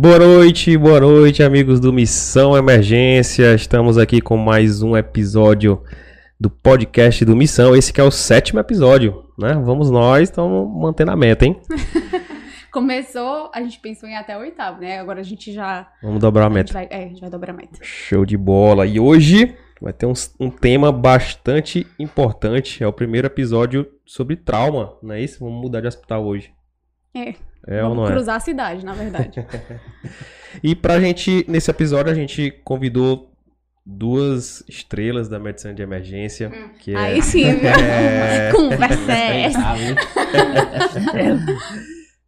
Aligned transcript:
Boa 0.00 0.16
noite, 0.16 0.76
boa 0.78 1.00
noite, 1.00 1.42
amigos 1.42 1.80
do 1.80 1.92
Missão 1.92 2.56
Emergência. 2.56 3.52
Estamos 3.52 3.98
aqui 3.98 4.20
com 4.20 4.36
mais 4.36 4.80
um 4.80 4.96
episódio 4.96 5.82
do 6.38 6.48
podcast 6.48 7.24
do 7.24 7.34
Missão. 7.34 7.74
Esse 7.74 7.92
que 7.92 8.00
é 8.00 8.04
o 8.04 8.10
sétimo 8.12 8.60
episódio, 8.60 9.24
né? 9.36 9.54
Vamos 9.54 9.90
nós, 9.90 10.28
estamos 10.28 10.72
mantendo 10.72 11.10
a 11.10 11.16
meta, 11.16 11.46
hein? 11.46 11.60
Começou, 12.70 13.50
a 13.52 13.60
gente 13.60 13.80
pensou 13.80 14.08
em 14.08 14.16
até 14.16 14.36
o 14.36 14.40
oitavo, 14.42 14.80
né? 14.80 15.00
Agora 15.00 15.18
a 15.18 15.24
gente 15.24 15.52
já. 15.52 15.90
Vamos 16.00 16.20
dobrar 16.20 16.44
a 16.44 16.46
A 16.46 16.50
meta. 16.50 16.72
vai, 16.72 16.86
é, 16.88 17.02
a 17.02 17.08
gente 17.08 17.20
vai 17.20 17.30
dobrar 17.30 17.52
a 17.52 17.56
meta. 17.56 17.80
Show 17.82 18.24
de 18.24 18.36
bola. 18.36 18.86
E 18.86 19.00
hoje 19.00 19.56
vai 19.82 19.92
ter 19.92 20.06
um, 20.06 20.12
um 20.38 20.48
tema 20.48 20.92
bastante 20.92 21.84
importante. 21.98 22.84
É 22.84 22.86
o 22.86 22.92
primeiro 22.92 23.26
episódio 23.26 23.84
sobre 24.06 24.36
trauma, 24.36 24.96
não 25.02 25.16
é 25.16 25.20
isso? 25.20 25.40
Vamos 25.40 25.60
mudar 25.60 25.80
de 25.80 25.88
hospital 25.88 26.24
hoje. 26.24 26.52
É. 27.12 27.34
É 27.70 27.82
ou 27.84 27.90
Vamos 27.90 27.96
não 27.98 28.08
é? 28.08 28.12
cruzar 28.12 28.36
a 28.36 28.40
cidade, 28.40 28.84
na 28.84 28.94
verdade. 28.94 29.44
E 30.64 30.74
pra 30.74 30.98
gente, 30.98 31.44
nesse 31.46 31.70
episódio, 31.70 32.10
a 32.10 32.14
gente 32.14 32.50
convidou 32.64 33.30
duas 33.84 34.64
estrelas 34.66 35.28
da 35.28 35.38
medicina 35.38 35.74
de 35.74 35.82
emergência. 35.82 36.50
Que 36.80 36.92
é, 36.92 36.96
Hum. 36.96 36.98
Aí 36.98 37.22
sim? 37.22 37.44
É. 37.62 38.50
Conversa 38.56 39.12
é 39.12 39.42
essa. 39.42 39.74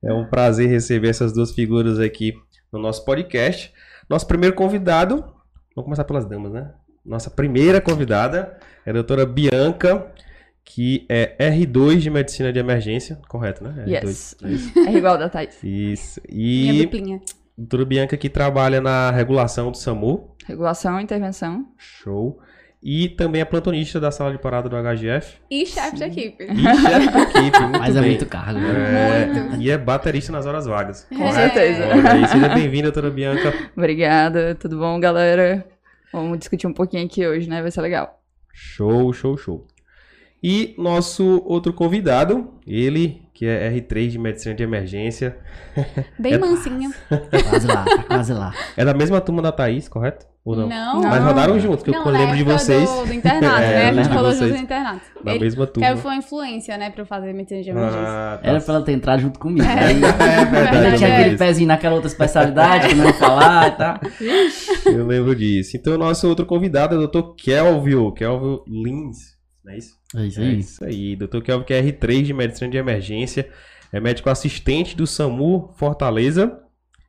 É 0.05 0.13
um 0.13 0.27
prazer 0.27 0.69
receber 0.69 1.09
essas 1.09 1.33
duas 1.33 1.53
figuras 1.53 1.99
aqui 1.99 2.35
no 2.73 2.79
nosso 2.79 3.05
podcast. 3.05 3.73
Nosso 4.09 4.27
primeiro 4.27 4.55
convidado, 4.55 5.17
vamos 5.75 5.85
começar 5.85 6.05
pelas 6.05 6.27
damas, 6.27 6.53
né? 6.53 6.71
Nossa 7.05 7.31
primeira 7.31 7.81
convidada 7.81 8.59
é 8.85 8.91
a 8.91 8.93
doutora 8.93 9.25
Bianca, 9.25 10.13
que 10.73 11.05
é 11.09 11.35
R2 11.51 11.97
de 11.99 12.11
medicina 12.11 12.53
de 12.53 12.59
emergência, 12.61 13.19
correto, 13.29 13.65
né? 13.65 13.85
R2. 13.87 13.89
Yes. 13.89 14.37
é 14.43 14.49
isso. 14.51 14.73
É 14.89 14.93
igual 14.97 15.19
da 15.19 15.29
Thaís. 15.29 15.59
Isso. 15.65 16.21
Minha 16.31 16.73
E 16.75 16.83
duplinha. 16.85 17.21
doutora 17.59 17.85
Bianca 17.85 18.17
que 18.17 18.29
trabalha 18.29 18.81
na 18.81 19.11
regulação 19.11 19.71
do 19.73 19.77
SAMU, 19.77 20.31
Regulação, 20.47 21.01
intervenção. 21.01 21.67
Show. 21.77 22.39
E 22.83 23.09
também 23.11 23.41
é 23.43 23.45
plantonista 23.45 24.01
da 24.01 24.11
sala 24.11 24.33
de 24.33 24.39
parada 24.39 24.69
do 24.69 24.77
HGF. 24.77 25.37
E 25.51 25.67
chefe 25.67 25.97
de 25.97 26.05
equipe. 26.05 26.45
E 26.45 26.57
chefe 26.57 27.11
da 27.11 27.21
equipe, 27.23 27.61
muito 27.61 27.79
Mas 27.79 27.97
é 27.97 28.01
bem. 28.01 28.11
muito 28.11 28.27
cargo. 28.27 28.59
né? 28.59 29.23
É, 29.23 29.27
Muito. 29.27 29.63
E 29.63 29.71
é 29.71 29.77
baterista 29.77 30.33
nas 30.33 30.47
horas 30.47 30.67
vagas. 30.67 31.07
Com 31.15 31.27
É. 31.27 31.33
certeza. 31.33 31.85
Olha 31.89 32.27
seja 32.29 32.49
bem-vinda, 32.49 32.85
doutora 32.91 33.11
Bianca. 33.11 33.53
Obrigada, 33.77 34.55
tudo 34.55 34.79
bom, 34.79 34.99
galera? 34.99 35.67
Vamos 36.13 36.39
discutir 36.39 36.67
um 36.69 36.73
pouquinho 36.73 37.05
aqui 37.05 37.27
hoje, 37.27 37.49
né? 37.49 37.61
Vai 37.61 37.71
ser 37.71 37.81
legal. 37.83 38.21
Show, 38.53 39.13
show, 39.13 39.37
show. 39.37 39.67
E 40.43 40.75
nosso 40.79 41.43
outro 41.45 41.73
convidado, 41.73 42.51
ele 42.67 43.23
que 43.35 43.47
é 43.47 43.71
R3 43.73 44.09
de 44.09 44.19
medicina 44.19 44.55
de 44.55 44.63
emergência, 44.63 45.39
Bem 46.19 46.39
mansinho. 46.39 46.93
Quase 47.49 47.67
lá, 47.67 47.85
tá 47.85 48.03
quase 48.03 48.33
lá. 48.35 48.53
é 48.77 48.85
da 48.85 48.93
mesma 48.93 49.19
turma 49.19 49.41
da 49.41 49.51
Thaís, 49.51 49.89
correto? 49.89 50.27
Ou 50.45 50.57
não? 50.57 50.69
Não. 50.69 51.01
Mas 51.03 51.23
rodaram 51.23 51.59
juntos, 51.59 51.83
que 51.83 51.91
Não, 51.91 52.05
eu 52.05 52.13
lembro 52.13 52.37
de 52.37 52.43
vocês. 52.43 52.89
Do, 52.91 53.07
do 53.07 53.13
internato, 53.15 53.61
É, 53.63 53.71
né? 53.73 53.89
A 53.89 53.93
gente 53.95 54.09
falou 54.13 54.31
vocês. 54.33 54.49
junto 54.49 54.59
no 54.59 54.63
internato. 54.65 55.01
Da 55.25 55.31
Ele, 55.33 55.41
mesma 55.45 55.67
turma. 55.67 55.89
Kevin 55.89 56.01
foi 56.03 56.11
uma 56.11 56.17
influência, 56.19 56.77
né, 56.79 56.91
pra 56.91 57.03
eu 57.03 57.07
fazer 57.07 57.33
medicina 57.33 57.63
de 57.63 57.71
emergência. 57.71 58.01
Ah, 58.01 58.39
tá. 58.43 58.49
Era 58.49 58.61
pra 58.61 58.75
ela 58.75 58.85
ter 58.85 58.93
entrado 58.93 59.21
junto 59.21 59.39
comigo. 59.39 59.65
É. 59.67 59.85
Aí 59.85 60.01
É 60.05 60.45
verdade. 60.45 60.77
ainda 60.77 60.97
tinha 60.99 61.09
é. 61.09 61.21
aquele 61.21 61.37
pezinho 61.39 61.69
naquela 61.69 61.95
outra 61.95 62.09
especialidade 62.09 62.89
que 62.89 62.95
não 62.95 63.07
ia 63.07 63.15
falar 63.15 63.69
e 63.69 63.71
tal. 63.73 64.01
Eu 64.87 65.07
lembro 65.07 65.35
disso. 65.35 65.77
Então, 65.77 65.95
o 65.95 65.99
nosso 65.99 66.27
outro 66.29 66.45
convidado 66.45 66.95
é 66.95 66.99
o 66.99 67.07
Dr. 67.07 67.35
Kelvio, 67.37 68.13
Kelvio 68.13 68.65
Lins. 68.67 69.40
Não 69.65 69.73
é 69.73 69.79
isso? 69.79 69.97
É 70.17 70.27
isso 70.27 70.41
É 70.41 70.45
aí. 70.45 70.59
isso 70.59 70.85
aí. 70.85 71.17
Dr. 71.17 71.41
Kelvin, 71.43 71.65
que 71.65 71.75
é 71.75 71.83
R3 71.83 72.23
de 72.23 72.33
medicina 72.33 72.71
de 72.71 72.77
emergência, 72.77 73.51
é 73.93 74.01
médico 74.01 74.31
assistente 74.31 74.97
do 74.97 75.07
SAMU 75.07 75.73
Fortaleza 75.77 76.61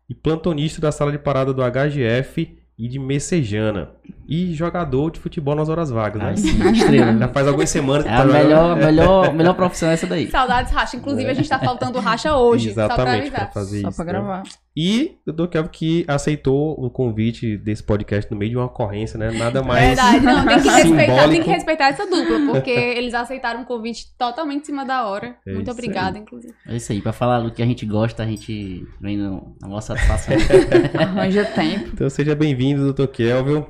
e 0.10 0.16
plantonista 0.16 0.82
da 0.82 0.92
sala 0.92 1.12
de 1.12 1.20
parada 1.20 1.54
do 1.54 1.62
HGF 1.62 2.58
e 2.78 2.88
de 2.88 3.00
Messejana. 3.00 3.92
E 4.34 4.54
jogador 4.54 5.12
de 5.12 5.20
futebol 5.20 5.54
nas 5.54 5.68
horas 5.68 5.90
vagas, 5.90 6.24
né? 6.24 6.30
Aí 6.30 6.38
sim, 6.38 6.58
estrela. 6.72 7.18
Já 7.18 7.28
faz 7.28 7.46
algumas 7.46 7.70
semanas 7.70 8.04
que 8.04 8.10
É 8.10 8.16
tá 8.16 8.22
a 8.22 8.26
melhor, 8.26 8.78
melhor, 8.78 9.34
melhor 9.34 9.54
profissão 9.54 9.90
essa 9.90 10.08
daí. 10.08 10.32
Saudades 10.32 10.72
racha. 10.72 10.96
Inclusive, 10.96 11.30
a 11.30 11.34
gente 11.34 11.50
tá 11.50 11.60
faltando 11.60 12.00
racha 12.00 12.34
hoje. 12.38 12.70
Exatamente, 12.70 13.26
Só 13.26 13.32
pra 13.32 13.40
pra 13.42 13.52
fazer 13.52 13.82
Só 13.82 13.90
isso. 13.90 13.96
pra 13.98 14.06
né? 14.06 14.12
gravar. 14.14 14.44
E 14.74 15.18
o 15.28 15.34
Dr. 15.34 15.48
Kelvin 15.48 15.70
que 15.70 16.06
aceitou 16.08 16.82
o 16.82 16.90
convite 16.90 17.58
desse 17.58 17.84
podcast 17.84 18.32
no 18.32 18.38
meio 18.38 18.52
de 18.52 18.56
uma 18.58 18.68
ocorrência, 18.68 19.20
né? 19.20 19.32
Nada 19.32 19.62
mais. 19.62 19.88
Verdade, 19.88 20.20
não, 20.22 20.46
tem 20.46 20.62
que, 20.62 20.70
respeitar, 20.70 21.28
tem 21.30 21.44
que 21.44 21.50
respeitar 21.50 21.88
essa 21.90 22.06
dupla, 22.08 22.40
porque 22.54 22.70
eles 22.72 23.14
aceitaram 23.14 23.60
um 23.60 23.66
convite 23.66 24.16
totalmente 24.18 24.62
em 24.62 24.66
cima 24.66 24.86
da 24.86 25.06
hora. 25.08 25.36
É 25.46 25.54
Muito 25.54 25.70
obrigada, 25.70 26.18
inclusive. 26.18 26.54
É 26.66 26.78
isso 26.78 26.90
aí. 26.94 27.02
Pra 27.02 27.12
falar 27.12 27.42
do 27.42 27.52
que 27.52 27.62
a 27.62 27.66
gente 27.66 27.86
gosta, 27.86 28.24
a 28.24 28.26
gente 28.26 28.88
vem 29.02 29.18
no, 29.18 29.58
na 29.62 29.68
nossa 29.68 29.94
satisfação. 29.94 30.36
Arranja 30.98 31.44
tempo. 31.44 31.90
Então 31.94 32.10
seja 32.10 32.34
bem-vindo, 32.34 32.94
Dr. 32.94 33.08
Kelvin. 33.08 33.66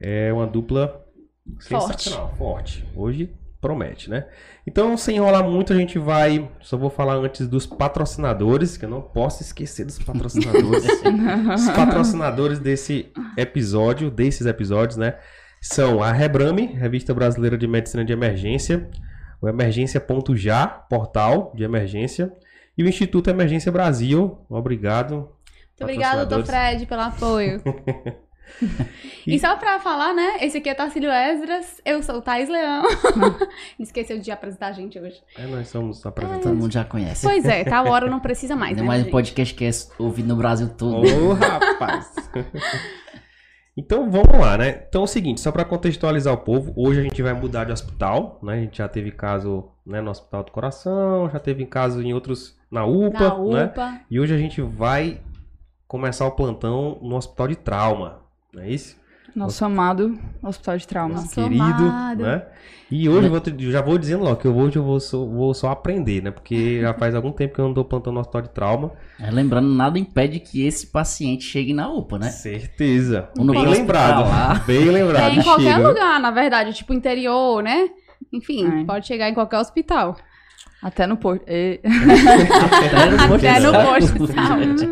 É 0.00 0.32
uma 0.32 0.46
dupla 0.46 1.04
Forte. 1.60 2.02
sensacional, 2.02 2.34
forte. 2.36 2.84
Hoje 2.96 3.30
promete, 3.60 4.08
né? 4.08 4.26
Então, 4.66 4.96
sem 4.96 5.16
enrolar 5.16 5.44
muito, 5.44 5.72
a 5.72 5.76
gente 5.76 5.98
vai. 5.98 6.50
Só 6.60 6.76
vou 6.76 6.88
falar 6.88 7.14
antes 7.14 7.46
dos 7.46 7.66
patrocinadores, 7.66 8.76
que 8.76 8.84
eu 8.84 8.88
não 8.88 9.02
posso 9.02 9.42
esquecer 9.42 9.84
dos 9.84 9.98
patrocinadores. 9.98 10.84
Os 11.54 11.68
patrocinadores 11.70 12.58
desse 12.58 13.12
episódio, 13.36 14.10
desses 14.10 14.46
episódios, 14.46 14.96
né? 14.96 15.16
São 15.60 16.02
a 16.02 16.10
Rebrame, 16.10 16.66
Revista 16.66 17.12
Brasileira 17.12 17.58
de 17.58 17.66
Medicina 17.66 18.02
de 18.02 18.12
Emergência, 18.12 18.88
o 19.42 19.48
Emergência.já, 19.48 20.66
portal 20.66 21.52
de 21.54 21.64
emergência, 21.64 22.32
e 22.78 22.82
o 22.82 22.88
Instituto 22.88 23.28
Emergência 23.28 23.70
Brasil. 23.70 24.38
Obrigado. 24.48 25.16
Muito 25.16 25.82
obrigada, 25.82 26.24
doutor. 26.24 26.46
Fred, 26.46 26.86
pelo 26.86 27.02
apoio. 27.02 27.62
e 29.26 29.38
só 29.38 29.56
pra 29.56 29.80
falar, 29.80 30.14
né? 30.14 30.38
Esse 30.40 30.58
aqui 30.58 30.68
é 30.68 30.74
Tarcílio 30.74 31.10
Esdras, 31.10 31.80
eu 31.84 32.02
sou 32.02 32.16
o 32.16 32.22
Thais 32.22 32.48
Leão. 32.48 32.82
Esqueceu 33.78 34.18
de 34.18 34.30
apresentar 34.30 34.68
a 34.68 34.72
gente 34.72 34.98
hoje. 34.98 35.20
É, 35.36 35.46
nós 35.46 35.68
somos 35.68 36.00
Todo 36.00 36.08
apresentados. 36.10 36.58
mundo 36.58 36.72
já 36.72 36.84
conhece. 36.84 37.26
Pois 37.26 37.44
é, 37.44 37.64
tá 37.64 37.82
hora 37.82 38.08
não 38.10 38.20
precisa 38.20 38.54
mais, 38.56 38.72
Ainda 38.72 38.82
né? 38.82 38.88
mais 38.88 39.06
um 39.06 39.10
podcast 39.10 39.54
que 39.54 39.64
é 39.64 39.70
ouvido 39.98 40.28
no 40.28 40.36
Brasil 40.36 40.68
todo. 40.68 41.06
Ô, 41.06 41.32
rapaz! 41.34 42.12
então 43.76 44.10
vamos 44.10 44.38
lá, 44.38 44.58
né? 44.58 44.84
Então 44.88 45.02
é 45.02 45.04
o 45.04 45.06
seguinte, 45.06 45.40
só 45.40 45.50
para 45.50 45.64
contextualizar 45.64 46.34
o 46.34 46.38
povo, 46.38 46.72
hoje 46.76 47.00
a 47.00 47.02
gente 47.02 47.22
vai 47.22 47.32
mudar 47.32 47.64
de 47.64 47.72
hospital, 47.72 48.38
né? 48.42 48.54
A 48.54 48.60
gente 48.60 48.78
já 48.78 48.88
teve 48.88 49.10
caso 49.10 49.70
né, 49.86 50.00
no 50.00 50.10
Hospital 50.10 50.44
do 50.44 50.52
Coração, 50.52 51.30
já 51.30 51.38
teve 51.38 51.64
caso 51.66 52.02
em 52.02 52.12
outros 52.12 52.58
na 52.70 52.84
UPA, 52.84 53.28
Na 53.30 53.38
né? 53.38 53.64
UPA. 53.64 54.00
E 54.10 54.20
hoje 54.20 54.34
a 54.34 54.38
gente 54.38 54.60
vai 54.60 55.20
começar 55.88 56.24
o 56.26 56.30
plantão 56.32 56.98
no 57.02 57.16
Hospital 57.16 57.48
de 57.48 57.56
Trauma, 57.56 58.19
não 58.54 58.62
é 58.62 58.70
isso? 58.70 58.98
Nosso 59.34 59.64
amado 59.64 60.18
Hospital 60.42 60.76
de 60.76 60.88
Trauma. 60.88 61.14
Nosso 61.14 61.34
querido, 61.34 61.62
amado. 61.62 62.22
né? 62.24 62.42
E 62.90 63.08
hoje 63.08 63.28
eu 63.28 63.30
vou 63.30 63.40
já 63.70 63.80
vou 63.80 63.96
dizendo 63.96 64.24
logo 64.24 64.36
que 64.36 64.48
hoje 64.48 64.76
eu 64.76 64.82
vou 64.82 64.98
só, 64.98 65.24
vou 65.24 65.54
só 65.54 65.70
aprender, 65.70 66.20
né? 66.20 66.32
Porque 66.32 66.80
já 66.80 66.92
faz 66.92 67.14
algum 67.14 67.30
tempo 67.30 67.54
que 67.54 67.60
eu 67.60 67.66
não 67.66 67.74
tô 67.74 67.84
plantando 67.84 68.14
no 68.14 68.20
Hospital 68.20 68.42
de 68.42 68.48
Trauma. 68.50 68.92
É, 69.20 69.30
lembrando, 69.30 69.68
nada 69.72 69.96
impede 70.00 70.40
que 70.40 70.66
esse 70.66 70.88
paciente 70.88 71.44
chegue 71.44 71.72
na 71.72 71.88
UPA, 71.88 72.18
né? 72.18 72.28
Certeza. 72.30 73.28
Bem 73.36 73.66
lembrado. 73.66 74.22
lá. 74.28 74.54
Bem 74.66 74.84
lembrado. 74.90 75.30
É 75.32 75.36
em 75.36 75.42
qualquer 75.44 75.74
Chega. 75.76 75.88
lugar, 75.88 76.20
na 76.20 76.32
verdade, 76.32 76.72
tipo 76.72 76.92
interior, 76.92 77.62
né? 77.62 77.88
Enfim, 78.32 78.80
É. 78.80 78.84
pode 78.84 79.06
chegar 79.06 79.28
em 79.28 79.34
qualquer 79.34 79.58
hospital. 79.58 80.16
Até 80.82 81.06
no 81.06 81.16
posto. 81.16 81.44
Até 81.46 83.10
no 83.10 83.28
posto 83.28 83.46
Até 83.46 83.60
no 83.60 83.72
posto 83.72 84.26
saúde. 84.34 84.90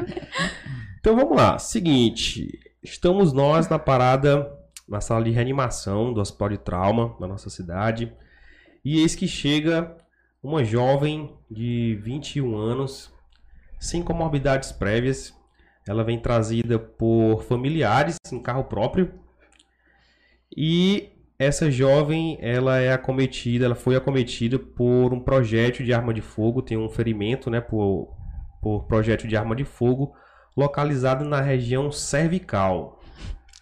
Então 1.01 1.17
vamos 1.17 1.37
lá. 1.37 1.59
Seguinte, 1.59 2.47
estamos 2.83 3.33
nós 3.33 3.69
na 3.69 3.79
parada, 3.79 4.51
na 4.89 5.01
sala 5.01 5.25
de 5.25 5.31
reanimação 5.31 6.13
do 6.13 6.21
Hospital 6.21 6.51
de 6.51 6.59
Trauma 6.59 7.17
da 7.21 7.27
nossa 7.27 7.51
cidade. 7.51 8.13
E 8.85 9.01
eis 9.01 9.15
que 9.15 9.27
chega 9.27 9.97
uma 10.43 10.65
jovem 10.65 11.37
de 11.51 11.99
21 12.03 12.57
anos, 12.57 13.13
sem 13.79 14.03
comorbidades 14.03 14.73
prévias. 14.73 15.35
Ela 15.87 16.05
vem 16.05 16.19
trazida 16.19 16.79
por 16.79 17.43
familiares 17.43 18.17
em 18.31 18.41
carro 18.41 18.65
próprio. 18.65 19.13
E 20.57 21.11
essa 21.39 21.71
jovem, 21.71 22.39
ela 22.41 22.79
é 22.79 22.93
acometida, 22.93 23.65
ela 23.65 23.75
foi 23.75 23.97
acometida 23.97 24.59
por 24.59 25.13
um 25.13 25.21
projétil 25.21 25.85
de 25.85 25.93
arma 25.93 26.13
de 26.13 26.21
fogo, 26.21 26.63
tem 26.63 26.77
um 26.77 26.89
ferimento, 26.89 27.49
né, 27.49 27.61
por, 27.61 28.15
por 28.61 28.85
projétil 28.87 29.29
de 29.29 29.37
arma 29.37 29.55
de 29.55 29.65
fogo 29.65 30.15
localizado 30.59 31.25
na 31.25 31.41
região 31.41 31.93
cervical. 31.93 33.01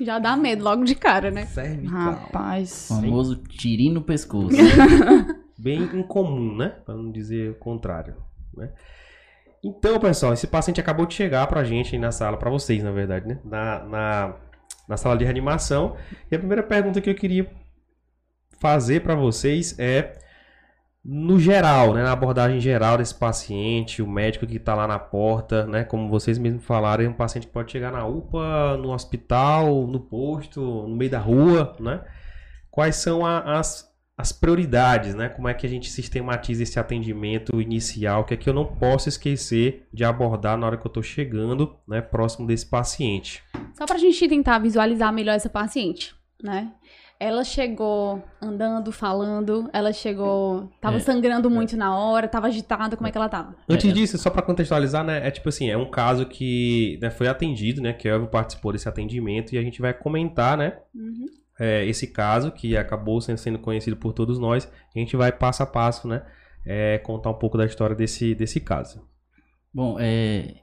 Já 0.00 0.18
dá 0.18 0.34
medo 0.34 0.64
logo 0.64 0.82
de 0.82 0.94
cara, 0.94 1.30
né? 1.30 1.44
Cervical. 1.44 2.12
Rapaz. 2.12 2.88
Famoso 2.88 3.36
tirinho 3.36 3.94
no 3.94 4.02
pescoço. 4.02 4.56
Bem 5.58 5.82
incomum, 5.82 6.56
né? 6.56 6.70
Para 6.86 6.94
não 6.94 7.12
dizer 7.12 7.50
o 7.50 7.54
contrário. 7.54 8.16
Né? 8.56 8.70
Então, 9.62 10.00
pessoal, 10.00 10.32
esse 10.32 10.46
paciente 10.46 10.80
acabou 10.80 11.04
de 11.04 11.12
chegar 11.12 11.46
pra 11.46 11.64
gente 11.64 11.94
aí 11.94 12.00
na 12.00 12.12
sala, 12.12 12.38
pra 12.38 12.50
vocês, 12.50 12.82
na 12.82 12.92
verdade, 12.92 13.26
né? 13.26 13.40
Na, 13.44 13.84
na, 13.84 14.36
na 14.88 14.96
sala 14.96 15.18
de 15.18 15.24
reanimação. 15.24 15.96
E 16.30 16.34
a 16.34 16.38
primeira 16.38 16.62
pergunta 16.62 17.00
que 17.00 17.10
eu 17.10 17.14
queria 17.14 17.50
fazer 18.58 19.02
pra 19.02 19.14
vocês 19.14 19.78
é 19.78 20.18
no 21.08 21.38
geral, 21.38 21.94
né, 21.94 22.02
na 22.02 22.10
abordagem 22.10 22.58
geral 22.58 22.98
desse 22.98 23.14
paciente, 23.14 24.02
o 24.02 24.08
médico 24.08 24.44
que 24.44 24.56
está 24.56 24.74
lá 24.74 24.88
na 24.88 24.98
porta, 24.98 25.64
né, 25.64 25.84
como 25.84 26.08
vocês 26.08 26.36
mesmos 26.36 26.64
falaram, 26.64 27.04
é 27.04 27.08
um 27.08 27.12
paciente 27.12 27.46
que 27.46 27.52
pode 27.52 27.70
chegar 27.70 27.92
na 27.92 28.04
UPA, 28.04 28.76
no 28.76 28.92
hospital, 28.92 29.86
no 29.86 30.00
posto, 30.00 30.60
no 30.60 30.96
meio 30.96 31.10
da 31.12 31.20
rua, 31.20 31.76
né? 31.78 32.02
Quais 32.72 32.96
são 32.96 33.24
a, 33.24 33.56
as, 33.56 33.88
as 34.18 34.32
prioridades, 34.32 35.14
né? 35.14 35.28
Como 35.28 35.46
é 35.46 35.54
que 35.54 35.64
a 35.64 35.68
gente 35.68 35.88
sistematiza 35.88 36.64
esse 36.64 36.78
atendimento 36.80 37.60
inicial, 37.60 38.24
que 38.24 38.34
é 38.34 38.36
que 38.36 38.50
eu 38.50 38.54
não 38.54 38.66
posso 38.66 39.08
esquecer 39.08 39.86
de 39.92 40.02
abordar 40.02 40.58
na 40.58 40.66
hora 40.66 40.76
que 40.76 40.86
eu 40.86 40.90
estou 40.90 41.04
chegando, 41.04 41.76
né, 41.86 42.00
próximo 42.00 42.48
desse 42.48 42.66
paciente. 42.66 43.44
Só 43.74 43.86
para 43.86 43.94
a 43.94 44.00
gente 44.00 44.28
tentar 44.28 44.58
visualizar 44.58 45.12
melhor 45.12 45.36
essa 45.36 45.48
paciente, 45.48 46.16
né? 46.42 46.72
Ela 47.18 47.44
chegou 47.44 48.22
andando, 48.42 48.92
falando, 48.92 49.70
ela 49.72 49.90
chegou. 49.92 50.70
Tava 50.80 50.96
É, 50.98 51.00
sangrando 51.00 51.48
muito 51.48 51.74
na 51.76 51.96
hora, 51.96 52.28
tava 52.28 52.46
agitada, 52.48 52.94
como 52.96 53.08
é 53.08 53.10
que 53.10 53.16
ela 53.16 53.28
tava? 53.28 53.54
Antes 53.68 53.90
É. 53.90 53.92
disso, 53.92 54.18
só 54.18 54.28
para 54.28 54.42
contextualizar, 54.42 55.02
né, 55.02 55.26
é 55.26 55.30
tipo 55.30 55.48
assim, 55.48 55.70
é 55.70 55.76
um 55.78 55.90
caso 55.90 56.26
que 56.26 56.98
né, 57.00 57.08
foi 57.10 57.26
atendido, 57.28 57.80
né, 57.80 57.94
que 57.94 58.06
Elvio 58.06 58.28
participou 58.28 58.70
desse 58.72 58.86
atendimento 58.88 59.54
e 59.54 59.58
a 59.58 59.62
gente 59.62 59.80
vai 59.80 59.94
comentar, 59.94 60.58
né, 60.58 60.76
Uhum. 60.94 61.24
é, 61.58 61.86
esse 61.86 62.06
caso 62.08 62.52
que 62.52 62.76
acabou 62.76 63.18
sendo, 63.22 63.38
sendo 63.38 63.58
conhecido 63.58 63.96
por 63.96 64.12
todos 64.12 64.38
nós. 64.38 64.70
A 64.94 64.98
gente 64.98 65.16
vai 65.16 65.32
passo 65.32 65.62
a 65.62 65.66
passo, 65.66 66.06
né, 66.06 66.22
é, 66.66 66.98
contar 66.98 67.30
um 67.30 67.34
pouco 67.38 67.56
da 67.56 67.64
história 67.64 67.96
desse, 67.96 68.34
desse 68.34 68.60
caso. 68.60 69.00
Bom, 69.72 69.96
é, 69.98 70.56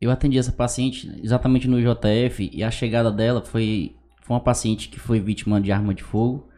eu 0.00 0.10
atendi 0.10 0.36
essa 0.36 0.52
paciente 0.52 1.10
exatamente 1.22 1.66
no 1.66 1.80
JF 1.80 2.50
e 2.52 2.62
a 2.62 2.70
chegada 2.70 3.10
dela 3.10 3.42
foi, 3.42 3.94
foi 4.24 4.34
uma 4.34 4.42
paciente 4.42 4.88
que 4.88 4.98
foi 4.98 5.20
vítima 5.20 5.60
de 5.60 5.70
arma 5.70 5.94
de 5.94 6.02
fogo. 6.02 6.48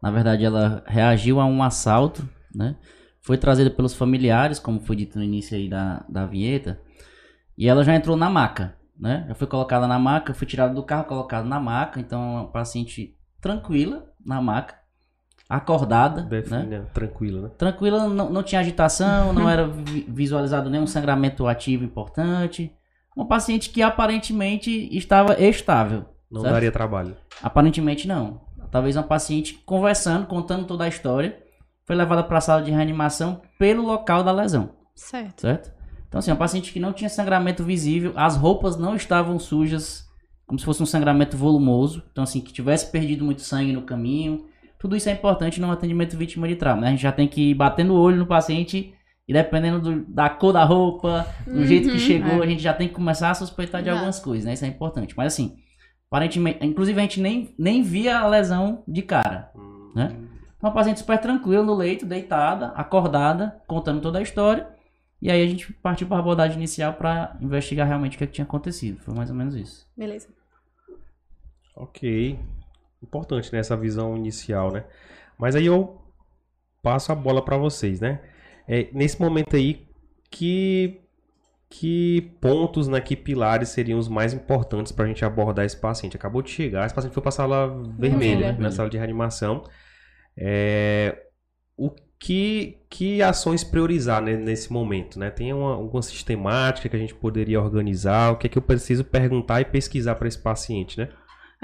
Na 0.00 0.10
verdade, 0.10 0.44
ela 0.44 0.82
reagiu 0.86 1.40
a 1.40 1.44
um 1.44 1.62
assalto, 1.62 2.26
né? 2.54 2.76
Foi 3.20 3.36
trazida 3.36 3.68
pelos 3.70 3.94
familiares, 3.94 4.58
como 4.58 4.78
foi 4.80 4.94
dito 4.96 5.18
no 5.18 5.24
início 5.24 5.56
aí 5.56 5.68
da, 5.68 6.04
da 6.08 6.24
vinheta, 6.24 6.80
e 7.58 7.68
ela 7.68 7.82
já 7.82 7.94
entrou 7.94 8.16
na 8.16 8.30
maca, 8.30 8.76
né? 8.98 9.24
Já 9.28 9.34
foi 9.34 9.46
colocada 9.48 9.88
na 9.88 9.98
maca, 9.98 10.32
foi 10.32 10.46
tirada 10.46 10.72
do 10.72 10.82
carro, 10.84 11.04
colocada 11.04 11.46
na 11.48 11.58
maca, 11.58 11.98
então 11.98 12.20
é 12.22 12.26
uma 12.42 12.46
paciente 12.48 13.16
tranquila 13.40 14.06
na 14.24 14.40
maca, 14.40 14.76
acordada, 15.48 16.22
Deve- 16.22 16.50
né? 16.50 16.62
né, 16.62 16.86
Tranquilo, 16.94 17.42
né? 17.42 17.50
tranquila, 17.58 18.08
não, 18.08 18.30
não 18.30 18.42
tinha 18.42 18.60
agitação, 18.60 19.32
não 19.32 19.48
era 19.50 19.66
vi- 19.66 20.06
visualizado 20.08 20.70
nenhum 20.70 20.86
sangramento 20.86 21.46
ativo 21.46 21.84
importante. 21.84 22.72
Uma 23.16 23.26
paciente 23.26 23.70
que 23.70 23.82
aparentemente 23.82 24.70
estava 24.96 25.40
estável. 25.40 26.04
Não 26.30 26.40
certo? 26.42 26.52
daria 26.54 26.72
trabalho. 26.72 27.16
Aparentemente 27.42 28.06
não. 28.08 28.40
Talvez 28.70 28.96
uma 28.96 29.02
paciente 29.02 29.54
conversando, 29.64 30.26
contando 30.26 30.64
toda 30.66 30.84
a 30.84 30.88
história, 30.88 31.38
foi 31.86 31.94
levada 31.94 32.22
para 32.24 32.38
a 32.38 32.40
sala 32.40 32.62
de 32.62 32.70
reanimação 32.70 33.40
pelo 33.58 33.82
local 33.82 34.24
da 34.24 34.32
lesão, 34.32 34.70
Certo. 34.94 35.40
certo? 35.42 35.72
Então 36.08 36.18
assim, 36.18 36.30
uma 36.30 36.36
paciente 36.36 36.72
que 36.72 36.80
não 36.80 36.92
tinha 36.92 37.08
sangramento 37.08 37.62
visível, 37.62 38.12
as 38.16 38.36
roupas 38.36 38.76
não 38.76 38.96
estavam 38.96 39.38
sujas, 39.38 40.04
como 40.46 40.58
se 40.58 40.64
fosse 40.64 40.82
um 40.82 40.86
sangramento 40.86 41.36
volumoso. 41.36 42.02
Então 42.10 42.24
assim, 42.24 42.40
que 42.40 42.52
tivesse 42.52 42.90
perdido 42.90 43.24
muito 43.24 43.42
sangue 43.42 43.72
no 43.72 43.82
caminho. 43.82 44.46
Tudo 44.78 44.96
isso 44.96 45.08
é 45.08 45.12
importante 45.12 45.60
no 45.60 45.70
atendimento 45.70 46.16
vítima 46.16 46.46
de 46.48 46.56
trauma, 46.56 46.82
né? 46.82 46.88
A 46.88 46.90
gente 46.90 47.02
já 47.02 47.12
tem 47.12 47.26
que 47.28 47.50
ir 47.50 47.54
batendo 47.54 47.94
o 47.94 47.98
olho 48.00 48.16
no 48.16 48.26
paciente 48.26 48.92
e 49.28 49.32
dependendo 49.32 49.80
do- 49.80 50.04
da 50.12 50.28
cor 50.28 50.52
da 50.52 50.64
roupa, 50.64 51.26
do 51.46 51.64
jeito 51.66 51.88
que 51.88 51.94
Uhum, 51.94 51.98
chegou, 52.00 52.42
é. 52.42 52.46
a 52.46 52.48
gente 52.48 52.62
já 52.62 52.72
tem 52.74 52.88
que 52.88 52.94
começar 52.94 53.30
a 53.30 53.34
suspeitar 53.34 53.82
de 53.82 53.90
algumas 53.90 54.18
coisas, 54.20 54.44
né? 54.44 54.52
Isso 54.54 54.64
é 54.64 54.68
importante. 54.68 55.14
Mas 55.16 55.32
assim, 55.32 55.56
aparentemente, 56.08 56.64
inclusive 56.64 56.98
a 56.98 57.02
gente 57.02 57.20
nem, 57.20 57.54
nem 57.58 57.82
via 57.82 58.18
a 58.18 58.26
lesão 58.26 58.82
de 58.86 59.02
cara. 59.02 59.50
Né? 59.94 60.16
Uma 60.60 60.72
paciente 60.72 61.00
super 61.00 61.18
tranquila 61.18 61.62
no 61.62 61.74
leito, 61.74 62.06
deitada, 62.06 62.68
acordada, 62.68 63.62
contando 63.66 64.00
toda 64.00 64.18
a 64.18 64.22
história. 64.22 64.68
E 65.20 65.30
aí 65.30 65.42
a 65.42 65.46
gente 65.46 65.72
partiu 65.74 66.06
para 66.06 66.16
a 66.16 66.20
abordagem 66.20 66.56
inicial 66.56 66.94
para 66.94 67.36
investigar 67.40 67.86
realmente 67.86 68.16
o 68.16 68.18
que, 68.18 68.24
é 68.24 68.26
que 68.26 68.34
tinha 68.34 68.44
acontecido. 68.44 69.00
Foi 69.00 69.14
mais 69.14 69.30
ou 69.30 69.36
menos 69.36 69.54
isso. 69.54 69.86
Beleza. 69.96 70.28
Ok. 71.74 72.38
Importante, 73.02 73.52
né? 73.52 73.58
Essa 73.58 73.76
visão 73.76 74.16
inicial, 74.16 74.72
né? 74.72 74.84
Mas 75.38 75.54
aí 75.54 75.66
eu 75.66 76.00
passo 76.82 77.12
a 77.12 77.14
bola 77.14 77.44
para 77.44 77.56
vocês, 77.56 78.00
né? 78.00 78.20
É, 78.68 78.88
nesse 78.92 79.20
momento 79.20 79.56
aí, 79.56 79.86
que, 80.30 81.00
que 81.68 82.32
pontos, 82.40 82.88
né? 82.88 83.00
Que 83.00 83.16
pilares 83.16 83.70
seriam 83.70 83.98
os 83.98 84.08
mais 84.08 84.32
importantes 84.32 84.92
para 84.92 85.04
a 85.04 85.08
gente 85.08 85.24
abordar 85.24 85.64
esse 85.64 85.76
paciente? 85.76 86.16
Acabou 86.16 86.42
de 86.42 86.50
chegar, 86.50 86.86
esse 86.86 86.94
paciente 86.94 87.12
foi 87.12 87.22
para 87.22 87.30
a 87.30 87.32
sala 87.32 87.68
vermelha, 87.68 88.18
Vermelha. 88.18 88.52
né, 88.52 88.58
na 88.58 88.70
sala 88.70 88.88
de 88.88 88.96
reanimação. 88.96 89.64
É, 90.36 91.22
o 91.76 91.90
que, 92.18 92.78
que 92.88 93.20
ações 93.22 93.64
priorizar 93.64 94.22
né, 94.22 94.36
nesse 94.36 94.72
momento, 94.72 95.18
né? 95.18 95.30
Tem 95.30 95.52
uma, 95.52 95.74
alguma 95.74 96.02
sistemática 96.02 96.88
que 96.88 96.96
a 96.96 96.98
gente 96.98 97.14
poderia 97.14 97.60
organizar? 97.60 98.32
O 98.32 98.36
que 98.36 98.46
é 98.46 98.50
que 98.50 98.58
eu 98.58 98.62
preciso 98.62 99.04
perguntar 99.04 99.60
e 99.60 99.64
pesquisar 99.64 100.14
para 100.14 100.28
esse 100.28 100.38
paciente, 100.38 100.98
né? 100.98 101.08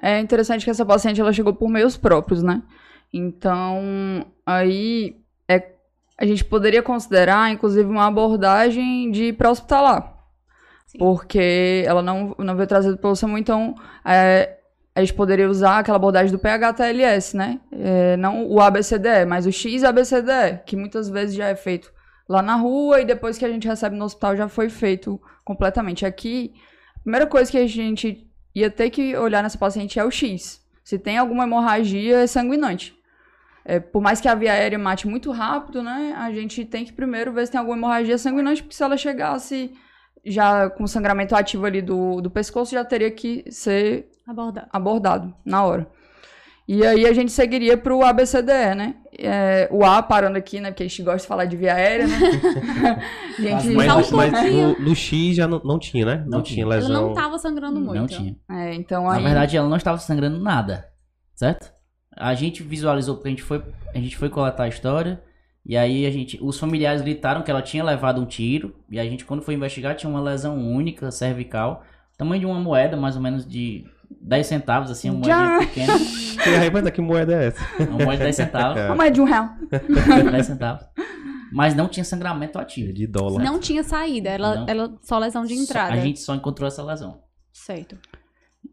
É 0.03 0.19
interessante 0.19 0.65
que 0.65 0.71
essa 0.71 0.85
paciente 0.85 1.21
ela 1.21 1.33
chegou 1.33 1.55
por 1.55 1.69
meios 1.69 1.97
próprios, 1.97 2.43
né? 2.43 2.63
Então, 3.13 4.27
aí 4.45 5.17
é, 5.49 5.75
a 6.19 6.25
gente 6.25 6.45
poderia 6.45 6.83
considerar, 6.83 7.51
inclusive, 7.51 7.89
uma 7.89 8.07
abordagem 8.07 9.11
de 9.11 9.25
ir 9.25 9.33
para 9.35 9.51
hospitalar. 9.51 10.17
Sim. 10.87 10.99
Porque 10.99 11.85
ela 11.87 12.03
não, 12.03 12.35
não 12.39 12.55
veio 12.55 12.69
trazida 12.69 12.97
pelo 12.97 13.17
SAMU, 13.17 13.39
então 13.39 13.75
é, 14.05 14.59
a 14.95 15.01
gente 15.01 15.15
poderia 15.15 15.49
usar 15.49 15.79
aquela 15.79 15.97
abordagem 15.97 16.31
do 16.31 16.39
PHTLS, 16.39 17.37
né? 17.37 17.61
É, 17.73 18.17
não 18.19 18.47
o 18.47 18.61
ABCDE, 18.61 19.25
mas 19.27 19.47
o 19.47 19.53
XABCDE, 19.53 20.61
que 20.67 20.77
muitas 20.77 21.09
vezes 21.09 21.35
já 21.35 21.49
é 21.49 21.57
feito 21.57 21.91
lá 22.29 22.43
na 22.43 22.57
rua 22.57 23.01
e 23.01 23.05
depois 23.05 23.39
que 23.39 23.45
a 23.45 23.49
gente 23.49 23.67
recebe 23.67 23.97
no 23.97 24.05
hospital 24.05 24.37
já 24.37 24.49
foi 24.49 24.69
feito 24.69 25.21
completamente. 25.45 26.05
Aqui, 26.05 26.53
a 26.97 27.01
primeira 27.01 27.27
coisa 27.27 27.51
que 27.51 27.59
a 27.59 27.67
gente 27.67 28.31
ia 28.55 28.71
ter 28.71 28.91
que 28.91 29.17
olhar 29.17 29.43
nessa 29.43 29.59
paciente 29.59 29.99
é 29.99 30.05
o 30.05 30.11
X. 30.11 30.61
Se 30.85 30.99
tem 30.99 31.17
alguma 31.17 31.45
hemorragia 31.45 32.27
sanguinante. 32.27 32.95
É, 33.65 33.79
por 33.79 34.03
mais 34.03 34.21
que 34.21 34.29
a 34.29 34.35
via 34.35 34.53
aérea 34.53 34.79
mate 34.79 35.07
muito 35.07 35.31
rápido, 35.31 35.83
né? 35.83 36.15
A 36.19 36.33
gente 36.33 36.65
tem 36.65 36.85
que 36.85 36.93
primeiro 36.93 37.33
ver 37.33 37.47
se 37.47 37.53
tem 37.53 37.59
alguma 37.59 37.77
hemorragia 37.77 38.19
sanguinante, 38.19 38.63
porque 38.63 38.75
se 38.75 38.83
ela 38.83 38.97
chegasse 38.97 39.73
já 40.25 40.69
com 40.71 40.87
sangramento 40.87 41.35
ativo 41.35 41.65
ali 41.67 41.81
do, 41.83 42.21
do 42.21 42.31
pescoço, 42.31 42.73
já 42.73 42.85
teria 42.85 43.11
que 43.11 43.45
ser 43.51 44.09
Abordar. 44.27 44.69
abordado 44.73 45.35
na 45.45 45.65
hora. 45.65 45.89
E 46.67 46.87
aí 46.87 47.07
a 47.07 47.13
gente 47.13 47.33
seguiria 47.33 47.77
para 47.77 47.93
o 47.95 48.05
ABCDE, 48.05 48.75
né? 48.77 48.95
É, 49.19 49.69
o 49.71 49.85
A 49.85 50.01
parando 50.01 50.39
aqui, 50.39 50.61
né? 50.61 50.71
Porque 50.71 50.85
a 50.85 50.89
gente 50.89 51.03
gosta 51.03 51.19
de 51.21 51.27
falar 51.27 51.45
de 51.45 51.57
via 51.57 51.75
aérea, 51.75 52.07
né? 52.07 52.17
a 53.39 53.43
gente, 53.43 53.75
Mas, 53.75 54.13
um 54.13 54.17
mas- 54.17 54.33
mas 54.33 54.53
no, 54.55 54.79
no 54.79 54.95
X 54.95 55.37
já 55.37 55.49
não, 55.49 55.61
não 55.65 55.79
tinha, 55.79 56.07
né? 56.07 56.17
Não, 56.25 56.39
Não 56.39 56.43
tinha 56.43 56.65
tinha. 56.65 56.65
Ela 56.65 56.75
lesão. 56.77 57.09
não 57.09 57.15
tava 57.15 57.37
sangrando 57.39 57.81
muito. 57.81 57.95
Não 57.97 58.07
tinha. 58.07 58.37
é, 58.49 58.75
então 58.75 59.05
Na 59.05 59.15
aí... 59.17 59.23
verdade, 59.25 59.57
ela 59.57 59.69
não 59.69 59.77
estava 59.77 59.99
sangrando 59.99 60.39
nada, 60.41 60.87
certo? 61.35 61.72
A 62.17 62.35
gente 62.35 62.63
visualizou 62.63 63.15
porque 63.17 63.29
a 63.29 63.31
gente 63.31 63.43
foi, 63.43 63.63
a 63.95 63.99
gente 63.99 64.17
foi 64.17 64.29
coletar 64.29 64.65
a 64.65 64.69
história 64.69 65.23
e 65.65 65.77
aí 65.77 66.05
a 66.07 66.11
gente, 66.11 66.39
os 66.43 66.59
familiares 66.59 67.03
gritaram 67.03 67.43
que 67.43 67.51
ela 67.51 67.63
tinha 67.63 67.83
levado 67.85 68.21
um 68.21 68.27
tiro 68.27 68.75
e 68.91 68.99
a 68.99 69.05
gente 69.05 69.25
quando 69.25 69.43
foi 69.43 69.55
investigar 69.55 69.95
tinha 69.95 70.11
uma 70.11 70.21
lesão 70.21 70.57
única 70.59 71.11
cervical, 71.11 71.85
tamanho 72.19 72.41
de 72.41 72.47
uma 72.47 72.61
moeda, 72.61 72.97
mais 72.97 73.17
ou 73.17 73.23
menos 73.23 73.47
de 73.47 73.85
10 74.21 74.47
centavos 74.47 74.91
assim, 74.91 75.09
uma 75.11 75.21
moeda 75.21 75.59
pequena, 75.67 75.93
Tem 76.45 76.71
mas 76.71 76.91
que 76.91 77.01
moeda 77.01 77.33
é 77.33 77.47
essa? 77.49 77.65
uma 77.85 78.05
moeda 78.05 78.17
de 78.19 78.23
10 78.25 78.37
centavos, 78.37 78.77
É. 78.83 78.91
Uma 78.91 79.07
é 79.07 79.11
de 79.11 79.21
um 79.21 79.25
real. 79.25 79.49
10 80.31 80.47
centavos. 80.47 80.85
Mas 81.53 81.75
não 81.75 81.87
tinha 81.87 82.03
sangramento 82.03 82.59
ativo. 82.59 82.93
De 82.93 83.07
dólar. 83.07 83.43
Não 83.45 83.61
tinha 83.61 83.83
saída, 83.85 84.31
ela, 84.31 84.55
Não. 84.57 84.67
ela 84.69 84.99
só 85.03 85.19
lesão 85.19 85.45
de 85.45 85.53
entrada. 85.55 85.93
A 85.93 86.01
gente 86.01 86.19
só 86.19 86.35
encontrou 86.35 86.67
essa 86.67 86.83
lesão. 86.83 87.21
Certo. 87.53 87.99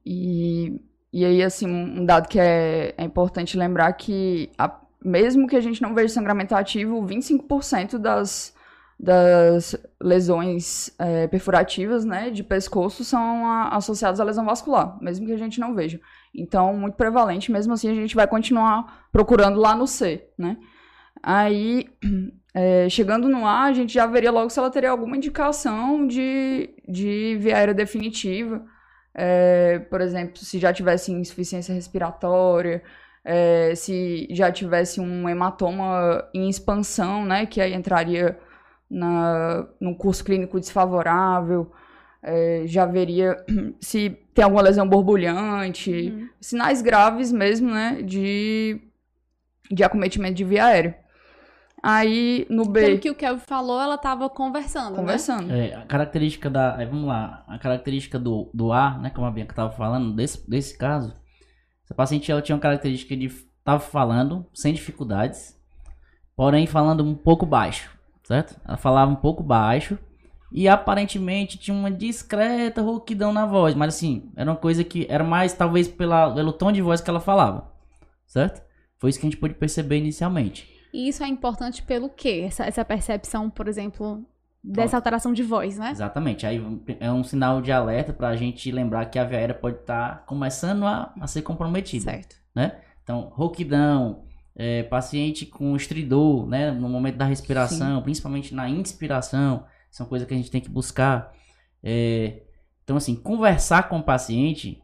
E, 0.06 0.80
e 1.12 1.26
aí, 1.26 1.42
assim, 1.44 1.68
um 1.68 2.06
dado 2.06 2.28
que 2.28 2.40
é, 2.40 2.94
é 2.98 3.04
importante 3.04 3.58
lembrar 3.58 3.92
que 3.94 4.50
a- 4.58 4.80
mesmo 5.04 5.48
que 5.48 5.56
a 5.56 5.62
gente 5.62 5.82
não 5.82 5.94
veja 5.96 6.14
sangramento 6.14 6.54
ativo, 6.56 7.06
25% 7.06 7.98
das, 7.98 8.54
das 9.00 9.76
lesões 10.02 10.92
é, 11.00 11.26
perfurativas, 11.28 12.06
né, 12.06 12.30
de 12.30 12.44
pescoço 12.44 13.04
são 13.04 13.46
a- 13.48 13.70
associadas 13.70 14.20
à 14.20 14.24
lesão 14.24 14.46
vascular, 14.46 14.98
mesmo 15.02 15.26
que 15.26 15.34
a 15.34 15.38
gente 15.38 15.60
não 15.60 15.74
veja. 15.74 16.00
Então, 16.36 16.76
muito 16.76 16.96
prevalente, 16.96 17.52
mesmo 17.52 17.74
assim 17.74 17.90
a 17.90 17.96
gente 17.96 18.16
vai 18.16 18.28
continuar 18.28 19.08
procurando 19.12 19.60
lá 19.60 19.76
no 19.76 19.88
C, 19.88 20.28
né. 20.38 20.58
Aí, 21.24 21.88
é, 22.54 22.88
chegando 22.90 23.28
no 23.28 23.46
A, 23.46 23.64
a 23.64 23.74
gente 23.74 23.94
já 23.94 24.06
veria 24.06 24.32
logo 24.32 24.50
se 24.50 24.60
ela 24.60 24.70
teria 24.70 24.90
alguma 24.92 25.18
indicação 25.18 26.06
de, 26.08 26.70
de 26.88 27.38
via 27.40 27.56
aérea 27.58 27.74
definitiva, 27.74 28.64
é, 29.22 29.80
por 29.80 30.00
exemplo, 30.00 30.38
se 30.38 30.58
já 30.58 30.72
tivesse 30.72 31.12
insuficiência 31.12 31.76
respiratória, 31.76 32.82
é, 33.24 33.76
se 33.76 34.26
já 34.32 34.50
tivesse 34.50 35.02
um 35.02 35.28
hematoma 35.28 36.24
em 36.34 36.48
expansão, 36.48 37.26
né, 37.26 37.46
que 37.46 37.60
aí 37.60 37.74
entraria 37.74 38.40
na, 38.90 39.68
num 39.80 39.94
curso 39.94 40.24
clínico 40.24 40.58
desfavorável, 40.58 41.70
é, 42.24 42.64
já 42.66 42.86
veria 42.86 43.36
se 43.82 44.10
tem 44.34 44.44
alguma 44.46 44.62
lesão 44.62 44.88
borbulhante, 44.88 45.92
Uhum. 45.92 46.30
sinais 46.40 46.82
graves 46.82 47.30
mesmo, 47.34 47.70
né, 47.70 48.02
de, 48.02 48.80
de 49.70 49.84
acometimento 49.84 50.36
de 50.36 50.46
via 50.46 50.66
aérea. 50.66 50.98
Aí 51.82 52.46
no 52.50 52.66
B. 52.66 52.82
Pelo 52.82 53.00
que 53.00 53.10
o 53.10 53.16
Kelvin 53.16 53.42
falou, 53.42 53.82
ela 53.82 53.98
tava 53.98 54.30
conversando. 54.30 54.96
Conversando. 54.96 55.52
É, 55.52 55.76
a 55.76 55.86
característica 55.86 56.50
da. 56.50 56.76
aí, 56.76 56.86
vamos 56.86 57.08
lá. 57.08 57.44
A 57.48 57.58
característica 57.58 58.20
do, 58.20 58.50
do 58.54 58.72
A, 58.74 58.98
né? 58.98 59.10
Como 59.10 59.26
a 59.26 59.32
Bianca 59.32 59.56
tava 59.56 59.72
falando, 59.72 60.14
desse, 60.14 60.50
desse 60.50 60.78
caso, 60.78 61.16
essa 61.86 61.94
paciente 61.94 62.32
ela 62.32 62.42
tinha 62.42 62.56
uma 62.56 62.62
característica 62.62 63.16
de. 63.16 63.30
Tava 63.64 63.80
falando 63.80 64.46
sem 64.54 64.74
dificuldades, 64.74 65.56
porém 66.36 66.66
falando 66.66 67.04
um 67.04 67.14
pouco 67.14 67.46
baixo, 67.46 67.90
certo? 68.24 68.60
Ela 68.66 68.78
falava 68.78 69.12
um 69.12 69.16
pouco 69.16 69.44
baixo 69.44 69.98
e 70.52 70.68
aparentemente 70.68 71.58
tinha 71.58 71.76
uma 71.76 71.92
discreta 71.92 72.82
rouquidão 72.82 73.32
na 73.32 73.46
voz, 73.46 73.76
mas 73.76 73.96
assim, 73.96 74.32
era 74.36 74.50
uma 74.50 74.58
coisa 74.58 74.84
que 74.84 75.06
era 75.10 75.24
mais 75.24 75.54
talvez 75.54 75.88
pela, 75.88 76.34
pelo 76.34 76.54
tom 76.54 76.72
de 76.72 76.82
voz 76.82 77.02
que 77.02 77.10
ela 77.10 77.20
falava, 77.20 77.72
certo? 78.26 78.64
Foi 78.98 79.10
isso 79.10 79.20
que 79.20 79.28
a 79.28 79.30
gente 79.30 79.40
pôde 79.40 79.54
perceber 79.54 79.98
inicialmente. 79.98 80.79
E 80.94 81.08
isso 81.08 81.24
é 81.24 81.28
importante 81.28 81.84
pelo 81.84 82.10
quê? 82.10 82.44
Essa, 82.48 82.66
essa 82.66 82.84
percepção, 82.84 83.50
por 83.50 83.68
exemplo, 83.68 84.26
dessa 84.64 84.98
alteração 84.98 85.34
de 85.34 85.44
voz, 85.44 85.78
né? 85.78 85.92
Exatamente. 85.92 86.46
Aí 86.46 86.62
é 87.00 87.12
um 87.12 87.24
sinal 87.24 87.62
de 87.62 87.72
alerta 87.72 88.12
pra 88.12 88.36
gente 88.36 88.72
lembrar 88.72 89.06
que 89.06 89.18
a 89.18 89.24
via 89.24 89.38
aérea 89.38 89.56
pode 89.56 89.78
estar 89.78 90.26
começando 90.26 90.86
a, 90.86 91.14
a 91.20 91.28
ser 91.28 91.42
comprometida. 91.42 92.12
Certo. 92.12 92.36
né? 92.54 92.80
Então, 93.04 93.32
rouquidão, 93.34 94.24
é, 94.56 94.84
paciente 94.84 95.46
com 95.46 95.76
estridor, 95.76 96.46
né? 96.48 96.72
No 96.72 96.90
momento 96.90 97.16
da 97.16 97.26
respiração, 97.26 98.02
principalmente 98.02 98.54
na 98.54 98.70
inspiração, 98.70 99.66
são 99.90 100.06
coisas 100.06 100.28
que 100.28 100.34
a 100.34 100.38
gente 100.38 100.52
tem 100.52 100.62
que 100.62 100.70
buscar. 100.70 101.34
É, 101.82 102.42
então, 102.84 102.98
assim, 102.98 103.16
conversar 103.16 103.88
com 103.88 104.00
o 104.00 104.04
paciente, 104.04 104.82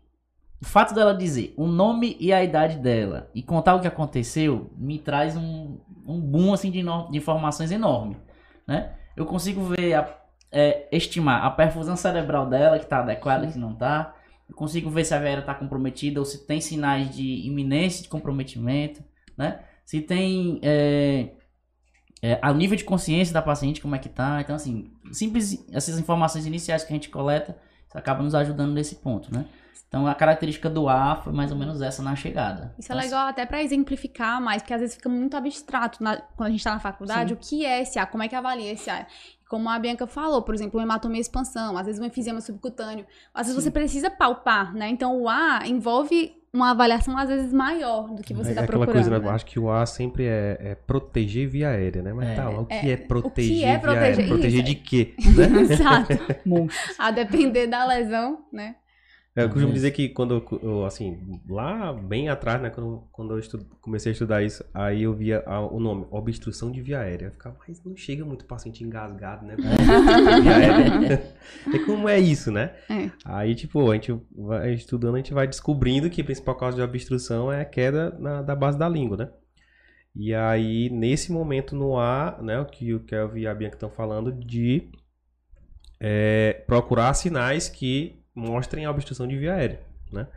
o 0.61 0.65
fato 0.65 0.93
dela 0.95 1.13
dizer 1.13 1.53
o 1.57 1.67
nome 1.67 2.15
e 2.19 2.31
a 2.33 2.43
idade 2.43 2.77
dela 2.77 3.29
e 3.35 3.43
contar 3.43 3.75
o 3.75 3.81
que 3.81 3.87
aconteceu 3.87 4.71
me 4.77 4.97
traz 4.99 5.35
um, 5.35 5.77
um 6.07 6.19
boom 6.19 6.53
assim, 6.53 6.71
de, 6.71 6.81
de 6.81 7.17
informações 7.17 7.71
enorme, 7.71 8.17
né? 8.67 8.93
Eu 9.15 9.25
consigo 9.25 9.61
ver, 9.63 9.93
a- 9.93 10.17
é, 10.51 10.87
estimar 10.91 11.43
a 11.43 11.49
perfusão 11.51 11.95
cerebral 11.95 12.47
dela, 12.47 12.77
que 12.77 12.85
está 12.85 12.99
adequada, 12.99 13.47
que 13.47 13.57
não 13.57 13.73
está. 13.73 14.13
Eu 14.47 14.55
consigo 14.55 14.89
ver 14.89 15.03
se 15.03 15.13
a 15.13 15.19
veia 15.19 15.39
está 15.39 15.53
comprometida 15.53 16.19
ou 16.19 16.25
se 16.25 16.45
tem 16.45 16.61
sinais 16.61 17.13
de 17.15 17.45
iminência 17.45 18.03
de 18.03 18.09
comprometimento, 18.09 19.03
né? 19.37 19.59
Se 19.85 20.01
tem 20.01 20.59
é, 20.63 21.29
é, 22.21 22.39
a 22.41 22.53
nível 22.53 22.77
de 22.77 22.83
consciência 22.83 23.33
da 23.33 23.41
paciente, 23.41 23.81
como 23.81 23.95
é 23.95 23.99
que 23.99 24.09
tá. 24.09 24.39
Então, 24.41 24.55
assim, 24.55 24.91
simples 25.11 25.65
essas 25.71 25.99
informações 25.99 26.45
iniciais 26.45 26.83
que 26.83 26.93
a 26.93 26.95
gente 26.95 27.09
coleta, 27.09 27.57
isso 27.87 27.97
acaba 27.97 28.23
nos 28.23 28.35
ajudando 28.35 28.73
nesse 28.73 28.95
ponto, 28.95 29.33
né? 29.33 29.45
Então, 29.87 30.05
a 30.07 30.13
característica 30.15 30.69
do 30.69 30.87
A 30.89 31.15
foi 31.17 31.31
mais 31.33 31.51
ou 31.51 31.57
menos 31.57 31.81
essa 31.81 32.01
na 32.03 32.15
chegada. 32.15 32.73
Isso 32.77 32.91
é 32.91 32.95
Então, 32.95 33.05
legal 33.05 33.27
até 33.27 33.45
pra 33.45 33.61
exemplificar 33.63 34.41
mais, 34.41 34.61
porque 34.61 34.73
às 34.73 34.81
vezes 34.81 34.95
fica 34.95 35.09
muito 35.09 35.35
abstrato 35.37 36.03
na- 36.03 36.17
quando 36.35 36.47
a 36.47 36.51
gente 36.51 36.63
tá 36.63 36.73
na 36.73 36.79
faculdade, 36.79 37.33
o 37.33 37.37
que 37.37 37.65
é 37.65 37.81
esse 37.81 37.97
A, 37.99 38.05
como 38.05 38.23
é 38.23 38.27
que 38.27 38.35
avalia 38.35 38.71
esse 38.71 38.89
A. 38.89 39.05
Como 39.49 39.69
a 39.69 39.77
Bianca 39.77 40.07
falou, 40.07 40.41
por 40.41 40.55
exemplo, 40.55 40.79
uma 40.79 40.83
hematomia 40.83 41.21
expansão, 41.21 41.77
às 41.77 41.85
vezes 41.85 42.01
um 42.01 42.05
enfisema 42.05 42.41
subcutâneo, 42.41 43.05
às 43.33 43.47
vezes 43.47 43.63
você 43.63 43.69
precisa 43.69 44.09
palpar, 44.09 44.73
né? 44.73 44.89
Então 44.89 45.21
o 45.21 45.29
A 45.29 45.59
envolve 45.65 46.33
uma 46.51 46.71
avaliação 46.71 47.17
às 47.17 47.27
vezes 47.29 47.51
maior 47.53 48.07
do 48.15 48.23
que 48.23 48.33
você 48.33 48.51
é 48.51 48.55
tá 48.55 48.61
aquela 48.61 48.79
procurando. 48.85 48.93
coisa, 49.03 49.19
né? 49.19 49.25
né? 49.29 49.35
Acho 49.35 49.45
que 49.45 49.59
o 49.59 49.69
A 49.69 49.85
sempre 49.85 50.25
é, 50.25 50.57
é 50.61 50.75
proteger 50.75 51.47
via 51.47 51.69
aérea, 51.69 52.01
né? 52.01 52.11
Mas 52.13 52.29
É. 52.29 52.35
tá, 52.35 52.49
o 52.49 52.65
que 52.65 52.73
é, 52.73 52.91
É, 52.93 52.97
proteger 52.97 53.63
é 53.67 53.71
via 53.71 53.79
proteger? 53.79 54.03
aérea? 54.03 54.27
Proteger 54.27 54.63
Isso. 54.63 54.63
de 54.63 54.75
quê? 54.75 55.15
Né? 55.35 55.61
Exato. 55.61 56.13
A 56.97 57.11
depender 57.11 57.67
da 57.67 57.85
lesão, 57.85 58.45
né? 58.51 58.75
É, 59.37 59.43
Eu 59.43 59.47
costumo 59.49 59.65
Isso. 59.65 59.73
dizer 59.73 59.91
que 59.91 60.07
quando, 60.07 60.41
eu- 60.63 60.85
assim, 60.85 61.41
lá 61.49 61.91
bem 61.91 62.29
atrás, 62.29 62.61
né, 62.61 62.69
quando, 62.69 63.03
quando 63.11 63.37
eu 63.37 63.41
comecei 63.81 64.11
a 64.11 64.13
estudar 64.13 64.41
isso, 64.41 64.63
aí 64.73 65.03
eu 65.03 65.13
via 65.13 65.43
a- 65.45 65.59
o 65.59 65.77
nome, 65.77 66.07
obstrução 66.09 66.71
de 66.71 66.81
via 66.81 67.01
aérea. 67.01 67.25
Eu 67.25 67.31
ficava, 67.31 67.57
mas 67.67 67.83
não 67.83 67.97
chega 67.97 68.23
muito 68.23 68.45
paciente 68.45 68.81
engasgado, 68.81 69.45
né? 69.45 69.55
via 70.41 70.55
aérea. 70.55 71.35
E 71.73 71.79
como 71.79 72.07
é 72.07 72.17
isso, 72.17 72.49
né? 72.49 72.75
É. 72.89 73.11
Aí, 73.25 73.53
tipo, 73.55 73.91
a 73.91 73.93
gente 73.95 74.13
vai 74.37 74.73
estudando, 74.73 75.15
a 75.15 75.17
gente 75.17 75.33
vai 75.33 75.45
descobrindo 75.47 76.09
que 76.09 76.21
a 76.21 76.25
principal 76.25 76.55
causa 76.55 76.77
de 76.77 76.81
obstrução 76.83 77.51
é 77.51 77.59
a 77.61 77.65
queda 77.65 78.15
na- 78.17 78.41
da 78.41 78.55
base 78.55 78.77
da 78.79 78.87
língua, 78.87 79.17
né? 79.17 79.29
E 80.15 80.33
aí, 80.33 80.89
nesse 80.89 81.29
momento 81.29 81.75
no 81.75 81.97
ar, 81.97 82.41
né, 82.41 82.57
o 82.61 82.65
que 82.65 82.93
o 82.93 83.01
Kelvin 83.01 83.41
e 83.41 83.47
a 83.47 83.53
Bianca 83.53 83.75
estão 83.75 83.89
falando 83.89 84.31
de 84.31 84.89
é, 85.99 86.63
procurar 86.67 87.13
sinais 87.13 87.67
que 87.67 88.23
mostrem 88.35 88.85
a 88.85 88.91
obstrução 88.91 89.27
de 89.27 89.37
via 89.37 89.53
aérea, 89.53 89.81
né? 90.11 90.27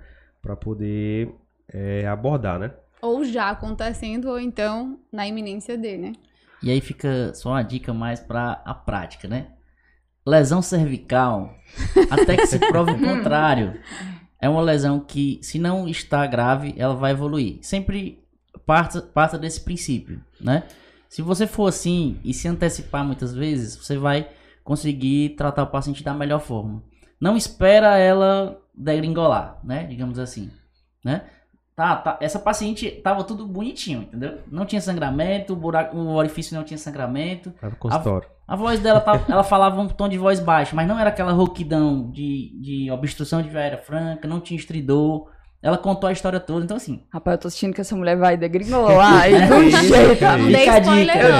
Para 0.40 0.54
poder 0.54 1.34
é, 1.68 2.06
abordar, 2.06 2.58
né? 2.58 2.72
Ou 3.02 3.24
já 3.24 3.50
acontecendo, 3.50 4.28
ou 4.28 4.38
então 4.38 4.98
na 5.12 5.26
iminência 5.26 5.76
de, 5.76 5.96
né? 5.96 6.12
E 6.62 6.70
aí 6.70 6.80
fica 6.80 7.32
só 7.34 7.50
uma 7.50 7.62
dica 7.62 7.92
mais 7.92 8.20
para 8.20 8.62
a 8.64 8.74
prática, 8.74 9.28
né? 9.28 9.48
Lesão 10.26 10.60
cervical, 10.60 11.54
até 12.10 12.36
que 12.36 12.46
se 12.46 12.58
prove 12.58 12.92
o 12.92 13.00
contrário, 13.00 13.80
é 14.40 14.48
uma 14.48 14.60
lesão 14.60 15.00
que, 15.00 15.38
se 15.42 15.58
não 15.58 15.88
está 15.88 16.26
grave, 16.26 16.74
ela 16.76 16.94
vai 16.94 17.12
evoluir. 17.12 17.58
Sempre 17.62 18.22
parta, 18.66 19.00
parta 19.00 19.38
desse 19.38 19.60
princípio, 19.60 20.20
né? 20.40 20.64
Se 21.08 21.22
você 21.22 21.46
for 21.46 21.68
assim 21.68 22.20
e 22.22 22.34
se 22.34 22.46
antecipar 22.46 23.04
muitas 23.04 23.34
vezes, 23.34 23.76
você 23.76 23.96
vai 23.96 24.28
conseguir 24.62 25.30
tratar 25.30 25.62
o 25.62 25.68
paciente 25.68 26.04
da 26.04 26.12
melhor 26.12 26.40
forma. 26.40 26.82
Não 27.20 27.36
espera 27.36 27.96
ela 27.98 28.60
degringolar, 28.74 29.58
né? 29.64 29.84
Digamos 29.84 30.18
assim, 30.18 30.50
né? 31.04 31.22
Tá, 31.74 31.94
tá, 31.94 32.18
essa 32.20 32.40
paciente 32.40 32.90
tava 32.90 33.22
tudo 33.22 33.46
bonitinho, 33.46 34.02
entendeu? 34.02 34.40
Não 34.50 34.66
tinha 34.66 34.80
sangramento, 34.80 35.52
o, 35.52 35.56
buraco, 35.56 35.96
o 35.96 36.14
orifício 36.14 36.56
não 36.56 36.64
tinha 36.64 36.76
sangramento. 36.76 37.54
O 37.62 37.76
consultório. 37.76 38.28
A 38.48 38.56
voz 38.56 38.80
dela, 38.80 39.00
tava, 39.00 39.30
ela 39.30 39.44
falava 39.44 39.80
um 39.80 39.86
tom 39.86 40.08
de 40.08 40.18
voz 40.18 40.40
baixo, 40.40 40.74
mas 40.74 40.88
não 40.88 40.98
era 40.98 41.10
aquela 41.10 41.30
rouquidão 41.30 42.10
de, 42.10 42.50
de 42.60 42.90
obstrução 42.90 43.42
de 43.42 43.48
veia 43.48 43.78
franca, 43.78 44.26
não 44.26 44.40
tinha 44.40 44.58
estridor. 44.58 45.30
Ela 45.62 45.78
contou 45.78 46.08
a 46.08 46.12
história 46.12 46.40
toda, 46.40 46.64
então 46.64 46.76
assim. 46.76 47.04
Rapaz, 47.12 47.36
eu 47.36 47.40
tô 47.42 47.48
assistindo 47.48 47.74
que 47.74 47.80
essa 47.80 47.94
mulher 47.94 48.16
vai 48.16 48.36
degringolar 48.36 49.28
e 49.30 49.46
do 49.46 49.54
É 49.54 49.60
isso, 49.60 49.94
jeito. 49.94 50.24
é 50.24 50.38
Fica 50.38 50.72
a 50.72 50.78
spoiler 50.78 51.12
dica, 51.12 51.28
não, 51.28 51.38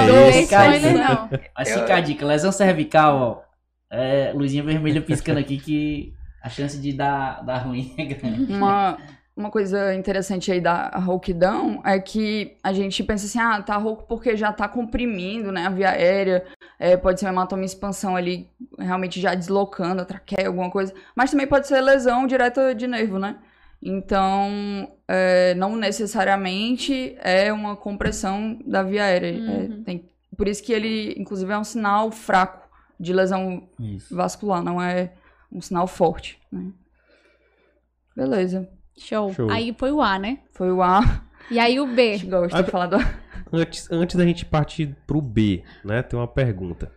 é 0.63 0.79
não 0.79 0.93
não. 0.93 1.29
Mas 1.57 1.73
fica 1.73 1.95
a 1.95 1.99
dica, 1.99 2.25
lesão 2.25 2.51
cervical, 2.51 3.17
ó. 3.17 3.48
É, 3.91 4.31
luzinha 4.33 4.63
vermelha 4.63 5.01
piscando 5.01 5.39
aqui 5.39 5.57
que 5.57 6.13
a 6.41 6.49
chance 6.49 6.79
de 6.79 6.93
dar, 6.93 7.43
dar 7.43 7.57
ruim 7.59 7.93
é 7.97 8.05
grande. 8.05 8.53
Uma, 8.53 8.97
uma 9.35 9.49
coisa 9.49 9.95
interessante 9.95 10.51
aí 10.51 10.61
da 10.61 10.89
rouquidão 10.89 11.81
é 11.83 11.99
que 11.99 12.55
a 12.63 12.71
gente 12.71 13.03
pensa 13.03 13.25
assim, 13.25 13.39
ah, 13.39 13.61
tá 13.61 13.75
rouco 13.77 14.03
porque 14.07 14.37
já 14.37 14.53
tá 14.53 14.67
comprimindo, 14.67 15.51
né, 15.51 15.65
a 15.65 15.69
via 15.69 15.89
aérea, 15.89 16.45
é, 16.77 16.95
pode 16.95 17.19
ser 17.19 17.25
uma 17.25 17.31
hematoma 17.31 17.63
em 17.63 17.65
expansão 17.65 18.15
ali, 18.15 18.47
realmente 18.77 19.19
já 19.19 19.33
deslocando 19.33 20.01
a 20.01 20.05
traqueia, 20.05 20.47
alguma 20.47 20.69
coisa, 20.69 20.93
mas 21.15 21.31
também 21.31 21.47
pode 21.47 21.67
ser 21.67 21.81
lesão 21.81 22.27
direta 22.27 22.73
de 22.75 22.85
nervo, 22.87 23.17
né? 23.17 23.37
Então, 23.81 24.91
é, 25.07 25.53
não 25.55 25.75
necessariamente 25.75 27.15
é 27.21 27.51
uma 27.51 27.75
compressão 27.75 28.59
da 28.65 28.83
via 28.83 29.03
aérea. 29.05 29.29
é, 29.29 29.31
Uhum. 29.41 29.83
tem- 29.83 30.05
por 30.37 30.47
isso 30.47 30.63
que 30.63 30.71
ele, 30.71 31.15
inclusive, 31.17 31.51
é 31.51 31.57
um 31.57 31.63
sinal 31.63 32.11
fraco 32.11 32.68
de 32.99 33.13
lesão 33.13 33.69
Isso. 33.79 34.15
vascular, 34.15 34.63
não 34.63 34.81
é 34.81 35.13
um 35.51 35.61
sinal 35.61 35.87
forte, 35.87 36.39
né? 36.51 36.71
Beleza. 38.15 38.69
Show. 38.97 39.33
Show. 39.33 39.49
Aí 39.49 39.73
foi 39.77 39.91
o 39.91 40.01
A, 40.01 40.19
né? 40.19 40.39
Foi 40.51 40.71
o 40.71 40.81
A. 40.81 41.23
E 41.49 41.57
aí 41.57 41.79
o 41.79 41.85
A 41.85 41.87
B. 41.87 42.17
gente 42.17 42.29
gosta 42.29 42.61
de 42.61 42.69
falar 42.69 42.87
do 42.87 42.97
A. 42.97 43.19
Antes, 43.51 43.89
antes 43.89 44.15
da 44.15 44.25
gente 44.25 44.45
partir 44.45 44.95
pro 45.07 45.21
B, 45.21 45.63
né? 45.83 46.03
Tem 46.03 46.19
uma 46.19 46.27
pergunta. 46.27 46.91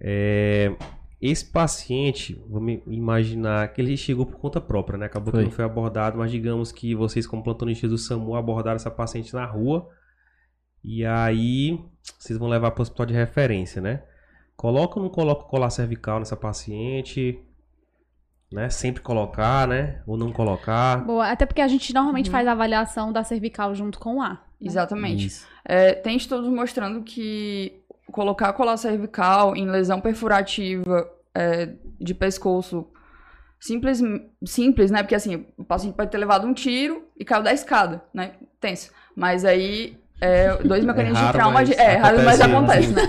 É, 0.00 0.74
esse 1.20 1.44
paciente, 1.44 2.42
vamos 2.48 2.80
imaginar 2.86 3.72
que 3.72 3.80
ele 3.80 3.96
chegou 3.96 4.26
por 4.26 4.38
conta 4.38 4.60
própria, 4.60 4.98
né? 4.98 5.06
Acabou 5.06 5.30
Foi. 5.30 5.40
que 5.40 5.46
não 5.46 5.52
foi 5.52 5.64
abordado, 5.64 6.18
mas 6.18 6.30
digamos 6.30 6.72
que 6.72 6.94
vocês, 6.94 7.26
como 7.26 7.44
plantonistas 7.44 7.90
do 7.90 7.98
SAMU, 7.98 8.34
abordaram 8.34 8.76
essa 8.76 8.90
paciente 8.90 9.32
na 9.32 9.46
rua. 9.46 9.88
E 10.82 11.04
aí, 11.04 11.78
vocês 12.18 12.38
vão 12.38 12.48
levar 12.48 12.72
para 12.72 12.80
o 12.80 12.82
hospital 12.82 13.06
de 13.06 13.14
referência, 13.14 13.80
né? 13.80 14.02
Coloca 14.56 14.98
ou 14.98 15.02
não 15.04 15.10
coloca 15.10 15.42
o 15.42 15.48
colar 15.48 15.70
cervical 15.70 16.18
nessa 16.18 16.36
paciente? 16.36 17.38
Né? 18.52 18.70
Sempre 18.70 19.02
colocar, 19.02 19.66
né? 19.66 20.02
Ou 20.06 20.16
não 20.16 20.32
colocar. 20.32 21.04
Boa, 21.04 21.28
até 21.28 21.44
porque 21.44 21.60
a 21.60 21.66
gente 21.68 21.92
normalmente 21.92 22.26
Uhum. 22.26 22.32
faz 22.32 22.46
a 22.46 22.52
avaliação 22.52 23.12
da 23.12 23.24
cervical 23.24 23.74
junto 23.74 23.98
com 23.98 24.16
o 24.16 24.22
A. 24.22 24.30
né? 24.30 24.38
Exatamente. 24.60 25.42
É, 25.64 25.92
tem 25.92 26.16
estudos 26.16 26.48
mostrando 26.48 27.02
que 27.02 27.82
colocar 28.12 28.52
colar 28.52 28.76
cervical 28.76 29.56
em 29.56 29.66
lesão 29.68 30.00
perfurativa 30.00 31.10
é, 31.34 31.74
de 32.00 32.14
pescoço 32.14 32.86
simples, 33.58 34.00
simples, 34.44 34.90
né? 34.90 35.02
Porque 35.02 35.14
assim, 35.16 35.46
o 35.56 35.64
paciente 35.64 35.94
pode 35.96 36.10
ter 36.10 36.18
levado 36.18 36.46
um 36.46 36.54
tiro 36.54 37.08
e 37.18 37.24
caiu 37.24 37.42
da 37.42 37.52
escada, 37.52 38.04
né? 38.14 38.34
Tenso. 38.60 38.92
Mas 39.16 39.44
aí, 39.44 39.98
é, 40.20 40.56
dois 40.62 40.84
mecanismos 40.84 41.18
raro, 41.20 41.32
de 41.32 41.38
trauma... 41.38 41.52
mas 41.54 41.70
é, 41.70 41.96
raro, 41.96 42.22
mas 42.24 42.40
acontece, 42.40 42.92
né? 42.92 43.02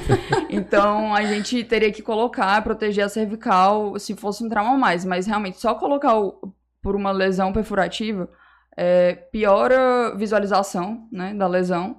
Então, 0.49 1.13
a 1.13 1.23
gente 1.23 1.63
teria 1.63 1.91
que 1.91 2.01
colocar, 2.01 2.61
proteger 2.63 3.05
a 3.05 3.09
cervical 3.09 3.97
se 3.99 4.15
fosse 4.15 4.43
um 4.43 4.49
trauma 4.49 4.73
a 4.73 4.77
mais. 4.77 5.05
Mas, 5.05 5.25
realmente, 5.27 5.59
só 5.59 5.75
colocar 5.75 6.19
o- 6.19 6.53
por 6.81 6.95
uma 6.95 7.11
lesão 7.11 7.51
perfurativa 7.53 8.29
é, 8.77 9.15
piora 9.31 10.07
a 10.07 10.15
visualização 10.15 11.07
né, 11.11 11.33
da 11.33 11.47
lesão 11.47 11.97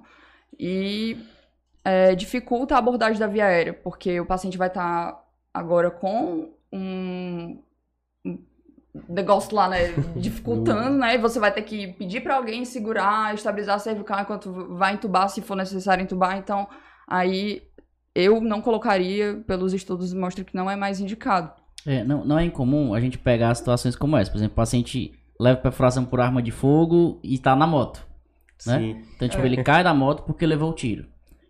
e 0.59 1.17
é, 1.83 2.13
dificulta 2.15 2.75
a 2.75 2.77
abordagem 2.77 3.19
da 3.19 3.27
via 3.27 3.45
aérea, 3.45 3.73
porque 3.73 4.19
o 4.19 4.25
paciente 4.25 4.57
vai 4.57 4.67
estar 4.67 5.19
agora 5.53 5.89
com 5.89 6.51
um 6.71 7.61
negócio 9.07 9.55
lá, 9.55 9.69
né, 9.69 9.93
dificultando, 10.15 10.97
né, 10.97 11.15
e 11.15 11.17
você 11.17 11.39
vai 11.39 11.51
ter 11.51 11.61
que 11.61 11.87
pedir 11.93 12.21
para 12.21 12.35
alguém 12.35 12.65
segurar, 12.65 13.33
estabilizar 13.33 13.75
a 13.75 13.79
cervical 13.79 14.21
enquanto 14.21 14.75
vai 14.75 14.93
entubar, 14.93 15.29
se 15.29 15.41
for 15.41 15.55
necessário 15.55 16.03
entubar, 16.03 16.37
então 16.37 16.67
aí 17.07 17.63
eu 18.15 18.41
não 18.41 18.61
colocaria, 18.61 19.43
pelos 19.45 19.73
estudos 19.73 20.13
mostra 20.13 20.43
que 20.43 20.55
não 20.55 20.69
é 20.69 20.75
mais 20.75 20.99
indicado. 20.99 21.51
É, 21.85 22.03
não, 22.03 22.25
não 22.25 22.37
é 22.37 22.43
incomum 22.43 22.93
a 22.93 22.99
gente 22.99 23.17
pegar 23.17 23.53
situações 23.53 23.95
como 23.95 24.17
essa. 24.17 24.31
Por 24.31 24.37
exemplo, 24.37 24.53
o 24.53 24.55
paciente 24.55 25.13
leva 25.39 25.61
perfuração 25.61 26.03
por 26.03 26.19
arma 26.19 26.41
de 26.41 26.51
fogo 26.51 27.19
e 27.23 27.37
tá 27.37 27.55
na 27.55 27.67
moto. 27.67 28.05
Né? 28.65 28.79
Sim. 28.79 29.03
Então, 29.15 29.29
tipo, 29.29 29.45
ele 29.45 29.63
cai 29.63 29.83
da 29.83 29.93
moto 29.93 30.23
porque 30.23 30.45
levou 30.45 30.71
o 30.71 30.73
tiro. 30.73 31.05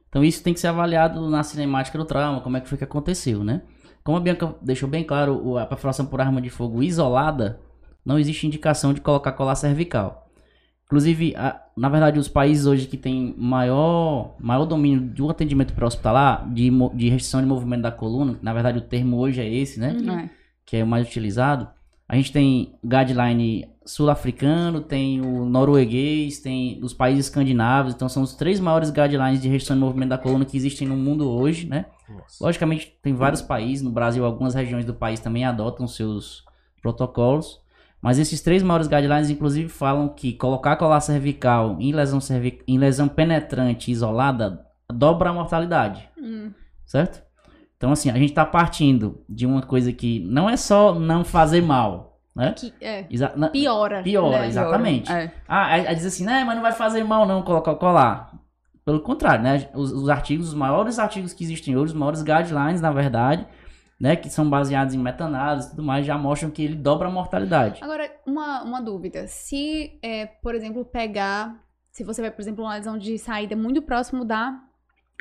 Então, 0.10 0.24
isso 0.24 0.44
tem 0.44 0.54
que 0.54 0.60
ser 0.60 0.68
avaliado 0.68 1.30
na 1.30 1.42
cinemática 1.42 1.98
do 1.98 2.06
trauma, 2.06 2.42
como 2.42 2.58
é 2.58 2.62
que 2.62 2.68
foi 2.68 2.78
que 2.78 2.84
aconteceu, 2.84 3.44
né? 3.44 3.62
Como 4.08 4.16
a 4.20 4.22
Bianca 4.22 4.56
deixou 4.62 4.88
bem 4.88 5.04
claro, 5.04 5.58
a 5.58 5.66
perfuração 5.66 6.06
por 6.06 6.22
arma 6.22 6.42
de 6.42 6.50
fogo 6.50 6.82
isolada, 6.82 7.60
não 8.06 8.18
existe 8.18 8.48
indicação 8.48 8.94
de 8.94 9.02
colocar 9.02 9.34
colar 9.34 9.54
cervical. 9.56 10.30
Inclusive, 10.86 11.36
a- 11.36 11.62
na 11.76 11.90
verdade, 11.90 12.18
os 12.18 12.30
países 12.30 12.66
hoje 12.66 12.88
que 12.88 12.96
têm 12.96 13.36
maior, 13.38 14.34
maior 14.40 14.64
domínio 14.64 15.02
do 15.02 15.30
atendimento 15.30 15.74
pré-hospitalar, 15.74 16.50
de, 16.54 16.72
de 16.96 17.10
restrição 17.10 17.42
de 17.42 17.48
movimento 17.48 17.82
da 17.82 17.92
coluna, 17.92 18.40
na 18.42 18.54
verdade 18.54 18.78
o 18.78 18.82
termo 18.82 19.18
hoje 19.18 19.42
é 19.42 19.54
esse, 19.54 19.78
né? 19.78 19.92
né? 19.92 20.30
que 20.66 20.78
é 20.78 20.84
o 20.86 20.88
mais 20.88 21.06
utilizado, 21.06 21.68
a 22.08 22.16
gente 22.16 22.32
tem 22.32 22.76
guideline 22.84 23.68
sul-africano, 23.86 24.82
tem 24.82 25.22
o 25.22 25.46
norueguês, 25.46 26.40
tem 26.40 26.80
os 26.84 26.94
países 26.94 27.26
escandinavos, 27.26 27.94
então 27.94 28.08
são 28.10 28.22
os 28.24 28.34
três 28.36 28.60
maiores 28.60 28.90
guidelines 28.90 29.42
de 29.42 29.48
restrição 29.48 29.76
de 29.76 29.82
movimento 29.82 30.10
da 30.10 30.18
coluna 30.18 30.46
que 30.46 30.58
existem 30.58 30.88
no 30.88 30.96
mundo 30.96 31.30
hoje, 31.30 31.68
né? 31.68 31.86
Nossa. 32.10 32.44
Logicamente, 32.44 32.94
tem 33.02 33.14
vários 33.14 33.42
países, 33.42 33.84
no 33.84 33.90
Brasil 33.92 34.26
algumas 34.26 34.54
regiões 34.54 34.86
do 34.86 34.94
país 34.94 35.20
também 35.20 35.46
adotam 35.46 35.88
seus 35.88 36.44
protocolos, 36.82 37.62
mas 38.02 38.20
esses 38.20 38.42
três 38.42 38.62
maiores 38.64 38.88
guidelines 38.88 39.30
inclusive 39.30 39.68
falam 39.70 40.08
que 40.10 40.34
colocar 40.34 40.76
colar 40.76 41.02
cervical 41.02 41.78
em 41.80 41.92
lesão, 41.92 42.22
cervi- 42.22 42.62
em 42.68 42.78
lesão 42.78 43.08
penetrante 43.08 43.92
isolada 43.92 44.66
dobra 44.94 45.30
a 45.32 45.34
mortalidade 45.34 46.08
Hum. 46.18 46.52
certo? 46.86 47.27
Então, 47.78 47.92
assim, 47.92 48.10
a 48.10 48.14
gente 48.14 48.34
tá 48.34 48.44
partindo 48.46 49.24
de 49.30 49.46
uma 49.46 49.62
coisa 49.62 49.94
que 49.94 50.20
não 50.22 50.50
é 50.50 50.58
só 50.58 50.96
não 50.96 51.24
fazer 51.24 51.62
mal, 51.62 52.20
né? 52.36 52.54
Que, 52.54 52.74
é, 52.82 53.06
na- 53.36 53.50
piora. 53.50 54.02
Piora, 54.02 54.40
né? 54.40 54.48
exatamente. 54.48 55.12
É. 55.12 55.32
Ah, 55.48 55.68
aí 55.68 55.88
aí 55.88 55.96
diz 55.96 56.06
assim, 56.06 56.26
né, 56.26 56.44
mas 56.44 56.56
não 56.56 56.64
vai 56.64 56.72
fazer 56.72 57.04
mal 57.04 57.26
não 57.28 57.44
colocar 57.44 57.72
o 57.72 57.76
colar. 57.78 58.34
Pelo 58.84 59.00
contrário, 59.02 59.44
né? 59.44 59.70
Os, 59.76 59.92
os 59.92 60.10
artigos, 60.10 60.48
os 60.50 60.54
maiores 60.56 60.98
artigos 60.98 61.34
que 61.34 61.44
existem 61.44 61.76
hoje, 61.76 61.94
os 61.94 62.00
maiores 62.00 62.24
guidelines, 62.24 62.82
na 62.82 62.92
verdade, 62.92 63.46
né, 64.00 64.16
que 64.16 64.30
são 64.30 64.50
baseados 64.50 64.94
em 64.94 64.98
meta-análise 64.98 65.68
e 65.68 65.70
tudo 65.72 65.84
mais, 65.84 66.06
já 66.06 66.18
mostram 66.18 66.50
que 66.50 66.64
ele 66.64 66.76
dobra 66.76 67.08
a 67.10 67.12
mortalidade. 67.12 67.84
Agora, 67.84 68.10
uma, 68.26 68.64
uma 68.64 68.82
dúvida. 68.82 69.28
Se, 69.28 70.00
é, 70.02 70.26
por 70.26 70.56
exemplo, 70.56 70.84
pegar. 70.86 71.60
Se 71.92 72.04
você 72.04 72.22
vai, 72.22 72.32
por 72.32 72.42
exemplo, 72.42 72.64
uma 72.64 72.76
lesão 72.76 72.98
de 72.98 73.18
saída 73.18 73.56
muito 73.56 73.82
próximo 73.82 74.24
da, 74.24 74.58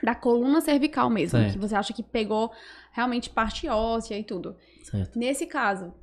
da 0.02 0.14
coluna 0.14 0.60
cervical 0.60 1.08
mesmo, 1.08 1.38
Certo. 1.38 1.52
que 1.52 1.58
você 1.58 1.74
acha 1.74 1.92
que 1.92 2.02
pegou 2.02 2.52
realmente 2.92 3.30
parte 3.30 3.68
óssea 3.68 4.18
e 4.18 4.24
tudo. 4.24 4.56
Certo. 4.84 5.18
Nesse 5.18 5.46
caso, 5.46 5.94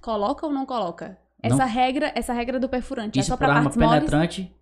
coloca 0.00 0.46
ou 0.46 0.52
não 0.52 0.64
coloca? 0.66 1.18
Não. 1.42 1.52
Essa 1.54 1.64
regra, 1.64 2.12
essa 2.14 2.32
regra 2.32 2.58
do 2.58 2.68
perfurante 2.68 3.18
é 3.18 3.20
Isso 3.20 3.28
só 3.30 3.36
por 3.36 3.44
para 3.46 3.54
partes 3.60 3.76
moles 3.76 4.00
penetrante, 4.00 4.56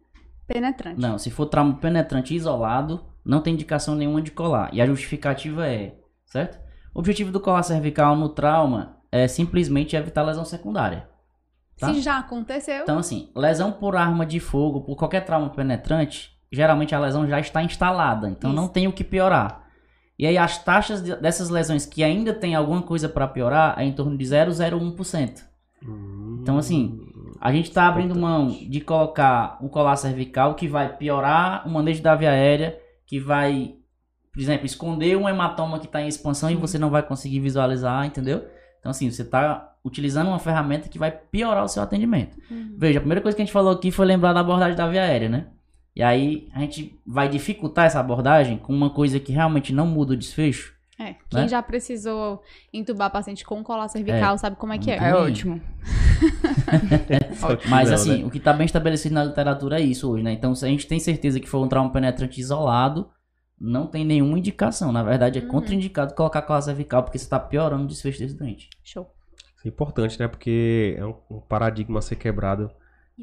não. 0.96 1.18
Se 1.18 1.30
for 1.30 1.46
trauma 1.46 1.74
penetrante 1.76 2.34
isolado, 2.34 3.04
não 3.24 3.40
tem 3.40 3.54
indicação 3.54 3.94
nenhuma 3.94 4.20
de 4.20 4.30
colar. 4.30 4.70
E 4.72 4.80
a 4.80 4.86
justificativa 4.86 5.66
é, 5.68 5.94
certo? 6.26 6.58
O 6.92 6.98
objetivo 6.98 7.30
do 7.30 7.38
colar 7.38 7.62
cervical 7.62 8.16
no 8.16 8.28
trauma 8.30 8.96
é 9.12 9.28
simplesmente 9.28 9.94
evitar 9.94 10.22
lesão 10.22 10.44
secundária. 10.44 11.08
tá? 11.78 11.92
Se 11.94 12.00
já 12.00 12.18
aconteceu, 12.18 12.82
Então, 12.82 12.98
assim, 12.98 13.30
lesão 13.36 13.70
por 13.70 13.94
arma 13.94 14.26
de 14.26 14.40
fogo, 14.40 14.80
por 14.82 14.96
qualquer 14.96 15.24
trauma 15.24 15.50
penetrante, 15.50 16.32
geralmente 16.52 16.94
a 16.94 16.98
lesão 17.00 17.26
já 17.26 17.38
está 17.40 17.62
instalada, 17.62 18.28
então 18.28 18.52
não 18.52 18.64
Isso. 18.64 18.72
tem 18.72 18.86
o 18.88 18.92
que 18.92 19.04
piorar. 19.04 19.64
E 20.18 20.26
aí 20.26 20.36
as 20.36 20.62
taxas 20.62 21.02
de- 21.02 21.16
dessas 21.16 21.48
lesões 21.48 21.86
que 21.86 22.02
ainda 22.04 22.32
tem 22.34 22.54
alguma 22.54 22.82
coisa 22.82 23.08
para 23.08 23.26
piorar 23.26 23.74
é 23.78 23.84
em 23.84 23.92
torno 23.92 24.16
de 24.18 24.24
0,01%. 24.24 25.42
Então, 26.42 26.58
assim, 26.58 27.00
A 27.42 27.50
gente 27.50 27.68
está 27.70 27.88
abrindo 27.88 28.14
mão 28.14 28.48
de 28.48 28.82
colocar 28.82 29.56
um 29.62 29.68
colar 29.68 29.96
cervical 29.96 30.54
que 30.54 30.68
vai 30.68 30.94
piorar 30.94 31.66
o 31.66 31.70
manejo 31.70 32.02
da 32.02 32.14
via 32.14 32.32
aérea, 32.32 32.78
que 33.06 33.18
vai, 33.18 33.76
por 34.30 34.42
exemplo, 34.42 34.66
esconder 34.66 35.16
um 35.16 35.26
hematoma 35.26 35.78
que 35.78 35.86
está 35.86 36.02
em 36.02 36.06
expansão 36.08 36.50
e 36.50 36.54
você 36.54 36.76
não 36.78 36.90
vai 36.90 37.02
conseguir 37.02 37.40
visualizar, 37.40 38.04
entendeu? 38.04 38.44
Então, 38.78 38.90
assim, 38.90 39.10
você 39.10 39.22
está 39.22 39.72
utilizando 39.82 40.28
uma 40.28 40.38
ferramenta 40.38 40.86
que 40.90 40.98
vai 40.98 41.10
piorar 41.10 41.64
o 41.64 41.68
seu 41.68 41.82
atendimento. 41.82 42.36
Uhum. 42.50 42.74
Veja, 42.76 42.98
a 42.98 43.00
primeira 43.00 43.22
coisa 43.22 43.34
que 43.34 43.40
a 43.40 43.44
gente 43.46 43.54
falou 43.54 43.72
aqui 43.72 43.90
foi 43.90 44.04
lembrar 44.04 44.34
da 44.34 44.40
abordagem 44.40 44.76
da 44.76 44.86
via 44.86 45.02
aérea, 45.02 45.30
né? 45.30 45.46
E 46.00 46.02
aí 46.02 46.48
a 46.54 46.60
gente 46.60 46.98
vai 47.06 47.28
dificultar 47.28 47.84
essa 47.84 48.00
abordagem 48.00 48.56
com 48.56 48.72
uma 48.72 48.88
coisa 48.88 49.20
que 49.20 49.32
realmente 49.32 49.70
não 49.70 49.86
muda 49.86 50.14
o 50.14 50.16
desfecho. 50.16 50.74
É, 50.98 51.14
quem 51.28 51.42
Né? 51.42 51.48
já 51.48 51.62
precisou 51.62 52.42
entubar 52.72 53.10
paciente 53.10 53.44
com 53.44 53.62
colar 53.62 53.86
cervical 53.88 54.38
sabe 54.38 54.56
como 54.56 54.72
é 54.72 54.78
que 54.78 54.90
é. 54.90 54.96
É 54.96 55.14
ótimo. 55.14 55.60
Mas 57.68 57.92
assim, 57.92 58.20
né? 58.22 58.24
o 58.24 58.30
que 58.30 58.38
está 58.38 58.50
bem 58.54 58.64
estabelecido 58.64 59.14
na 59.14 59.24
literatura 59.24 59.78
é 59.78 59.82
isso 59.82 60.10
hoje, 60.10 60.22
né? 60.22 60.32
Então, 60.32 60.54
se 60.54 60.64
a 60.64 60.68
gente 60.68 60.86
tem 60.86 60.98
certeza 60.98 61.38
que 61.38 61.46
foi 61.46 61.60
um 61.60 61.68
trauma 61.68 61.92
penetrante 61.92 62.40
isolado, 62.40 63.10
não 63.60 63.86
tem 63.86 64.02
nenhuma 64.02 64.38
indicação. 64.38 64.90
Na 64.92 65.02
verdade, 65.02 65.38
é 65.38 65.42
Uhum. 65.42 65.48
contraindicado 65.48 66.14
colocar 66.14 66.40
colar 66.40 66.62
cervical, 66.62 67.02
porque 67.02 67.18
você 67.18 67.24
está 67.24 67.38
piorando 67.38 67.84
o 67.84 67.86
desfecho 67.86 68.20
desse 68.20 68.38
doente. 68.38 68.70
Show. 68.82 69.06
Isso 69.58 69.66
é 69.66 69.68
importante, 69.68 70.18
né? 70.18 70.28
Porque 70.28 70.96
é 70.98 71.04
um, 71.04 71.14
um 71.30 71.40
paradigma 71.40 71.98
a 71.98 72.02
ser 72.02 72.16
quebrado. 72.16 72.70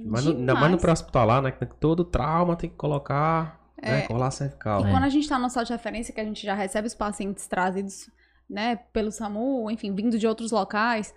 Mas 0.05 0.25
no, 0.25 0.31
ainda 0.31 0.53
mais 0.53 0.71
no 0.71 0.77
pré-hospitalar, 0.77 1.41
né? 1.41 1.51
Que 1.51 1.65
todo 1.65 2.03
trauma 2.03 2.55
tem 2.55 2.69
que 2.69 2.75
colocar, 2.75 3.59
né? 3.81 3.99
É. 3.99 4.07
Colar 4.07 4.31
cervical. 4.31 4.81
E 4.81 4.89
É. 4.89 4.91
quando 4.91 5.03
a 5.03 5.09
gente 5.09 5.27
tá 5.27 5.37
no 5.37 5.49
sala 5.49 5.65
de 5.65 5.73
referência, 5.73 6.13
que 6.13 6.21
a 6.21 6.23
gente 6.23 6.45
já 6.45 6.53
recebe 6.53 6.87
os 6.87 6.95
pacientes 6.95 7.47
trazidos, 7.47 8.09
né, 8.49 8.77
pelo 8.93 9.11
SAMU, 9.11 9.69
enfim, 9.69 9.93
vindo 9.93 10.17
de 10.17 10.25
outros 10.25 10.51
locais, 10.51 11.13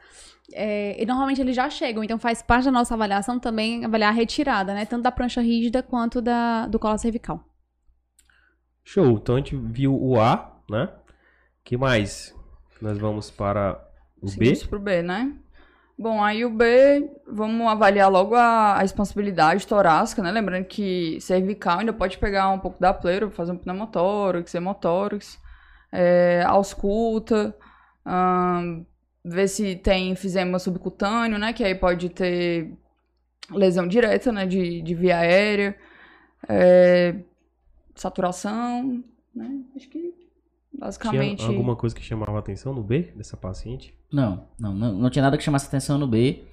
é, 0.52 1.00
e 1.00 1.06
normalmente 1.06 1.40
eles 1.40 1.54
já 1.54 1.70
chegam, 1.70 2.02
então 2.02 2.18
faz 2.18 2.42
parte 2.42 2.64
da 2.64 2.72
nossa 2.72 2.94
avaliação 2.94 3.38
também 3.38 3.84
avaliar 3.84 4.10
a 4.10 4.14
retirada, 4.14 4.74
né, 4.74 4.84
tanto 4.84 5.04
da 5.04 5.12
prancha 5.12 5.40
rígida 5.40 5.80
quanto 5.80 6.20
da, 6.20 6.66
do 6.66 6.76
colar 6.76 6.98
cervical. 6.98 7.40
Show. 8.82 9.12
Então 9.12 9.36
a 9.36 9.38
gente 9.38 9.54
viu 9.54 9.94
o 9.94 10.20
A, 10.20 10.60
né? 10.68 10.88
que 11.62 11.76
mais? 11.76 12.34
Nós 12.82 12.98
vamos 12.98 13.30
para 13.30 13.80
o 14.20 14.26
B. 14.26 14.30
Seguimos 14.32 14.64
pro 14.64 14.80
B, 14.80 15.02
né? 15.02 15.32
Bom, 16.00 16.24
aí 16.24 16.46
o 16.46 16.50
B, 16.50 17.10
vamos 17.26 17.66
avaliar 17.68 18.10
logo 18.10 18.34
a, 18.34 18.78
a 18.78 18.84
expansibilidade 18.86 19.66
torácica, 19.66 20.22
né? 20.22 20.30
Lembrando 20.30 20.64
que 20.64 21.20
cervical 21.20 21.80
ainda 21.80 21.92
pode 21.92 22.16
pegar 22.16 22.48
um 22.48 22.58
pouco 22.58 22.80
da 22.80 22.94
pleura, 22.94 23.30
fazer 23.30 23.52
um 23.52 23.58
pneumotórax, 23.58 24.54
hemotórax, 24.54 25.38
é, 25.92 26.42
ausculta, 26.46 27.54
ahn, 28.02 28.82
ver 29.22 29.46
se 29.46 29.76
tem 29.76 30.10
enfisema 30.12 30.58
subcutâneo, 30.58 31.38
né? 31.38 31.52
Que 31.52 31.64
aí 31.64 31.74
pode 31.74 32.08
ter 32.08 32.72
lesão 33.50 33.86
direta, 33.86 34.32
né? 34.32 34.46
De, 34.46 34.80
de 34.80 34.94
via 34.94 35.18
aérea, 35.18 35.76
é, 36.48 37.14
saturação, 37.94 39.04
né? 39.34 39.60
Acho 39.76 39.86
que 39.90 40.14
basicamente... 40.80 41.40
Tinha 41.40 41.50
alguma 41.50 41.76
coisa 41.76 41.94
que 41.94 42.02
chamava 42.02 42.36
a 42.36 42.38
atenção 42.38 42.74
no 42.74 42.82
B 42.82 43.12
dessa 43.14 43.36
paciente? 43.36 43.94
Não, 44.10 44.48
não, 44.58 44.74
não, 44.74 44.92
não 44.94 45.10
tinha 45.10 45.22
nada 45.22 45.36
que 45.36 45.44
chamasse 45.44 45.66
atenção 45.66 45.98
no 45.98 46.06
B. 46.06 46.44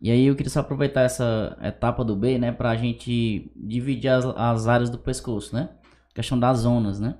E 0.00 0.10
aí 0.10 0.26
eu 0.26 0.36
queria 0.36 0.50
só 0.50 0.60
aproveitar 0.60 1.02
essa 1.02 1.56
etapa 1.62 2.04
do 2.04 2.14
B, 2.14 2.38
né, 2.38 2.52
pra 2.52 2.76
gente 2.76 3.50
dividir 3.56 4.08
as, 4.08 4.24
as 4.24 4.68
áreas 4.68 4.90
do 4.90 4.98
pescoço, 4.98 5.54
né? 5.54 5.70
Questão 6.14 6.38
das 6.38 6.58
zonas, 6.58 7.00
né? 7.00 7.16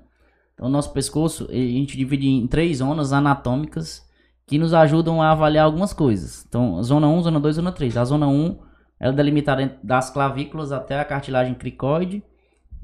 Então, 0.53 0.67
o 0.67 0.69
nosso 0.69 0.93
pescoço, 0.93 1.47
a 1.49 1.53
gente 1.53 1.97
divide 1.97 2.27
em 2.27 2.45
três 2.45 2.77
zonas 2.77 3.11
anatômicas 3.11 4.07
que 4.45 4.57
nos 4.57 4.73
ajudam 4.73 5.21
a 5.21 5.31
avaliar 5.31 5.65
algumas 5.65 5.93
coisas. 5.93 6.45
Então, 6.47 6.81
zona 6.83 7.07
1, 7.07 7.21
zona 7.23 7.39
2, 7.39 7.55
zona 7.55 7.71
3. 7.71 7.97
A 7.97 8.05
zona 8.05 8.27
1 8.27 8.59
ela 8.99 9.13
é 9.13 9.15
delimitada 9.15 9.79
das 9.83 10.09
clavículas 10.09 10.71
até 10.71 10.99
a 10.99 11.05
cartilagem 11.05 11.53
cricoide. 11.53 12.23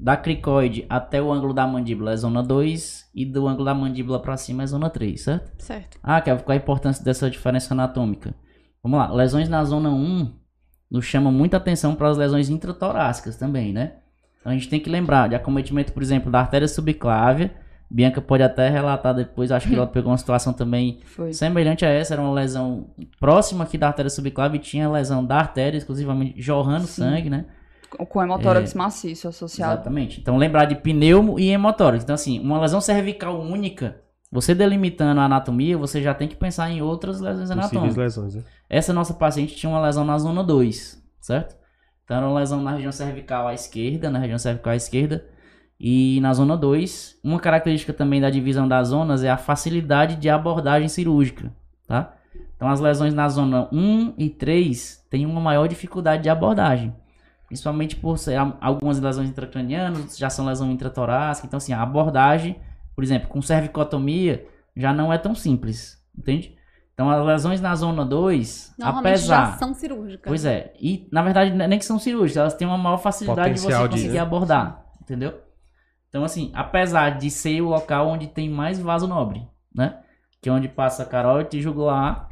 Da 0.02 0.16
cricoide 0.16 0.86
até 0.88 1.20
o 1.20 1.30
ângulo 1.30 1.52
da 1.52 1.66
mandíbula 1.66 2.12
é 2.12 2.16
zona 2.16 2.42
2 2.42 3.10
e 3.14 3.26
do 3.26 3.46
ângulo 3.46 3.66
da 3.66 3.74
mandíbula 3.74 4.18
pra 4.18 4.34
cima 4.34 4.62
é 4.62 4.66
zona 4.66 4.88
3, 4.88 5.20
certo? 5.20 5.62
Certo. 5.62 5.98
Ah, 6.02 6.22
Kevin, 6.22 6.42
qual 6.42 6.54
a 6.54 6.56
importância 6.56 7.04
dessa 7.04 7.28
diferença 7.28 7.74
anatômica? 7.74 8.34
Vamos 8.82 8.98
lá, 8.98 9.12
lesões 9.12 9.46
na 9.46 9.62
zona 9.62 9.90
1 9.90 10.32
nos 10.90 11.04
chamam 11.04 11.30
muita 11.30 11.58
atenção 11.58 11.94
para 11.94 12.08
as 12.08 12.16
lesões 12.16 12.48
intratorácicas 12.48 13.36
também, 13.36 13.74
né? 13.74 13.96
Então 14.40 14.50
a 14.50 14.54
gente 14.54 14.70
tem 14.70 14.80
que 14.80 14.88
lembrar 14.88 15.28
de 15.28 15.34
acometimento, 15.34 15.92
por 15.92 16.02
exemplo, 16.02 16.32
da 16.32 16.40
artéria 16.40 16.66
subclávia. 16.66 17.54
Bianca 17.90 18.22
pode 18.22 18.42
até 18.42 18.70
relatar 18.70 19.14
depois, 19.14 19.52
acho 19.52 19.68
que 19.68 19.74
ela 19.74 19.84
pegou 19.86 20.10
uma 20.10 20.16
situação 20.16 20.54
também 20.54 21.00
Foi. 21.04 21.34
semelhante 21.34 21.84
a 21.84 21.90
essa, 21.90 22.14
era 22.14 22.22
uma 22.22 22.32
lesão 22.32 22.86
próxima 23.18 23.64
aqui 23.64 23.76
da 23.76 23.88
artéria 23.88 24.08
subclávia 24.08 24.56
e 24.56 24.60
tinha 24.60 24.90
lesão 24.90 25.22
da 25.22 25.36
artéria, 25.36 25.76
exclusivamente 25.76 26.40
jorrando 26.40 26.86
Sim. 26.86 27.02
sangue, 27.02 27.28
né? 27.28 27.44
Com 27.90 28.22
hemotórax 28.22 28.74
maciço 28.74 29.28
associado. 29.28 29.74
Exatamente. 29.74 30.20
Então, 30.20 30.36
lembrar 30.36 30.64
de 30.64 30.76
pneumo 30.76 31.38
e 31.38 31.48
hemotórax. 31.50 32.04
Então, 32.04 32.14
assim, 32.14 32.40
uma 32.40 32.60
lesão 32.60 32.80
cervical 32.80 33.40
única, 33.40 34.00
você 34.30 34.54
delimitando 34.54 35.20
a 35.20 35.24
anatomia, 35.24 35.76
você 35.76 36.00
já 36.00 36.14
tem 36.14 36.28
que 36.28 36.36
pensar 36.36 36.70
em 36.70 36.80
outras 36.80 37.20
lesões 37.20 37.50
anatômicas. 37.50 37.96
lesões, 37.96 38.34
né? 38.36 38.42
Essa 38.68 38.92
nossa 38.92 39.14
paciente 39.14 39.56
tinha 39.56 39.70
uma 39.70 39.80
lesão 39.80 40.04
na 40.04 40.16
zona 40.18 40.44
2, 40.44 41.02
certo? 41.20 41.56
Então, 42.04 42.16
era 42.16 42.26
uma 42.26 42.38
lesão 42.38 42.60
na 42.60 42.72
região 42.72 42.92
cervical 42.92 43.48
à 43.48 43.54
esquerda, 43.54 44.10
na 44.10 44.18
região 44.18 44.38
cervical 44.38 44.72
à 44.72 44.76
esquerda. 44.76 45.24
E 45.78 46.20
na 46.20 46.34
zona 46.34 46.56
2, 46.56 47.20
uma 47.24 47.40
característica 47.40 47.92
também 47.92 48.20
da 48.20 48.28
divisão 48.28 48.68
das 48.68 48.88
zonas 48.88 49.24
é 49.24 49.30
a 49.30 49.36
facilidade 49.36 50.16
de 50.16 50.28
abordagem 50.28 50.88
cirúrgica, 50.88 51.52
tá? 51.86 52.14
Então, 52.54 52.68
as 52.68 52.78
lesões 52.78 53.14
na 53.14 53.26
zona 53.28 53.68
1 53.72 54.12
e 54.18 54.28
3 54.28 55.06
têm 55.08 55.24
uma 55.24 55.40
maior 55.40 55.66
dificuldade 55.66 56.22
de 56.22 56.28
abordagem. 56.28 56.94
Principalmente 57.50 57.96
por 57.96 58.16
ser 58.16 58.36
al- 58.36 58.56
algumas 58.60 59.00
lesões 59.00 59.28
intracranianas, 59.28 60.16
já 60.16 60.30
são 60.30 60.46
lesão 60.46 60.70
intratorácica. 60.70 61.48
Então, 61.48 61.56
assim, 61.58 61.72
a 61.72 61.82
abordagem, 61.82 62.60
por 62.94 63.02
exemplo, 63.02 63.28
com 63.28 63.42
cervicotomia, 63.42 64.46
já 64.76 64.92
não 64.92 65.12
é 65.12 65.18
tão 65.18 65.34
simples, 65.34 66.00
entende? 66.16 66.54
Então, 66.94 67.10
as 67.10 67.26
lesões 67.26 67.60
na 67.60 67.74
zona 67.74 68.04
2, 68.04 68.74
Normalmente 68.78 69.14
apesar... 69.14 69.52
já 69.52 69.58
são 69.58 69.74
cirúrgicas. 69.74 70.30
Pois 70.30 70.44
é. 70.44 70.72
E, 70.80 71.08
na 71.10 71.22
verdade, 71.22 71.50
não 71.52 71.64
é 71.64 71.68
nem 71.68 71.78
que 71.78 71.84
são 71.84 71.98
cirúrgicas, 71.98 72.36
elas 72.36 72.54
têm 72.54 72.68
uma 72.68 72.78
maior 72.78 72.98
facilidade 72.98 73.54
de 73.54 73.58
você 73.60 73.66
Potencial 73.66 73.88
de- 73.88 73.96
conseguir 73.96 74.18
abordar. 74.18 74.84
Entendeu? 75.02 75.40
Então, 76.08 76.22
assim, 76.22 76.52
apesar 76.54 77.18
de 77.18 77.30
ser 77.30 77.60
o 77.62 77.68
local 77.68 78.06
onde 78.08 78.28
tem 78.28 78.48
mais 78.48 78.78
vaso 78.78 79.08
nobre, 79.08 79.44
né? 79.74 79.98
Que 80.40 80.48
é 80.48 80.52
onde 80.52 80.68
passa 80.68 81.04
carótide 81.04 81.58
e 81.58 81.62
jugular. 81.62 82.28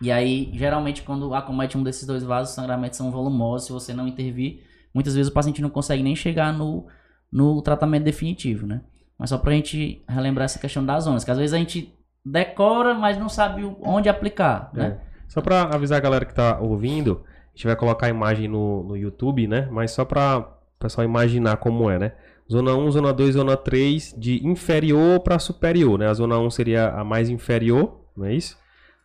E 0.00 0.12
aí, 0.12 0.50
geralmente, 0.54 1.02
quando 1.02 1.34
acomete 1.34 1.76
um 1.76 1.82
desses 1.82 2.06
dois 2.06 2.22
vasos, 2.22 2.50
os 2.50 2.54
sangramentos 2.54 2.96
são 2.96 3.10
volumosos. 3.10 3.66
Se 3.66 3.72
você 3.72 3.92
não 3.92 4.06
intervir, 4.06 4.62
muitas 4.94 5.14
vezes 5.14 5.30
o 5.30 5.34
paciente 5.34 5.60
não 5.60 5.70
consegue 5.70 6.02
nem 6.02 6.14
chegar 6.14 6.52
no, 6.52 6.86
no 7.32 7.60
tratamento 7.62 8.04
definitivo, 8.04 8.66
né? 8.66 8.80
Mas 9.18 9.30
só 9.30 9.38
pra 9.38 9.52
gente 9.52 10.04
relembrar 10.08 10.44
essa 10.44 10.58
questão 10.58 10.84
das 10.84 11.04
zonas, 11.04 11.24
que 11.24 11.30
às 11.30 11.38
vezes 11.38 11.52
a 11.52 11.58
gente 11.58 11.92
decora, 12.24 12.94
mas 12.94 13.18
não 13.18 13.28
sabe 13.28 13.64
onde 13.80 14.08
aplicar, 14.08 14.70
né? 14.72 15.00
Só 15.26 15.40
pra 15.40 15.62
avisar 15.62 15.98
a 15.98 16.00
galera 16.00 16.24
que 16.24 16.34
tá 16.34 16.58
ouvindo, 16.60 17.24
a 17.26 17.50
gente 17.56 17.66
vai 17.66 17.76
colocar 17.76 18.06
a 18.06 18.10
imagem 18.10 18.48
no, 18.48 18.84
no 18.84 18.96
YouTube, 18.96 19.46
né? 19.48 19.68
Mas 19.70 19.90
só 19.90 20.04
pra 20.04 20.38
o 20.38 20.78
pessoal 20.78 21.04
imaginar 21.04 21.56
como 21.56 21.90
é, 21.90 21.98
né? 21.98 22.12
Zona 22.50 22.74
1, 22.74 22.92
zona 22.92 23.12
2, 23.12 23.34
zona 23.34 23.56
3, 23.56 24.14
de 24.16 24.46
inferior 24.46 25.20
para 25.20 25.38
superior, 25.38 25.98
né? 25.98 26.06
A 26.06 26.14
zona 26.14 26.38
1 26.38 26.50
seria 26.50 26.88
a 26.88 27.04
mais 27.04 27.28
inferior, 27.28 28.00
não 28.16 28.24
é 28.24 28.34
isso? 28.34 28.56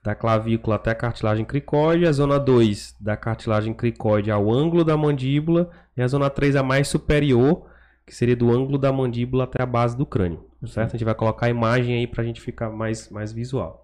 Da 0.03 0.13
clavícula 0.13 0.75
até 0.75 0.91
a 0.91 0.95
cartilagem 0.95 1.45
cricóide, 1.45 2.05
a 2.05 2.11
zona 2.11 2.37
2 2.37 2.97
da 2.99 3.15
cartilagem 3.15 3.73
cricóide 3.73 4.29
ao 4.29 4.51
ângulo 4.51 4.83
da 4.83 4.97
mandíbula, 4.97 5.69
e 5.95 6.01
a 6.01 6.07
zona 6.07 6.29
3 6.29 6.57
a 6.57 6.63
mais 6.63 6.89
superior, 6.89 7.65
que 8.05 8.13
seria 8.13 8.35
do 8.35 8.51
ângulo 8.51 8.77
da 8.77 8.91
mandíbula 8.91 9.45
até 9.45 9.63
a 9.63 9.65
base 9.65 9.95
do 9.95 10.05
crânio, 10.05 10.45
certo? 10.67 10.89
A 10.89 10.97
gente 10.97 11.05
vai 11.05 11.15
colocar 11.15 11.45
a 11.45 11.49
imagem 11.49 11.95
aí 11.95 12.05
pra 12.05 12.23
gente 12.23 12.41
ficar 12.41 12.69
mais, 12.69 13.09
mais 13.09 13.31
visual. 13.31 13.83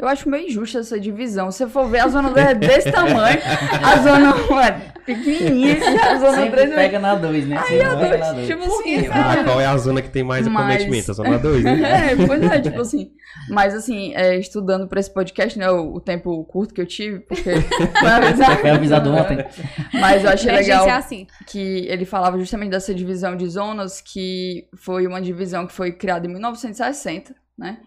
Eu 0.00 0.08
acho 0.08 0.30
meio 0.30 0.46
injusta 0.48 0.78
essa 0.78 0.98
divisão. 0.98 1.50
Se 1.50 1.58
você 1.58 1.68
for 1.68 1.86
ver, 1.86 1.98
a 2.00 2.08
zona 2.08 2.30
2 2.30 2.46
é 2.46 2.54
desse 2.54 2.90
tamanho, 2.90 3.38
a 3.82 3.96
zona 3.98 4.34
1 4.50 4.60
é 4.60 4.72
pequenininha 5.04 5.76
e 5.76 5.98
a 5.98 6.16
zona 6.18 6.32
Sempre 6.36 6.60
3 6.62 6.70
é... 6.72 6.74
pega 6.74 6.98
na 6.98 7.14
2, 7.16 7.46
né? 7.46 7.62
Sempre 7.64 7.82
a 7.82 7.96
pega 7.96 8.18
na 8.18 8.32
dois, 8.32 8.46
2. 8.46 8.46
tipo 8.46 8.64
assim, 8.64 9.06
Ah, 9.08 9.44
qual 9.44 9.60
é 9.60 9.66
a 9.66 9.76
zona 9.76 10.00
que 10.00 10.08
tem 10.08 10.22
mais 10.22 10.48
Mas- 10.48 10.64
acometimento? 10.76 11.10
A 11.10 11.14
zona 11.14 11.38
2, 11.38 11.64
né? 11.64 11.80
É, 12.12 12.26
pois 12.26 12.42
é, 12.42 12.60
tipo 12.60 12.80
assim. 12.80 13.10
Mas 13.50 13.74
assim, 13.74 14.14
é, 14.14 14.38
estudando 14.38 14.88
pra 14.88 15.00
esse 15.00 15.12
podcast, 15.12 15.58
né, 15.58 15.70
o, 15.70 15.96
o 15.96 16.00
tempo 16.00 16.44
curto 16.44 16.72
que 16.72 16.80
eu 16.80 16.86
tive, 16.86 17.20
porque 17.20 17.50
foi 18.00 18.08
avisar. 18.08 18.58
Foi 18.58 18.70
avisado 18.70 19.12
ontem. 19.12 19.44
Mas 19.92 20.24
eu 20.24 20.30
achei 20.30 20.50
legal 20.50 20.88
é 20.88 20.92
assim. 20.92 21.26
que 21.46 21.86
ele 21.88 22.06
falava 22.06 22.38
justamente 22.38 22.70
dessa 22.70 22.94
divisão 22.94 23.36
de 23.36 23.46
zonas, 23.48 24.00
que 24.00 24.66
foi 24.76 25.06
uma 25.06 25.20
divisão 25.20 25.66
que 25.66 25.74
foi 25.74 25.92
criada 25.92 26.26
em 26.26 26.30
1960, 26.30 27.34
né? 27.58 27.78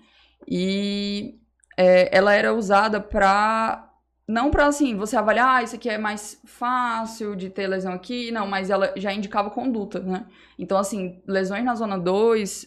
E 0.47 1.36
é, 1.77 2.15
ela 2.15 2.33
era 2.33 2.53
usada 2.53 2.99
pra. 2.99 3.89
Não 4.27 4.49
pra 4.49 4.67
assim, 4.67 4.95
você 4.95 5.17
avaliar, 5.17 5.57
ah, 5.57 5.63
isso 5.63 5.75
aqui 5.75 5.89
é 5.89 5.97
mais 5.97 6.39
fácil 6.45 7.36
de 7.36 7.49
ter 7.49 7.67
lesão 7.67 7.91
aqui, 7.91 8.31
não, 8.31 8.47
mas 8.47 8.69
ela 8.69 8.93
já 8.95 9.12
indicava 9.13 9.49
conduta, 9.49 9.99
né? 9.99 10.25
Então, 10.57 10.77
assim, 10.77 11.21
lesões 11.27 11.65
na 11.65 11.75
zona 11.75 11.97
2, 11.99 12.65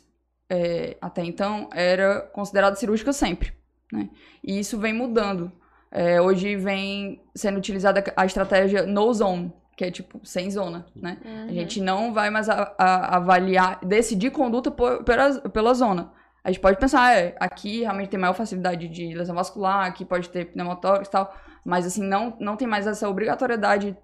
é, 0.51 0.99
até 1.01 1.25
então, 1.25 1.71
era 1.73 2.21
considerada 2.21 2.77
cirúrgica 2.77 3.11
sempre, 3.11 3.55
né? 3.91 4.11
E 4.45 4.59
isso 4.59 4.79
vem 4.79 4.93
mudando. 4.93 5.51
É, 5.91 6.21
hoje 6.21 6.57
vem 6.57 7.23
sendo 7.35 7.57
utilizada 7.57 8.05
a 8.15 8.27
estratégia 8.27 8.85
no 8.85 9.11
zone, 9.15 9.51
que 9.79 9.85
é 9.87 9.91
tipo 9.91 10.21
sem 10.25 10.51
zona, 10.51 10.87
né? 10.95 11.17
A 11.49 11.53
gente 11.53 11.81
não 11.81 12.13
vai 12.13 12.29
mais 12.29 12.51
a- 12.51 12.75
a- 12.77 13.17
avaliar, 13.17 13.79
decidir 13.83 14.31
conduta 14.31 14.71
por- 14.71 15.03
pela, 15.05 15.41
pela 15.49 15.73
zona. 15.73 16.13
A 16.47 16.51
gente 16.51 16.61
pode 16.61 16.79
pensar, 16.79 17.13
é, 17.13 17.35
aqui 17.41 17.81
realmente 17.81 18.09
tem 18.09 18.21
maior 18.21 18.33
facilidade 18.33 18.87
de 18.87 19.13
lesão 19.13 19.35
vascular, 19.35 19.85
aqui 19.85 20.05
pode 20.05 20.29
ter 20.29 20.45
pneumotórax 20.45 21.09
e 21.09 21.11
tal, 21.11 21.35
mas 21.65 21.85
assim, 21.85 22.05
não, 22.05 22.37
não 22.39 22.57
tem 22.57 22.69
mais 22.69 22.87
essa 22.87 23.09
obrigatoriedade, 23.09 23.97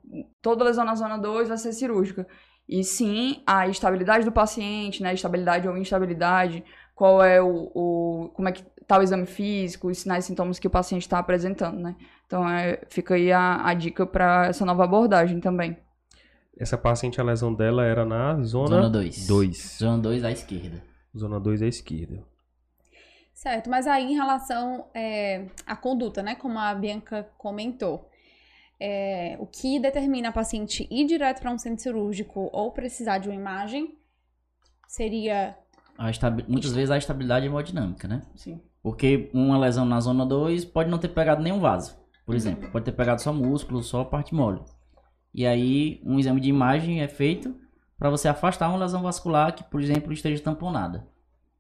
toda 0.43 0.65
lesão 0.65 0.85
na 0.85 0.97
zona 0.97 1.17
2 1.17 1.51
vai 1.51 1.57
ser 1.57 1.73
cirúrgica. 1.73 2.27
E 2.69 2.83
sim, 2.83 3.45
a 3.47 3.69
estabilidade 3.69 4.25
do 4.25 4.33
paciente, 4.33 5.05
né, 5.05 5.15
estabilidade 5.15 5.69
ou 5.69 5.77
instabilidade, 5.77 6.65
qual 6.97 7.23
é 7.23 7.41
o, 7.41 7.71
o 7.73 8.31
como 8.35 8.49
é 8.49 8.53
que 8.53 8.65
tá 8.89 8.99
o 8.99 9.03
exame 9.03 9.27
físico, 9.27 9.87
os 9.87 9.99
sinais 9.99 10.25
e 10.25 10.27
sintomas 10.27 10.59
que 10.59 10.67
o 10.67 10.71
paciente 10.71 11.03
está 11.03 11.21
apresentando, 11.21 11.79
né? 11.79 11.95
Então, 12.27 12.49
é, 12.49 12.81
fica 12.89 13.15
aí 13.15 13.31
a, 13.31 13.65
a 13.65 13.73
dica 13.73 14.05
para 14.05 14.47
essa 14.47 14.65
nova 14.65 14.83
abordagem 14.83 15.39
também. 15.39 15.77
Essa 16.59 16.77
paciente, 16.77 17.21
a 17.21 17.25
lesão 17.25 17.55
dela 17.55 17.85
era 17.85 18.05
na 18.05 18.43
Zona 18.43 18.69
zona 18.69 18.91
2. 18.91 19.29
2. 19.29 19.77
Zona 19.79 19.99
2 19.99 20.25
à 20.25 20.33
esquerda. 20.33 20.83
Zona 21.17 21.39
2 21.39 21.63
à 21.63 21.69
esquerda. 21.69 22.32
Certo, 23.43 23.69
mas 23.69 23.89
aí 23.89 24.13
em 24.13 24.15
relação 24.15 24.87
é, 24.95 25.47
à 25.67 25.75
conduta, 25.75 26.23
né? 26.23 26.37
Como 26.37 26.57
a 26.61 26.73
Bianca 26.77 27.29
comentou, 27.37 28.09
é, 28.79 29.37
o 29.41 29.47
que 29.49 29.81
determina 29.81 30.29
a 30.29 30.33
paciente 30.33 30.87
ir 30.89 31.07
direto 31.09 31.41
para 31.41 31.51
um 31.51 31.59
centro 31.59 31.83
cirúrgico 31.83 32.49
ou 32.53 32.71
precisar 32.71 33.19
de 33.19 33.29
uma 33.29 33.35
imagem 33.35 33.99
seria. 34.87 35.57
A 35.99 36.09
estabi- 36.09 36.45
Muitas 36.47 36.73
vezes 36.73 36.93
a 36.93 36.97
estabilidade 36.97 37.45
hemodinâmica, 37.47 38.07
né? 38.07 38.23
Sim. 38.37 38.61
Porque 38.81 39.29
uma 39.35 39.59
lesão 39.59 39.85
na 39.85 39.99
zona 40.01 40.25
2 40.25 40.65
pode 40.65 40.89
não 40.89 40.99
ter 40.99 41.09
pegado 41.09 41.43
nenhum 41.43 41.59
vaso, 41.59 41.97
Uhum. 41.97 42.03
por 42.25 42.35
exemplo. 42.37 42.71
Pode 42.71 42.85
ter 42.85 42.93
pegado 42.93 43.21
só 43.21 43.33
músculo, 43.33 43.83
só 43.83 44.05
parte 44.05 44.33
mole. 44.37 44.63
E 45.35 45.45
aí, 45.45 46.01
um 46.05 46.17
exame 46.17 46.41
de 46.41 46.49
imagem 46.49 47.03
é 47.03 47.09
feito 47.09 47.57
para 47.99 48.09
você 48.09 48.29
afastar 48.29 48.69
uma 48.69 48.79
lesão 48.79 49.03
vascular 49.03 49.53
que, 49.53 49.65
por 49.65 49.81
exemplo, 49.83 50.13
esteja 50.13 50.41
tamponada. 50.45 51.11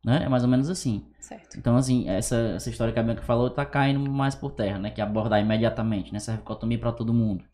Né? 0.04 0.24
É 0.24 0.28
mais 0.28 0.42
ou 0.42 0.48
menos 0.48 0.68
assim. 0.68 1.04
Certo. 1.20 1.56
Então, 1.56 1.76
assim, 1.76 2.08
essa, 2.08 2.36
essa 2.56 2.68
história 2.68 2.92
que 2.92 2.98
a 2.98 3.02
Bianca 3.02 3.22
falou 3.22 3.48
tá 3.48 3.64
caindo 3.64 4.00
mais 4.10 4.34
por 4.34 4.50
terra, 4.50 4.78
né? 4.78 4.90
Que 4.90 5.00
é 5.00 5.04
abordar 5.04 5.40
imediatamente, 5.40 6.12
né? 6.12 6.18
Cervicotomia 6.18 6.78
para 6.78 6.92
todo 6.92 7.14
mundo. 7.14 7.44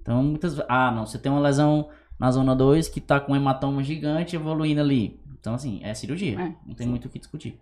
Então, 0.00 0.22
muitas 0.22 0.58
Ah, 0.68 0.90
não, 0.90 1.06
você 1.06 1.18
tem 1.18 1.30
uma 1.30 1.40
lesão 1.40 1.88
na 2.18 2.30
zona 2.30 2.54
2 2.56 2.88
que 2.88 3.00
tá 3.00 3.20
com 3.20 3.32
um 3.32 3.36
hematoma 3.36 3.82
gigante 3.84 4.34
evoluindo 4.34 4.80
ali. 4.80 5.20
Então, 5.38 5.54
assim, 5.54 5.80
é 5.84 5.94
cirurgia. 5.94 6.40
É, 6.40 6.54
não 6.66 6.74
tem 6.74 6.86
muito 6.86 7.04
o 7.04 7.08
que 7.08 7.18
discutir. 7.18 7.60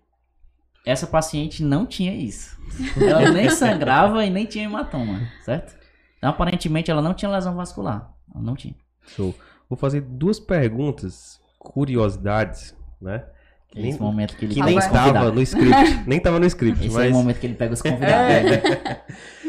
Essa 0.84 1.06
paciente 1.06 1.62
não 1.62 1.84
tinha 1.84 2.14
isso. 2.14 2.56
Ela 2.96 3.32
nem 3.32 3.50
sangrava 3.50 4.24
e 4.24 4.30
nem 4.30 4.46
tinha 4.46 4.64
hematoma, 4.64 5.20
certo? 5.44 5.76
Então, 6.16 6.30
aparentemente, 6.30 6.90
ela 6.90 7.02
não 7.02 7.12
tinha 7.12 7.30
lesão 7.30 7.54
vascular. 7.54 8.10
Ela 8.32 8.42
não 8.42 8.54
tinha. 8.54 8.74
Show. 9.08 9.34
Vou 9.68 9.76
fazer 9.76 10.00
duas 10.00 10.40
perguntas, 10.40 11.40
curiosidades, 11.58 12.74
né? 13.00 13.24
Que 13.70 13.80
nem, 13.80 13.90
Esse 13.90 14.00
momento 14.00 14.36
que 14.36 14.44
ele 14.44 14.54
que 14.54 14.62
nem 14.62 14.78
estava 14.78 15.30
no 15.30 15.42
script. 15.42 16.00
nem 16.06 16.18
estava 16.18 16.38
no 16.38 16.46
script, 16.46 16.86
Esse 16.86 16.94
é 16.96 16.98
mas... 16.98 17.10
o 17.10 17.14
momento 17.18 17.40
que 17.40 17.46
ele 17.46 17.54
pega 17.54 17.74
os 17.74 17.82
convidados. 17.82 18.50
É. 18.52 19.02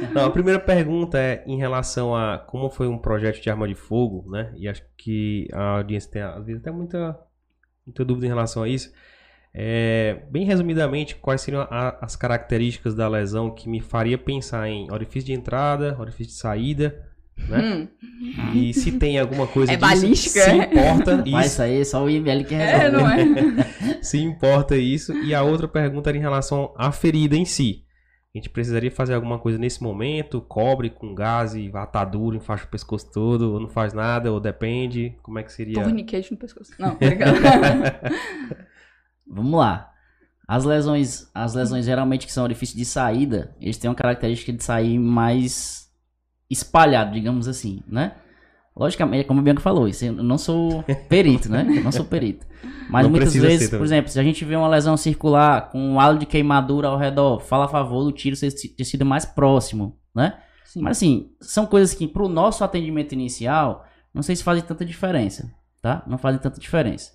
Não, 0.13 0.25
a 0.25 0.29
primeira 0.31 0.59
pergunta 0.59 1.17
é 1.17 1.43
em 1.47 1.57
relação 1.57 2.15
a 2.15 2.37
como 2.37 2.69
foi 2.69 2.87
um 2.87 2.97
projeto 2.97 3.41
de 3.41 3.49
arma 3.49 3.67
de 3.67 3.75
fogo, 3.75 4.29
né? 4.29 4.51
E 4.57 4.67
acho 4.67 4.83
que 4.97 5.47
a 5.53 5.77
audiência 5.77 6.11
tem, 6.11 6.21
às 6.21 6.45
vezes, 6.45 6.61
até 6.61 6.71
muita, 6.71 7.17
muita 7.85 8.03
dúvida 8.05 8.25
em 8.25 8.29
relação 8.29 8.63
a 8.63 8.69
isso. 8.69 8.91
É, 9.53 10.21
bem 10.29 10.45
resumidamente, 10.45 11.15
quais 11.15 11.41
seriam 11.41 11.63
a- 11.63 11.97
as 12.01 12.15
características 12.15 12.93
da 12.93 13.07
lesão 13.07 13.49
que 13.49 13.67
me 13.69 13.79
faria 13.81 14.17
pensar 14.17 14.67
em 14.67 14.91
orifício 14.91 15.25
de 15.27 15.33
entrada, 15.33 15.95
orifício 15.99 16.33
de 16.33 16.39
saída, 16.39 17.03
né? 17.47 17.59
Hum, 17.59 17.87
E 18.53 18.73
se 18.73 18.91
tem 18.93 19.19
alguma 19.19 19.47
coisa 19.47 19.71
É 19.71 19.75
disso, 19.75 19.87
balística, 19.87 20.41
se 20.41 20.49
é? 20.49 20.55
importa 20.65 21.17
Mas 21.17 21.45
isso, 21.45 21.53
isso 21.53 21.61
aí 21.61 21.81
é 21.81 21.83
só 21.83 22.03
o 22.03 22.09
IML 22.09 22.43
que 22.45 22.55
resolve. 22.55 22.85
é, 22.85 22.91
não 22.91 23.09
é? 23.09 23.97
se 24.01 24.17
importa 24.19 24.75
isso. 24.75 25.13
E 25.13 25.33
a 25.35 25.43
outra 25.43 25.67
pergunta 25.67 26.09
era 26.09 26.17
em 26.17 26.21
relação 26.21 26.73
à 26.77 26.91
ferida 26.91 27.35
em 27.35 27.45
si. 27.45 27.83
A 28.35 28.37
gente 28.37 28.49
precisaria 28.49 28.91
fazer 28.91 29.15
alguma 29.15 29.39
coisa 29.39 29.57
nesse 29.57 29.81
momento? 29.81 30.41
Cobre 30.41 30.89
com 30.91 31.15
gás 31.15 31.55
e 31.55 31.71
atadura, 31.73 32.37
enfaixa 32.37 32.65
o 32.65 32.67
pescoço 32.67 33.09
todo, 33.11 33.53
ou 33.53 33.59
não 33.59 33.69
faz 33.69 33.93
nada, 33.93 34.31
ou 34.31 34.39
depende? 34.39 35.15
Como 35.23 35.39
é 35.39 35.43
que 35.43 35.51
seria? 35.51 35.75
Torniquete 35.81 36.31
no 36.33 36.37
pescoço. 36.37 36.71
Não, 36.77 36.91
obrigado. 36.93 37.35
Vamos 39.25 39.59
lá. 39.59 39.91
As 40.47 40.63
lesões, 40.63 41.29
as 41.33 41.53
lesões 41.53 41.85
geralmente 41.85 42.25
que 42.25 42.31
são 42.31 42.43
orifícios 42.43 42.77
de 42.77 42.85
saída, 42.85 43.55
eles 43.59 43.77
têm 43.77 43.89
uma 43.89 43.95
característica 43.95 44.53
de 44.53 44.63
sair 44.63 44.97
mais 44.99 45.86
espalhado, 46.49 47.11
digamos 47.13 47.47
assim, 47.47 47.81
né? 47.87 48.13
Logicamente, 48.75 49.25
como 49.27 49.39
a 49.39 49.43
Bianca 49.43 49.61
falou, 49.61 49.87
isso 49.87 50.05
eu 50.05 50.13
não 50.13 50.37
sou 50.37 50.83
perito, 51.09 51.49
né? 51.49 51.65
Eu 51.67 51.83
não 51.83 51.91
sou 51.91 52.05
perito. 52.05 52.45
Mas 52.89 53.03
Não 53.03 53.09
muitas 53.09 53.33
vezes, 53.33 53.69
por 53.69 53.81
exemplo, 53.83 54.11
se 54.11 54.19
a 54.19 54.23
gente 54.23 54.45
vê 54.45 54.55
uma 54.55 54.67
lesão 54.67 54.95
circular 54.95 55.69
com 55.71 55.79
um 55.79 55.99
halo 55.99 56.19
de 56.19 56.25
queimadura 56.27 56.87
ao 56.87 56.97
redor, 56.97 57.39
fala 57.39 57.65
a 57.65 57.67
favor 57.67 58.03
do 58.03 58.11
tiro 58.11 58.35
ser- 58.35 58.51
ter 58.51 58.83
sido 58.85 59.03
mais 59.03 59.25
próximo, 59.25 59.97
né? 60.15 60.37
Sim. 60.63 60.81
Mas 60.83 60.97
assim, 60.97 61.31
são 61.41 61.65
coisas 61.65 61.93
que 61.95 62.07
pro 62.07 62.27
nosso 62.29 62.63
atendimento 62.63 63.13
inicial, 63.13 63.83
não 64.13 64.21
sei 64.21 64.35
se 64.35 64.43
fazem 64.43 64.63
tanta 64.63 64.85
diferença, 64.85 65.51
tá? 65.81 66.03
Não 66.05 66.17
fazem 66.19 66.39
tanta 66.39 66.59
diferença. 66.59 67.11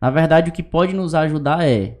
Na 0.00 0.10
verdade, 0.10 0.48
o 0.50 0.52
que 0.52 0.62
pode 0.62 0.94
nos 0.94 1.14
ajudar 1.14 1.62
é, 1.66 1.98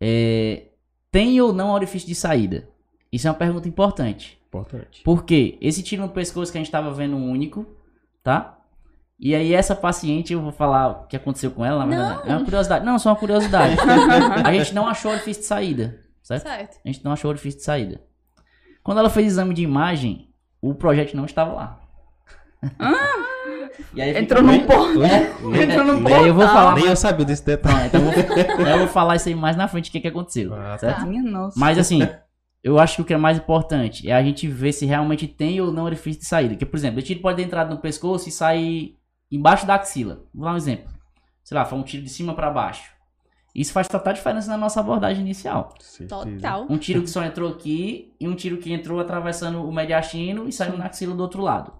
é 0.00 0.68
tem 1.10 1.40
ou 1.40 1.52
não 1.52 1.70
orifício 1.72 2.06
de 2.06 2.14
saída? 2.14 2.68
Isso 3.12 3.26
é 3.26 3.30
uma 3.30 3.36
pergunta 3.36 3.66
importante. 3.68 4.37
Importante. 4.48 5.02
Porque 5.04 5.58
esse 5.60 5.82
tiro 5.82 6.02
no 6.02 6.08
pescoço 6.08 6.50
que 6.50 6.58
a 6.58 6.60
gente 6.60 6.70
tava 6.70 6.90
vendo 6.92 7.16
único, 7.16 7.66
tá? 8.22 8.58
E 9.20 9.34
aí 9.34 9.52
essa 9.52 9.74
paciente, 9.74 10.32
eu 10.32 10.40
vou 10.40 10.52
falar 10.52 10.88
o 10.88 11.06
que 11.06 11.16
aconteceu 11.16 11.50
com 11.50 11.64
ela, 11.64 11.84
verdade. 11.84 12.28
É 12.28 12.32
uma 12.36 12.44
curiosidade. 12.44 12.84
Não, 12.84 12.98
só 12.98 13.10
uma 13.10 13.16
curiosidade. 13.16 13.76
a 14.44 14.52
gente 14.52 14.74
não 14.74 14.86
achou 14.86 15.10
orifício 15.10 15.42
de 15.42 15.48
saída, 15.48 16.00
certo? 16.22 16.44
Certo. 16.44 16.78
A 16.84 16.88
gente 16.88 17.04
não 17.04 17.12
achou 17.12 17.28
orifício 17.28 17.58
de 17.58 17.64
saída. 17.64 18.00
Quando 18.82 18.98
ela 18.98 19.10
fez 19.10 19.26
exame 19.26 19.52
de 19.54 19.62
imagem, 19.62 20.30
o 20.62 20.74
projétil 20.74 21.16
não 21.16 21.24
estava 21.26 21.52
lá. 21.52 21.80
E 23.94 24.00
aí 24.00 24.08
fica 24.08 24.20
Entrou 24.20 24.42
num 24.42 24.60
ponto. 24.66 25.02
É, 25.04 25.30
Entrou 25.62 25.84
num 25.84 26.08
E 26.08 26.12
aí 26.12 26.28
eu 26.28 26.34
vou 26.34 26.46
falar 26.46 26.74
Nem 26.74 26.86
eu 26.86 26.96
sabia 26.96 27.24
desse 27.24 27.44
detalhe. 27.44 27.86
Então, 27.88 28.00
eu 28.00 28.56
vou, 28.56 28.66
eu 28.66 28.78
vou 28.78 28.88
falar 28.88 29.16
isso 29.16 29.28
aí 29.28 29.34
mais 29.34 29.56
na 29.56 29.68
frente, 29.68 29.88
o 29.88 29.92
que, 29.92 30.00
que 30.00 30.08
aconteceu, 30.08 30.54
Ah, 30.54 30.70
tá. 30.72 30.78
certo? 30.78 31.06
Nossa. 31.06 31.58
Mas 31.58 31.78
assim, 31.78 32.08
eu 32.62 32.78
acho 32.78 32.96
que 32.96 33.02
o 33.02 33.04
que 33.04 33.14
é 33.14 33.16
mais 33.18 33.38
importante 33.38 34.08
é 34.10 34.14
a 34.14 34.22
gente 34.22 34.46
ver 34.48 34.72
se 34.72 34.84
realmente 34.86 35.26
tem 35.26 35.60
ou 35.60 35.72
não 35.72 35.84
orifício 35.84 36.20
de 36.20 36.26
saída. 36.26 36.50
Porque, 36.54 36.66
por 36.66 36.76
exemplo, 36.76 36.98
o 36.98 37.02
tiro 37.02 37.20
pode 37.20 37.36
ter 37.36 37.42
entrado 37.44 37.70
no 37.70 37.80
pescoço 37.80 38.28
e 38.28 38.32
sair 38.32 38.96
embaixo 39.30 39.66
da 39.66 39.74
axila. 39.76 40.24
Vou 40.34 40.44
dar 40.44 40.52
um 40.54 40.56
exemplo. 40.56 40.88
Sei 41.44 41.56
lá, 41.56 41.64
foi 41.64 41.78
um 41.78 41.82
tiro 41.82 42.02
de 42.02 42.10
cima 42.10 42.34
pra 42.34 42.50
baixo. 42.50 42.90
Isso 43.54 43.72
faz 43.72 43.88
total 43.88 44.12
diferença 44.12 44.48
na 44.48 44.56
nossa 44.58 44.78
abordagem 44.80 45.22
inicial. 45.22 45.74
Total. 46.08 46.66
Um 46.68 46.76
tiro 46.76 47.02
que 47.02 47.10
só 47.10 47.24
entrou 47.24 47.50
aqui 47.50 48.12
e 48.20 48.28
um 48.28 48.34
tiro 48.34 48.58
que 48.58 48.72
entrou 48.72 49.00
atravessando 49.00 49.66
o 49.66 49.72
mediastino 49.72 50.46
e 50.46 50.52
saiu 50.52 50.76
na 50.76 50.86
axila 50.86 51.14
do 51.14 51.22
outro 51.22 51.42
lado. 51.42 51.72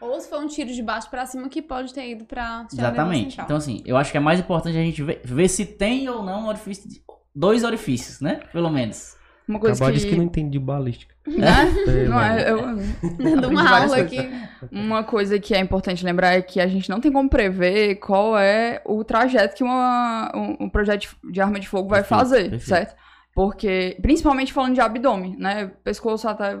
Ou 0.00 0.20
se 0.20 0.28
for 0.28 0.40
um 0.40 0.48
tiro 0.48 0.72
de 0.72 0.82
baixo 0.82 1.08
pra 1.08 1.24
cima 1.26 1.48
que 1.48 1.62
pode 1.62 1.94
ter 1.94 2.10
ido 2.10 2.24
pra 2.24 2.58
nervoso 2.58 2.76
Exatamente. 2.76 3.40
Então, 3.40 3.56
assim, 3.56 3.82
eu 3.86 3.96
acho 3.96 4.10
que 4.10 4.16
é 4.16 4.20
mais 4.20 4.38
importante 4.40 4.76
a 4.76 4.82
gente 4.82 5.02
ver, 5.02 5.20
ver 5.24 5.48
se 5.48 5.64
tem 5.64 6.08
ou 6.08 6.22
não 6.22 6.46
orifício. 6.48 6.88
de- 6.88 7.00
dois 7.34 7.64
orifícios, 7.64 8.20
né? 8.20 8.40
Pelo 8.52 8.68
menos. 8.68 9.16
Uma 9.52 9.60
coisa 9.60 9.74
Acabou 9.74 9.92
que... 9.92 9.98
disse 9.98 10.08
que 10.10 10.16
não 10.16 10.24
entendi 10.24 10.58
balística. 10.58 11.14
Né? 11.24 11.46
É, 11.86 12.08
Não, 12.08 12.20
é, 12.20 12.50
eu... 12.50 12.56
Dando 13.16 13.48
uma 13.48 13.80
aula 13.80 13.98
aqui. 13.98 14.18
Uma 14.72 15.04
coisa 15.04 15.38
que 15.38 15.54
é 15.54 15.60
importante 15.60 16.04
lembrar 16.04 16.32
é 16.32 16.42
que 16.42 16.60
a 16.60 16.66
gente 16.66 16.90
não 16.90 17.00
tem 17.00 17.12
como 17.12 17.28
prever 17.28 17.96
qual 17.96 18.36
é 18.36 18.82
o 18.84 19.04
trajeto 19.04 19.54
que 19.54 19.62
uma, 19.62 20.32
um, 20.34 20.64
um 20.64 20.68
projeto 20.68 21.16
de 21.30 21.40
arma 21.40 21.60
de 21.60 21.68
fogo 21.68 21.88
vai 21.88 22.00
Perfeito, 22.00 22.18
fazer, 22.18 22.50
perfeito. 22.50 22.64
certo? 22.64 22.96
Porque, 23.34 23.96
principalmente 24.02 24.52
falando 24.52 24.74
de 24.74 24.80
abdômen, 24.80 25.36
né? 25.38 25.70
Pescoço 25.84 26.28
até 26.28 26.58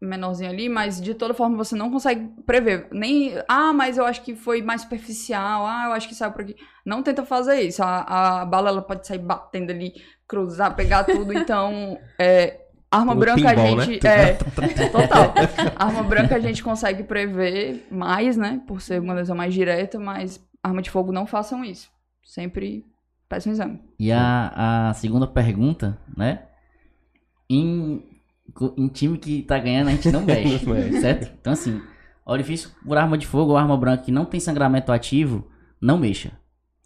menorzinho 0.00 0.50
ali, 0.50 0.68
mas 0.68 1.00
de 1.00 1.14
toda 1.14 1.34
forma 1.34 1.56
você 1.56 1.76
não 1.76 1.90
consegue 1.90 2.26
prever. 2.46 2.88
Nem, 2.90 3.34
ah, 3.46 3.72
mas 3.72 3.98
eu 3.98 4.06
acho 4.06 4.22
que 4.22 4.34
foi 4.34 4.62
mais 4.62 4.82
superficial, 4.82 5.66
ah, 5.66 5.84
eu 5.86 5.92
acho 5.92 6.08
que 6.08 6.14
saiu 6.14 6.32
por 6.32 6.40
aqui. 6.42 6.56
Não 6.84 7.02
tenta 7.02 7.24
fazer 7.24 7.60
isso. 7.60 7.82
A, 7.82 8.40
a 8.40 8.44
bala 8.44 8.70
ela 8.70 8.82
pode 8.82 9.06
sair 9.06 9.18
batendo 9.18 9.70
ali, 9.70 9.92
cruzar, 10.26 10.74
pegar 10.74 11.04
tudo. 11.04 11.32
Então, 11.32 11.98
é, 12.18 12.60
arma 12.90 13.14
branca 13.14 13.50
a 13.50 13.54
pinball, 13.54 13.76
né? 13.76 13.84
gente. 13.84 14.06
É, 14.06 14.34
total. 14.90 15.34
Arma 15.76 16.02
branca 16.02 16.36
a 16.36 16.40
gente 16.40 16.62
consegue 16.62 17.04
prever 17.04 17.86
mais, 17.90 18.36
né? 18.36 18.62
Por 18.66 18.80
ser 18.80 19.00
uma 19.00 19.12
lesão 19.12 19.36
mais 19.36 19.52
direta, 19.52 19.98
mas 19.98 20.40
arma 20.62 20.80
de 20.80 20.90
fogo 20.90 21.12
não 21.12 21.26
façam 21.26 21.62
isso. 21.62 21.90
Sempre 22.24 22.86
peçam 23.28 23.50
um 23.50 23.54
exame. 23.54 23.80
E 23.98 24.10
a, 24.10 24.88
a 24.88 24.94
segunda 24.94 25.26
pergunta, 25.26 25.98
né? 26.16 26.46
Em, 27.48 28.09
em 28.76 28.88
time 28.88 29.18
que 29.18 29.42
tá 29.42 29.58
ganhando, 29.58 29.88
a 29.88 29.90
gente 29.92 30.10
não 30.10 30.22
mexe, 30.22 30.60
certo? 31.00 31.32
Então, 31.40 31.52
assim, 31.52 31.80
orifício 32.24 32.70
por 32.86 32.96
arma 32.96 33.16
de 33.18 33.26
fogo 33.26 33.52
ou 33.52 33.56
arma 33.56 33.76
branca 33.76 34.04
que 34.04 34.12
não 34.12 34.24
tem 34.24 34.40
sangramento 34.40 34.92
ativo, 34.92 35.48
não 35.80 35.98
mexa. 35.98 36.32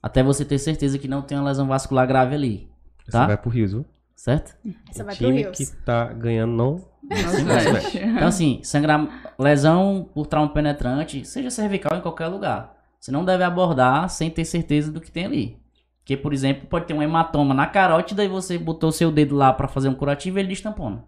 Até 0.02 0.22
você 0.22 0.44
ter 0.44 0.58
certeza 0.58 0.98
que 0.98 1.08
não 1.08 1.22
tem 1.22 1.38
uma 1.38 1.48
lesão 1.48 1.66
vascular 1.66 2.06
grave 2.06 2.34
ali, 2.34 2.68
Você 3.04 3.12
tá? 3.12 3.26
vai 3.26 3.36
pro 3.36 3.50
Rios, 3.50 3.72
viu? 3.72 3.84
certo? 4.14 4.56
Você 4.90 5.02
O 5.02 5.06
vai 5.06 5.16
pro 5.16 5.26
time 5.26 5.44
que 5.50 5.66
tá 5.84 6.12
ganhando 6.12 6.52
não. 6.52 6.84
Não 7.02 7.44
mexe. 7.44 7.98
Então, 7.98 8.28
assim, 8.28 8.60
sangra... 8.62 9.08
lesão 9.38 10.08
por 10.14 10.26
trauma 10.26 10.48
penetrante, 10.52 11.24
seja 11.24 11.50
cervical 11.50 11.96
em 11.98 12.00
qualquer 12.00 12.28
lugar. 12.28 12.74
Você 12.98 13.10
não 13.12 13.24
deve 13.24 13.44
abordar 13.44 14.08
sem 14.08 14.30
ter 14.30 14.44
certeza 14.46 14.90
do 14.90 15.00
que 15.00 15.10
tem 15.10 15.26
ali. 15.26 15.58
Porque, 15.98 16.16
por 16.16 16.32
exemplo, 16.32 16.66
pode 16.66 16.86
ter 16.86 16.94
um 16.94 17.02
hematoma 17.02 17.54
na 17.54 17.66
carótida 17.66 18.24
e 18.24 18.28
você 18.28 18.56
botou 18.58 18.92
seu 18.92 19.10
dedo 19.10 19.34
lá 19.34 19.52
pra 19.52 19.68
fazer 19.68 19.88
um 19.88 19.94
curativo 19.94 20.38
e 20.38 20.40
ele 20.40 20.48
destampona. 20.48 21.04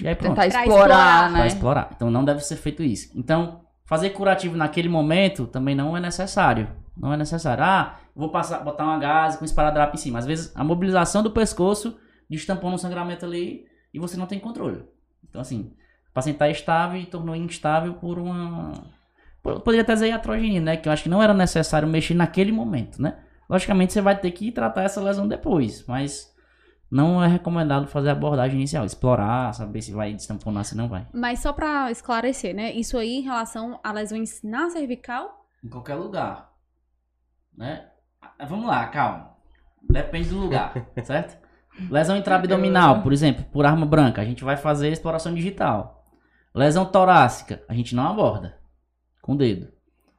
E 0.00 0.08
aí 0.08 0.14
pronto. 0.14 0.36
Tentar 0.40 0.46
explorar, 0.46 1.30
né? 1.30 1.38
Pra 1.38 1.46
explorar. 1.46 1.90
Então 1.94 2.10
não 2.10 2.24
deve 2.24 2.40
ser 2.40 2.56
feito 2.56 2.82
isso. 2.82 3.10
Então, 3.14 3.62
fazer 3.84 4.10
curativo 4.10 4.56
naquele 4.56 4.88
momento 4.88 5.46
também 5.46 5.74
não 5.74 5.96
é 5.96 6.00
necessário. 6.00 6.68
Não 6.96 7.12
é 7.12 7.16
necessário. 7.16 7.64
Ah, 7.64 7.98
vou 8.14 8.30
passar, 8.30 8.60
botar 8.60 8.84
uma 8.84 8.98
gase 8.98 9.38
com 9.38 9.44
esparadrapo 9.44 9.94
em 9.96 9.98
cima. 9.98 10.18
Às 10.18 10.26
vezes 10.26 10.52
a 10.54 10.62
mobilização 10.62 11.22
do 11.22 11.30
pescoço 11.30 11.98
destampou 12.28 12.70
no 12.70 12.78
sangramento 12.78 13.24
ali 13.24 13.64
e 13.92 13.98
você 13.98 14.16
não 14.16 14.26
tem 14.26 14.38
controle. 14.38 14.84
Então 15.28 15.40
assim, 15.40 15.72
o 16.10 16.12
paciente 16.12 16.36
está 16.36 16.48
estável 16.48 17.00
e 17.00 17.06
tornou 17.06 17.34
instável 17.34 17.94
por 17.94 18.18
uma... 18.18 18.72
Poderia 19.42 19.80
até 19.80 19.96
ser 19.96 20.08
iatrogenia, 20.08 20.60
né? 20.60 20.76
Que 20.76 20.88
eu 20.88 20.92
acho 20.92 21.04
que 21.04 21.08
não 21.08 21.22
era 21.22 21.32
necessário 21.32 21.88
mexer 21.88 22.14
naquele 22.14 22.52
momento, 22.52 23.00
né? 23.00 23.16
Logicamente 23.48 23.92
você 23.92 24.00
vai 24.00 24.16
ter 24.16 24.30
que 24.30 24.52
tratar 24.52 24.82
essa 24.82 25.00
lesão 25.00 25.26
depois, 25.26 25.84
mas 25.86 26.29
não 26.90 27.22
é 27.22 27.28
recomendado 27.28 27.86
fazer 27.86 28.08
a 28.08 28.12
abordagem 28.12 28.56
inicial. 28.56 28.84
Explorar, 28.84 29.54
saber 29.54 29.80
se 29.80 29.92
vai 29.92 30.12
destamponar, 30.12 30.64
se 30.64 30.76
não 30.76 30.88
vai. 30.88 31.06
Mas 31.14 31.38
só 31.38 31.52
pra 31.52 31.90
esclarecer, 31.90 32.54
né? 32.54 32.72
Isso 32.72 32.98
aí 32.98 33.18
em 33.18 33.22
relação 33.22 33.78
a 33.84 33.92
lesões 33.92 34.42
na 34.42 34.68
cervical. 34.70 35.46
Em 35.62 35.68
qualquer 35.68 35.94
lugar. 35.94 36.52
Né? 37.56 37.86
Ah, 38.20 38.44
Vamos 38.46 38.66
lá, 38.66 38.86
calma. 38.88 39.30
Depende 39.88 40.30
do 40.30 40.38
lugar, 40.38 40.74
certo? 41.04 41.38
Lesão 41.88 42.16
intraabdominal, 42.16 43.02
por 43.02 43.12
exemplo, 43.12 43.44
por 43.52 43.64
arma 43.64 43.86
branca, 43.86 44.20
a 44.20 44.24
gente 44.24 44.44
vai 44.44 44.56
fazer 44.56 44.90
exploração 44.90 45.32
digital. 45.32 46.04
Lesão 46.54 46.84
torácica, 46.84 47.62
a 47.68 47.74
gente 47.74 47.94
não 47.94 48.08
aborda 48.08 48.58
com 49.22 49.32
o 49.32 49.36
dedo. 49.36 49.72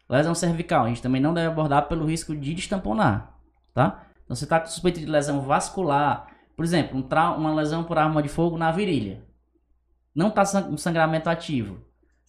Lesão 0.09 0.33
cervical, 0.33 0.85
a 0.85 0.87
gente 0.87 1.01
também 1.01 1.21
não 1.21 1.33
deve 1.33 1.47
abordar 1.47 1.87
pelo 1.87 2.05
risco 2.05 2.35
de 2.35 2.53
destamponar, 2.53 3.33
tá? 3.73 4.03
Então 4.23 4.35
você 4.35 4.45
está 4.45 4.59
com 4.59 4.67
suspeita 4.67 4.99
de 4.99 5.05
lesão 5.05 5.41
vascular, 5.41 6.27
por 6.55 6.65
exemplo, 6.65 6.97
um 6.97 7.37
uma 7.37 7.53
lesão 7.53 7.83
por 7.83 7.97
arma 7.97 8.21
de 8.21 8.29
fogo 8.29 8.57
na 8.57 8.71
virilha. 8.71 9.23
Não 10.13 10.27
está 10.27 10.43
um 10.69 10.77
sangramento 10.77 11.29
ativo. 11.29 11.79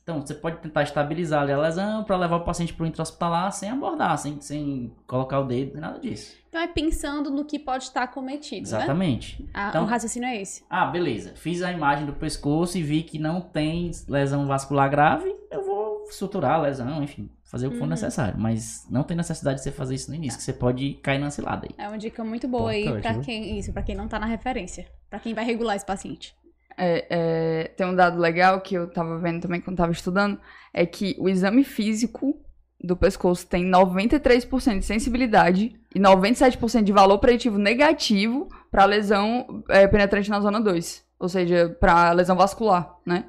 Então, 0.03 0.21
você 0.21 0.35
pode 0.35 0.57
tentar 0.59 0.83
estabilizar 0.83 1.43
ali 1.43 1.53
a 1.53 1.59
lesão 1.59 2.03
para 2.03 2.17
levar 2.17 2.37
o 2.37 2.45
paciente 2.45 2.75
para 2.75 2.83
o 2.83 2.87
intra-hospitalar 2.87 3.53
sem 3.53 3.71
abordar, 3.71 4.19
sem, 4.19 4.41
sem 4.41 4.93
colocar 5.07 5.39
o 5.39 5.45
dedo, 5.47 5.73
nem 5.75 5.81
nada 5.81 6.01
disso. 6.01 6.37
Então 6.49 6.61
é 6.61 6.67
pensando 6.67 7.31
no 7.31 7.45
que 7.45 7.57
pode 7.59 7.85
estar 7.85 8.09
cometido, 8.09 8.69
né? 8.69 8.77
Exatamente. 8.79 9.49
Ah, 9.55 9.69
Então- 9.69 9.85
o 9.85 9.87
raciocínio 9.87 10.27
é 10.29 10.43
esse. 10.43 10.65
Ah, 10.69 10.87
beleza. 10.87 11.35
Fiz 11.37 11.63
a 11.63 11.71
imagem 11.71 12.05
do 12.05 12.13
pescoço 12.15 12.77
e 12.77 12.83
vi 12.83 13.05
que 13.05 13.19
não 13.19 13.41
tem 13.41 13.93
lesão 14.09 14.45
vascular 14.47 14.91
grave, 14.91 15.33
eu 15.51 15.63
vou 15.65 16.05
suturar 16.11 16.55
a 16.55 16.63
lesão, 16.63 17.03
enfim, 17.03 17.31
fazer 17.53 17.67
o 17.67 17.71
que 17.71 17.77
for 17.77 17.85
Uhum. 17.85 17.91
necessário. 17.91 18.35
Mas 18.39 18.87
não 18.91 19.05
tem 19.05 19.15
necessidade 19.17 19.59
de 19.59 19.63
você 19.63 19.71
fazer 19.71 19.95
isso 19.95 20.11
no 20.11 20.17
início, 20.17 20.39
que 20.39 20.43
você 20.45 20.55
pode 20.55 20.95
cair 20.95 21.19
na 21.19 21.31
cilada 21.31 21.67
aí. 21.69 21.75
É 21.77 21.87
uma 21.87 21.99
dica 21.99 22.25
muito 22.25 22.49
boa 22.49 22.71
aí 22.71 22.85
viu? 22.85 23.21
quem. 23.21 23.59
Isso, 23.59 23.73
pra 23.75 23.83
quem 23.83 23.95
não 23.95 24.09
tá 24.09 24.19
na 24.19 24.25
referência. 24.27 24.87
Pra 25.11 25.21
quem 25.21 25.35
vai 25.35 25.45
regular 25.45 25.77
esse 25.77 25.85
paciente. 25.85 26.35
É, 26.79 27.07
é, 27.11 27.65
tem 27.77 27.87
um 27.87 27.95
dado 27.95 28.19
legal 28.19 28.63
que 28.63 28.75
eu 28.75 28.91
tava 28.91 29.19
vendo 29.19 29.43
também 29.43 29.61
quando 29.61 29.77
tava 29.77 29.93
estudando, 29.93 30.41
é 30.73 30.87
que 30.87 31.15
o 31.19 31.29
exame 31.29 31.63
físico 31.63 32.41
do 32.83 32.97
pescoço 32.97 33.47
tem 33.47 33.65
93% 33.71 34.79
de 34.79 34.85
sensibilidade 34.87 35.79
e 35.95 36.01
97% 36.01 36.83
de 36.83 36.91
valor 36.93 37.19
preditivo 37.19 37.59
negativo 37.59 38.49
para 38.71 38.87
lesão 38.87 39.63
é, 39.69 39.87
penetrante 39.87 40.31
na 40.31 40.41
zona 40.41 40.59
2, 40.61 41.05
ou 41.21 41.29
seja, 41.29 41.69
para 41.79 42.11
lesão 42.13 42.35
vascular, 42.35 42.97
né? 43.07 43.27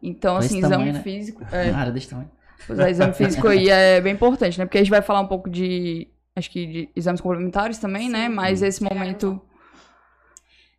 Então, 0.00 0.38
Desse 0.38 0.46
assim, 0.54 0.60
tamanho, 0.60 0.82
exame 0.82 0.92
né? 0.92 1.02
físico, 1.02 1.42
é, 1.50 1.70
Na 1.72 1.78
área 1.78 1.92
desse 1.92 2.08
tamanho. 2.08 2.30
Pois 2.66 2.78
é, 2.78 2.90
exame 2.90 3.12
físico 3.12 3.48
aí 3.48 3.68
é 3.68 4.00
bem 4.00 4.12
importante, 4.14 4.58
né? 4.58 4.64
Porque 4.64 4.78
a 4.78 4.80
gente 4.82 4.90
vai 4.90 5.02
falar 5.02 5.20
um 5.20 5.26
pouco 5.28 5.48
de, 5.50 6.08
acho 6.36 6.50
que 6.50 6.66
de 6.66 6.88
exames 6.96 7.20
complementares 7.20 7.78
também, 7.78 8.08
né? 8.08 8.26
Sim. 8.28 8.34
Mas 8.34 8.62
esse 8.62 8.82
momento 8.82 9.40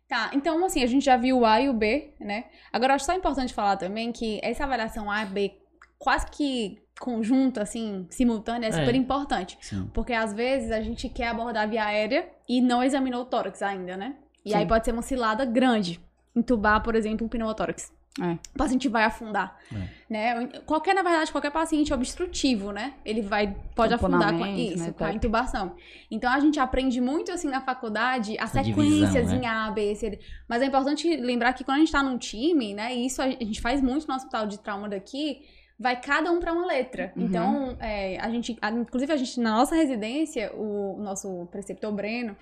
Tá, 0.08 0.30
então 0.32 0.64
assim, 0.64 0.82
a 0.84 0.86
gente 0.86 1.04
já 1.04 1.16
viu 1.16 1.40
o 1.40 1.44
A 1.44 1.60
e 1.60 1.68
o 1.68 1.72
B, 1.72 2.14
né? 2.20 2.44
Agora, 2.72 2.94
acho 2.94 3.04
só 3.04 3.12
importante 3.12 3.52
falar 3.52 3.76
também 3.76 4.12
que 4.12 4.38
essa 4.42 4.62
avaliação 4.64 5.10
A 5.10 5.24
e 5.24 5.26
B, 5.26 5.52
quase 5.98 6.26
que 6.30 6.78
conjunta, 7.00 7.62
assim, 7.62 8.06
simultânea, 8.08 8.68
é 8.68 8.70
É. 8.70 8.72
super 8.72 8.94
importante. 8.94 9.58
Sim. 9.60 9.90
Porque 9.92 10.12
às 10.12 10.32
vezes 10.32 10.70
a 10.70 10.80
gente 10.80 11.08
quer 11.08 11.28
abordar 11.28 11.64
a 11.64 11.66
via 11.66 11.84
aérea 11.84 12.28
e 12.48 12.60
não 12.60 12.82
examinou 12.84 13.22
o 13.22 13.24
tórax 13.24 13.60
ainda, 13.62 13.96
né? 13.96 14.14
E 14.44 14.50
Sim. 14.50 14.56
aí 14.58 14.66
pode 14.66 14.84
ser 14.84 14.92
uma 14.92 15.02
cilada 15.02 15.44
grande. 15.44 16.00
Entubar, 16.36 16.80
por 16.82 16.94
exemplo, 16.94 17.26
um 17.26 17.28
pneumotórax. 17.28 17.92
É. 18.18 18.32
o 18.32 18.58
paciente 18.58 18.88
vai 18.88 19.04
afundar. 19.04 19.58
É. 19.70 19.88
Né? 20.08 20.46
Qualquer, 20.64 20.94
na 20.94 21.02
verdade, 21.02 21.30
qualquer 21.30 21.50
paciente 21.50 21.92
obstrutivo, 21.92 22.72
né? 22.72 22.94
Ele 23.04 23.20
vai, 23.20 23.54
pode 23.74 23.92
afundar 23.92 24.32
com 24.32 24.38
Tamponamento, 24.38 24.74
isso, 24.74 24.84
né, 24.84 24.94
com 24.96 25.04
a 25.04 25.12
intubação. 25.12 25.74
Então 26.10 26.32
a 26.32 26.40
gente 26.40 26.58
aprende 26.58 26.98
muito 27.00 27.30
assim 27.30 27.48
na 27.48 27.60
faculdade 27.60 28.38
as 28.38 28.50
sequências 28.50 29.12
divisão, 29.12 29.38
em 29.38 29.46
A, 29.46 29.70
B, 29.70 29.94
C. 29.94 30.18
Mas 30.48 30.62
é 30.62 30.66
importante 30.66 31.14
lembrar 31.16 31.52
que 31.52 31.62
quando 31.62 31.76
a 31.76 31.80
gente 31.80 31.92
tá 31.92 32.02
num 32.02 32.16
time, 32.16 32.72
né? 32.72 32.94
E 32.94 33.04
isso 33.06 33.20
a 33.20 33.28
gente 33.28 33.60
faz 33.60 33.82
muito 33.82 34.08
no 34.08 34.14
hospital 34.14 34.46
de 34.46 34.58
trauma 34.60 34.88
daqui, 34.88 35.42
vai 35.78 36.00
cada 36.00 36.32
um 36.32 36.40
para 36.40 36.54
uma 36.54 36.64
letra. 36.64 37.12
Uhum. 37.14 37.24
Então, 37.26 37.76
é, 37.80 38.18
a 38.18 38.30
gente, 38.30 38.56
a- 38.62 38.70
inclusive 38.70 39.12
a 39.12 39.16
gente, 39.16 39.38
na 39.38 39.50
nossa 39.56 39.74
residência, 39.74 40.50
o 40.54 40.96
nosso 41.00 41.46
preceptor 41.52 41.92
Breno 41.92 42.34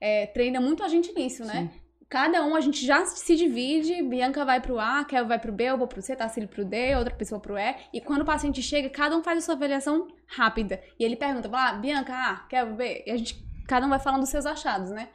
é, 0.00 0.26
treina 0.26 0.60
muito 0.60 0.84
a 0.84 0.88
gente 0.88 1.12
nisso, 1.12 1.44
né? 1.44 1.68
Cada 2.08 2.44
um 2.44 2.54
a 2.54 2.60
gente 2.60 2.86
já 2.86 3.04
se 3.04 3.34
divide, 3.34 4.00
Bianca 4.02 4.44
vai 4.44 4.60
pro 4.60 4.78
A, 4.78 5.04
Kel 5.04 5.26
vai 5.26 5.38
pro 5.40 5.52
B, 5.52 5.64
eu 5.64 5.76
vou 5.78 5.88
pro 5.88 6.00
C, 6.00 6.14
Tassilo 6.14 6.46
pro 6.46 6.64
D, 6.64 6.94
outra 6.94 7.12
pessoa 7.12 7.40
pro 7.40 7.58
E. 7.58 7.74
E 7.92 8.00
quando 8.00 8.22
o 8.22 8.24
paciente 8.24 8.62
chega, 8.62 8.88
cada 8.88 9.16
um 9.16 9.22
faz 9.24 9.38
a 9.38 9.40
sua 9.40 9.54
avaliação 9.54 10.06
rápida. 10.26 10.80
E 10.98 11.04
ele 11.04 11.16
pergunta, 11.16 11.48
fala, 11.48 11.70
ah, 11.70 11.72
Bianca, 11.74 12.12
A, 12.14 12.36
Kel, 12.48 12.74
B. 12.74 13.02
E 13.06 13.10
a 13.10 13.16
gente, 13.16 13.44
cada 13.66 13.86
um 13.86 13.88
vai 13.90 13.98
falando 13.98 14.20
dos 14.20 14.30
seus 14.30 14.46
achados, 14.46 14.90
né? 14.90 15.08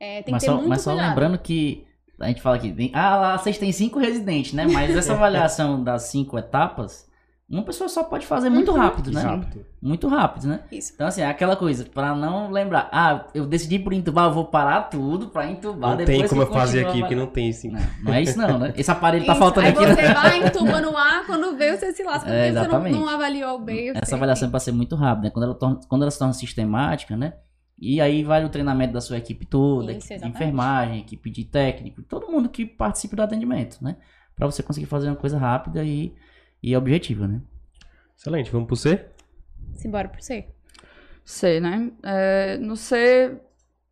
É, 0.00 0.22
tem 0.22 0.32
mas 0.32 0.42
que 0.42 0.46
ter 0.48 0.52
só, 0.52 0.56
muito 0.56 0.68
mas 0.68 0.82
só 0.82 0.90
cuidado. 0.90 1.08
lembrando 1.10 1.38
que 1.38 1.86
a 2.18 2.26
gente 2.26 2.42
fala 2.42 2.56
aqui, 2.56 2.72
tem- 2.72 2.90
ah, 2.92 3.16
lá 3.16 3.38
vocês 3.38 3.56
têm 3.56 3.70
cinco 3.70 4.00
residentes, 4.00 4.52
né? 4.52 4.66
Mas 4.66 4.96
essa 4.96 5.12
avaliação 5.14 5.82
das 5.82 6.04
cinco 6.04 6.36
etapas, 6.36 7.08
uma 7.56 7.64
pessoa 7.64 7.88
só 7.88 8.02
pode 8.04 8.26
fazer 8.26 8.48
muito 8.50 8.70
Uhum. 8.72 8.78
rápido, 8.78 9.10
né? 9.12 9.20
Rápido. 9.20 9.66
Muito 9.80 10.08
rápido, 10.08 10.46
né? 10.46 10.60
Isso. 10.70 10.92
Então, 10.94 11.06
assim, 11.06 11.20
é 11.22 11.26
aquela 11.26 11.54
coisa, 11.56 11.84
pra 11.84 12.14
não 12.14 12.50
lembrar, 12.50 12.88
ah, 12.92 13.26
eu 13.34 13.44
decidi 13.46 13.78
por 13.78 13.92
entubar, 13.92 14.26
eu 14.26 14.32
vou 14.32 14.44
parar 14.46 14.82
tudo 14.82 15.28
pra 15.28 15.50
entubar. 15.50 15.90
Não 15.90 15.96
depois 15.96 16.18
tem 16.18 16.28
como 16.28 16.42
eu 16.42 16.46
fazer 16.52 16.86
aqui, 16.86 17.00
porque 17.00 17.14
não 17.14 17.26
tem 17.26 17.50
assim. 17.50 17.70
Não, 17.70 17.80
não 18.04 18.14
é 18.14 18.22
isso 18.22 18.38
não, 18.38 18.58
né? 18.58 18.72
Esse 18.76 18.90
aparelho 18.90 19.26
tá 19.26 19.32
Isso. 19.32 19.40
faltando 19.40 19.66
Aí 19.66 19.72
aqui. 19.72 19.84
né? 19.84 19.94
você 19.94 20.14
vai, 20.14 20.46
entuba 20.46 20.80
no 20.80 20.96
A, 20.96 21.24
quando 21.26 21.56
vê, 21.56 21.76
você 21.76 21.92
se 21.92 22.02
lasca. 22.04 22.30
É, 22.30 22.52
porque 22.52 22.68
você 22.70 22.90
não, 22.90 23.00
não 23.00 23.08
avaliou 23.08 23.56
o 23.56 23.58
B. 23.58 23.90
o 23.90 23.96
Essa 23.98 24.06
C. 24.06 24.14
avaliação 24.14 24.48
é 24.48 24.50
pra 24.50 24.60
ser 24.60 24.72
muito 24.72 24.94
rápida, 24.96 25.26
né? 25.28 25.30
Quando 25.30 25.44
ela, 25.44 25.54
torna, 25.54 25.80
quando 25.88 26.02
ela 26.02 26.10
se 26.10 26.18
torna 26.18 26.32
sistemática, 26.34 27.16
né? 27.16 27.34
E 27.78 28.00
aí 28.00 28.22
vai 28.22 28.44
o 28.44 28.48
treinamento 28.48 28.92
da 28.92 29.00
sua 29.00 29.18
equipe 29.18 29.44
toda, 29.44 29.92
Isso, 29.92 30.06
equipe 30.12 30.20
de 30.24 30.28
enfermagem, 30.30 31.00
equipe 31.00 31.28
de 31.30 31.44
técnico, 31.44 32.00
todo 32.02 32.30
mundo 32.30 32.48
que 32.48 32.64
participe 32.64 33.16
do 33.16 33.22
atendimento, 33.22 33.78
né? 33.82 33.96
Pra 34.36 34.46
você 34.46 34.62
conseguir 34.62 34.86
fazer 34.86 35.08
uma 35.08 35.16
coisa 35.16 35.36
rápida 35.36 35.82
e, 35.82 36.14
e 36.62 36.76
objetiva, 36.76 37.26
né? 37.26 37.40
Excelente, 38.16 38.50
vamos 38.50 38.66
pro 38.66 38.76
C? 38.76 39.04
Simbora 39.74 40.08
pro 40.08 40.22
C. 40.22 40.46
C, 41.24 41.60
né? 41.60 41.90
É, 42.02 42.56
no 42.58 42.76
C, 42.76 43.36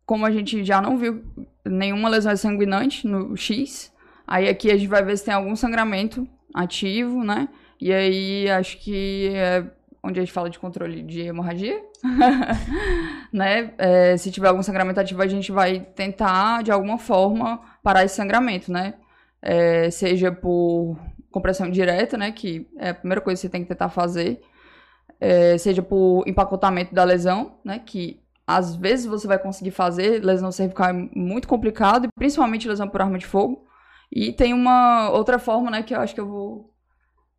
como 0.05 0.25
a 0.25 0.31
gente 0.31 0.63
já 0.63 0.81
não 0.81 0.97
viu 0.97 1.23
nenhuma 1.65 2.09
lesão 2.09 2.35
sanguinante 2.35 3.07
no 3.07 3.35
X, 3.35 3.91
aí 4.25 4.47
aqui 4.47 4.71
a 4.71 4.77
gente 4.77 4.87
vai 4.87 5.03
ver 5.03 5.17
se 5.17 5.25
tem 5.25 5.33
algum 5.33 5.55
sangramento 5.55 6.27
ativo, 6.53 7.23
né? 7.23 7.49
E 7.79 7.91
aí 7.91 8.49
acho 8.49 8.77
que 8.77 9.31
é 9.33 9.65
onde 10.03 10.19
a 10.19 10.23
gente 10.23 10.33
fala 10.33 10.49
de 10.49 10.57
controle 10.57 11.03
de 11.03 11.21
hemorragia, 11.21 11.81
né? 13.31 13.73
É, 13.77 14.17
se 14.17 14.31
tiver 14.31 14.47
algum 14.47 14.63
sangramento 14.63 14.99
ativo, 14.99 15.21
a 15.21 15.27
gente 15.27 15.51
vai 15.51 15.79
tentar, 15.79 16.63
de 16.63 16.71
alguma 16.71 16.97
forma, 16.97 17.61
parar 17.83 18.03
esse 18.03 18.15
sangramento, 18.15 18.71
né? 18.71 18.95
É, 19.41 19.89
seja 19.89 20.31
por 20.31 20.97
compressão 21.31 21.69
direta, 21.69 22.17
né? 22.17 22.31
Que 22.31 22.67
é 22.77 22.89
a 22.89 22.93
primeira 22.95 23.21
coisa 23.21 23.39
que 23.39 23.47
você 23.47 23.49
tem 23.49 23.63
que 23.63 23.69
tentar 23.69 23.89
fazer 23.89 24.41
é, 25.19 25.57
seja 25.57 25.83
por 25.83 26.23
empacotamento 26.27 26.93
da 26.93 27.03
lesão, 27.03 27.59
né? 27.63 27.79
Que 27.79 28.21
às 28.45 28.75
vezes 28.75 29.05
você 29.05 29.27
vai 29.27 29.37
conseguir 29.37 29.71
fazer, 29.71 30.23
lesão 30.23 30.51
cervical 30.51 30.89
é 30.89 30.93
muito 31.15 31.47
complicado, 31.47 32.09
principalmente 32.15 32.67
lesão 32.67 32.87
por 32.89 33.01
arma 33.01 33.17
de 33.17 33.25
fogo. 33.25 33.65
E 34.11 34.33
tem 34.33 34.53
uma 34.53 35.09
outra 35.11 35.39
forma, 35.39 35.71
né, 35.71 35.83
que 35.83 35.95
eu 35.95 36.01
acho 36.01 36.13
que 36.13 36.19
eu 36.19 36.27
vou 36.27 36.73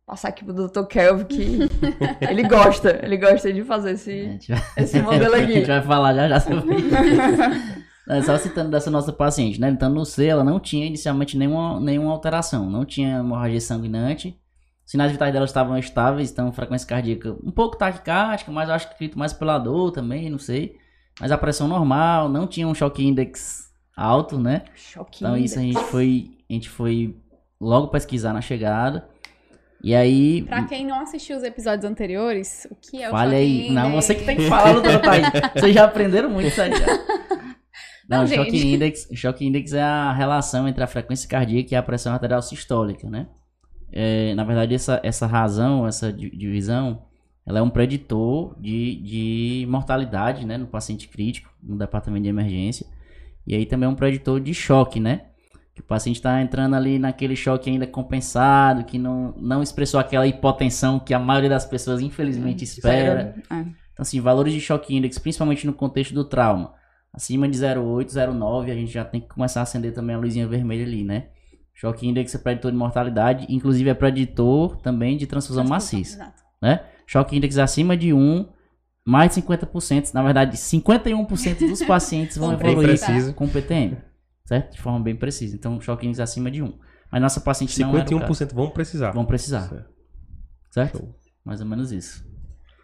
passar 0.07 0.29
aqui 0.29 0.43
pro 0.43 0.53
Dr. 0.53 0.85
Kelvin, 0.85 1.25
que 1.25 1.59
ele 2.27 2.47
gosta, 2.47 2.99
ele 3.03 3.17
gosta 3.17 3.53
de 3.53 3.63
fazer 3.63 3.91
esse, 3.91 4.23
gente 4.23 4.51
vai, 4.51 4.61
esse 4.77 4.99
modelo 4.99 5.35
a 5.35 5.39
gente 5.39 5.57
aqui. 5.57 5.67
vai 5.67 5.81
falar 5.83 6.15
já 6.15 6.27
já 6.27 6.39
sobre 6.39 6.75
isso. 6.77 7.83
É, 8.09 8.21
Só 8.21 8.37
citando 8.37 8.69
dessa 8.69 8.91
nossa 8.91 9.13
paciente, 9.13 9.59
né? 9.61 9.69
Então, 9.69 9.89
no 9.89 10.05
C, 10.05 10.25
ela 10.25 10.43
não 10.43 10.59
tinha 10.59 10.85
inicialmente 10.85 11.37
nenhuma, 11.37 11.79
nenhuma 11.79 12.11
alteração. 12.11 12.69
Não 12.69 12.83
tinha 12.83 13.19
hemorragia 13.19 13.61
sanguinante. 13.61 14.37
Os 14.85 14.91
sinais 14.91 15.11
vitais 15.11 15.31
dela 15.31 15.45
estavam 15.45 15.77
estáveis, 15.77 16.29
então 16.29 16.51
frequência 16.51 16.85
cardíaca 16.87 17.31
um 17.43 17.51
pouco 17.51 17.77
taquicárdica, 17.77 18.51
mas 18.51 18.67
eu 18.67 18.75
acho 18.75 18.87
que 18.89 18.93
acredito 18.95 19.17
mais 19.17 19.31
pela 19.31 19.57
dor 19.57 19.91
também, 19.91 20.29
não 20.29 20.37
sei. 20.37 20.75
Mas 21.21 21.31
a 21.31 21.37
pressão 21.37 21.67
normal, 21.69 22.27
não 22.27 22.45
tinha 22.45 22.67
um 22.67 22.75
choque 22.75 23.05
index 23.05 23.69
alto, 23.95 24.37
né? 24.37 24.63
Choquinho. 24.75 25.29
Então 25.29 25.37
isso 25.37 25.57
a 25.57 25.61
gente 25.61 25.79
foi, 25.85 26.31
a 26.49 26.53
gente 26.53 26.69
foi 26.69 27.15
logo 27.61 27.87
pesquisar 27.87 28.33
na 28.33 28.41
chegada. 28.41 29.07
E 29.81 29.93
aí, 29.93 30.41
Pra 30.43 30.63
quem 30.63 30.85
não 30.85 31.01
assistiu 31.01 31.37
os 31.37 31.43
episódios 31.43 31.83
anteriores, 31.89 32.65
o 32.71 32.75
que 32.75 33.01
é 33.01 33.07
o 33.07 33.11
Fale 33.11 33.35
aí. 33.35 33.61
choque 33.61 33.73
Não, 33.73 33.87
index? 33.89 34.05
você 34.05 34.15
que 34.15 34.25
tem 34.25 34.35
que 34.37 34.47
falar, 34.49 34.73
doutora 34.73 34.99
Thaís. 34.99 35.27
Vocês 35.55 35.73
já 35.73 35.83
aprenderam 35.85 36.29
muito 36.29 36.47
isso 36.47 36.61
aí 36.61 36.71
já. 36.71 36.85
Não, 38.09 38.19
Não, 38.19 38.27
choque 38.27 38.57
index, 38.73 39.07
choque 39.13 39.45
index 39.45 39.73
é 39.73 39.81
a 39.81 40.11
relação 40.13 40.67
entre 40.67 40.83
a 40.83 40.87
frequência 40.87 41.27
cardíaca 41.29 41.73
e 41.73 41.75
a 41.77 41.83
pressão 41.83 42.13
arterial 42.13 42.41
sistólica, 42.41 43.09
né? 43.09 43.27
É, 43.91 44.33
na 44.35 44.43
verdade, 44.43 44.73
essa, 44.73 44.99
essa 45.03 45.27
razão, 45.27 45.85
essa 45.87 46.11
di- 46.11 46.35
divisão, 46.35 47.03
ela 47.45 47.59
é 47.59 47.61
um 47.61 47.69
preditor 47.69 48.55
de, 48.59 48.95
de 49.01 49.65
mortalidade, 49.69 50.45
né? 50.45 50.57
No 50.57 50.67
paciente 50.67 51.07
crítico, 51.07 51.49
no 51.61 51.77
departamento 51.77 52.23
de 52.23 52.29
emergência. 52.29 52.85
E 53.45 53.53
aí 53.55 53.65
também 53.65 53.87
é 53.87 53.89
um 53.89 53.95
preditor 53.95 54.39
de 54.39 54.53
choque, 54.53 54.99
né? 54.99 55.25
Que 55.75 55.81
o 55.81 55.83
paciente 55.83 56.17
está 56.17 56.41
entrando 56.41 56.75
ali 56.75 56.99
naquele 56.99 57.35
choque 57.35 57.69
ainda 57.69 57.85
compensado, 57.87 58.83
que 58.83 58.97
não, 58.97 59.33
não 59.37 59.61
expressou 59.61 59.99
aquela 59.99 60.25
hipotensão 60.27 60.99
que 60.99 61.13
a 61.13 61.19
maioria 61.19 61.49
das 61.49 61.65
pessoas 61.65 61.99
infelizmente 62.01 62.63
espera. 62.63 63.35
É. 63.49 63.55
Então, 63.93 64.01
assim, 64.03 64.19
valores 64.21 64.53
de 64.53 64.59
choque 64.61 64.95
index, 64.95 65.17
principalmente 65.19 65.65
no 65.67 65.73
contexto 65.73 66.13
do 66.13 66.23
trauma, 66.23 66.73
acima 67.13 67.47
de 67.47 67.57
0,8, 67.57 68.07
0,9, 68.07 68.71
a 68.71 68.75
gente 68.75 68.91
já 68.91 69.05
tem 69.05 69.21
que 69.21 69.27
começar 69.27 69.59
a 69.59 69.63
acender 69.63 69.93
também 69.93 70.15
a 70.15 70.19
luzinha 70.19 70.47
vermelha 70.47 70.83
ali, 70.85 71.03
né? 71.03 71.27
Choque 71.73 72.07
index 72.07 72.33
é 72.35 72.37
preditor 72.37 72.71
de 72.71 72.77
mortalidade, 72.77 73.45
inclusive 73.49 73.89
é 73.89 73.93
preditor 73.93 74.77
também 74.81 75.17
de 75.17 75.25
transfusão 75.27 75.63
maciça, 75.63 76.17
Exato. 76.17 76.43
né? 76.61 76.83
Choque 77.07 77.35
index 77.35 77.57
acima 77.57 77.95
de 77.97 78.13
1, 78.13 78.47
mais 79.05 79.33
de 79.33 79.41
50%, 79.41 80.13
na 80.13 80.23
verdade, 80.23 80.55
51% 80.57 81.67
dos 81.67 81.81
pacientes 81.85 82.37
vão 82.37 82.53
evoluir 82.53 82.87
preciso. 82.89 83.33
com 83.33 83.47
PTM, 83.47 83.97
certo? 84.45 84.73
De 84.73 84.81
forma 84.81 84.99
bem 84.99 85.15
precisa. 85.15 85.55
Então, 85.55 85.79
choque 85.81 86.05
index 86.05 86.19
acima 86.19 86.49
de 86.49 86.61
1. 86.61 86.73
Mas 87.11 87.21
nossa 87.21 87.41
paciente 87.41 87.79
não 87.79 87.89
era 87.97 88.15
o 88.15 88.19
caso. 88.19 88.33
51% 88.45 88.53
vão 88.53 88.69
precisar. 88.69 89.11
vão 89.11 89.25
precisar, 89.25 89.67
Certo. 89.67 89.85
certo? 90.71 91.15
Mais 91.45 91.59
ou 91.59 91.67
menos 91.67 91.91
isso. 91.91 92.25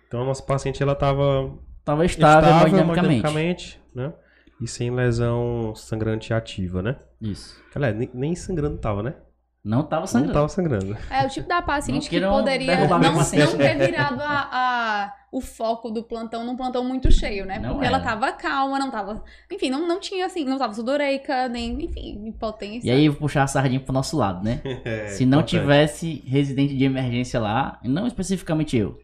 Então 0.08 0.22
a 0.22 0.26
nossa 0.26 0.44
paciente 0.44 0.82
ela 0.84 0.96
tava 0.96 1.58
Tava 1.92 2.06
estável, 2.06 2.50
estável 2.50 2.68
hemodinamicamente. 2.80 3.20
hemodinamicamente, 3.20 3.82
né? 3.96 4.14
E 4.62 4.68
sem 4.68 4.92
lesão 4.92 5.74
sangrante 5.76 6.34
ativa, 6.34 6.82
né? 6.82 6.98
Isso. 7.22 7.56
Galera, 7.74 7.96
nem, 7.98 8.10
nem 8.14 8.36
sangrando 8.36 8.78
tava, 8.78 9.02
né? 9.02 9.16
Não 9.64 9.84
tava 9.84 10.02
Não 10.02 10.08
sangrando. 10.08 10.34
tava 10.34 10.48
sangrando. 10.50 10.98
É 11.10 11.26
o 11.26 11.30
tipo 11.30 11.48
da 11.48 11.62
paciente 11.62 12.04
Não 12.04 12.10
que 12.10 12.22
poderia 12.38 12.88
não, 12.88 13.00
não 13.00 13.24
ter 13.26 13.76
virado 13.78 14.22
a, 14.22 14.50
a- 14.52 15.14
o 15.32 15.42
foco 15.42 15.92
do 15.92 16.02
plantão 16.04 16.46
num 16.46 16.56
plantão 16.56 16.84
muito 16.84 17.12
cheio, 17.12 17.46
né? 17.46 17.60
Não 17.60 17.72
Porque 17.74 17.86
era. 17.86 17.96
ela 17.98 18.04
tava 18.04 18.32
calma, 18.32 18.80
não 18.80 18.90
tava. 18.90 19.22
Enfim, 19.52 19.70
não, 19.70 19.86
não 19.88 20.00
tinha 20.00 20.26
assim, 20.26 20.46
não 20.46 20.58
tava 20.58 20.74
sudoreica, 20.74 21.48
nem, 21.50 21.84
enfim, 21.84 22.26
impotência. 22.28 22.88
E 22.88 22.92
aí 22.92 23.06
eu 23.06 23.12
vou 23.12 23.22
puxar 23.22 23.44
a 23.44 23.48
sardinha 23.48 23.80
pro 23.82 23.94
nosso 23.94 24.18
lado, 24.18 24.44
né? 24.44 24.62
É, 24.86 25.08
Se 25.12 25.26
não 25.26 25.40
importante. 25.40 25.60
tivesse 25.62 26.24
residente 26.26 26.76
de 26.76 26.84
emergência 26.86 27.40
lá, 27.40 27.80
não 27.84 28.08
especificamente 28.08 28.78
eu, 28.78 28.98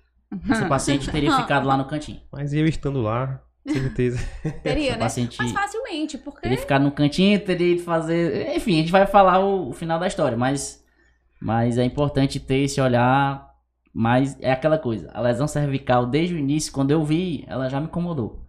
esse 0.50 0.66
paciente 0.66 1.10
teria 1.10 1.36
ficado 1.38 1.68
lá 1.68 1.78
no 1.78 1.86
cantinho. 1.86 2.22
Mas 2.32 2.54
eu 2.54 2.68
estando 2.68 3.02
lá, 3.02 3.42
certeza. 3.68 4.20
Teria, 4.64 4.92
né? 4.94 4.98
paciente 4.98 5.38
Mas 5.40 5.52
facilmente, 5.52 6.18
porque. 6.18 6.42
teria 6.42 6.58
ficado 6.58 6.84
no 6.84 6.92
cantinho, 6.92 7.40
teria 7.40 7.74
ido 7.74 7.84
fazer. 7.84 8.56
Enfim, 8.56 8.76
a 8.76 8.78
gente 8.78 8.92
vai 8.92 9.06
falar 9.06 9.40
o, 9.40 9.70
o 9.70 9.74
final 9.74 10.00
da 10.00 10.08
história, 10.08 10.38
mas, 10.38 10.84
mas 11.42 11.78
é 11.78 11.84
importante 11.84 12.40
ter 12.40 12.64
esse 12.64 12.80
olhar. 12.80 13.46
Mas 13.98 14.38
é 14.42 14.52
aquela 14.52 14.78
coisa, 14.78 15.10
a 15.14 15.22
lesão 15.22 15.48
cervical, 15.48 16.06
desde 16.06 16.36
o 16.36 16.38
início, 16.38 16.74
quando 16.74 16.92
eu 16.92 17.02
vi, 17.02 17.46
ela 17.48 17.70
já 17.70 17.80
me 17.80 17.86
incomodou. 17.86 18.46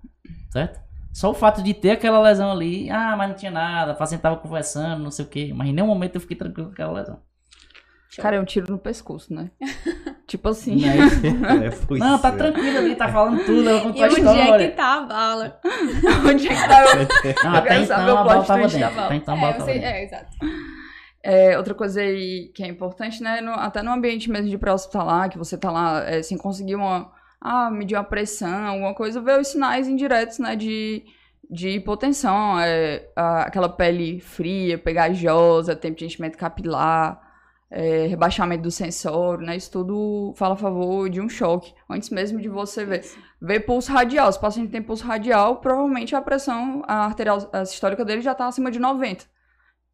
Certo? 0.50 0.80
Só 1.12 1.30
o 1.30 1.34
fato 1.34 1.62
de 1.62 1.72
ter 1.72 1.92
aquela 1.92 2.20
lesão 2.20 2.50
ali, 2.50 2.90
ah, 2.90 3.14
mas 3.16 3.28
não 3.28 3.36
tinha 3.36 3.50
nada, 3.50 3.92
o 3.92 3.96
paciente 3.96 4.22
tava 4.22 4.36
conversando, 4.38 5.04
não 5.04 5.10
sei 5.10 5.24
o 5.24 5.28
quê. 5.28 5.52
Mas 5.54 5.68
em 5.68 5.72
nenhum 5.72 5.86
momento 5.86 6.16
eu 6.16 6.20
fiquei 6.20 6.36
tranquilo 6.36 6.66
com 6.66 6.72
aquela 6.74 6.92
lesão. 6.92 7.22
Cara, 8.18 8.36
é 8.36 8.40
um 8.40 8.44
tiro 8.44 8.70
no 8.72 8.78
pescoço, 8.78 9.32
né? 9.34 9.50
tipo 10.26 10.48
assim. 10.48 10.76
Não 10.76 10.88
é 10.88 10.96
isso? 11.06 11.20
É, 11.94 11.98
Não, 11.98 12.18
tá 12.18 12.28
é. 12.28 12.32
tranquilo 12.32 12.78
ali, 12.78 12.94
tá 12.96 13.08
falando 13.08 13.44
tudo, 13.44 13.68
eu 13.68 13.80
vou 13.80 13.90
E 13.90 13.92
contar 13.92 14.04
a 14.04 14.08
onde 14.08 14.20
é 14.20 14.22
que 14.24 14.40
história. 14.40 14.70
tá 14.72 14.94
a 14.94 15.00
bala? 15.02 15.60
Onde 16.30 16.48
é 16.48 16.54
que 16.54 16.68
tá? 16.68 17.58
Até 17.58 17.78
então 17.82 17.98
o 18.14 18.18
a 18.30 18.44
tava 18.44 18.68
dentro. 18.68 18.78
bala. 18.78 19.06
Até 19.06 19.14
então 19.16 19.34
a 19.34 19.36
É, 19.36 19.40
bola 19.40 19.52
eu 19.52 19.58
tava 19.58 19.72
dentro. 19.72 19.86
é, 19.88 20.04
exato. 20.04 20.36
É, 21.22 21.58
outra 21.58 21.74
coisa 21.74 22.00
aí 22.00 22.50
que 22.54 22.62
é 22.62 22.66
importante, 22.68 23.22
né? 23.22 23.40
no- 23.40 23.52
até 23.52 23.82
no 23.82 23.92
ambiente 23.92 24.30
mesmo 24.30 24.48
de 24.48 24.56
pré-hospitalar, 24.58 25.28
que 25.28 25.36
você 25.38 25.58
tá 25.58 25.70
lá 25.70 26.04
é, 26.08 26.22
sem 26.22 26.38
conseguir 26.38 26.76
uma. 26.76 27.10
Ah, 27.40 27.70
medir 27.70 27.96
uma 27.96 28.04
pressão, 28.04 28.66
alguma 28.66 28.94
coisa, 28.94 29.20
ver 29.20 29.38
os 29.38 29.48
sinais 29.48 29.86
indiretos, 29.88 30.38
né? 30.38 30.56
De, 30.56 31.04
de 31.50 31.68
hipotensão, 31.70 32.58
é, 32.60 33.08
a- 33.14 33.42
aquela 33.42 33.68
pele 33.68 34.20
fria, 34.20 34.78
pegajosa, 34.78 35.76
tempo 35.76 35.98
de 35.98 36.06
enchimento 36.06 36.38
capilar, 36.38 37.20
é, 37.70 38.06
rebaixamento 38.06 38.62
do 38.62 38.70
sensório, 38.70 39.44
né? 39.44 39.56
Isso 39.56 39.70
tudo 39.70 40.32
fala 40.36 40.54
a 40.54 40.56
favor 40.56 41.08
de 41.10 41.20
um 41.20 41.28
choque. 41.28 41.74
Antes 41.88 42.10
mesmo 42.10 42.40
de 42.40 42.48
você 42.48 42.84
ver. 42.84 43.04
Ver 43.40 43.60
pulso 43.60 43.92
radial. 43.92 44.30
Se 44.32 44.38
o 44.38 44.40
paciente 44.40 44.70
tem 44.70 44.82
pulso 44.82 45.04
radial, 45.04 45.56
provavelmente 45.56 46.14
a 46.14 46.22
pressão 46.22 46.82
a 46.86 47.04
arterial 47.04 47.48
a 47.52 47.64
sistólica 47.64 48.04
dele 48.04 48.22
já 48.22 48.32
está 48.32 48.46
acima 48.46 48.70
de 48.70 48.78
90. 48.78 49.24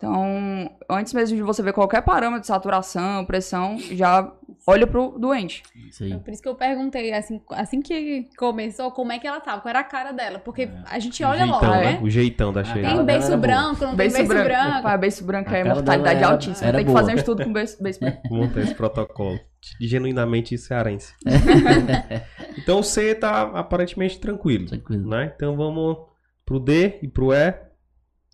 Então, 0.02 0.68
antes 0.90 1.12
mesmo 1.14 1.36
de 1.36 1.44
você 1.44 1.62
ver 1.62 1.72
qualquer 1.72 2.02
parâmetro 2.02 2.40
de 2.40 2.48
saturação, 2.48 3.24
pressão, 3.24 3.78
já 3.78 4.32
olha 4.66 4.84
pro 4.84 5.16
doente. 5.16 5.62
Isso 5.88 6.02
aí. 6.02 6.18
Por 6.18 6.32
isso 6.32 6.42
que 6.42 6.48
eu 6.48 6.56
perguntei, 6.56 7.12
assim, 7.12 7.40
assim 7.50 7.80
que 7.80 8.28
começou, 8.36 8.90
como 8.90 9.12
é 9.12 9.20
que 9.20 9.28
ela 9.28 9.38
tava, 9.40 9.60
qual 9.60 9.70
era 9.70 9.78
a 9.78 9.84
cara 9.84 10.10
dela. 10.10 10.40
Porque 10.40 10.68
a 10.90 10.98
gente 10.98 11.22
O 11.22 11.28
olha 11.28 11.46
jeitão, 11.46 11.60
logo, 11.60 11.66
né? 11.70 11.92
né? 11.92 12.00
O 12.02 12.10
jeitão 12.10 12.52
da 12.52 12.62
A 12.62 12.64
chegada. 12.64 12.82
cara 12.82 12.96
Tem 12.96 13.06
beiço 13.06 13.36
branco, 13.36 13.84
não 13.84 13.94
tem 13.96 14.10
beiço 14.10 14.24
branco. 14.26 14.78
Opa, 14.80 14.96
beiço 14.96 15.24
branco 15.24 15.54
é 15.54 15.62
mortalidade 15.64 16.18
era- 16.18 16.32
altíssima. 16.32 16.68
era 16.68 16.78
Tem 16.78 16.86
que 16.88 16.92
fazer 16.92 17.12
um 17.12 17.16
estudo 17.16 17.44
com 17.44 17.52
beiço, 17.52 17.80
beiço 17.80 18.00
branco. 18.00 18.22
montar 18.34 18.60
esse 18.60 18.74
protocolo. 18.74 19.38
Genuinamente 19.80 20.58
cearense. 20.58 21.14
então 22.58 22.80
o 22.80 22.82
C 22.82 23.14
tá 23.14 23.42
aparentemente 23.54 24.18
tranquilo, 24.18 24.66
Tranquilo. 24.66 25.08
né? 25.08 25.32
Então 25.36 25.56
vamos 25.56 25.96
pro 26.44 26.58
D 26.58 26.98
e 27.02 27.06
pro 27.06 27.32
E. 27.32 27.54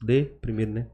D 0.03 0.25
primeiro, 0.41 0.73
né? 0.73 0.87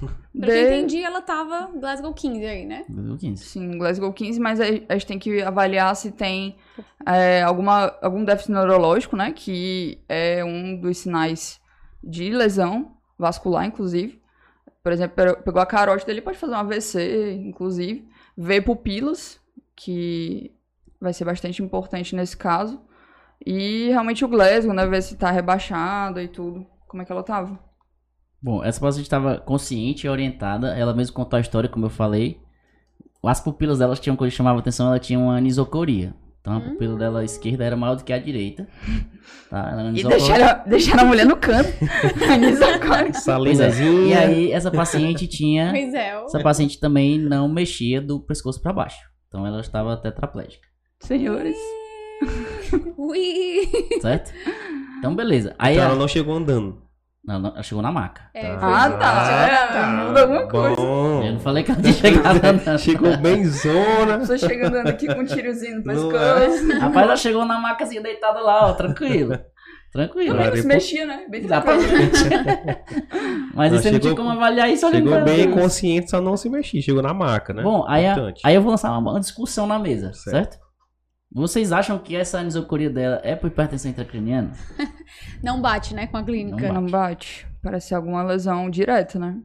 Pelo 0.00 0.10
que 0.32 0.38
eu 0.38 0.46
De- 0.46 0.60
entendi, 0.76 1.02
ela 1.02 1.20
tava 1.20 1.70
Glasgow 1.78 2.12
15 2.14 2.44
aí, 2.46 2.64
né? 2.64 2.84
Viu, 2.88 3.16
15? 3.16 3.44
Sim, 3.44 3.78
Glasgow 3.78 4.12
15, 4.12 4.40
mas 4.40 4.60
a 4.60 4.64
a 4.64 4.92
gente 4.94 5.06
tem 5.06 5.18
que 5.18 5.42
avaliar 5.42 5.94
se 5.94 6.10
tem 6.10 6.56
é, 7.06 7.42
alguma, 7.42 7.94
algum 8.00 8.24
déficit 8.24 8.52
neurológico, 8.52 9.16
né? 9.16 9.32
Que 9.32 10.00
é 10.08 10.44
um 10.44 10.80
dos 10.80 10.98
sinais 10.98 11.60
de 12.02 12.30
lesão 12.30 12.96
vascular, 13.18 13.64
inclusive. 13.66 14.20
Por 14.82 14.90
exemplo, 14.92 15.14
pe- 15.14 15.42
pegou 15.42 15.60
a 15.62 15.66
carótida, 15.66 16.10
ele 16.10 16.22
pode 16.22 16.38
fazer 16.38 16.54
um 16.54 16.56
AVC, 16.58 17.32
inclusive. 17.34 18.08
Ver 18.36 18.62
pupilas, 18.62 19.38
que 19.76 20.50
vai 21.00 21.12
ser 21.12 21.24
bastante 21.24 21.62
importante 21.62 22.16
nesse 22.16 22.36
caso. 22.36 22.80
E 23.44 23.88
realmente 23.88 24.24
o 24.24 24.28
Glasgow, 24.28 24.72
né? 24.74 24.86
Ver 24.86 25.02
se 25.02 25.16
tá 25.16 25.30
rebaixada 25.30 26.22
e 26.22 26.28
tudo. 26.28 26.66
Como 26.88 27.02
é 27.02 27.04
que 27.06 27.12
ela 27.12 27.22
tava? 27.22 27.58
Bom, 28.42 28.64
essa 28.64 28.80
paciente 28.80 29.04
estava 29.04 29.38
consciente 29.38 30.06
e 30.06 30.10
orientada. 30.10 30.76
Ela 30.76 30.92
mesmo 30.94 31.14
contou 31.14 31.36
a 31.36 31.40
história, 31.40 31.68
como 31.68 31.86
eu 31.86 31.90
falei. 31.90 32.40
As 33.24 33.40
pupilas 33.40 33.78
dela 33.78 33.94
tinham 33.94 34.14
uma 34.14 34.18
coisa 34.18 34.32
que 34.32 34.36
chamava 34.36 34.58
atenção, 34.58 34.88
ela 34.88 34.98
tinha 34.98 35.18
uma 35.18 35.36
anisocoria. 35.36 36.12
Então 36.40 36.56
a 36.56 36.60
pupila 36.60 36.98
dela 36.98 37.24
esquerda 37.24 37.62
era 37.62 37.76
maior 37.76 37.94
do 37.94 38.02
que 38.02 38.12
a 38.12 38.18
direita. 38.18 38.66
Tá? 39.48 39.92
E 39.94 40.02
deixaram, 40.02 40.68
deixaram 40.68 41.04
a 41.04 41.06
mulher 41.06 41.24
no 41.24 41.36
canto. 41.36 41.70
Anisocórica. 42.28 43.20
Pois 43.24 43.60
é. 43.60 43.70
E 43.80 44.12
aí 44.12 44.50
essa 44.50 44.68
paciente 44.68 45.28
tinha. 45.28 45.70
Pois 45.70 45.94
é. 45.94 46.20
Essa 46.24 46.40
paciente 46.40 46.80
também 46.80 47.16
não 47.16 47.48
mexia 47.48 48.02
do 48.02 48.18
pescoço 48.18 48.60
para 48.60 48.72
baixo. 48.72 48.98
Então 49.28 49.46
ela 49.46 49.60
estava 49.60 49.96
tetraplégica, 49.96 50.66
Senhores. 50.98 51.56
Ui! 52.98 53.68
certo? 54.00 54.32
Então 54.98 55.14
beleza. 55.14 55.54
Aí 55.56 55.74
Então 55.74 55.84
ela, 55.84 55.92
ela 55.92 56.00
não 56.00 56.08
chegou 56.08 56.34
andando. 56.34 56.82
Não, 57.24 57.38
não, 57.38 57.50
ela 57.50 57.62
chegou 57.62 57.82
na 57.82 57.92
maca. 57.92 58.22
É, 58.34 58.54
Tá. 58.56 58.66
Ah, 58.84 58.88
isso. 58.88 58.98
tá. 58.98 59.86
Muda 60.08 60.20
alguma 60.22 60.48
coisa. 60.48 60.76
Bom. 60.76 61.22
Eu 61.22 61.32
não 61.34 61.40
falei 61.40 61.62
que 61.62 61.70
ela 61.70 61.80
tinha 61.80 61.92
chegado 61.92 62.44
andando. 62.44 62.78
Chegou 62.78 63.16
bem 63.16 63.44
zona. 63.44 64.14
A 64.14 64.18
pessoa 64.18 64.38
chega 64.38 64.68
andando 64.68 64.88
aqui 64.88 65.06
com 65.06 65.20
um 65.20 65.24
tirozinho 65.24 65.76
no 65.78 65.84
pescoço. 65.84 66.78
Rapaz, 66.80 67.06
ela 67.06 67.16
chegou 67.16 67.44
na 67.44 67.58
macazinha 67.60 68.02
deitada 68.02 68.40
lá, 68.40 68.66
ó, 68.70 68.72
tranquila. 68.72 69.44
Tranquila. 69.92 70.28
Também 70.34 70.46
não 70.46 70.56
se 70.56 70.62
Depois- 70.62 70.64
mexia, 70.64 71.06
né? 71.06 71.26
Bem 71.28 71.42
tranquilo. 71.46 71.82
Exatamente. 71.82 72.82
Mas 73.54 73.70
Não, 73.72 73.78
você 73.78 73.90
não 73.90 73.98
tinha 74.00 74.10
chegou- 74.10 74.16
como 74.16 74.30
avaliar 74.30 74.70
isso 74.70 74.86
olhando 74.86 75.10
Chegou 75.10 75.24
bem 75.24 75.50
consciente, 75.50 76.10
só 76.10 76.20
não 76.20 76.34
se 76.36 76.48
mexia. 76.48 76.80
Chegou 76.80 77.02
na 77.02 77.12
maca, 77.12 77.52
né? 77.52 77.62
Bom, 77.62 77.84
aí, 77.86 78.06
a- 78.06 78.16
aí 78.42 78.54
eu 78.54 78.62
vou 78.62 78.70
lançar 78.70 78.90
uma, 78.98 79.10
uma 79.12 79.20
discussão 79.20 79.66
na 79.66 79.78
mesa, 79.78 80.12
Certo. 80.14 80.30
certo? 80.30 80.61
Vocês 81.34 81.72
acham 81.72 81.98
que 81.98 82.14
essa 82.14 82.38
anisocoria 82.38 82.90
dela 82.90 83.20
é 83.24 83.34
por 83.34 83.46
hipertensão 83.46 83.90
intracraniana? 83.90 84.52
Não 85.42 85.60
bate, 85.60 85.94
né, 85.94 86.06
com 86.06 86.18
a 86.18 86.22
clínica. 86.22 86.68
Não 86.68 86.82
Não 86.82 86.86
bate. 86.86 87.46
Parece 87.62 87.88
ser 87.88 87.94
alguma 87.94 88.22
lesão 88.22 88.68
direta, 88.68 89.18
né? 89.18 89.38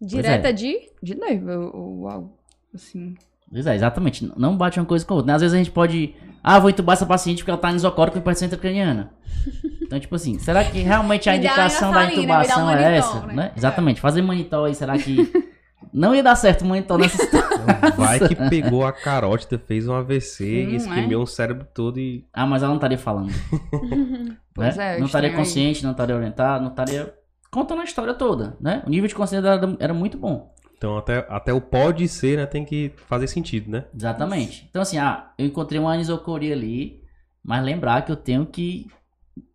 Direta 0.00 0.48
é. 0.48 0.52
de. 0.52 0.78
De 1.02 1.14
nervo 1.14 1.70
ou 1.74 2.08
algo 2.08 2.38
assim. 2.74 3.14
Pois 3.50 3.66
é, 3.66 3.74
exatamente. 3.74 4.30
Não 4.36 4.56
bate 4.56 4.78
uma 4.78 4.86
coisa 4.86 5.04
com 5.04 5.14
a 5.14 5.16
outra. 5.18 5.34
Às 5.34 5.42
vezes 5.42 5.54
a 5.54 5.58
gente 5.58 5.70
pode. 5.70 6.14
Ah, 6.42 6.58
vou 6.58 6.70
entubar 6.70 6.94
essa 6.94 7.04
paciente 7.04 7.38
porque 7.38 7.50
ela 7.50 7.60
tá 7.60 7.68
anisocórica 7.68 8.14
com 8.14 8.20
hipertensão 8.20 8.46
intracraniana. 8.46 9.10
Então, 9.90 9.98
tipo 9.98 10.14
assim, 10.14 10.38
será 10.38 10.62
que 10.62 10.78
realmente 10.78 11.28
a 11.28 11.34
indicação 11.34 11.90
da 11.90 12.04
né? 12.04 12.14
Intubação 12.14 12.70
é 12.70 12.98
essa? 12.98 13.26
né? 13.26 13.34
Né? 13.34 13.52
Exatamente. 13.56 14.00
Fazer 14.00 14.22
manitol 14.22 14.66
aí, 14.66 14.74
será 14.76 14.96
que. 14.96 15.28
Não 15.92 16.14
ia 16.14 16.22
dar 16.22 16.36
certo 16.36 16.62
o 16.62 16.66
manitol 16.66 16.98
nessa 16.98 17.16
situação. 17.24 17.64
Então, 17.78 17.90
Vai 18.04 18.20
que 18.20 18.34
pegou 18.48 18.84
a 18.86 18.92
carótida, 18.92 19.58
fez 19.58 19.88
um 19.88 19.94
AVC, 19.94 20.66
Hum, 20.68 20.74
esquemeu 20.76 21.20
o 21.22 21.26
cérebro 21.26 21.66
todo 21.74 21.98
e. 21.98 22.24
Ah, 22.32 22.46
mas 22.46 22.62
ela 22.62 22.70
não 22.70 22.76
estaria 22.76 22.98
falando. 22.98 23.30
Pois 24.52 24.76
né? 24.76 24.96
é, 24.96 24.98
não 24.98 25.06
estaria 25.06 25.28
estranho 25.28 25.32
aí. 25.32 25.36
consciente, 25.36 25.84
não 25.84 25.92
estaria 25.92 26.14
orientada, 26.16 26.60
não 26.62 26.70
estaria 26.70 27.14
contando 27.50 27.80
a 27.80 27.84
história 27.84 28.12
toda, 28.14 28.56
né? 28.60 28.82
O 28.86 28.90
nível 28.90 29.08
de 29.08 29.14
consciência 29.14 29.42
dela 29.42 29.56
era- 29.62 29.76
era 29.84 29.94
muito 29.94 30.18
bom. 30.18 30.52
Então 30.76 30.96
até, 30.98 31.24
até 31.28 31.52
o 31.52 31.60
pode 31.60 32.06
ser, 32.08 32.36
né? 32.36 32.46
Tem 32.46 32.64
que 32.64 32.92
fazer 33.06 33.26
sentido, 33.26 33.70
né? 33.70 33.84
Exatamente. 33.94 34.66
Então, 34.68 34.82
assim, 34.82 34.98
ah, 34.98 35.30
eu 35.38 35.46
encontrei 35.46 35.80
uma 35.80 35.92
anisocoria 35.92 36.52
ali, 36.54 37.00
mas 37.44 37.64
lembrar 37.64 38.02
que 38.02 38.10
eu 38.12 38.16
tenho 38.16 38.44
que 38.44 38.86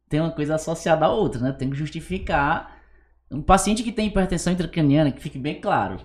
ter 0.07 0.21
uma 0.21 0.31
coisa 0.31 0.55
associada 0.55 1.05
à 1.05 1.09
outra, 1.11 1.41
né? 1.41 1.49
Eu 1.49 1.53
tenho 1.57 1.71
que 1.71 1.77
justificar. 1.77 2.73
Um 3.29 3.41
paciente 3.41 3.83
que 3.83 3.91
tem 3.91 4.07
hipertensão 4.07 4.53
intracraniana, 4.53 5.11
que 5.11 5.21
fique 5.21 5.37
bem 5.37 5.59
claro, 5.59 5.97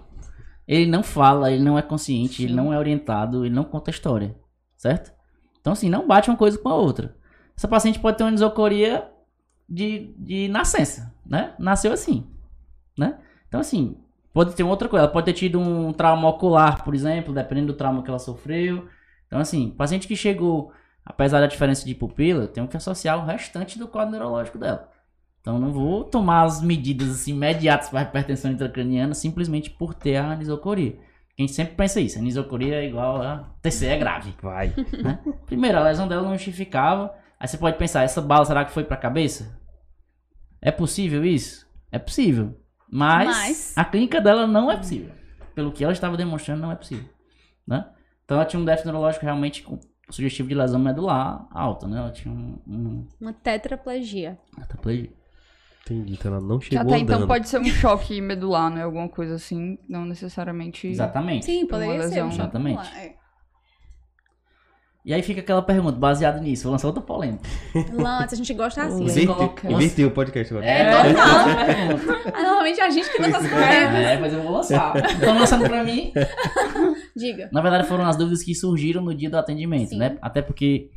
ele 0.70 0.86
não 0.86 1.02
fala, 1.02 1.50
ele 1.50 1.64
não 1.64 1.76
é 1.76 1.82
consciente, 1.82 2.44
ele 2.44 2.54
não 2.54 2.72
é 2.72 2.78
orientado, 2.78 3.44
ele 3.44 3.52
não 3.52 3.64
conta 3.64 3.90
história, 3.90 4.36
certo? 4.76 5.12
Então, 5.60 5.72
assim, 5.72 5.90
não 5.90 6.06
bate 6.06 6.30
uma 6.30 6.36
coisa 6.36 6.56
com 6.56 6.68
a 6.68 6.76
outra. 6.76 7.16
Essa 7.56 7.66
paciente 7.66 7.98
pode 7.98 8.16
ter 8.16 8.22
uma 8.22 8.28
anisocoria 8.28 9.10
de, 9.68 10.14
de 10.16 10.46
nascença, 10.46 11.12
né? 11.26 11.54
Nasceu 11.58 11.92
assim, 11.92 12.24
né? 12.96 13.18
Então, 13.48 13.58
assim, 13.58 13.96
pode 14.32 14.54
ter 14.54 14.62
outra 14.62 14.88
coisa. 14.88 15.06
Ela 15.06 15.12
pode 15.12 15.24
ter 15.24 15.32
tido 15.32 15.58
um 15.58 15.92
trauma 15.92 16.28
ocular, 16.28 16.84
por 16.84 16.94
exemplo, 16.94 17.34
dependendo 17.34 17.72
do 17.72 17.76
trauma 17.76 18.04
que 18.04 18.08
ela 18.08 18.20
sofreu. 18.20 18.86
Então, 19.26 19.40
assim, 19.40 19.70
paciente 19.70 20.06
que 20.06 20.14
chegou, 20.14 20.72
apesar 21.04 21.40
da 21.40 21.48
diferença 21.48 21.84
de 21.84 21.96
pupila, 21.96 22.46
tenho 22.46 22.68
que 22.68 22.76
associar 22.76 23.18
o 23.18 23.26
restante 23.26 23.76
do 23.76 23.88
quadro 23.88 24.12
neurológico 24.12 24.56
dela. 24.56 24.88
Então, 25.40 25.58
não 25.58 25.72
vou 25.72 26.04
tomar 26.04 26.42
as 26.44 26.60
medidas 26.62 27.08
assim, 27.10 27.32
imediatas 27.32 27.88
para 27.88 28.02
hipertensão 28.02 28.50
intracraniana 28.50 29.14
simplesmente 29.14 29.70
por 29.70 29.94
ter 29.94 30.16
a 30.16 30.32
anisocoria. 30.32 30.98
A 31.38 31.42
gente 31.42 31.52
sempre 31.52 31.74
pensa 31.74 31.98
isso, 32.00 32.18
a 32.18 32.20
anisocoria 32.20 32.74
é 32.82 32.86
igual 32.86 33.22
a 33.22 33.48
TC 33.62 33.86
é 33.86 33.96
grave. 33.96 34.34
Vai. 34.42 34.74
né? 35.02 35.18
Primeiro, 35.46 35.78
a 35.78 35.82
lesão 35.84 36.06
dela 36.06 36.22
não 36.22 36.34
justificava. 36.34 37.14
Aí 37.38 37.48
você 37.48 37.56
pode 37.56 37.78
pensar, 37.78 38.02
essa 38.02 38.20
bala 38.20 38.44
será 38.44 38.64
que 38.66 38.72
foi 38.72 38.84
para 38.84 38.96
a 38.96 39.00
cabeça? 39.00 39.58
É 40.60 40.70
possível 40.70 41.24
isso? 41.24 41.66
É 41.90 41.98
possível. 41.98 42.60
Mas, 42.92 43.26
Mas- 43.28 43.72
a 43.78 43.84
clínica 43.84 44.20
dela 44.20 44.46
não 44.46 44.70
é 44.70 44.76
possível. 44.76 45.10
Pelo 45.54 45.72
que 45.72 45.82
ela 45.82 45.92
estava 45.94 46.16
demonstrando, 46.18 46.60
não 46.60 46.70
é 46.72 46.76
possível. 46.76 47.08
Né? 47.66 47.86
Então 48.24 48.36
ela 48.36 48.44
tinha 48.44 48.60
um 48.60 48.64
déficit 48.64 48.86
neurológico 48.86 49.24
realmente 49.24 49.62
com 49.62 49.78
sugestivo 50.10 50.48
de 50.48 50.54
lesão 50.54 50.78
medular 50.78 51.46
alta, 51.52 51.86
né? 51.86 51.98
Ela 51.98 52.10
tinha 52.10 52.34
um, 52.34 52.58
um 52.66 53.08
Uma 53.20 53.32
tetraplegia. 53.32 54.38
tetraplegia. 54.56 55.10
Entendi. 55.82 56.12
Então 56.12 56.32
ela 56.32 56.40
não 56.40 56.58
Que 56.58 56.66
chegou 56.66 56.80
até 56.92 56.98
então 56.98 57.16
andando. 57.16 57.28
pode 57.28 57.48
ser 57.48 57.58
um 57.58 57.64
choque 57.64 58.20
medular, 58.20 58.70
né? 58.70 58.82
Alguma 58.84 59.08
coisa 59.08 59.34
assim. 59.34 59.78
Não 59.88 60.04
necessariamente. 60.04 60.86
Exatamente. 60.86 61.46
Sim, 61.46 61.66
poderia 61.66 61.94
Uma 61.94 62.02
ser. 62.02 62.08
lesão. 62.10 62.30
choque 62.30 62.40
Exatamente. 62.42 62.96
é. 62.96 63.20
E 65.02 65.14
aí 65.14 65.22
fica 65.22 65.40
aquela 65.40 65.62
pergunta, 65.62 65.98
baseada 65.98 66.38
nisso, 66.40 66.64
vou 66.64 66.72
lançar 66.72 66.86
outra 66.88 67.02
polêmica. 67.02 67.42
Lance, 67.94 68.34
a 68.34 68.36
gente 68.36 68.52
gosta 68.52 68.82
assim. 68.84 69.26
Coloca- 69.26 69.70
invertiu 69.72 70.08
o 70.08 70.10
podcast 70.10 70.52
agora. 70.52 70.66
É, 70.70 70.90
total. 71.08 71.38
outra 71.48 71.64
pergunta. 71.74 72.30
Ah, 72.34 72.42
normalmente 72.42 72.80
é 72.80 72.84
a 72.86 72.90
gente 72.90 73.10
que 73.10 73.22
lança 73.22 73.38
as 73.38 73.48
polêmicas. 73.48 73.94
É, 73.94 74.18
mas 74.20 74.32
eu 74.34 74.42
vou 74.42 74.52
lançar. 74.52 74.94
Estão 75.10 75.38
lançando 75.38 75.64
pra 75.66 75.82
mim. 75.82 76.12
Diga. 77.16 77.48
Na 77.50 77.62
verdade, 77.62 77.88
foram 77.88 78.04
as 78.06 78.14
dúvidas 78.16 78.42
que 78.42 78.54
surgiram 78.54 79.00
no 79.02 79.14
dia 79.14 79.30
do 79.30 79.38
atendimento, 79.38 79.88
Sim. 79.88 79.98
né? 79.98 80.18
Até 80.20 80.42
porque, 80.42 80.90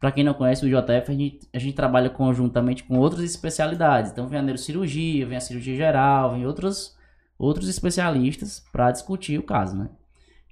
pra 0.00 0.10
quem 0.10 0.24
não 0.24 0.32
conhece 0.32 0.64
o 0.64 0.68
JF, 0.68 1.10
a 1.10 1.14
gente, 1.14 1.48
a 1.54 1.58
gente 1.58 1.74
trabalha 1.74 2.08
conjuntamente 2.08 2.82
com 2.84 2.98
outras 2.98 3.22
especialidades. 3.22 4.10
Então, 4.10 4.26
vem 4.26 4.38
a 4.38 4.42
neurocirurgia, 4.42 5.26
vem 5.26 5.36
a 5.36 5.40
cirurgia 5.40 5.76
geral, 5.76 6.32
vem 6.32 6.46
outros, 6.46 6.96
outros 7.38 7.68
especialistas 7.68 8.64
pra 8.72 8.90
discutir 8.90 9.38
o 9.38 9.42
caso, 9.42 9.76
né? 9.76 9.90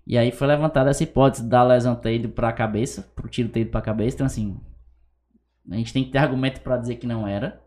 E 0.07 0.17
aí 0.17 0.31
foi 0.31 0.47
levantada 0.47 0.91
essa 0.91 1.03
hipótese 1.03 1.49
da 1.49 1.63
lesão 1.63 1.97
ter 1.97 2.17
ido 2.17 2.29
pra 2.29 2.53
cabeça, 2.53 3.11
pro 3.17 3.29
tiro 3.29 3.49
ter 3.49 3.61
ido 3.61 3.71
pra 3.71 3.81
cabeça. 3.81 4.17
Então, 4.17 4.27
assim, 4.27 4.61
a 5.71 5.77
gente 5.77 5.93
tem 5.93 6.05
que 6.05 6.11
ter 6.11 6.19
argumento 6.19 6.61
pra 6.61 6.77
dizer 6.77 6.97
que 6.97 7.07
não 7.07 7.27
era. 7.27 7.61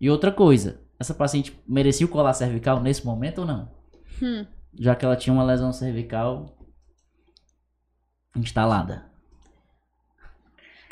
E 0.00 0.10
outra 0.10 0.30
coisa, 0.30 0.80
essa 0.98 1.14
paciente 1.14 1.58
merecia 1.66 2.06
o 2.06 2.08
colar 2.08 2.32
cervical 2.34 2.80
nesse 2.80 3.04
momento 3.04 3.40
ou 3.40 3.46
não? 3.46 3.70
Hum. 4.22 4.46
Já 4.74 4.94
que 4.94 5.04
ela 5.04 5.16
tinha 5.16 5.32
uma 5.32 5.44
lesão 5.44 5.72
cervical 5.72 6.56
instalada. 8.36 9.11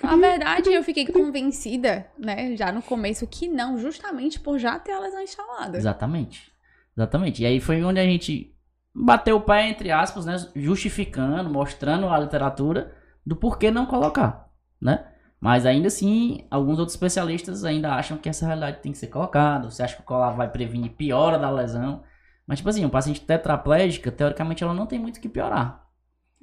Na 0.03 0.17
verdade, 0.17 0.73
eu 0.73 0.83
fiquei 0.83 1.07
convencida, 1.07 2.07
né, 2.19 2.57
já 2.57 2.73
no 2.73 2.83
começo, 2.83 3.27
que 3.27 3.49
não, 3.49 3.79
justamente 3.79 4.41
por 4.41 4.59
já 4.59 4.79
ter 4.79 4.93
a 4.93 5.01
lesão 5.01 5.23
instalada. 5.23 5.77
Exatamente. 5.77 6.53
Exatamente. 6.97 7.43
E 7.43 7.47
aí 7.47 7.61
foi 7.61 7.83
onde 7.83 8.01
a 8.01 8.05
gente 8.05 8.55
bateu 8.95 9.37
o 9.37 9.41
pé, 9.41 9.69
entre 9.69 9.91
aspas, 9.91 10.27
né? 10.27 10.37
Justificando, 10.55 11.49
mostrando 11.51 12.09
a 12.09 12.19
literatura 12.19 12.95
do 13.25 13.37
porquê 13.37 13.71
não 13.71 13.87
colocar, 13.87 14.49
né? 14.81 15.07
Mas 15.41 15.65
ainda 15.65 15.87
assim, 15.87 16.47
alguns 16.51 16.79
outros 16.79 16.95
especialistas 16.95 17.65
ainda 17.65 17.95
acham 17.95 18.19
que 18.19 18.29
essa 18.29 18.45
realidade 18.45 18.81
tem 18.83 18.93
que 18.93 18.99
ser 18.99 19.07
colocada. 19.07 19.71
Você 19.71 19.83
acha 19.83 19.97
que 19.97 20.03
o 20.03 20.05
colar 20.05 20.33
vai 20.33 20.51
prevenir 20.51 20.91
piora 20.91 21.39
da 21.39 21.51
lesão. 21.51 22.03
Mas, 22.47 22.59
tipo 22.59 22.69
assim, 22.69 22.85
um 22.85 22.91
paciente 22.91 23.23
tetraplégica, 23.23 24.13
teoricamente, 24.13 24.63
ela 24.63 24.75
não 24.75 24.85
tem 24.85 24.99
muito 24.99 25.17
o 25.17 25.21
que 25.21 25.29
piorar. 25.29 25.87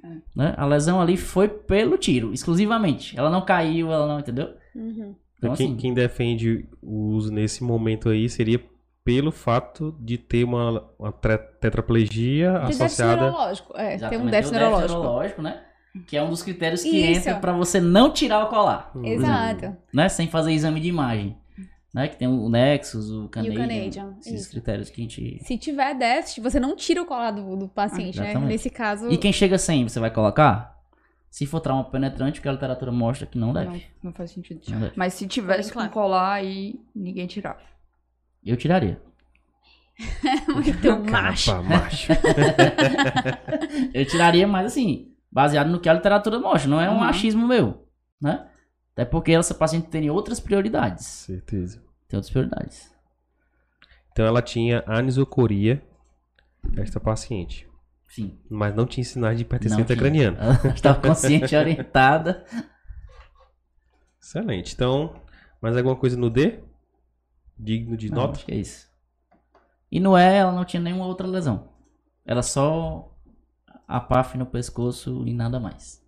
É. 0.04 0.08
Né? 0.36 0.54
A 0.58 0.66
lesão 0.66 1.02
ali 1.02 1.18
foi 1.18 1.48
pelo 1.48 1.98
tiro, 1.98 2.34
exclusivamente. 2.34 3.18
Ela 3.18 3.30
não 3.30 3.42
caiu, 3.42 3.92
ela 3.92 4.08
não, 4.08 4.20
entendeu? 4.20 4.50
Uhum. 4.76 5.16
Então, 5.38 5.56
quem, 5.56 5.68
assim, 5.68 5.78
quem 5.78 5.94
defende 5.94 6.68
o 6.82 7.10
uso 7.10 7.32
nesse 7.32 7.64
momento 7.64 8.10
aí 8.10 8.28
seria 8.30 8.60
pelo 9.04 9.32
fato 9.32 9.96
de 10.00 10.18
ter 10.18 10.44
uma, 10.44 10.84
uma 11.00 11.12
tetraplegia 11.12 12.52
déficit 12.54 12.84
associada. 12.84 13.22
neurológico. 13.22 13.74
É, 13.76 13.78
tem 13.78 13.88
um 13.88 13.94
exatamente, 13.96 14.32
déficit 14.32 14.52
tem 14.52 14.58
o 14.58 14.62
neurológico. 14.62 15.00
neurológico, 15.00 15.42
né? 15.42 15.64
Que 16.06 16.18
é 16.18 16.24
um 16.24 16.30
dos 16.30 16.44
critérios 16.44 16.84
que 16.84 16.90
Isso. 16.90 17.22
entra 17.22 17.40
pra 17.40 17.54
você 17.54 17.80
não 17.80 18.12
tirar 18.12 18.44
o 18.44 18.50
colar. 18.50 18.92
Exato. 19.04 19.76
né? 19.94 20.10
Sem 20.10 20.28
fazer 20.28 20.52
exame 20.52 20.80
de 20.80 20.90
imagem. 20.90 21.38
Né? 21.98 22.08
Que 22.10 22.16
tem 22.16 22.28
o 22.28 22.48
Nexus, 22.48 23.10
o 23.10 23.28
Canadian. 23.28 23.60
Canadian, 23.60 24.16
Esses 24.20 24.42
isso. 24.42 24.52
critérios 24.52 24.92
que 24.92 25.02
a 25.02 25.04
gente. 25.04 25.40
Se 25.44 25.58
tiver 25.58 25.96
déficit, 25.96 26.42
você 26.42 26.60
não 26.60 26.76
tira 26.76 27.02
o 27.02 27.08
colar 27.08 27.32
do, 27.32 27.56
do 27.56 27.68
paciente, 27.68 28.20
né? 28.20 28.26
Exatamente. 28.26 28.52
Nesse 28.52 28.70
caso. 28.70 29.10
E 29.10 29.18
quem 29.18 29.34
chega 29.34 29.58
sem, 29.58 29.90
você 29.90 30.00
vai 30.00 30.12
colocar? 30.12 30.78
Se 31.28 31.48
for 31.48 31.60
trauma 31.60 31.84
penetrante, 31.86 32.40
porque 32.40 32.50
a 32.50 32.52
literatura 32.52 32.92
mostra 32.92 33.26
que 33.26 33.36
não 33.36 33.52
deve. 33.52 33.66
Não, 33.70 33.82
não 34.04 34.14
faz 34.14 34.30
sentido. 34.30 34.62
Não 34.70 34.80
deve. 34.80 34.94
Mas 34.96 35.16
se 35.16 35.26
tivesse 35.28 35.72
claro. 35.72 35.90
com 35.90 35.94
colar 35.96 36.34
aí, 36.34 36.80
ninguém 36.94 37.26
tirava. 37.26 37.62
Eu 38.46 38.56
tiraria. 38.56 39.02
Muito 40.48 41.12
macho. 41.12 41.50
Caramba, 41.52 41.70
macho. 41.80 42.14
Eu 43.92 44.06
tiraria, 44.06 44.48
mas 44.48 44.68
assim, 44.68 45.12
baseado 45.32 45.72
no 45.72 45.80
que 45.80 45.90
a 45.90 45.94
literatura 45.94 46.38
mostra. 46.40 46.70
Não 46.70 46.80
é 46.80 46.88
um 46.92 46.98
Uhum. 46.98 47.04
achismo 47.04 47.48
meu, 47.48 47.88
né? 48.22 48.46
Até 48.94 49.04
porque 49.04 49.32
essa 49.32 49.56
paciente 49.56 49.88
tem 49.88 50.12
outras 50.12 50.40
prioridades. 50.40 51.06
Certeza. 51.08 51.87
Tem 52.08 52.18
outras 52.18 52.30
prioridades. 52.30 52.96
Então 54.12 54.26
ela 54.26 54.42
tinha 54.42 54.84
anisocoria, 54.88 55.84
esta 56.78 57.00
paciente. 57.00 57.68
Sim. 58.08 58.40
Mas 58.50 58.74
não 58.74 58.86
tinha 58.86 59.04
sinais 59.04 59.38
de 59.38 59.44
hipertensão. 59.44 59.78
Ela 59.86 60.74
estava 60.74 61.00
consciente 61.00 61.54
e 61.54 61.58
orientada. 61.60 62.46
Excelente. 64.20 64.74
Então, 64.74 65.22
mais 65.62 65.76
alguma 65.78 65.96
coisa 65.96 66.18
no 66.18 66.30
D? 66.30 66.60
Digno 67.58 67.98
de 67.98 68.10
Não, 68.10 68.18
nota? 68.24 68.38
acho 68.38 68.46
que 68.46 68.52
é 68.52 68.56
isso. 68.56 68.88
E 69.92 70.00
no 70.00 70.18
E, 70.18 70.22
ela 70.22 70.52
não 70.52 70.66
tinha 70.66 70.82
nenhuma 70.82 71.06
outra 71.06 71.28
lesão. 71.28 71.70
Era 72.26 72.42
só 72.42 73.16
a 73.88 74.00
PAF 74.00 74.38
no 74.38 74.46
pescoço 74.46 75.26
e 75.26 75.34
nada 75.34 75.60
mais. 75.60 76.04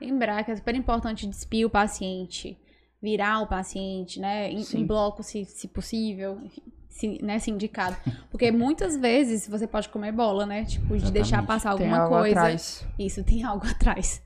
Lembrar 0.00 0.44
que 0.44 0.52
é 0.52 0.56
super 0.56 0.74
importante 0.74 1.26
despir 1.26 1.66
o 1.66 1.70
paciente, 1.70 2.56
virar 3.02 3.40
o 3.40 3.46
paciente, 3.46 4.20
né? 4.20 4.50
Em, 4.50 4.62
em 4.74 4.86
bloco, 4.86 5.22
se, 5.22 5.44
se 5.44 5.68
possível, 5.68 6.40
enfim, 6.42 6.62
se, 6.88 7.22
né, 7.22 7.38
se 7.38 7.50
indicado. 7.50 7.96
Porque 8.30 8.50
muitas 8.50 8.96
vezes 8.96 9.48
você 9.48 9.66
pode 9.66 9.88
comer 9.88 10.12
bola, 10.12 10.44
né? 10.44 10.64
Tipo, 10.64 10.96
de 10.98 11.10
deixar 11.12 11.46
passar 11.46 11.76
Tem 11.76 11.86
alguma 11.86 12.02
algo 12.04 12.16
coisa. 12.16 12.40
atrás. 12.40 12.86
Isso, 12.98 13.24
tem 13.24 13.42
algo 13.44 13.66
atrás. 13.66 14.22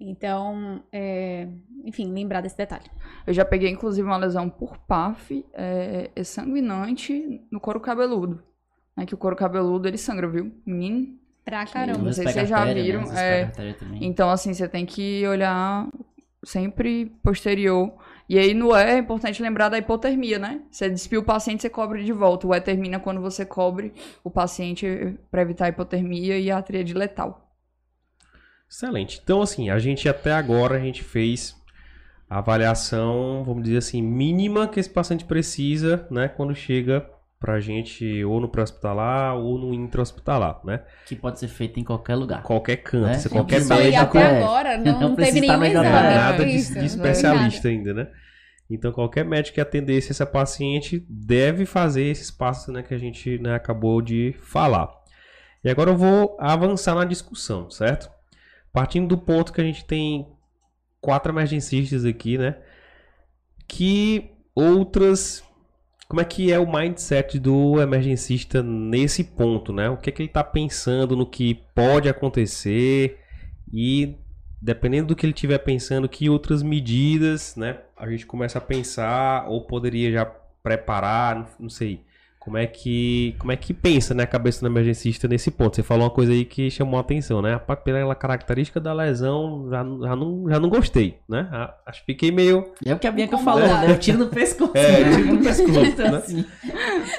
Então, 0.00 0.82
é, 0.90 1.48
enfim, 1.84 2.12
lembrar 2.12 2.40
desse 2.40 2.56
detalhe. 2.56 2.90
Eu 3.26 3.32
já 3.32 3.44
peguei, 3.44 3.70
inclusive, 3.70 4.06
uma 4.06 4.16
lesão 4.16 4.50
por 4.50 4.76
PAF 4.78 5.44
é, 5.52 6.10
é 6.14 6.24
sanguinante 6.24 7.40
no 7.50 7.60
couro 7.60 7.80
cabeludo. 7.80 8.42
Né, 8.96 9.06
que 9.06 9.14
o 9.14 9.18
couro 9.18 9.36
cabeludo, 9.36 9.88
ele 9.88 9.98
sangra, 9.98 10.28
viu? 10.28 10.52
Menino. 10.66 11.18
Pra 11.44 11.66
caramba. 11.66 11.98
Não 11.98 12.12
sei 12.12 12.26
se 12.26 12.32
vocês 12.32 12.48
já 12.48 12.64
né? 12.64 12.74
viram, 12.74 13.00
vezes 13.00 13.18
é. 13.18 13.52
Então, 14.00 14.30
assim, 14.30 14.54
você 14.54 14.66
tem 14.66 14.86
que 14.86 15.26
olhar 15.26 15.86
sempre 16.44 17.06
posterior. 17.22 17.92
E 18.28 18.38
aí, 18.38 18.54
no 18.54 18.74
E, 18.74 18.82
é 18.82 18.98
importante 18.98 19.42
lembrar 19.42 19.68
da 19.68 19.78
hipotermia, 19.78 20.38
né? 20.38 20.62
Você 20.70 20.88
despia 20.88 21.20
o 21.20 21.24
paciente, 21.24 21.62
você 21.62 21.70
cobre 21.70 22.04
de 22.04 22.12
volta. 22.12 22.46
O 22.46 22.54
E 22.54 22.60
termina 22.60 22.98
quando 22.98 23.20
você 23.20 23.44
cobre 23.44 23.92
o 24.22 24.30
paciente 24.30 25.16
para 25.30 25.42
evitar 25.42 25.66
a 25.66 25.68
hipotermia 25.68 26.38
e 26.38 26.50
a 26.50 26.62
tríade 26.62 26.94
letal. 26.94 27.52
Excelente. 28.68 29.20
Então, 29.22 29.42
assim, 29.42 29.68
a 29.70 29.78
gente 29.78 30.08
até 30.08 30.32
agora 30.32 30.76
a 30.76 30.80
gente 30.80 31.04
fez 31.04 31.54
a 32.28 32.38
avaliação, 32.38 33.44
vamos 33.44 33.62
dizer 33.62 33.76
assim, 33.78 34.02
mínima 34.02 34.66
que 34.66 34.80
esse 34.80 34.88
paciente 34.88 35.24
precisa, 35.24 36.06
né, 36.10 36.26
quando 36.26 36.54
chega 36.54 37.08
pra 37.44 37.60
gente 37.60 38.24
ou 38.24 38.40
no 38.40 38.48
pré-hospitalar 38.48 39.36
ou 39.36 39.58
no 39.58 39.74
intra-hospitalar, 39.74 40.62
né? 40.64 40.82
Que 41.04 41.14
pode 41.14 41.38
ser 41.38 41.48
feito 41.48 41.78
em 41.78 41.84
qualquer 41.84 42.14
lugar. 42.14 42.42
Qualquer 42.42 42.78
canto, 42.78 43.04
Né? 43.04 43.22
qualquer 43.30 43.60
E 43.60 43.64
médico, 43.66 44.16
até 44.16 44.18
é. 44.18 44.42
agora 44.42 44.78
não, 44.78 44.98
Não 44.98 45.14
teve 45.14 45.42
nenhum 45.42 45.62
exame. 45.62 45.88
nada 45.90 46.42
de, 46.42 46.56
Isso, 46.56 46.72
de 46.72 46.86
especialista 46.86 47.68
ainda, 47.68 47.92
né? 47.92 48.08
Então, 48.70 48.90
qualquer 48.92 49.26
médico 49.26 49.56
que 49.56 49.60
atendesse 49.60 50.10
essa 50.10 50.24
paciente 50.24 51.04
deve 51.06 51.66
fazer 51.66 52.04
esses 52.04 52.30
passos 52.30 52.72
né, 52.72 52.82
que 52.82 52.94
a 52.94 52.98
gente 52.98 53.38
né, 53.38 53.54
acabou 53.54 54.00
de 54.00 54.34
falar. 54.40 54.88
E 55.62 55.68
agora 55.68 55.90
eu 55.90 55.96
vou 55.98 56.38
avançar 56.40 56.94
na 56.94 57.04
discussão, 57.04 57.68
certo? 57.68 58.10
Partindo 58.72 59.06
do 59.06 59.18
ponto 59.18 59.52
que 59.52 59.60
a 59.60 59.64
gente 59.64 59.84
tem 59.84 60.26
quatro 60.98 61.30
emergencistas 61.30 62.06
aqui, 62.06 62.38
né? 62.38 62.56
Que 63.68 64.30
outras. 64.54 65.44
Como 66.08 66.20
é 66.20 66.24
que 66.24 66.52
é 66.52 66.58
o 66.58 66.70
mindset 66.70 67.38
do 67.38 67.80
emergencista 67.80 68.62
nesse 68.62 69.24
ponto, 69.24 69.72
né? 69.72 69.88
O 69.88 69.96
que 69.96 70.10
é 70.10 70.12
que 70.12 70.22
ele 70.22 70.28
está 70.28 70.44
pensando 70.44 71.16
no 71.16 71.26
que 71.26 71.54
pode 71.74 72.08
acontecer 72.08 73.18
e 73.72 74.14
dependendo 74.60 75.08
do 75.08 75.16
que 75.16 75.26
ele 75.26 75.34
estiver 75.34 75.58
pensando, 75.58 76.08
que 76.08 76.30
outras 76.30 76.62
medidas, 76.62 77.54
né, 77.54 77.80
a 77.94 78.08
gente 78.08 78.24
começa 78.24 78.56
a 78.56 78.62
pensar 78.62 79.46
ou 79.46 79.66
poderia 79.66 80.10
já 80.10 80.24
preparar, 80.24 81.54
não- 81.60 81.68
sei. 81.68 82.00
Como 82.44 82.58
é 82.58 82.66
que 82.66 83.34
como 83.38 83.52
é 83.52 83.56
que 83.56 83.72
pensa, 83.72 84.12
né, 84.12 84.24
a 84.24 84.26
cabeça 84.26 84.60
do 84.60 84.66
emergencista 84.66 85.26
nesse 85.26 85.50
ponto? 85.50 85.74
Você 85.76 85.82
falou 85.82 86.04
uma 86.04 86.10
coisa 86.10 86.30
aí 86.30 86.44
que 86.44 86.70
chamou 86.70 86.98
a 86.98 87.00
atenção, 87.00 87.40
né? 87.40 87.58
Pela 87.82 88.14
característica 88.14 88.78
da 88.78 88.92
lesão, 88.92 89.66
já, 89.70 89.78
já, 89.78 90.14
não, 90.16 90.44
já 90.50 90.60
não 90.60 90.68
gostei, 90.68 91.18
né? 91.26 91.48
Acho 91.86 92.00
que 92.00 92.12
fiquei 92.12 92.30
meio 92.30 92.70
é 92.84 92.92
o 92.92 92.98
que 92.98 93.06
a 93.06 93.12
Bianca 93.12 93.38
falou, 93.38 93.66
né? 93.66 93.90
Eu 93.90 93.98
tiro 93.98 94.18
no 94.18 94.28
pescoço. 94.28 94.72
É, 94.76 95.04
né? 95.04 95.16
tiro 95.16 95.34
no 95.34 95.42
pescoço, 95.42 95.80
Então, 95.86 96.10
né? 96.10 96.18
assim, 96.18 96.44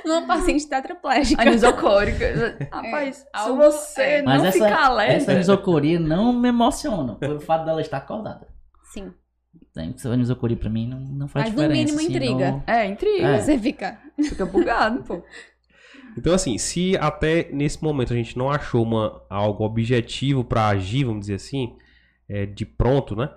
Numa 0.05 0.27
paciente 0.27 0.67
tetraplégica. 0.69 1.41
Anisocórica. 1.41 2.57
Rapaz, 2.71 3.15
se 3.17 3.25
algo- 3.33 3.63
você 3.63 4.01
é. 4.01 4.21
Mas 4.21 4.41
não 4.41 4.49
essa, 4.49 4.65
ficar 4.65 4.85
alerta... 4.85 5.13
essa 5.13 5.33
misocoria 5.33 5.99
não 5.99 6.33
me 6.33 6.49
emociona, 6.49 7.15
pelo 7.15 7.39
fato 7.39 7.65
dela 7.65 7.81
estar 7.81 7.97
acordada. 7.97 8.47
Sim. 8.83 9.11
Tem 9.75 9.91
que 9.93 10.01
ser 10.01 10.07
a 10.07 10.17
misocoria 10.17 10.55
pra 10.57 10.69
mim 10.69 10.87
não, 10.87 10.99
não 10.99 11.27
faz 11.27 11.45
Mas 11.47 11.53
no 11.53 11.61
diferença. 11.61 11.79
mínimo 11.93 11.99
assim, 11.99 12.09
intriga. 12.09 12.51
não- 12.51 12.63
É, 12.65 12.85
intriga. 12.87 13.27
É. 13.27 13.39
Você 13.41 13.59
fica. 13.59 13.99
Fica 14.23 14.45
bugado, 14.45 15.03
pô. 15.03 15.21
Então, 16.17 16.33
assim, 16.33 16.57
se 16.57 16.95
até 16.97 17.49
nesse 17.51 17.83
momento 17.83 18.13
a 18.13 18.15
gente 18.15 18.37
não 18.37 18.49
achou 18.49 18.81
uma, 18.83 19.21
algo 19.29 19.65
objetivo 19.65 20.45
para 20.45 20.69
agir, 20.69 21.03
vamos 21.03 21.21
dizer 21.21 21.33
assim, 21.33 21.75
é, 22.29 22.45
de 22.45 22.65
pronto, 22.65 23.17
né? 23.17 23.29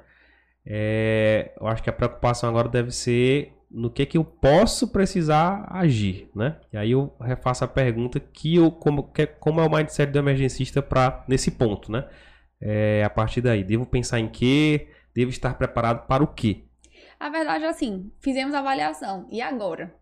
É, 0.65 1.53
eu 1.61 1.67
acho 1.67 1.83
que 1.83 1.91
a 1.91 1.93
preocupação 1.93 2.49
agora 2.49 2.69
deve 2.69 2.93
ser 2.93 3.53
no 3.69 3.91
que 3.91 4.07
que 4.07 4.17
eu 4.17 4.23
posso 4.25 4.89
precisar 4.93 5.67
agir, 5.71 6.31
né? 6.37 6.57
E 6.73 6.77
aí 6.77 6.91
eu 6.93 7.13
refaço 7.21 7.65
a 7.65 7.69
pergunta 7.69 8.21
que 8.21 8.55
eu 8.55 8.71
como, 8.71 9.03
que, 9.13 9.27
como 9.27 9.61
é 9.61 9.67
o 9.67 9.71
mindset 9.71 10.13
do 10.13 10.19
emergencista 10.21 10.81
para 10.81 11.25
nesse 11.27 11.51
ponto, 11.51 11.91
né? 11.91 12.05
É, 12.61 13.03
a 13.05 13.11
partir 13.11 13.41
daí, 13.41 13.65
devo 13.65 13.87
pensar 13.87 14.21
em 14.21 14.29
quê? 14.29 14.89
Devo 15.19 15.33
estar 15.33 15.55
preparado 15.55 16.07
para 16.07 16.23
o 16.23 16.29
quê? 16.29 16.63
A 17.19 17.29
verdade 17.29 17.65
é 17.65 17.69
assim, 17.69 18.09
fizemos 18.21 18.55
a 18.55 18.61
avaliação. 18.61 19.27
E 19.33 19.43
agora? 19.43 19.93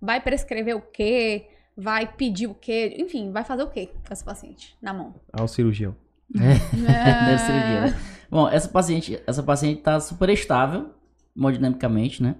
Vai 0.00 0.20
prescrever 0.20 0.76
o 0.76 0.80
quê? 0.80 1.48
Vai 1.76 2.06
pedir 2.06 2.46
o 2.46 2.54
quê? 2.54 2.94
Enfim, 2.96 3.32
vai 3.32 3.42
fazer 3.42 3.64
o 3.64 3.66
quê 3.66 3.90
com 4.06 4.12
esse 4.12 4.24
paciente 4.24 4.76
na 4.80 4.94
mão? 4.94 5.16
Ao 5.32 5.48
cirurgião. 5.48 5.96
Deve 6.32 7.38
ser 7.38 7.50
o 7.50 7.66
dia, 7.66 7.80
né? 7.80 8.00
Bom, 8.30 8.48
essa 8.48 8.68
paciente, 8.68 9.20
essa 9.26 9.42
paciente 9.42 9.82
tá 9.82 9.98
super 9.98 10.28
estável, 10.28 10.94
hemodinamicamente, 11.36 12.22
né? 12.22 12.36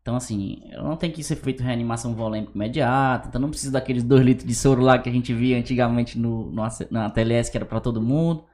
Então, 0.00 0.14
assim, 0.14 0.60
ela 0.70 0.88
não 0.88 0.96
tem 0.96 1.10
que 1.10 1.20
ser 1.24 1.34
feito 1.34 1.64
reanimação 1.64 2.14
volêmica 2.14 2.52
imediata, 2.54 3.26
então 3.26 3.40
não 3.40 3.50
precisa 3.50 3.72
daqueles 3.72 4.04
2 4.04 4.24
litros 4.24 4.46
de 4.46 4.54
soro 4.54 4.82
lá 4.82 5.00
que 5.00 5.08
a 5.08 5.12
gente 5.12 5.34
via 5.34 5.58
antigamente 5.58 6.16
no, 6.16 6.48
no 6.52 6.62
na 6.92 7.10
TLS, 7.10 7.50
que 7.50 7.58
era 7.58 7.66
pra 7.66 7.80
todo 7.80 8.00
mundo. 8.00 8.44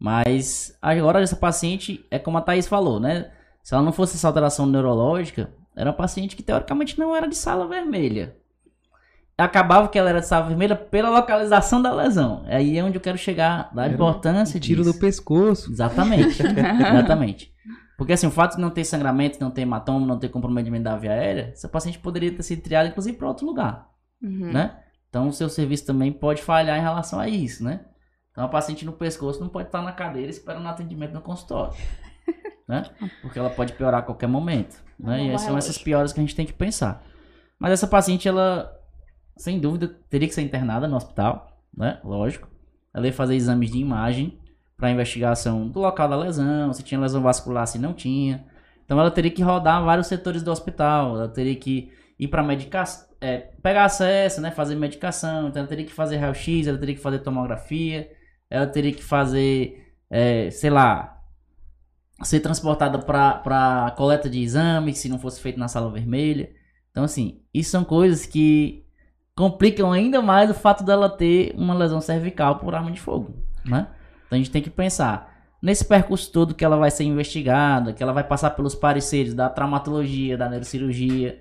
Mas 0.00 0.74
agora 0.80 1.20
essa 1.20 1.36
paciente, 1.36 2.06
é 2.10 2.18
como 2.18 2.38
a 2.38 2.40
Thaís 2.40 2.66
falou, 2.66 2.98
né? 2.98 3.30
Se 3.62 3.74
ela 3.74 3.82
não 3.82 3.92
fosse 3.92 4.16
essa 4.16 4.26
alteração 4.26 4.64
neurológica, 4.64 5.50
era 5.76 5.90
uma 5.90 5.96
paciente 5.96 6.34
que 6.34 6.42
teoricamente 6.42 6.98
não 6.98 7.14
era 7.14 7.28
de 7.28 7.36
sala 7.36 7.68
vermelha. 7.68 8.34
Acabava 9.36 9.88
que 9.88 9.98
ela 9.98 10.10
era 10.10 10.20
de 10.20 10.26
sala 10.26 10.46
vermelha 10.48 10.74
pela 10.76 11.08
localização 11.10 11.80
da 11.80 11.94
lesão. 11.94 12.42
Aí 12.46 12.76
é 12.78 12.84
onde 12.84 12.96
eu 12.96 13.00
quero 13.00 13.16
chegar, 13.16 13.70
da 13.74 13.84
Era 13.84 13.94
importância 13.94 14.58
Tiro 14.60 14.82
disso. 14.82 14.94
do 14.94 14.98
pescoço. 15.00 15.70
Exatamente. 15.70 16.42
Exatamente. 16.42 17.52
Porque 17.96 18.12
assim, 18.14 18.26
o 18.26 18.30
fato 18.30 18.56
de 18.56 18.62
não 18.62 18.70
ter 18.70 18.84
sangramento, 18.84 19.38
não 19.40 19.50
ter 19.50 19.62
hematoma, 19.62 20.06
não 20.06 20.18
ter 20.18 20.28
comprometimento 20.30 20.84
da 20.84 20.96
via 20.96 21.12
aérea, 21.12 21.50
essa 21.52 21.68
paciente 21.68 21.98
poderia 21.98 22.32
ter 22.34 22.42
sido 22.42 22.62
triada, 22.62 22.88
inclusive, 22.88 23.16
para 23.16 23.28
outro 23.28 23.46
lugar, 23.46 23.88
Uhum. 24.22 24.52
né? 24.52 24.76
Então 25.08 25.28
o 25.28 25.32
seu 25.32 25.48
serviço 25.48 25.84
também 25.86 26.10
pode 26.12 26.40
falhar 26.42 26.78
em 26.78 26.82
relação 26.82 27.18
a 27.18 27.28
isso, 27.28 27.62
né? 27.64 27.80
Então 28.32 28.44
a 28.44 28.48
paciente 28.48 28.84
no 28.84 28.92
pescoço 28.92 29.40
não 29.40 29.48
pode 29.48 29.68
estar 29.68 29.82
na 29.82 29.92
cadeira 29.92 30.30
esperando 30.30 30.66
atendimento 30.66 31.12
no 31.12 31.20
consultório. 31.20 31.74
né? 32.68 32.84
Porque 33.22 33.38
ela 33.38 33.50
pode 33.50 33.72
piorar 33.72 34.00
a 34.00 34.02
qualquer 34.02 34.28
momento. 34.28 34.82
Né? 34.98 35.34
E 35.34 35.38
são 35.38 35.56
essas 35.58 35.78
piores 35.78 36.12
que 36.12 36.20
a 36.20 36.22
gente 36.22 36.36
tem 36.36 36.46
que 36.46 36.52
pensar. 36.52 37.02
Mas 37.58 37.72
essa 37.72 37.86
paciente, 37.86 38.28
ela, 38.28 38.72
sem 39.36 39.58
dúvida, 39.58 39.88
teria 40.08 40.28
que 40.28 40.34
ser 40.34 40.42
internada 40.42 40.86
no 40.86 40.96
hospital, 40.96 41.60
né? 41.76 42.00
Lógico. 42.04 42.48
Ela 42.94 43.06
ia 43.06 43.12
fazer 43.12 43.34
exames 43.34 43.70
de 43.70 43.78
imagem 43.78 44.38
para 44.76 44.90
investigação 44.90 45.68
do 45.68 45.78
local 45.80 46.08
da 46.08 46.16
lesão, 46.16 46.72
se 46.72 46.82
tinha 46.82 47.00
lesão 47.00 47.20
vascular, 47.22 47.66
se 47.66 47.78
não 47.78 47.92
tinha. 47.92 48.46
Então 48.84 48.98
ela 48.98 49.10
teria 49.10 49.30
que 49.30 49.42
rodar 49.42 49.84
vários 49.84 50.06
setores 50.06 50.42
do 50.42 50.50
hospital, 50.50 51.16
ela 51.16 51.28
teria 51.28 51.54
que 51.54 51.92
ir 52.18 52.28
para 52.28 52.42
medicação, 52.42 53.06
é, 53.20 53.36
pegar 53.62 53.84
acesso, 53.84 54.40
né, 54.40 54.50
fazer 54.50 54.74
medicação, 54.74 55.48
então 55.48 55.60
ela 55.60 55.68
teria 55.68 55.84
que 55.84 55.92
fazer 55.92 56.16
raio-x, 56.16 56.66
ela 56.66 56.78
teria 56.78 56.94
que 56.94 57.00
fazer 57.00 57.20
tomografia, 57.20 58.10
ela 58.50 58.66
teria 58.66 58.92
que 58.92 59.02
fazer, 59.02 59.94
é, 60.10 60.50
sei 60.50 60.68
lá, 60.68 61.22
ser 62.22 62.40
transportada 62.40 62.98
para 62.98 63.94
coleta 63.96 64.28
de 64.28 64.42
exames, 64.42 64.98
se 64.98 65.08
não 65.08 65.18
fosse 65.18 65.40
feito 65.40 65.58
na 65.58 65.68
sala 65.68 65.90
vermelha. 65.90 66.50
Então, 66.90 67.04
assim, 67.04 67.40
isso 67.54 67.70
são 67.70 67.84
coisas 67.84 68.26
que 68.26 68.84
complicam 69.34 69.92
ainda 69.92 70.20
mais 70.20 70.50
o 70.50 70.54
fato 70.54 70.84
dela 70.84 71.08
ter 71.08 71.54
uma 71.56 71.72
lesão 71.72 72.00
cervical 72.00 72.58
por 72.58 72.74
arma 72.74 72.90
de 72.90 73.00
fogo, 73.00 73.34
né? 73.64 73.86
Então 74.26 74.36
a 74.36 74.38
gente 74.38 74.50
tem 74.50 74.60
que 74.60 74.68
pensar 74.68 75.30
nesse 75.62 75.84
percurso 75.84 76.30
todo 76.30 76.54
que 76.54 76.64
ela 76.64 76.76
vai 76.76 76.90
ser 76.90 77.04
investigada, 77.04 77.92
que 77.92 78.02
ela 78.02 78.12
vai 78.12 78.24
passar 78.24 78.50
pelos 78.50 78.74
pareceres 78.74 79.32
da 79.32 79.48
traumatologia, 79.48 80.36
da 80.36 80.48
neurocirurgia. 80.48 81.40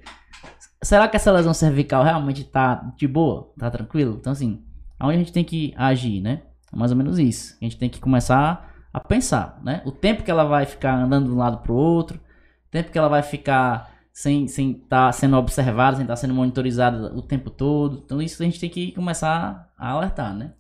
Será 0.82 1.08
que 1.08 1.18
essa 1.18 1.32
lesão 1.32 1.54
cervical 1.54 2.04
realmente 2.04 2.44
tá 2.44 2.76
de 2.96 3.08
boa? 3.08 3.52
Tá 3.58 3.70
tranquilo? 3.70 4.18
Então, 4.20 4.32
assim, 4.32 4.64
aonde 4.98 5.16
a 5.16 5.20
gente 5.20 5.34
tem 5.34 5.44
que 5.44 5.74
agir, 5.76 6.22
né? 6.22 6.44
É 6.72 6.76
mais 6.76 6.92
ou 6.92 6.98
menos 6.98 7.20
isso. 7.20 7.58
A 7.62 7.66
gente 7.66 7.78
tem 7.78 7.90
que 7.90 8.00
começar 8.00 8.74
a 8.94 9.00
pensar, 9.00 9.60
né? 9.64 9.82
O 9.86 9.92
tempo 9.92 10.24
que 10.24 10.32
ela 10.32 10.44
vai 10.44 10.66
ficar 10.66 10.96
andando 10.96 11.28
de 11.28 11.32
um 11.32 11.38
lado 11.38 11.60
pro 11.60 11.74
outro, 11.74 12.18
o 12.18 12.72
tempo 12.72 12.92
que 12.92 12.98
ela 12.98 13.08
vai 13.08 13.22
ficar 13.22 13.92
sem 14.12 14.46
estar 14.46 14.54
sem 14.54 14.74
tá 14.74 15.12
sendo 15.12 15.38
observada, 15.38 15.98
sem 15.98 16.04
estar 16.04 16.14
tá 16.14 16.18
sendo 16.18 16.34
monitorizada 16.34 17.14
o 17.16 17.22
tempo 17.22 17.50
todo. 17.50 18.02
Então, 18.06 18.22
isso 18.22 18.42
a 18.42 18.46
gente 18.46 18.60
tem 18.60 18.70
que 18.70 18.92
começar 18.92 19.72
a 19.78 19.90
alertar, 19.90 20.36
né? 20.36 20.52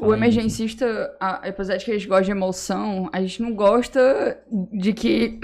O 0.00 0.14
emergencista, 0.14 1.14
apesar 1.20 1.76
de 1.76 1.84
que 1.84 1.90
a 1.90 1.94
gente 1.94 2.08
gosta 2.08 2.24
de 2.24 2.30
emoção, 2.30 3.10
a 3.12 3.20
gente 3.20 3.42
não 3.42 3.54
gosta 3.54 4.38
de 4.72 4.94
que. 4.94 5.38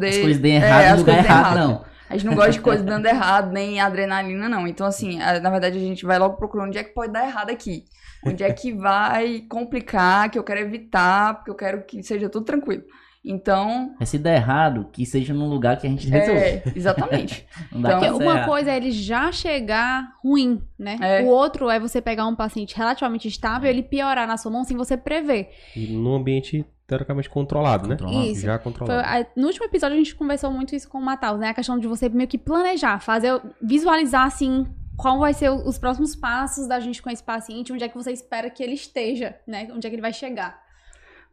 De, 0.00 0.06
as 0.08 0.18
coisas 0.18 0.38
deem 0.38 0.56
errado 0.56 0.82
é, 0.82 0.92
no 0.92 0.98
lugar 0.98 1.18
errado, 1.18 1.56
errado, 1.56 1.68
não. 1.68 1.91
A 2.12 2.16
gente 2.16 2.26
não 2.26 2.34
gosta 2.34 2.52
de 2.52 2.60
coisa 2.60 2.84
dando 2.84 3.06
errado, 3.06 3.50
nem 3.50 3.80
adrenalina, 3.80 4.46
não. 4.46 4.68
Então, 4.68 4.86
assim, 4.86 5.18
na 5.18 5.48
verdade, 5.48 5.78
a 5.78 5.80
gente 5.80 6.04
vai 6.04 6.18
logo 6.18 6.36
procurando 6.36 6.68
onde 6.68 6.76
é 6.76 6.84
que 6.84 6.92
pode 6.92 7.10
dar 7.10 7.26
errado 7.26 7.48
aqui. 7.48 7.86
Onde 8.26 8.44
é 8.44 8.52
que 8.52 8.70
vai 8.76 9.40
complicar, 9.48 10.30
que 10.30 10.38
eu 10.38 10.44
quero 10.44 10.60
evitar, 10.60 11.36
porque 11.36 11.50
eu 11.50 11.54
quero 11.54 11.86
que 11.86 12.02
seja 12.02 12.28
tudo 12.28 12.44
tranquilo. 12.44 12.82
Então. 13.24 13.94
É 13.98 14.04
se 14.04 14.18
der 14.18 14.36
errado, 14.36 14.90
que 14.92 15.06
seja 15.06 15.32
num 15.32 15.48
lugar 15.48 15.78
que 15.78 15.86
a 15.86 15.90
gente 15.90 16.06
resolve. 16.06 16.38
É, 16.38 16.62
exatamente. 16.76 17.46
então, 17.72 17.98
porque 17.98 18.10
uma 18.10 18.44
coisa 18.44 18.72
é 18.72 18.76
ele 18.76 18.90
já 18.90 19.32
chegar 19.32 20.16
ruim, 20.22 20.60
né? 20.78 20.98
É. 21.00 21.22
O 21.22 21.28
outro 21.28 21.70
é 21.70 21.80
você 21.80 22.02
pegar 22.02 22.26
um 22.26 22.36
paciente 22.36 22.76
relativamente 22.76 23.26
estável 23.26 23.68
e 23.68 23.70
ele 23.72 23.82
piorar 23.82 24.28
na 24.28 24.36
sua 24.36 24.52
mão 24.52 24.64
sem 24.64 24.76
você 24.76 24.98
prever. 24.98 25.48
E 25.74 25.86
num 25.86 26.14
ambiente 26.14 26.66
teoricamente 26.92 27.30
controlado, 27.30 27.88
né? 27.88 27.96
Controlado. 27.96 28.26
Isso. 28.26 28.42
Já 28.42 28.58
controlado. 28.58 29.08
Foi, 29.08 29.26
no 29.34 29.46
último 29.46 29.64
episódio 29.64 29.94
a 29.94 29.98
gente 29.98 30.14
conversou 30.14 30.50
muito 30.50 30.74
isso 30.76 30.88
com 30.88 30.98
o 30.98 31.02
Matheus, 31.02 31.38
né? 31.38 31.48
A 31.48 31.54
questão 31.54 31.78
de 31.78 31.86
você 31.86 32.08
meio 32.08 32.28
que 32.28 32.36
planejar, 32.36 33.00
fazer, 33.00 33.40
visualizar 33.60 34.26
assim 34.26 34.66
qual 34.96 35.18
vai 35.18 35.32
ser 35.32 35.50
os 35.50 35.78
próximos 35.78 36.14
passos 36.14 36.68
da 36.68 36.78
gente 36.78 37.00
com 37.00 37.08
esse 37.08 37.22
paciente, 37.22 37.72
onde 37.72 37.82
é 37.82 37.88
que 37.88 37.96
você 37.96 38.12
espera 38.12 38.50
que 38.50 38.62
ele 38.62 38.74
esteja, 38.74 39.34
né? 39.46 39.68
Onde 39.72 39.86
é 39.86 39.90
que 39.90 39.96
ele 39.96 40.02
vai 40.02 40.12
chegar. 40.12 40.60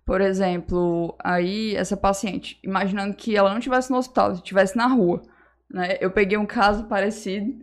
Por 0.06 0.22
exemplo, 0.22 1.16
aí 1.22 1.76
essa 1.76 1.98
paciente, 1.98 2.58
imaginando 2.64 3.14
que 3.14 3.36
ela 3.36 3.50
não 3.50 3.58
estivesse 3.60 3.92
no 3.92 3.98
hospital, 3.98 4.32
estivesse 4.32 4.78
na 4.78 4.88
rua, 4.88 5.22
né? 5.70 5.98
Eu 6.00 6.10
peguei 6.10 6.38
um 6.38 6.46
caso 6.46 6.86
parecido 6.86 7.54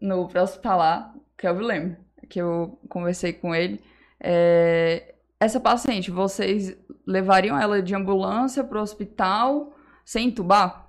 no 0.00 0.28
pré-hospitalar, 0.28 1.14
que 1.36 1.46
é 1.46 1.50
o 1.50 1.56
Vilema, 1.56 1.96
que 2.28 2.40
eu 2.40 2.78
conversei 2.88 3.32
com 3.32 3.54
ele. 3.54 3.80
É... 4.20 5.14
Essa 5.40 5.60
paciente, 5.60 6.10
vocês 6.10 6.76
levariam 7.06 7.58
ela 7.58 7.80
de 7.80 7.94
ambulância 7.94 8.64
para 8.64 8.78
o 8.78 8.82
hospital 8.82 9.72
sem 10.04 10.28
entubar? 10.28 10.88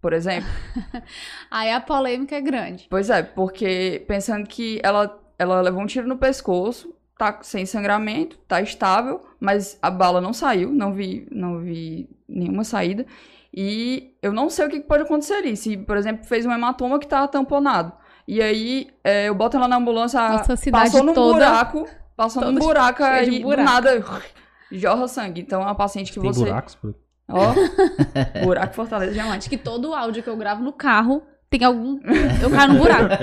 Por 0.00 0.12
exemplo? 0.12 0.48
aí 1.50 1.72
a 1.72 1.80
polêmica 1.80 2.36
é 2.36 2.40
grande. 2.40 2.86
Pois 2.88 3.10
é, 3.10 3.22
porque 3.22 4.04
pensando 4.06 4.46
que 4.46 4.80
ela, 4.82 5.20
ela 5.36 5.60
levou 5.60 5.82
um 5.82 5.86
tiro 5.86 6.06
no 6.06 6.16
pescoço, 6.16 6.94
tá 7.18 7.40
sem 7.42 7.66
sangramento, 7.66 8.38
tá 8.46 8.62
estável, 8.62 9.26
mas 9.40 9.76
a 9.82 9.90
bala 9.90 10.20
não 10.20 10.32
saiu, 10.32 10.70
não 10.70 10.92
vi, 10.92 11.26
não 11.32 11.58
vi 11.58 12.08
nenhuma 12.28 12.62
saída. 12.62 13.04
E 13.52 14.14
eu 14.22 14.32
não 14.32 14.48
sei 14.48 14.66
o 14.66 14.70
que 14.70 14.78
pode 14.78 15.02
acontecer 15.02 15.34
ali. 15.34 15.56
Se, 15.56 15.76
por 15.76 15.96
exemplo, 15.96 16.24
fez 16.24 16.46
um 16.46 16.52
hematoma 16.52 16.98
que 16.98 17.08
tá 17.08 17.26
tamponado. 17.26 17.92
E 18.26 18.42
aí 18.42 18.88
é, 19.02 19.28
eu 19.28 19.34
boto 19.34 19.56
ela 19.56 19.66
na 19.66 19.76
ambulância, 19.76 20.20
Nossa, 20.20 20.54
passou 20.70 21.02
num 21.02 21.14
toda, 21.14 21.38
buraco, 21.38 21.88
passou 22.18 22.42
num 22.42 22.58
buraco 22.58 23.04
aí, 23.04 23.40
buraco. 23.40 23.62
do 23.62 23.64
nada 23.64 24.04
jorra 24.72 25.06
sangue. 25.06 25.40
Então 25.40 25.62
é 25.62 25.64
uma 25.64 25.74
paciente 25.74 26.12
que 26.12 26.20
Tem 26.20 26.32
você. 26.32 26.44
buracos, 26.44 26.74
pô. 26.74 26.92
Ó, 27.30 27.54
buraco 28.44 28.74
Fortaleza 28.74 29.12
Diamante. 29.12 29.38
Acho 29.38 29.50
que 29.50 29.56
todo 29.56 29.90
o 29.90 29.94
áudio 29.94 30.22
que 30.22 30.28
eu 30.28 30.36
gravo 30.36 30.62
no 30.62 30.72
carro 30.72 31.22
tem 31.48 31.62
algum. 31.64 32.00
Eu 32.42 32.50
caio 32.50 32.72
no 32.72 32.78
buraco. 32.82 33.14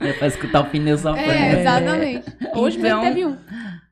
É 0.00 0.12
pra 0.14 0.26
escutar 0.26 0.60
o 0.60 0.70
pneu 0.70 0.98
sofrendo. 0.98 1.30
É, 1.30 1.60
exatamente. 1.60 2.36
Hoje 2.54 2.78
então, 2.78 3.02
mesmo 3.02 3.14
teve 3.14 3.26
um. 3.26 3.38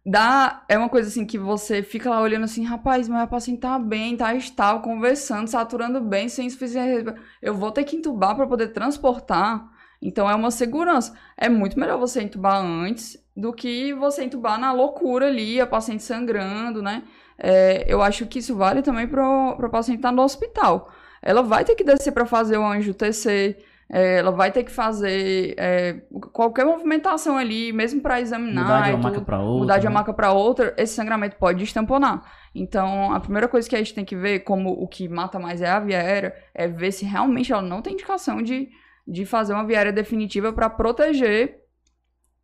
Dá, 0.04 0.64
é 0.68 0.76
uma 0.78 0.88
coisa 0.88 1.08
assim 1.08 1.26
que 1.26 1.38
você 1.38 1.82
fica 1.82 2.08
lá 2.08 2.20
olhando 2.20 2.44
assim, 2.44 2.64
rapaz, 2.64 3.06
meu 3.06 3.24
paciente 3.28 3.60
tá 3.60 3.78
bem, 3.78 4.16
tá 4.16 4.34
estável, 4.34 4.80
conversando, 4.80 5.46
saturando 5.46 6.00
bem, 6.00 6.28
sem 6.28 6.46
insuficiência. 6.46 7.14
Eu 7.40 7.54
vou 7.54 7.70
ter 7.70 7.84
que 7.84 7.96
entubar 7.96 8.34
para 8.34 8.46
poder 8.46 8.68
transportar. 8.68 9.62
Então 10.02 10.28
é 10.28 10.34
uma 10.34 10.50
segurança. 10.50 11.14
É 11.36 11.48
muito 11.50 11.78
melhor 11.78 11.98
você 11.98 12.22
entubar 12.22 12.56
antes 12.56 13.19
do 13.36 13.52
que 13.52 13.92
você 13.94 14.24
entubar 14.24 14.58
na 14.58 14.72
loucura 14.72 15.26
ali, 15.26 15.60
a 15.60 15.66
paciente 15.66 16.02
sangrando, 16.02 16.82
né? 16.82 17.04
É, 17.38 17.84
eu 17.88 18.02
acho 18.02 18.26
que 18.26 18.38
isso 18.38 18.54
vale 18.54 18.82
também 18.82 19.06
para 19.06 19.26
o 19.26 19.70
paciente 19.70 19.98
estar 19.98 20.10
tá 20.10 20.14
no 20.14 20.22
hospital. 20.22 20.90
Ela 21.22 21.42
vai 21.42 21.64
ter 21.64 21.74
que 21.74 21.84
descer 21.84 22.12
para 22.12 22.26
fazer 22.26 22.58
o 22.58 22.64
anjo 22.64 22.94
TC, 22.94 23.56
é, 23.92 24.18
ela 24.18 24.30
vai 24.30 24.52
ter 24.52 24.62
que 24.62 24.70
fazer 24.70 25.54
é, 25.58 26.00
qualquer 26.32 26.64
movimentação 26.64 27.36
ali, 27.36 27.72
mesmo 27.72 28.00
para 28.00 28.20
examinar. 28.20 28.62
Mudar 28.62 28.82
de 28.82 28.94
uma 28.94 29.02
maca 29.02 29.20
para 29.20 29.40
outra. 29.40 29.58
Mudar 29.58 29.78
de 29.78 29.86
uma 29.86 29.90
né? 29.90 29.94
maca 29.94 30.12
para 30.14 30.32
outra, 30.32 30.74
esse 30.78 30.94
sangramento 30.94 31.36
pode 31.36 31.58
destamponar. 31.58 32.22
Então, 32.54 33.12
a 33.12 33.18
primeira 33.18 33.48
coisa 33.48 33.68
que 33.68 33.74
a 33.74 33.78
gente 33.78 33.92
tem 33.92 34.04
que 34.04 34.14
ver, 34.14 34.40
como 34.40 34.70
o 34.70 34.86
que 34.86 35.08
mata 35.08 35.40
mais 35.40 35.60
é 35.60 35.68
a 35.68 35.80
via 35.80 35.98
aérea, 35.98 36.34
é 36.54 36.68
ver 36.68 36.92
se 36.92 37.04
realmente 37.04 37.52
ela 37.52 37.62
não 37.62 37.82
tem 37.82 37.94
indicação 37.94 38.40
de, 38.40 38.68
de 39.06 39.26
fazer 39.26 39.54
uma 39.54 39.66
via 39.66 39.78
aérea 39.78 39.92
definitiva 39.92 40.52
para 40.52 40.70
proteger. 40.70 41.59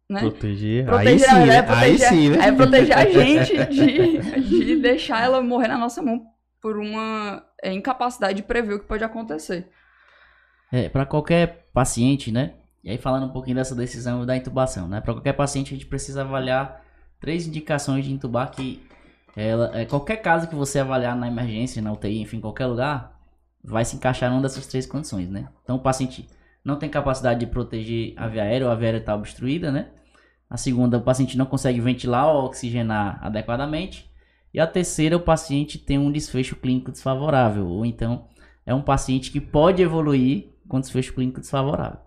Né? 0.08 0.20
Proteger. 0.20 0.86
Proteger, 0.86 1.28
aí 1.30 1.40
sim, 1.40 1.46
né? 1.46 1.62
proteger, 1.62 1.82
aí 1.82 1.98
sim, 1.98 2.30
né? 2.30 2.46
É 2.46 2.52
proteger 2.52 2.98
a 2.98 3.04
gente 3.10 3.66
de, 3.66 4.64
de 4.64 4.76
deixar 4.76 5.24
ela 5.24 5.42
morrer 5.42 5.68
na 5.68 5.76
nossa 5.76 6.00
mão 6.00 6.24
por 6.60 6.78
uma 6.78 7.44
é, 7.62 7.72
incapacidade 7.72 8.36
de 8.36 8.42
prever 8.42 8.74
o 8.74 8.80
que 8.80 8.86
pode 8.86 9.02
acontecer. 9.02 9.68
É, 10.72 10.88
para 10.88 11.06
qualquer 11.06 11.68
paciente, 11.72 12.30
né? 12.30 12.54
E 12.82 12.90
aí 12.90 12.98
falando 12.98 13.26
um 13.26 13.32
pouquinho 13.32 13.56
dessa 13.56 13.74
decisão 13.74 14.24
da 14.24 14.36
intubação, 14.36 14.88
né? 14.88 15.00
Para 15.00 15.12
qualquer 15.12 15.32
paciente 15.32 15.74
a 15.74 15.76
gente 15.76 15.86
precisa 15.86 16.22
avaliar 16.22 16.82
três 17.20 17.46
indicações 17.46 18.04
de 18.04 18.12
intubar 18.12 18.50
que 18.50 18.82
ela, 19.36 19.70
é, 19.78 19.84
qualquer 19.84 20.16
caso 20.16 20.48
que 20.48 20.54
você 20.54 20.78
avaliar 20.78 21.14
na 21.16 21.26
emergência, 21.28 21.82
na 21.82 21.92
UTI, 21.92 22.22
enfim, 22.22 22.40
qualquer 22.40 22.66
lugar, 22.66 23.20
vai 23.62 23.84
se 23.84 23.96
encaixar 23.96 24.30
numa 24.30 24.42
dessas 24.42 24.66
três 24.66 24.86
condições, 24.86 25.28
né? 25.28 25.48
Então 25.62 25.76
o 25.76 25.80
paciente 25.80 26.28
não 26.64 26.78
tem 26.78 26.88
capacidade 26.88 27.40
de 27.40 27.46
proteger 27.46 28.14
a 28.16 28.26
via 28.28 28.42
aérea 28.42 28.66
ou 28.66 28.72
a 28.72 28.74
via 28.74 28.88
aérea 28.88 28.98
está 28.98 29.14
obstruída, 29.14 29.70
né? 29.70 29.90
A 30.48 30.56
segunda, 30.56 30.98
o 30.98 31.02
paciente 31.02 31.36
não 31.36 31.46
consegue 31.46 31.80
ventilar 31.80 32.28
ou 32.28 32.44
oxigenar 32.44 33.18
adequadamente. 33.22 34.10
E 34.54 34.60
a 34.60 34.66
terceira, 34.66 35.16
o 35.16 35.20
paciente 35.20 35.78
tem 35.78 35.98
um 35.98 36.10
desfecho 36.10 36.56
clínico 36.56 36.92
desfavorável, 36.92 37.66
ou 37.66 37.84
então 37.84 38.28
é 38.64 38.74
um 38.74 38.82
paciente 38.82 39.30
que 39.30 39.40
pode 39.40 39.82
evoluir 39.82 40.48
com 40.68 40.80
desfecho 40.80 41.12
clínico 41.14 41.40
desfavorável. 41.40 41.98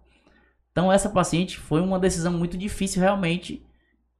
Então 0.72 0.92
essa 0.92 1.10
paciente 1.10 1.58
foi 1.58 1.82
uma 1.82 2.00
decisão 2.00 2.34
muito 2.34 2.58
difícil 2.58 3.02
realmente 3.02 3.66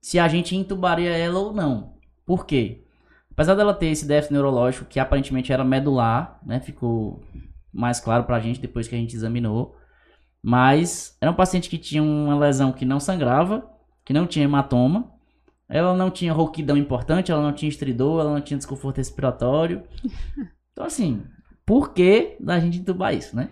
se 0.02 0.20
a 0.20 0.28
gente 0.28 0.56
intubaria 0.56 1.10
ela 1.10 1.40
ou 1.40 1.54
não. 1.54 1.94
Por 2.26 2.46
quê? 2.46 2.84
Apesar 3.32 3.56
dela 3.56 3.74
ter 3.74 3.88
esse 3.88 4.06
déficit 4.06 4.34
neurológico 4.34 4.86
que 4.86 5.00
aparentemente 5.00 5.54
era 5.54 5.64
medular, 5.64 6.40
né, 6.46 6.60
ficou 6.60 7.24
mais 7.72 8.00
claro 8.00 8.26
pra 8.26 8.40
gente 8.40 8.60
depois 8.60 8.88
que 8.88 8.96
a 8.96 8.98
gente 8.98 9.16
examinou, 9.16 9.76
mas 10.42 11.18
era 11.22 11.32
um 11.32 11.36
paciente 11.36 11.70
que 11.70 11.78
tinha 11.78 12.04
uma 12.04 12.38
lesão 12.38 12.72
que 12.72 12.86
não 12.86 13.00
sangrava, 13.00 13.66
que 14.10 14.14
não 14.14 14.26
tinha 14.26 14.46
hematoma, 14.46 15.14
ela 15.70 15.96
não 15.96 16.10
tinha 16.10 16.34
rouquidão 16.34 16.76
importante, 16.76 17.32
ela 17.32 17.44
não 17.44 17.54
tinha 17.54 17.70
estridor, 17.70 18.22
ela 18.22 18.34
não 18.34 18.42
tinha 18.42 18.58
desconforto 18.58 18.98
respiratório. 18.98 19.84
Então 20.72 20.88
assim, 20.88 21.26
por 21.66 21.94
que 21.94 22.38
da 22.40 22.58
gente 22.58 22.80
entubar 22.80 23.14
isso, 23.14 23.36
né? 23.36 23.50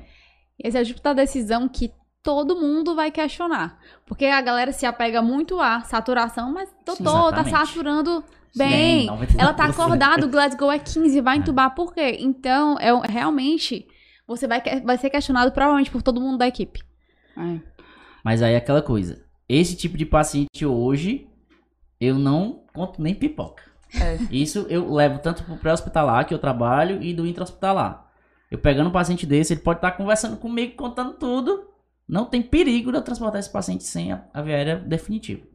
Esse 0.58 0.78
é 0.78 0.82
o 0.82 0.86
tipo 0.86 1.02
da 1.02 1.12
decisão 1.12 1.68
que 1.68 1.92
todo 2.24 2.56
mundo 2.56 2.96
vai 2.96 3.12
questionar. 3.12 3.78
Porque 4.06 4.28
a 4.28 4.40
galera 4.40 4.72
se 4.72 4.86
apega 4.86 5.22
muito 5.22 5.60
à 5.60 5.82
saturação, 5.82 6.54
mas 6.54 6.74
doutor, 6.86 7.34
tá 7.34 7.42
Exatamente. 7.42 7.68
saturando 7.68 8.24
Sim, 8.54 8.60
bem. 8.60 9.08
99%. 9.08 9.36
Ela 9.38 9.54
tá 9.54 9.66
acordada, 9.66 10.26
o 10.26 10.30
Glasgow 10.30 10.72
é 10.72 10.80
15, 10.80 11.20
vai 11.20 11.36
entubar 11.36 11.76
por 11.76 11.94
quê? 11.94 12.16
Então, 12.22 12.78
é, 12.80 12.94
realmente, 13.12 13.86
você 14.26 14.48
vai, 14.48 14.62
vai 14.86 14.98
ser 14.98 15.10
questionado 15.10 15.52
provavelmente 15.52 15.92
por 15.92 16.02
todo 16.02 16.22
mundo 16.22 16.38
da 16.38 16.48
equipe. 16.48 16.82
É. 17.36 17.60
Mas 18.24 18.42
aí 18.42 18.54
é 18.54 18.58
aquela 18.58 18.82
coisa. 18.82 19.27
Esse 19.48 19.76
tipo 19.76 19.98
de 19.98 20.06
paciente 20.06 20.66
hoje, 20.66 21.28
eu 22.00 22.20
não 22.20 22.64
conto 22.74 23.02
nem 23.02 23.16
pipoca. 23.16 23.64
É. 23.94 24.18
Isso 24.30 24.66
eu 24.70 24.92
levo 24.94 25.20
tanto 25.20 25.44
pro 25.44 25.58
pré-hospitalar 25.58 26.26
que 26.26 26.34
eu 26.34 26.40
trabalho 26.40 27.02
e 27.02 27.14
do 27.14 27.26
intra-hospitalar. 27.26 28.06
Eu 28.52 28.58
pegando 28.58 28.90
um 28.90 28.94
paciente 28.94 29.26
desse, 29.26 29.54
ele 29.54 29.62
pode 29.62 29.78
estar 29.80 29.92
conversando 29.92 30.38
comigo, 30.38 30.76
contando 30.76 31.14
tudo. 31.14 31.70
Não 32.08 32.26
tem 32.26 32.42
perigo 32.42 32.92
de 32.92 32.98
eu 32.98 33.02
transportar 33.02 33.40
esse 33.40 33.52
paciente 33.52 33.84
sem 33.84 34.12
a, 34.12 34.26
a 34.34 34.42
via 34.42 34.56
aérea 34.56 34.76
definitiva. 34.78 35.46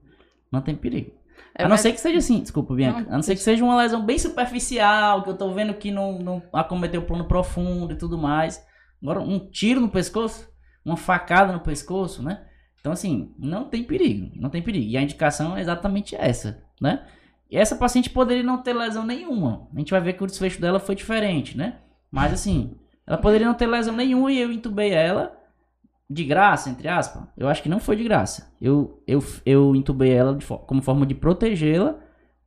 Não 0.50 0.60
tem 0.60 0.74
perigo. 0.74 1.12
É, 1.54 1.62
a 1.62 1.64
não 1.64 1.70
mas- 1.70 1.80
ser 1.80 1.92
que 1.92 2.00
seja 2.00 2.18
assim, 2.18 2.40
desculpa, 2.40 2.74
Bianca. 2.74 3.00
Não, 3.02 3.08
a 3.12 3.14
não 3.16 3.22
ser 3.22 3.34
que 3.34 3.40
seja 3.42 3.64
uma 3.64 3.76
lesão 3.76 4.04
bem 4.04 4.18
superficial, 4.18 5.22
que 5.22 5.30
eu 5.30 5.36
tô 5.36 5.52
vendo 5.52 5.74
que 5.74 5.90
não, 5.90 6.18
não 6.18 6.42
acometeu 6.52 7.00
o 7.00 7.04
plano 7.06 7.26
profundo 7.26 7.92
e 7.92 7.98
tudo 7.98 8.16
mais. 8.18 8.62
Agora, 9.02 9.20
um 9.20 9.38
tiro 9.50 9.80
no 9.80 9.88
pescoço, 9.88 10.48
uma 10.84 10.96
facada 10.96 11.52
no 11.52 11.60
pescoço, 11.60 12.22
né? 12.22 12.44
Então, 12.82 12.92
assim, 12.92 13.32
não 13.38 13.64
tem 13.64 13.84
perigo, 13.84 14.32
não 14.34 14.50
tem 14.50 14.60
perigo. 14.60 14.90
E 14.90 14.96
a 14.96 15.02
indicação 15.02 15.56
é 15.56 15.60
exatamente 15.60 16.16
essa, 16.16 16.64
né? 16.80 17.04
E 17.48 17.56
essa 17.56 17.76
paciente 17.76 18.10
poderia 18.10 18.42
não 18.42 18.58
ter 18.58 18.72
lesão 18.72 19.06
nenhuma. 19.06 19.68
A 19.72 19.78
gente 19.78 19.92
vai 19.92 20.00
ver 20.00 20.14
que 20.14 20.24
o 20.24 20.26
desfecho 20.26 20.60
dela 20.60 20.80
foi 20.80 20.96
diferente, 20.96 21.56
né? 21.56 21.76
Mas, 22.10 22.32
assim, 22.32 22.74
ela 23.06 23.16
poderia 23.16 23.46
não 23.46 23.54
ter 23.54 23.66
lesão 23.66 23.94
nenhuma 23.94 24.32
e 24.32 24.40
eu 24.40 24.50
entubei 24.50 24.90
ela 24.90 25.32
de 26.10 26.24
graça, 26.24 26.70
entre 26.70 26.88
aspas. 26.88 27.22
Eu 27.36 27.48
acho 27.48 27.62
que 27.62 27.68
não 27.68 27.78
foi 27.78 27.94
de 27.94 28.02
graça. 28.02 28.52
Eu, 28.60 29.00
eu, 29.06 29.24
eu 29.46 29.76
entubei 29.76 30.10
ela 30.10 30.34
de 30.34 30.44
como 30.44 30.82
forma 30.82 31.06
de 31.06 31.14
protegê-la 31.14 31.96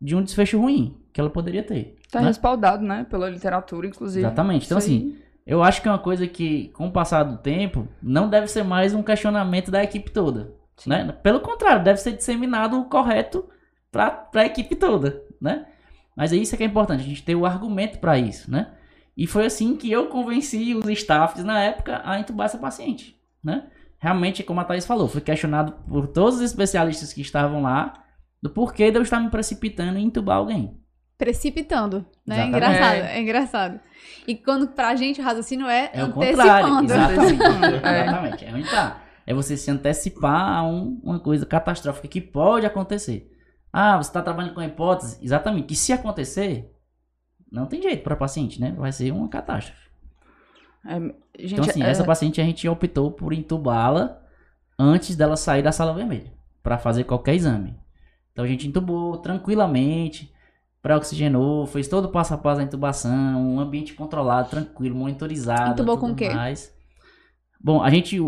de 0.01 0.17
um 0.17 0.21
desfecho 0.21 0.59
ruim 0.59 0.97
que 1.13 1.21
ela 1.21 1.29
poderia 1.29 1.63
ter. 1.63 1.95
Tá 2.11 2.19
né? 2.19 2.27
respaldado, 2.27 2.83
né? 2.83 3.05
Pela 3.09 3.29
literatura, 3.29 3.87
inclusive. 3.87 4.25
Exatamente. 4.25 4.65
Então, 4.65 4.77
assim, 4.77 5.15
eu 5.45 5.61
acho 5.61 5.81
que 5.81 5.87
é 5.87 5.91
uma 5.91 5.99
coisa 5.99 6.27
que, 6.27 6.69
com 6.69 6.87
o 6.87 6.91
passar 6.91 7.23
do 7.23 7.37
tempo, 7.37 7.87
não 8.01 8.27
deve 8.27 8.47
ser 8.47 8.63
mais 8.63 8.93
um 8.93 9.03
questionamento 9.03 9.69
da 9.69 9.83
equipe 9.83 10.09
toda. 10.09 10.53
Né? 10.85 11.11
Pelo 11.23 11.39
contrário, 11.39 11.83
deve 11.83 11.99
ser 11.99 12.13
disseminado 12.13 12.79
o 12.79 12.85
correto 12.85 13.47
para 13.91 14.27
a 14.33 14.45
equipe 14.45 14.75
toda. 14.75 15.21
Né? 15.39 15.67
Mas 16.15 16.33
é 16.33 16.37
isso 16.37 16.57
que 16.57 16.63
é 16.63 16.65
importante, 16.65 17.01
a 17.01 17.07
gente 17.07 17.23
ter 17.23 17.35
o 17.35 17.45
argumento 17.45 17.99
para 17.99 18.17
isso. 18.17 18.49
Né? 18.49 18.71
E 19.15 19.27
foi 19.27 19.45
assim 19.45 19.77
que 19.77 19.91
eu 19.91 20.07
convenci 20.07 20.73
os 20.73 20.87
staffs 20.89 21.43
na 21.43 21.61
época 21.61 22.01
a 22.03 22.19
entubar 22.19 22.45
essa 22.45 22.57
paciente. 22.57 23.15
Né? 23.43 23.67
Realmente, 23.99 24.43
como 24.43 24.59
a 24.59 24.63
Thaís 24.63 24.85
falou, 24.85 25.07
fui 25.07 25.21
questionado 25.21 25.73
por 25.87 26.07
todos 26.07 26.35
os 26.35 26.41
especialistas 26.41 27.13
que 27.13 27.21
estavam 27.21 27.61
lá 27.61 28.03
do 28.41 28.49
porquê 28.49 28.89
de 28.89 28.97
eu 28.97 29.03
estar 29.03 29.19
me 29.19 29.29
precipitando 29.29 29.99
em 29.99 30.05
entubar 30.05 30.37
alguém. 30.37 30.79
Precipitando, 31.17 32.05
né? 32.25 32.47
Exatamente. 32.47 32.55
Engraçado, 32.57 32.95
É. 32.95 33.17
é 33.17 33.21
engraçado. 33.21 33.79
E 34.27 34.35
quando 34.35 34.67
pra 34.67 34.95
gente 34.95 35.21
o 35.21 35.23
raciocínio 35.23 35.67
é, 35.67 35.89
É 35.93 36.03
o 36.03 36.11
contrário. 36.11 36.67
antecipando. 36.73 36.93
Exatamente. 36.93 37.85
É. 37.85 38.01
Exatamente. 38.03 38.45
É 38.45 38.53
onde 38.53 38.69
tá. 38.69 39.01
É 39.27 39.33
você 39.33 39.55
se 39.57 39.71
antecipar 39.71 40.57
a 40.57 40.63
um- 40.63 40.99
uma 41.03 41.19
coisa 41.19 41.45
catastrófica 41.45 42.07
que 42.07 42.19
pode 42.21 42.65
acontecer. 42.65 43.31
Ah, 43.71 43.97
você 43.97 44.09
está 44.09 44.21
trabalhando 44.21 44.53
com 44.53 44.59
a 44.59 44.65
hipótese? 44.65 45.17
Exatamente. 45.23 45.67
Que 45.67 45.75
se 45.75 45.91
acontecer, 45.93 46.71
não 47.51 47.65
tem 47.65 47.81
jeito 47.81 48.03
para 48.03 48.15
paciente, 48.15 48.59
né? 48.59 48.73
Vai 48.77 48.91
ser 48.91 49.11
uma 49.11 49.27
catástrofe. 49.29 49.85
É, 50.85 50.99
gente, 50.99 51.53
Então, 51.53 51.65
assim, 51.65 51.81
é- 51.83 51.89
essa 51.89 52.03
paciente 52.03 52.39
a 52.39 52.43
gente 52.43 52.67
optou 52.67 53.11
por 53.11 53.33
entubá-la 53.33 54.21
antes 54.77 55.15
dela 55.15 55.35
sair 55.37 55.63
da 55.63 55.71
sala 55.71 55.93
vermelha 55.93 56.31
para 56.61 56.77
fazer 56.77 57.05
qualquer 57.05 57.33
exame. 57.35 57.75
Então 58.31 58.43
a 58.45 58.47
gente 58.47 58.67
entubou 58.67 59.17
tranquilamente, 59.17 60.31
pré-oxigenou, 60.85 61.65
fez 61.65 61.87
todo 61.87 62.05
o 62.05 62.09
passo 62.09 62.35
a 62.35 62.37
passo 62.37 62.57
da 62.57 62.63
intubação, 62.63 63.41
um 63.43 63.59
ambiente 63.59 63.95
controlado, 63.95 64.51
tranquilo, 64.51 64.95
monitorizado. 64.95 65.71
Entubou 65.71 65.95
tudo 65.95 66.05
com 66.05 66.13
o 66.13 66.15
quê? 66.15 66.29
mais. 66.29 66.71
Bom, 67.59 67.81
a 67.81 67.89
gente 67.89 68.21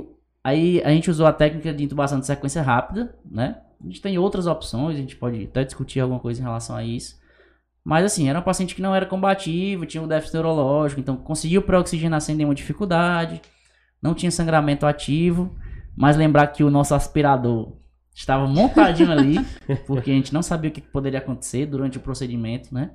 aí 0.44 0.82
a 0.84 0.90
gente 0.90 1.12
usou 1.12 1.28
a 1.28 1.32
técnica 1.34 1.72
de 1.72 1.84
intubação 1.84 2.20
de 2.20 2.26
sequência 2.26 2.64
rápida, 2.64 3.16
né? 3.24 3.62
A 3.80 3.86
gente 3.86 4.02
tem 4.02 4.18
outras 4.18 4.48
opções, 4.48 4.96
a 4.96 5.00
gente 5.00 5.16
pode 5.16 5.44
até 5.44 5.64
discutir 5.64 6.00
alguma 6.00 6.20
coisa 6.20 6.42
em 6.42 6.44
relação 6.44 6.76
a 6.76 6.84
isso. 6.84 7.20
Mas 7.86 8.04
assim, 8.04 8.28
era 8.28 8.40
um 8.40 8.44
paciente 8.44 8.74
que 8.74 8.82
não 8.82 8.96
era 8.96 9.06
combativo, 9.06 9.86
tinha 9.86 10.02
um 10.02 10.08
déficit 10.08 10.34
neurológico, 10.34 11.00
então 11.00 11.16
conseguiu 11.16 11.62
pré-oxigenar 11.62 12.22
sem 12.22 12.36
nenhuma 12.36 12.56
dificuldade, 12.56 13.40
não 14.02 14.16
tinha 14.16 14.32
sangramento 14.32 14.88
ativo, 14.88 15.56
mas 15.96 16.18
lembrar 16.18 16.48
que 16.48 16.64
o 16.64 16.72
nosso 16.72 16.96
aspirador 16.96 17.78
estava 18.18 18.48
montadinho 18.48 19.12
ali, 19.12 19.38
porque 19.86 20.12
a 20.12 20.14
gente 20.14 20.34
não 20.34 20.42
sabia 20.42 20.70
o 20.70 20.74
que 20.74 20.82
poderia 20.82 21.20
acontecer 21.20 21.66
durante 21.66 21.98
o 21.98 22.02
procedimento, 22.02 22.74
né? 22.74 22.92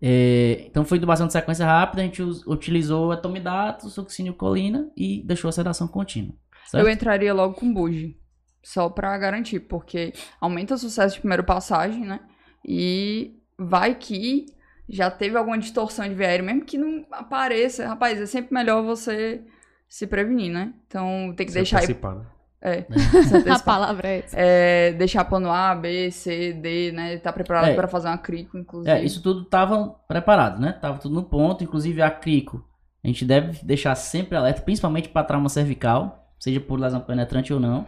É, 0.00 0.64
então 0.66 0.84
foi 0.84 0.98
intubação 0.98 1.26
de 1.26 1.32
sequência 1.32 1.64
rápida, 1.64 2.02
a 2.02 2.04
gente 2.04 2.22
us- 2.22 2.44
utilizou 2.46 3.12
etomidato, 3.12 3.88
succínio 3.88 4.34
colina 4.34 4.90
e 4.96 5.22
deixou 5.24 5.48
a 5.48 5.52
sedação 5.52 5.86
contínua. 5.86 6.34
certo? 6.66 6.84
Eu 6.84 6.92
entraria 6.92 7.32
logo 7.32 7.54
com 7.54 7.72
buge. 7.72 8.18
Só 8.64 8.88
pra 8.88 9.16
garantir, 9.18 9.60
porque 9.60 10.12
aumenta 10.40 10.74
o 10.74 10.78
sucesso 10.78 11.14
de 11.16 11.20
primeira 11.20 11.42
passagem, 11.42 12.04
né? 12.04 12.20
E 12.66 13.36
vai 13.58 13.94
que 13.94 14.46
já 14.88 15.10
teve 15.10 15.36
alguma 15.36 15.58
distorção 15.58 16.08
de 16.12 16.22
aérea, 16.22 16.44
mesmo 16.44 16.64
que 16.64 16.78
não 16.78 17.04
apareça. 17.10 17.86
Rapaz, 17.88 18.20
é 18.20 18.26
sempre 18.26 18.54
melhor 18.54 18.82
você 18.84 19.44
se 19.88 20.06
prevenir, 20.06 20.52
né? 20.52 20.74
Então 20.86 21.32
tem 21.36 21.46
que 21.46 21.52
Se 21.52 21.58
deixar 21.58 21.80
né? 21.80 22.26
É, 22.62 22.82
se 23.42 23.48
A 23.50 23.58
palavra 23.58 24.08
é 24.08 24.18
essa. 24.20 24.36
É, 24.38 24.92
deixar 24.92 25.24
plano 25.24 25.50
A, 25.50 25.74
B, 25.74 26.10
C, 26.12 26.52
D, 26.52 26.92
né? 26.92 27.18
Tá 27.18 27.32
preparado 27.32 27.66
É. 27.70 27.74
pra 27.74 27.88
fazer 27.88 28.06
uma 28.08 28.18
crico, 28.18 28.56
inclusive. 28.56 28.90
É, 28.90 29.02
isso 29.02 29.20
tudo 29.20 29.44
tava 29.44 29.88
preparado, 30.06 30.60
né? 30.60 30.72
Tava 30.72 30.98
tudo 30.98 31.14
no 31.14 31.24
ponto, 31.24 31.64
inclusive 31.64 32.00
a 32.00 32.10
crico. 32.10 32.64
A 33.04 33.08
gente 33.08 33.24
deve 33.24 33.64
deixar 33.64 33.96
sempre 33.96 34.36
alerta, 34.36 34.62
principalmente 34.62 35.08
para 35.08 35.24
trauma 35.26 35.48
cervical, 35.48 36.32
seja 36.38 36.60
por 36.60 36.78
lesão 36.78 37.00
penetrante 37.00 37.52
ou 37.52 37.58
não. 37.58 37.84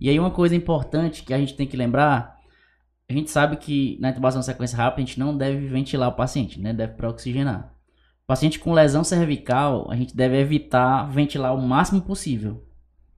E 0.00 0.08
aí 0.08 0.18
uma 0.18 0.30
coisa 0.30 0.56
importante 0.56 1.22
que 1.22 1.34
a 1.34 1.38
gente 1.38 1.54
tem 1.54 1.66
que 1.66 1.76
lembrar, 1.76 2.36
a 3.08 3.12
gente 3.12 3.30
sabe 3.30 3.56
que 3.56 3.98
na 4.00 4.10
intubação 4.10 4.40
de 4.40 4.46
sequência 4.46 4.76
rápida 4.78 5.02
a 5.02 5.06
gente 5.06 5.20
não 5.20 5.36
deve 5.36 5.68
ventilar 5.68 6.08
o 6.08 6.16
paciente, 6.16 6.58
né? 6.58 6.72
Deve 6.72 6.94
pré-oxigenar. 6.94 7.72
Paciente 8.26 8.58
com 8.58 8.72
lesão 8.72 9.04
cervical, 9.04 9.86
a 9.90 9.94
gente 9.94 10.16
deve 10.16 10.38
evitar 10.38 11.04
ventilar 11.08 11.54
o 11.54 11.60
máximo 11.62 12.00
possível. 12.00 12.64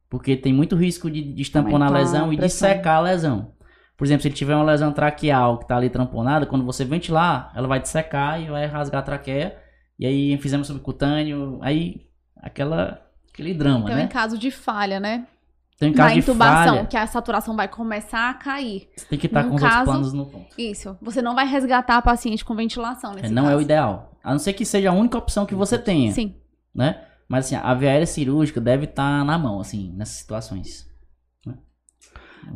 Porque 0.08 0.36
tem 0.36 0.52
muito 0.52 0.74
risco 0.76 1.10
de, 1.10 1.22
de 1.22 1.42
estamponar 1.42 1.88
a 1.88 1.90
Aumentar 1.92 1.98
a 1.98 2.12
lesão 2.12 2.32
e 2.32 2.36
de 2.36 2.48
secar 2.48 2.94
a 2.96 3.00
lesão. 3.00 3.52
Por 3.96 4.04
exemplo, 4.06 4.22
se 4.22 4.28
ele 4.28 4.34
tiver 4.34 4.54
uma 4.54 4.64
lesão 4.64 4.92
traqueal 4.92 5.58
que 5.58 5.64
está 5.64 5.76
ali 5.76 5.90
tamponada, 5.90 6.46
quando 6.46 6.64
você 6.64 6.84
ventilar, 6.84 7.52
ela 7.54 7.66
vai 7.68 7.80
dissecar 7.80 8.40
e 8.40 8.46
vai 8.48 8.64
rasgar 8.66 9.00
a 9.00 9.04
traqueia. 9.04 9.56
E 9.98 10.06
aí, 10.06 10.32
enfisema 10.32 10.62
subcutâneo, 10.64 11.58
aí 11.60 12.06
aquela, 12.40 13.02
aquele 13.32 13.52
drama, 13.52 13.84
Então, 13.86 13.96
né? 13.96 14.04
em 14.04 14.08
caso 14.08 14.38
de 14.38 14.50
falha, 14.50 15.00
né? 15.00 15.26
Então, 15.74 15.88
em 15.88 15.90
Na 15.92 15.96
caso 15.96 16.14
de 16.14 16.20
intubação, 16.20 16.74
falha, 16.76 16.86
que 16.86 16.96
a 16.96 17.06
saturação 17.06 17.54
vai 17.56 17.68
começar 17.68 18.30
a 18.30 18.34
cair. 18.34 18.88
você 18.96 19.06
tem 19.06 19.18
que 19.18 19.26
estar 19.26 19.42
no 19.42 19.50
com 19.50 19.56
os 19.56 19.62
outros 19.62 19.78
caso- 19.78 19.90
planos 19.90 20.12
no 20.12 20.26
ponto. 20.26 20.46
Isso. 20.56 20.96
Você 21.02 21.20
não 21.20 21.34
vai 21.34 21.46
resgatar 21.46 21.96
a 21.96 22.02
paciente 22.02 22.44
com 22.44 22.54
ventilação 22.54 23.12
É, 23.12 23.16
nesse 23.16 23.34
não 23.34 23.42
caso. 23.44 23.54
é 23.54 23.58
o 23.58 23.60
ideal. 23.60 24.12
A 24.22 24.30
não 24.32 24.38
ser 24.38 24.52
que 24.54 24.64
seja 24.64 24.90
a 24.90 24.92
única 24.92 25.18
opção 25.18 25.44
que 25.44 25.54
você 25.54 25.76
tenha, 25.78 26.12
Sim. 26.12 26.34
né? 26.74 27.02
Mas 27.28 27.46
assim, 27.46 27.56
a 27.56 27.74
via 27.74 27.90
aérea 27.90 28.06
cirúrgica 28.06 28.60
deve 28.60 28.84
estar 28.86 29.24
na 29.24 29.38
mão, 29.38 29.60
assim, 29.60 29.92
nessas 29.96 30.16
situações. 30.16 30.88
né? 31.46 31.58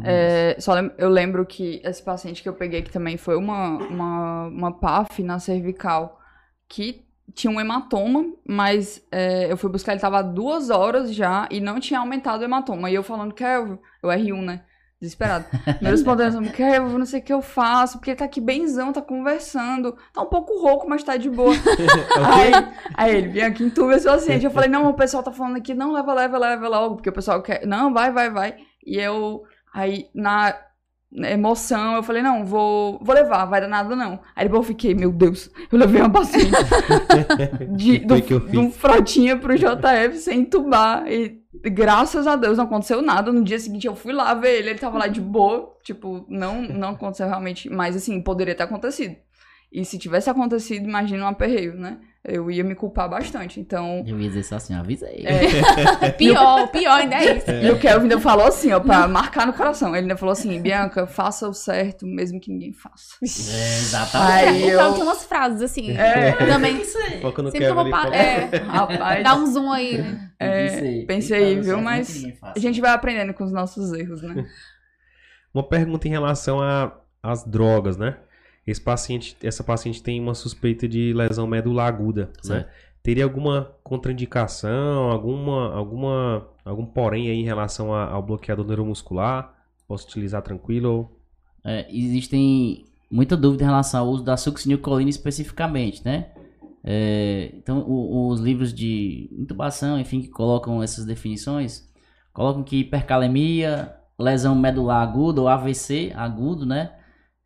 É, 0.02 0.56
só 0.60 0.74
lem- 0.74 0.92
eu 0.98 1.08
lembro 1.08 1.44
que 1.46 1.80
esse 1.84 2.02
paciente 2.02 2.42
que 2.42 2.48
eu 2.48 2.54
peguei 2.54 2.82
que 2.82 2.90
também 2.90 3.16
foi 3.16 3.36
uma, 3.36 3.78
uma, 3.78 4.46
uma 4.48 4.72
PAF 4.72 5.22
na 5.22 5.38
cervical 5.38 6.20
que 6.68 7.04
tinha 7.34 7.50
um 7.50 7.60
hematoma, 7.60 8.24
mas 8.46 9.06
é, 9.10 9.50
eu 9.50 9.56
fui 9.56 9.70
buscar, 9.70 9.92
ele 9.92 10.00
tava 10.00 10.18
há 10.18 10.22
duas 10.22 10.70
horas 10.70 11.14
já 11.14 11.48
e 11.50 11.60
não 11.60 11.80
tinha 11.80 12.00
aumentado 12.00 12.40
o 12.42 12.44
hematoma. 12.44 12.90
E 12.90 12.94
eu 12.94 13.02
falando, 13.02 13.34
Kelvin, 13.34 13.78
eu 14.02 14.10
R1, 14.10 14.42
né? 14.42 14.64
Desesperado. 15.02 15.46
Me 15.80 15.90
respondendo, 15.90 16.40
Kelvin, 16.52 16.96
não 16.96 17.04
sei 17.04 17.18
o 17.18 17.22
que 17.24 17.32
eu 17.32 17.42
faço, 17.42 17.98
porque 17.98 18.10
ele 18.10 18.18
tá 18.18 18.24
aqui 18.24 18.40
benzão, 18.40 18.92
tá 18.92 19.02
conversando, 19.02 19.96
tá 20.14 20.22
um 20.22 20.26
pouco 20.26 20.56
rouco, 20.62 20.88
mas 20.88 21.02
tá 21.02 21.16
de 21.16 21.28
boa. 21.28 21.52
Aí, 22.32 22.52
aí 22.96 23.16
ele 23.16 23.28
vinha 23.28 23.48
aqui 23.48 23.64
entuba 23.64 23.96
esse 23.96 24.06
paciente. 24.06 24.44
Eu 24.44 24.52
falei, 24.52 24.68
não, 24.68 24.88
o 24.88 24.94
pessoal 24.94 25.24
tá 25.24 25.32
falando 25.32 25.56
aqui, 25.56 25.74
não, 25.74 25.90
leva, 25.90 26.14
leva, 26.14 26.38
leva 26.38 26.68
logo, 26.68 26.94
porque 26.94 27.08
o 27.08 27.12
pessoal 27.12 27.42
quer. 27.42 27.66
Não, 27.66 27.92
vai, 27.92 28.12
vai, 28.12 28.30
vai. 28.30 28.54
E 28.86 28.96
eu, 28.96 29.42
aí, 29.74 30.08
na 30.14 30.56
emoção, 31.14 31.96
eu 31.96 32.02
falei, 32.02 32.22
não, 32.22 32.44
vou, 32.44 32.98
vou 33.02 33.14
levar, 33.14 33.44
vai 33.44 33.60
dar 33.60 33.68
nada 33.68 33.94
não. 33.94 34.20
Aí 34.34 34.44
depois 34.44 34.62
eu 34.62 34.68
fiquei, 34.68 34.94
meu 34.94 35.12
Deus, 35.12 35.50
eu 35.70 35.78
levei 35.78 36.00
uma 36.00 36.10
paciente 36.10 36.50
de, 37.76 37.98
do, 37.98 38.20
de 38.20 38.58
um 38.58 38.70
frotinha 38.70 39.36
pro 39.36 39.56
JF 39.56 40.16
sem 40.18 40.40
entubar. 40.40 41.06
E 41.06 41.42
graças 41.70 42.26
a 42.26 42.36
Deus 42.36 42.56
não 42.56 42.64
aconteceu 42.64 43.02
nada. 43.02 43.30
No 43.30 43.44
dia 43.44 43.58
seguinte 43.58 43.86
eu 43.86 43.94
fui 43.94 44.12
lá 44.12 44.32
ver 44.34 44.58
ele, 44.58 44.70
ele 44.70 44.78
tava 44.78 44.98
lá 44.98 45.06
de 45.06 45.20
boa. 45.20 45.76
Tipo, 45.84 46.24
não, 46.28 46.62
não 46.62 46.90
aconteceu 46.90 47.28
realmente. 47.28 47.68
Mas 47.68 47.94
assim, 47.94 48.20
poderia 48.22 48.54
ter 48.54 48.62
acontecido. 48.62 49.16
E 49.70 49.84
se 49.84 49.98
tivesse 49.98 50.30
acontecido, 50.30 50.88
imagina 50.88 51.24
um 51.24 51.28
aperreio, 51.28 51.74
né? 51.74 51.98
Eu 52.24 52.48
ia 52.52 52.62
me 52.62 52.76
culpar 52.76 53.08
bastante. 53.10 53.58
Então, 53.58 54.04
Eu 54.06 54.16
ia 54.20 54.28
dizer 54.28 54.44
só 54.44 54.54
assim, 54.54 54.74
avisei. 54.74 55.24
é, 55.26 56.10
Pior, 56.16 56.68
pior 56.68 56.92
ainda 57.00 57.16
é 57.16 57.36
isso. 57.36 57.50
e 57.50 57.68
o 57.68 57.78
Kelvin 57.80 58.04
ainda 58.04 58.20
falou 58.20 58.46
assim, 58.46 58.70
ó, 58.72 58.78
pra 58.78 59.08
marcar 59.08 59.44
no 59.44 59.52
coração. 59.52 59.88
Ele 59.88 60.04
ainda 60.04 60.16
falou 60.16 60.32
assim, 60.32 60.60
Bianca, 60.60 61.04
faça 61.04 61.48
o 61.48 61.52
certo, 61.52 62.06
mesmo 62.06 62.38
que 62.40 62.48
ninguém 62.52 62.72
faça. 62.72 63.16
É, 63.22 63.24
exatamente. 63.78 64.48
Aí 64.48 64.62
o 64.64 64.70
eu- 64.70 64.78
Paulo 64.78 64.94
tem 64.94 65.02
umas 65.02 65.24
frases 65.24 65.62
assim. 65.62 65.96
É. 65.96 66.30
Também. 66.46 66.84
Foca 67.20 67.42
no 67.42 67.50
Sempre 67.50 67.66
que 67.66 67.72
eu 67.72 67.76
Kevin 67.76 67.90
vou 67.90 67.90
pa- 67.90 68.14
é, 68.16 68.56
Rapaz, 68.70 69.24
dá 69.24 69.34
um 69.34 69.46
zoom 69.46 69.72
aí, 69.72 69.98
né? 69.98 70.30
É, 70.38 71.04
pensei 71.06 71.42
aí, 71.44 71.60
viu? 71.60 71.80
Mas 71.80 72.24
a 72.40 72.58
gente 72.60 72.80
vai 72.80 72.92
aprendendo 72.92 73.34
com 73.34 73.42
os 73.42 73.52
nossos 73.52 73.92
erros, 73.92 74.22
né? 74.22 74.46
Uma 75.52 75.68
pergunta 75.68 76.06
em 76.06 76.10
relação 76.12 76.60
a- 76.62 76.92
às 77.20 77.44
drogas, 77.44 77.96
né? 77.96 78.16
Esse 78.66 78.80
paciente, 78.80 79.36
essa 79.42 79.64
paciente 79.64 80.02
tem 80.02 80.20
uma 80.20 80.34
suspeita 80.34 80.86
de 80.88 81.12
lesão 81.12 81.46
medular 81.46 81.88
aguda, 81.88 82.30
né? 82.54 82.66
Teria 83.02 83.24
alguma 83.24 83.72
contraindicação, 83.82 85.10
alguma, 85.10 85.74
alguma, 85.74 86.46
algum 86.64 86.86
porém 86.86 87.28
aí 87.28 87.36
em 87.38 87.44
relação 87.44 87.92
a- 87.92 88.08
ao 88.08 88.22
bloqueador 88.22 88.64
neuromuscular? 88.64 89.52
Posso 89.88 90.06
utilizar 90.06 90.40
tranquilo? 90.42 91.10
É, 91.64 91.86
existem 91.90 92.84
muita 93.10 93.36
dúvida 93.36 93.64
em 93.64 93.66
relação 93.66 94.00
ao 94.00 94.08
uso 94.08 94.22
da 94.22 94.36
succinilcolina 94.36 95.10
especificamente, 95.10 96.04
né? 96.04 96.28
É, 96.84 97.50
então, 97.56 97.80
o- 97.80 98.28
os 98.28 98.40
livros 98.40 98.72
de 98.72 99.28
intubação, 99.36 99.98
enfim, 99.98 100.20
que 100.20 100.28
colocam 100.28 100.80
essas 100.82 101.04
definições, 101.04 101.88
colocam 102.32 102.62
que 102.62 102.76
hipercalemia, 102.76 103.94
lesão 104.18 104.54
medular 104.54 105.02
aguda 105.02 105.40
ou 105.40 105.48
AVC 105.48 106.12
agudo, 106.14 106.64
né? 106.64 106.92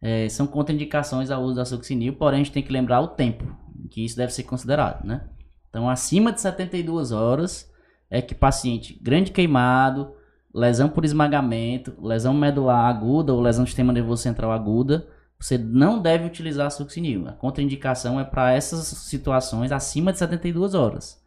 É, 0.00 0.28
são 0.28 0.46
contraindicações 0.46 1.30
ao 1.30 1.42
uso 1.42 1.56
da 1.56 1.64
succinil, 1.64 2.14
porém 2.14 2.40
a 2.40 2.44
gente 2.44 2.52
tem 2.52 2.62
que 2.62 2.72
lembrar 2.72 3.00
o 3.00 3.08
tempo 3.08 3.56
que 3.90 4.04
isso 4.04 4.16
deve 4.16 4.32
ser 4.32 4.42
considerado, 4.42 5.04
né? 5.04 5.22
Então, 5.68 5.88
acima 5.88 6.32
de 6.32 6.40
72 6.40 7.12
horas 7.12 7.70
é 8.10 8.20
que 8.20 8.34
paciente 8.34 8.98
grande 9.02 9.30
queimado, 9.30 10.14
lesão 10.54 10.88
por 10.88 11.04
esmagamento, 11.04 11.94
lesão 12.02 12.32
medular 12.32 12.86
aguda 12.86 13.32
ou 13.32 13.40
lesão 13.40 13.64
do 13.64 13.68
sistema 13.68 13.92
nervoso 13.92 14.22
central 14.22 14.52
aguda, 14.52 15.06
você 15.38 15.58
não 15.58 16.00
deve 16.00 16.24
utilizar 16.24 16.70
succinil. 16.70 17.28
A 17.28 17.32
contraindicação 17.32 18.18
é 18.18 18.24
para 18.24 18.52
essas 18.52 18.86
situações 18.86 19.70
acima 19.70 20.12
de 20.12 20.18
72 20.18 20.74
horas. 20.74 21.22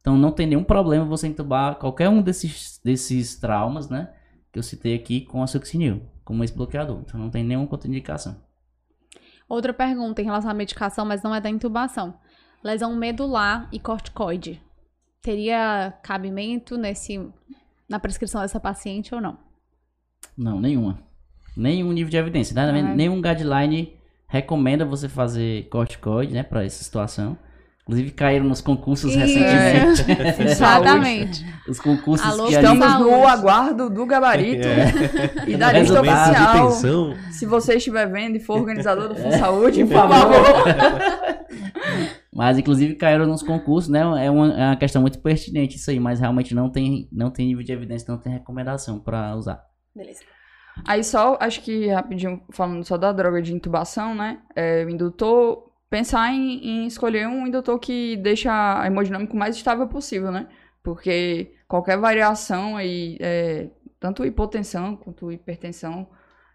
Então 0.00 0.16
não 0.16 0.32
tem 0.32 0.46
nenhum 0.46 0.64
problema 0.64 1.04
você 1.04 1.26
entubar 1.26 1.74
qualquer 1.76 2.08
um 2.08 2.22
desses, 2.22 2.80
desses 2.82 3.38
traumas, 3.38 3.90
né? 3.90 4.08
Que 4.52 4.58
eu 4.58 4.62
citei 4.62 4.94
aqui 4.94 5.20
com 5.20 5.42
a 5.42 5.46
succinil, 5.46 6.02
como 6.24 6.42
esse 6.42 6.54
bloqueador. 6.54 7.00
Então 7.00 7.18
não 7.18 7.30
tem 7.30 7.44
nenhuma 7.44 7.66
contraindicação. 7.66 8.36
Outra 9.48 9.72
pergunta 9.72 10.22
em 10.22 10.24
relação 10.24 10.50
à 10.50 10.54
medicação, 10.54 11.04
mas 11.04 11.22
não 11.22 11.34
é 11.34 11.40
da 11.40 11.50
intubação. 11.50 12.14
Lesão 12.62 12.94
medular 12.94 13.68
e 13.72 13.78
corticoide. 13.78 14.60
Teria 15.22 15.92
cabimento 16.02 16.76
nesse 16.76 17.20
na 17.88 17.98
prescrição 17.98 18.40
dessa 18.40 18.60
paciente 18.60 19.12
ou 19.12 19.20
não? 19.20 19.36
Não, 20.38 20.60
nenhuma. 20.60 21.02
Nenhum 21.56 21.92
nível 21.92 22.10
de 22.10 22.16
evidência. 22.16 22.54
Né? 22.54 22.80
Ah. 22.80 22.94
Nenhum 22.94 23.20
guideline 23.20 23.98
recomenda 24.28 24.84
você 24.84 25.08
fazer 25.08 25.68
corticoide, 25.68 26.32
né? 26.32 26.44
Para 26.44 26.64
essa 26.64 26.84
situação. 26.84 27.36
Inclusive 27.90 28.12
caíram 28.12 28.44
nos 28.46 28.60
concursos 28.60 29.10
Isso. 29.10 29.18
recentemente. 29.18 30.42
Exatamente. 30.48 31.44
Os 31.68 31.80
concursos 31.80 32.24
Alô, 32.24 32.46
que 32.46 32.54
a 32.54 32.60
Estamos. 32.60 32.86
Saúde. 32.86 33.10
no 33.10 33.26
aguardo 33.26 33.90
do 33.90 34.06
gabarito 34.06 34.64
É. 34.68 35.50
e 35.50 35.56
da 35.56 35.72
lista 35.72 36.00
oficial. 36.00 36.70
Se 37.32 37.44
você 37.46 37.74
estiver 37.74 38.06
vendo 38.06 38.36
e 38.36 38.40
for 38.40 38.58
organizador 38.60 39.08
do 39.08 39.16
Fundo 39.16 39.36
Saúde, 39.36 39.84
Por 39.84 39.92
por 39.92 40.08
favor. 40.08 40.30
Mas 42.32 42.58
inclusive 42.58 42.94
caíram 42.94 43.26
nos 43.26 43.42
concursos, 43.42 43.90
né? 43.90 44.00
É 44.24 44.30
uma, 44.30 44.52
é 44.52 44.66
uma 44.68 44.76
questão 44.76 45.02
muito 45.02 45.18
pertinente 45.18 45.74
isso 45.76 45.90
aí, 45.90 45.98
mas 45.98 46.20
realmente 46.20 46.54
não 46.54 46.70
tem, 46.70 47.08
não 47.10 47.28
tem 47.28 47.48
nível 47.48 47.64
de 47.64 47.72
evidência, 47.72 48.06
não 48.08 48.20
tem 48.20 48.32
recomendação 48.32 49.00
para 49.00 49.34
usar. 49.34 49.60
Beleza. 49.94 50.20
Aí 50.86 51.02
só, 51.02 51.36
acho 51.40 51.60
que 51.62 51.88
rapidinho, 51.88 52.40
falando 52.52 52.84
só 52.84 52.96
da 52.96 53.10
droga 53.12 53.42
de 53.42 53.52
intubação, 53.52 54.14
né? 54.14 54.38
É, 54.54 54.84
o 54.84 54.90
indutor, 54.90 55.69
pensar 55.90 56.32
em, 56.32 56.64
em 56.64 56.86
escolher 56.86 57.26
um 57.26 57.46
indutor 57.46 57.78
que 57.78 58.16
deixa 58.18 58.80
a 58.80 58.86
hemodinâmica 58.86 59.34
o 59.34 59.36
mais 59.36 59.56
estável 59.56 59.88
possível, 59.88 60.30
né? 60.30 60.48
Porque 60.82 61.54
qualquer 61.68 61.98
variação 61.98 62.76
aí, 62.76 63.18
é, 63.20 63.68
tanto 63.98 64.24
hipotensão 64.24 64.96
quanto 64.96 65.30
hipertensão 65.32 66.08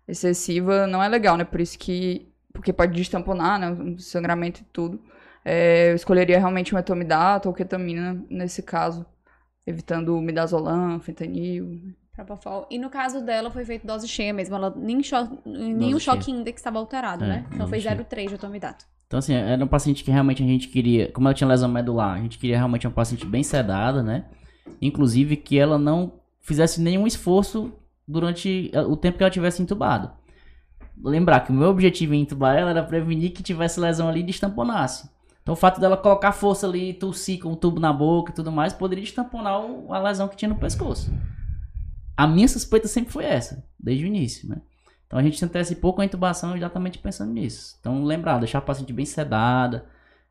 excessiva 0.08 0.88
não 0.88 1.04
é 1.04 1.08
legal, 1.10 1.38
né? 1.38 1.44
Por 1.44 1.62
isso 1.62 1.78
que, 1.78 2.32
porque 2.54 2.74
pode 2.74 2.94
destamponar, 2.96 3.60
né? 3.60 3.70
Um 3.70 4.00
sangramento 4.00 4.62
e 4.62 4.66
tudo. 4.66 5.04
É, 5.44 5.92
eu 5.92 5.96
escolheria 5.96 6.40
realmente 6.40 6.74
um 6.74 6.78
etomidato 6.80 7.48
ou 7.50 7.54
ketamina 7.54 8.26
nesse 8.30 8.64
caso, 8.64 9.06
evitando 9.68 10.20
midazolam, 10.22 11.00
fentanil, 11.00 11.96
Propofol. 12.16 12.66
E 12.72 12.78
no 12.80 12.90
caso 12.90 13.22
dela 13.22 13.52
foi 13.52 13.66
feito 13.66 13.86
dose 13.86 14.08
cheia 14.08 14.34
mesmo. 14.34 14.56
Ela 14.56 14.74
nem 14.76 15.04
cho... 15.04 15.18
nenhum 15.46 16.00
choque 16.00 16.24
cheia. 16.24 16.38
index 16.38 16.62
estava 16.62 16.80
alterado, 16.80 17.26
É, 17.26 17.28
né? 17.28 17.46
Então 17.52 17.68
foi 17.68 17.82
cheia. 17.82 17.94
0,3 17.94 18.30
de 18.30 18.36
atomidato. 18.36 18.86
Então, 19.08 19.20
assim, 19.20 19.34
era 19.34 19.64
um 19.64 19.68
paciente 19.68 20.04
que 20.04 20.12
realmente 20.12 20.44
a 20.44 20.46
gente 20.46 20.68
queria, 20.68 21.12
como 21.12 21.28
ela 21.28 21.34
tinha 21.34 21.48
lesão 21.48 21.70
medular, 21.70 22.16
a 22.16 22.22
gente 22.22 22.40
queria 22.40 22.58
realmente 22.58 22.88
uma 22.88 22.94
paciente 22.94 23.26
bem 23.26 23.44
sedada, 23.44 24.02
né? 24.02 24.26
Inclusive 24.82 25.36
que 25.38 25.58
ela 25.58 25.78
não 25.78 26.14
fizesse 26.42 26.82
nenhum 26.82 27.06
esforço 27.06 27.72
durante 28.08 28.70
eh, 28.74 28.82
o 28.82 28.96
tempo 28.98 29.18
que 29.18 29.24
ela 29.24 29.32
tivesse 29.32 29.62
entubado. 29.62 30.12
Lembrar 31.04 31.42
que 31.42 31.52
o 31.52 31.56
meu 31.56 31.70
objetivo 31.70 32.14
em 32.14 32.22
entubar 32.22 32.56
ela 32.56 32.72
era 32.72 32.84
prevenir 32.84 33.32
que 33.32 33.44
tivesse 33.44 33.80
lesão 33.80 34.08
ali 34.08 34.22
e 34.22 34.24
destamponasse. 34.24 35.10
Então, 35.42 35.54
o 35.54 35.58
fato 35.58 35.80
dela 35.80 35.96
colocar 35.96 36.32
força 36.32 36.66
ali, 36.66 36.94
tossir 36.94 37.40
com 37.40 37.52
o 37.52 37.56
tubo 37.56 37.80
na 37.80 37.94
boca 37.94 38.32
e 38.32 38.36
tudo 38.36 38.52
mais, 38.52 38.74
poderia 38.74 39.04
destamponar 39.04 39.62
a 39.90 40.00
lesão 40.00 40.28
que 40.28 40.36
tinha 40.36 40.50
no 40.50 40.56
pescoço. 40.56 41.14
A 42.18 42.26
minha 42.26 42.48
suspeita 42.48 42.88
sempre 42.88 43.12
foi 43.12 43.26
essa, 43.26 43.64
desde 43.80 44.06
o 44.06 44.08
início, 44.08 44.50
né? 44.50 44.62
Então 45.08 45.20
a 45.20 45.24
gente 45.24 45.38
se 45.38 45.46
antecipou 45.46 45.94
com 45.94 46.02
a 46.02 46.06
intubação 46.06 46.56
exatamente 46.56 46.98
pensando 46.98 47.32
nisso. 47.34 47.78
Então 47.80 48.04
lembrar, 48.04 48.40
deixar 48.40 48.60
a 48.60 48.62
paciente 48.62 48.92
bem 48.92 49.06
sedada, 49.06 49.86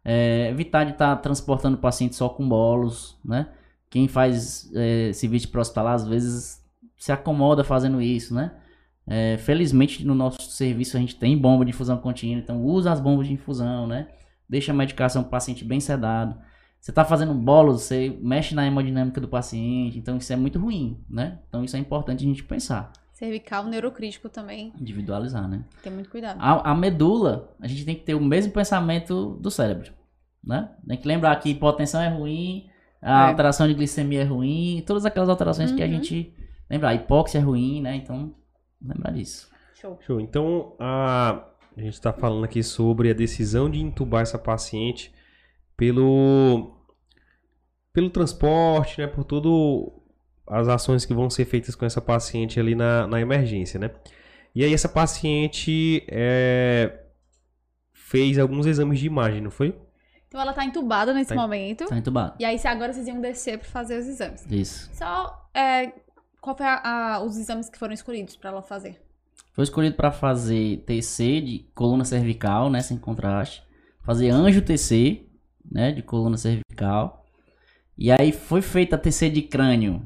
é, 0.05 0.49
evitar 0.51 0.85
de 0.85 0.93
estar 0.93 1.17
transportando 1.17 1.77
o 1.77 1.81
paciente 1.81 2.15
só 2.15 2.29
com 2.29 2.49
bolos, 2.49 3.19
né? 3.25 3.49
Quem 3.89 4.09
faz 4.09 4.71
é, 4.75 5.13
serviço 5.13 5.49
para 5.51 5.61
hospitalar 5.61 5.95
às 5.95 6.07
vezes 6.07 6.63
se 6.97 7.13
acomoda 7.13 7.63
fazendo 7.65 8.01
isso, 8.01 8.35
né? 8.35 8.53
É, 9.07 9.37
felizmente 9.39 10.05
no 10.05 10.15
nosso 10.15 10.51
serviço 10.51 10.97
a 10.97 11.01
gente 11.01 11.17
tem 11.17 11.37
bomba 11.37 11.65
de 11.65 11.71
infusão 11.71 11.99
contínua, 11.99 12.41
então 12.43 12.65
usa 12.65 12.91
as 12.91 13.01
bombas 13.01 13.27
de 13.27 13.35
infusão, 13.35 13.87
né? 13.87 14.09
Deixa 14.49 14.73
a 14.73 14.75
medicação 14.75 15.23
para 15.23 15.29
o 15.29 15.31
paciente 15.31 15.65
bem 15.65 15.81
sedado. 15.81 16.37
Você 16.81 16.91
está 16.91 17.05
fazendo 17.05 17.33
bolos, 17.33 17.83
você 17.83 18.19
mexe 18.21 18.55
na 18.55 18.67
hemodinâmica 18.67 19.21
do 19.21 19.29
paciente, 19.29 19.99
então 19.99 20.19
isso 20.19 20.33
é 20.33 20.37
muito 20.37 20.59
ruim, 20.59 21.03
né? 21.09 21.39
Então 21.49 21.65
isso 21.65 21.77
é 21.77 21.79
importante 21.79 22.25
a 22.25 22.27
gente 22.27 22.45
pensar, 22.45 22.93
Cervical, 23.15 23.65
neurocrítico 23.67 24.29
também. 24.29 24.73
individualizar, 24.79 25.49
né? 25.49 25.65
Tem 25.83 25.93
muito 25.93 26.11
cuidado. 26.11 26.37
A, 26.41 26.73
a 26.73 26.75
medula, 26.75 27.55
a 27.61 27.67
gente 27.69 27.85
tem 27.85 27.95
que 27.95 28.03
ter 28.03 28.15
o 28.15 28.21
mesmo 28.21 28.53
pensamento 28.53 29.37
do 29.41 29.51
cérebro, 29.51 29.93
né? 30.43 30.71
Tem 30.87 30.99
que 30.99 31.07
lembrar 31.09 31.37
que 31.37 31.49
hipotensão 31.49 32.03
é 32.03 32.09
ruim, 32.09 32.69
a 33.01 33.27
É. 33.27 33.29
alteração 33.31 33.69
de 33.69 33.75
glicemia 33.75 34.23
é 34.23 34.25
ruim, 34.25 34.83
todas 34.87 35.05
aquelas 35.07 35.29
alterações 35.29 35.71
que 35.73 35.83
a 35.83 35.87
Uhum. 35.87 35.93
gente 35.93 36.35
lembrar, 36.69 36.89
a 36.91 36.95
hipóxia 36.95 37.39
é 37.39 37.41
ruim, 37.41 37.81
né? 37.81 37.95
Então, 37.97 38.35
lembrar 38.83 39.13
disso. 39.13 39.49
Show. 39.75 39.99
Show. 40.01 40.21
Então, 40.21 40.75
a, 40.81 41.45
a 41.77 41.81
gente 41.81 41.93
está 41.95 42.13
falando 42.13 42.45
aqui 42.45 42.63
sobre 42.65 43.11
a 43.11 43.15
decisão 43.15 43.71
de 43.71 43.81
intubar 43.81 44.23
essa 44.23 44.39
paciente 44.39 45.15
pelo, 45.77 46.75
pelo 47.93 48.11
transporte, 48.11 49.01
né? 49.01 49.07
Por 49.07 49.23
tudo 49.25 50.03
as 50.47 50.69
ações 50.69 51.05
que 51.05 51.15
vão 51.15 51.29
ser 51.31 51.45
feitas 51.45 51.75
com 51.75 51.85
essa 51.87 52.01
paciente 52.01 52.59
ali 52.61 52.75
na, 52.75 53.07
na 53.07 53.21
emergência, 53.21 53.79
né? 53.81 53.91
E 54.55 54.63
aí 54.65 54.73
essa 54.73 54.89
paciente 54.89 56.05
é, 56.09 57.01
fez 57.93 58.39
alguns 58.39 58.67
exames 58.67 58.99
de 59.01 59.07
imagem, 59.07 59.41
não 59.41 59.51
foi? 59.51 59.77
Então 60.29 60.41
ela 60.41 60.53
tá 60.53 60.65
entubada 60.65 61.13
nesse 61.15 61.35
Tá. 61.35 61.41
momento. 61.41 61.87
Tá 61.87 61.97
entubado. 61.97 62.35
E 62.39 62.45
aí 62.45 62.59
se 62.59 62.67
agora 62.69 62.93
vocês 62.93 63.07
iam 63.07 63.21
descer 63.21 63.59
pra 63.59 63.69
fazer 63.69 63.99
os 63.99 64.07
exames. 64.07 64.45
Isso. 64.51 64.91
Só, 64.93 65.49
é, 65.55 65.93
qual 66.41 66.57
foi 66.57 66.67
a- 66.67 67.15
a- 67.15 67.21
os 67.25 67.37
exames 67.37 67.69
que 67.69 67.79
foram 67.79 67.95
escolhidos 67.95 68.37
pra 68.37 68.51
ela 68.51 68.63
fazer? 68.63 69.01
Foi 69.53 69.63
escolhido 69.65 69.95
para 69.97 70.11
fazer 70.11 70.79
TC 70.85 71.41
de 71.41 71.59
coluna 71.75 72.05
cervical, 72.05 72.69
né, 72.69 72.81
sem 72.81 72.99
contraste. 72.99 73.63
Fazer 74.03 74.29
anjo 74.31 74.61
TC, 74.61 75.23
né, 75.71 75.93
de 75.93 76.03
coluna 76.03 76.37
cervical. 76.37 77.25
E 77.97 78.11
aí 78.11 78.33
foi 78.33 78.61
feita 78.61 78.97
a 78.97 78.99
TC 78.99 79.31
de 79.31 79.43
crânio. 79.43 80.03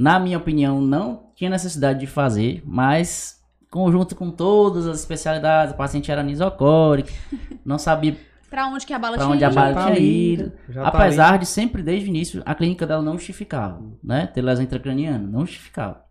Na 0.00 0.18
minha 0.18 0.38
opinião, 0.38 0.80
não 0.80 1.30
tinha 1.34 1.50
necessidade 1.50 2.00
de 2.00 2.06
fazer, 2.06 2.62
mas 2.64 3.38
conjunto 3.70 4.16
com 4.16 4.30
todas 4.30 4.86
as 4.86 4.98
especialidades, 4.98 5.74
a 5.74 5.76
paciente 5.76 6.10
era 6.10 6.22
nisocórica, 6.22 7.12
não 7.62 7.78
sabia 7.78 8.16
Pra 8.48 8.66
onde 8.66 8.86
que 8.86 8.94
a 8.94 8.98
bala 8.98 9.16
para 9.16 9.26
tinha 9.26 9.34
onde 9.34 9.44
a 9.44 9.48
ido? 9.48 9.54
bala 9.54 9.74
tá 9.74 9.84
tinha 9.84 9.98
ido. 9.98 10.52
Tá 10.72 10.88
Apesar 10.88 11.38
de 11.38 11.44
sempre, 11.44 11.82
desde 11.82 12.06
o 12.06 12.08
início, 12.08 12.42
a 12.46 12.54
clínica 12.54 12.86
dela 12.86 13.02
não 13.02 13.12
justificava, 13.12 13.80
né? 14.02 14.26
Ter 14.26 14.40
lesão 14.40 14.64
intracraniana, 14.64 15.18
não 15.18 15.46
justificava. 15.46 16.02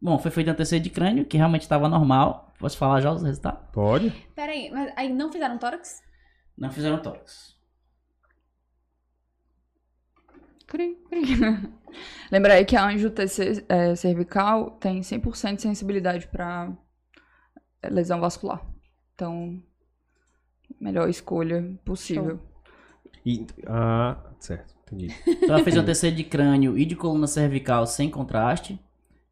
Bom, 0.00 0.16
foi 0.18 0.30
feito 0.30 0.50
um 0.50 0.54
TC 0.54 0.78
de 0.78 0.88
crânio, 0.88 1.24
que 1.24 1.36
realmente 1.36 1.62
estava 1.62 1.88
normal. 1.88 2.54
Posso 2.60 2.78
falar 2.78 3.00
já 3.00 3.12
os 3.12 3.24
resultados? 3.24 3.60
Pode? 3.72 4.10
Peraí, 4.36 4.70
mas 4.72 4.92
aí 4.96 5.12
não 5.12 5.32
fizeram 5.32 5.58
tórax? 5.58 6.00
não 6.56 6.70
fizeram 6.70 6.98
tórax. 6.98 7.56
Cri, 10.72 10.96
cri. 11.06 11.20
Lembra 12.32 12.54
aí 12.54 12.64
que 12.64 12.74
a 12.74 12.86
anjo 12.86 13.10
TC 13.10 13.66
é, 13.68 13.94
cervical 13.94 14.70
tem 14.70 15.02
100% 15.02 15.56
de 15.56 15.62
sensibilidade 15.62 16.26
para 16.28 16.72
lesão 17.90 18.18
vascular. 18.18 18.66
Então, 19.14 19.62
melhor 20.80 21.10
escolha 21.10 21.78
possível. 21.84 22.40
E, 23.24 23.46
ah, 23.66 24.16
certo, 24.40 24.74
entendi. 24.86 25.14
Então 25.26 25.50
ela 25.56 25.62
fez 25.62 25.76
uma 25.76 25.84
TC 25.84 26.10
de 26.10 26.24
crânio 26.24 26.78
e 26.78 26.86
de 26.86 26.96
coluna 26.96 27.26
cervical 27.26 27.86
sem 27.86 28.08
contraste 28.08 28.80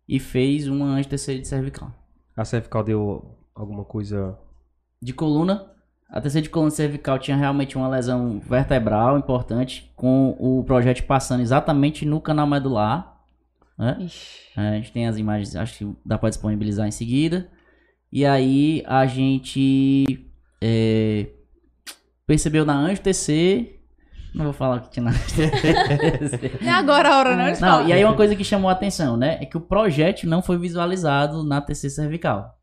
e 0.07 0.21
fez 0.21 0.69
uma 0.69 0.89
anti-TC 0.89 1.39
de 1.39 1.49
cervical. 1.49 1.91
A 2.37 2.45
cervical 2.45 2.85
deu 2.85 3.39
alguma 3.55 3.87
coisa. 3.87 4.39
De 5.01 5.15
coluna, 5.15 5.75
a 6.13 6.21
TC 6.21 6.43
de 6.43 6.51
coluna 6.51 6.71
cervical 6.71 7.19
tinha 7.19 7.37
realmente 7.37 7.77
uma 7.77 7.89
lesão 7.89 8.41
vertebral 8.41 9.17
importante, 9.19 9.91
com 9.95 10.37
o 10.39 10.65
projétil 10.65 11.05
passando 11.07 11.41
exatamente 11.41 12.05
no 12.05 12.21
canal 12.21 12.47
medular. 12.47 13.17
Né? 13.79 13.97
A 14.57 14.73
gente 14.75 14.93
tem 14.93 15.07
as 15.07 15.17
imagens, 15.17 15.55
acho 15.57 15.79
que 15.79 15.97
dá 16.05 16.19
pra 16.19 16.29
disponibilizar 16.29 16.87
em 16.87 16.91
seguida. 16.91 17.49
E 18.13 18.27
aí 18.27 18.83
a 18.87 19.07
gente 19.07 20.29
é, 20.61 21.29
percebeu 22.27 22.65
na 22.67 22.75
Anjo 22.75 23.01
TC. 23.01 23.77
Não 24.35 24.45
vou 24.45 24.53
falar 24.53 24.77
o 24.77 24.81
que 24.81 24.91
tinha 24.91 25.05
na 25.05 25.11
Anjo 25.11 25.21
TC. 25.25 26.59
É 26.67 26.71
agora 26.71 27.09
a 27.15 27.19
hora, 27.19 27.37
não? 27.37 27.45
de 27.53 27.61
Não, 27.61 27.69
falar. 27.69 27.89
e 27.89 27.93
aí 27.93 28.05
uma 28.05 28.17
coisa 28.17 28.35
que 28.35 28.43
chamou 28.45 28.69
a 28.69 28.73
atenção, 28.73 29.17
né? 29.17 29.39
É 29.41 29.47
que 29.47 29.57
o 29.57 29.61
projétil 29.61 30.29
não 30.29 30.43
foi 30.43 30.59
visualizado 30.59 31.45
na 31.45 31.61
TC 31.61 31.89
cervical. 31.89 32.59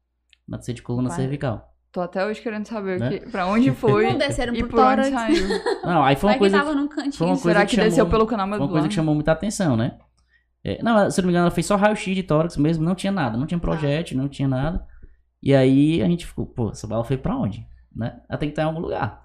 Na 0.48 0.58
TC 0.58 0.74
de 0.74 0.82
coluna 0.82 1.08
Vai. 1.10 1.18
cervical. 1.18 1.74
Tô 1.92 2.02
até 2.02 2.26
hoje 2.26 2.42
querendo 2.42 2.66
saber 2.68 3.00
Né? 3.00 3.10
que, 3.20 3.30
pra 3.32 3.48
onde 3.48 3.72
foi 3.76 4.08
Não 4.12 4.18
desceram 4.18 4.54
e 4.54 4.60
pro 4.60 4.70
por 4.70 4.80
onde 4.80 5.10
saiu. 5.10 5.48
Não, 5.84 6.04
aí 6.04 6.16
foi 6.16 6.28
uma 6.30 6.32
Vai 6.32 6.34
que 6.34 6.40
coisa. 6.40 6.58
tava 6.60 6.76
num 6.76 6.88
cantinho. 6.88 7.14
foi 7.14 7.28
uma 7.28 7.34
coisa 7.38 7.50
Será 7.50 7.66
que 7.66 7.76
que, 7.76 7.82
desceu 7.82 8.06
chamou- 8.06 8.12
pelo 8.12 8.28
canal 8.28 8.48
Foi 8.50 8.60
uma 8.60 8.68
coisa 8.70 8.88
que 8.88 8.94
chamou 8.94 9.16
muita 9.16 9.32
atenção, 9.32 9.76
né? 9.78 9.98
É, 10.64 10.82
não, 10.84 11.10
se 11.10 11.22
não 11.22 11.28
me 11.28 11.32
engano, 11.32 11.46
ela 11.46 11.52
fez 11.52 11.66
só 11.66 11.76
raio-x 11.78 12.14
de 12.16 12.24
tórax 12.24 12.58
mesmo, 12.58 12.84
não 12.84 12.94
tinha 12.94 13.12
nada, 13.12 13.38
não 13.38 13.46
tinha 13.46 13.60
projétil, 13.60 14.18
não 14.18 14.28
tinha 14.28 14.48
nada. 14.48 14.86
E 15.42 15.56
aí 15.56 16.02
a 16.02 16.06
gente 16.08 16.26
ficou, 16.26 16.46
pô, 16.46 16.72
essa 16.72 16.86
bala 16.86 17.04
foi 17.06 17.16
pra 17.18 17.38
onde? 17.38 17.66
Né? 17.96 18.20
Ela 18.30 18.38
tem 18.38 18.50
que 18.50 18.54
estar 18.54 18.64
em 18.64 18.66
algum 18.66 18.80
lugar. 18.82 19.24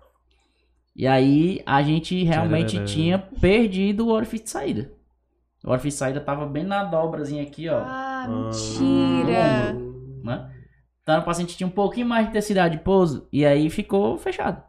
E 0.94 1.06
aí 1.06 1.60
a 1.66 1.82
gente 1.82 2.22
realmente 2.22 2.66
Tchararara. 2.76 2.86
tinha 2.94 3.18
perdido 3.18 4.06
o 4.06 4.10
orifício 4.12 4.44
de 4.44 4.50
saída. 4.50 4.92
O 5.64 5.70
orifício 5.70 5.96
de 5.96 5.98
saída 5.98 6.20
tava 6.20 6.46
bem 6.46 6.64
na 6.64 6.84
dobrazinha 6.84 7.42
aqui, 7.42 7.68
ó. 7.68 7.78
Ah, 7.78 8.24
Ah. 8.24 8.28
mentira. 8.28 9.72
Né? 10.22 10.51
Então 11.02 11.20
o 11.20 11.24
paciente 11.24 11.56
tinha 11.56 11.66
um 11.66 11.70
pouquinho 11.70 12.06
mais 12.06 12.26
de 12.26 12.32
densidade 12.32 12.76
de 12.76 12.84
pouso 12.84 13.28
e 13.32 13.44
aí 13.44 13.68
ficou 13.68 14.16
fechado. 14.18 14.62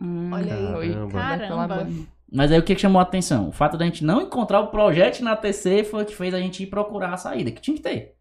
Hum, 0.00 0.30
Olha 0.32 0.54
aí. 0.78 0.94
Caramba. 1.10 1.86
Mas 2.30 2.50
aí 2.50 2.58
o 2.58 2.62
que 2.62 2.76
chamou 2.76 2.98
a 2.98 3.02
atenção? 3.02 3.48
O 3.48 3.52
fato 3.52 3.76
da 3.76 3.84
gente 3.84 4.04
não 4.04 4.22
encontrar 4.22 4.60
o 4.60 4.68
projétil 4.68 5.24
na 5.24 5.36
TC 5.36 5.84
foi 5.84 6.02
o 6.02 6.06
que 6.06 6.16
fez 6.16 6.32
a 6.32 6.40
gente 6.40 6.62
ir 6.62 6.66
procurar 6.66 7.12
a 7.12 7.16
saída, 7.18 7.50
que 7.50 7.60
tinha 7.60 7.76
que 7.76 7.82
ter. 7.82 8.16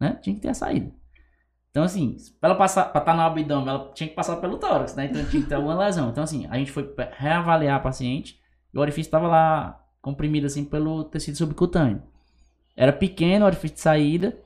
Né? 0.00 0.18
Tinha 0.22 0.34
que 0.34 0.40
ter 0.40 0.48
a 0.48 0.54
saída. 0.54 0.90
Então, 1.70 1.84
assim, 1.84 2.16
pra 2.40 2.50
ela 2.50 2.58
passar, 2.58 2.86
pra 2.86 3.00
estar 3.00 3.14
no 3.14 3.20
abdômen, 3.20 3.68
ela 3.68 3.92
tinha 3.94 4.08
que 4.08 4.14
passar 4.14 4.36
pelo 4.36 4.58
tórax, 4.58 4.96
né? 4.96 5.04
Então 5.04 5.24
tinha 5.26 5.42
que 5.42 5.48
ter 5.48 5.54
alguma 5.54 5.78
lesão. 5.78 6.10
Então, 6.10 6.24
assim, 6.24 6.46
a 6.50 6.56
gente 6.56 6.72
foi 6.72 6.92
reavaliar 7.12 7.76
a 7.76 7.80
paciente 7.80 8.40
e 8.74 8.78
o 8.78 8.80
orifício 8.80 9.08
estava 9.08 9.28
lá 9.28 9.80
comprimido, 10.00 10.46
assim, 10.46 10.64
pelo 10.64 11.04
tecido 11.04 11.36
subcutâneo. 11.36 12.02
Era 12.76 12.92
pequeno 12.92 13.44
o 13.44 13.46
orifício 13.46 13.76
de 13.76 13.82
saída, 13.82 14.36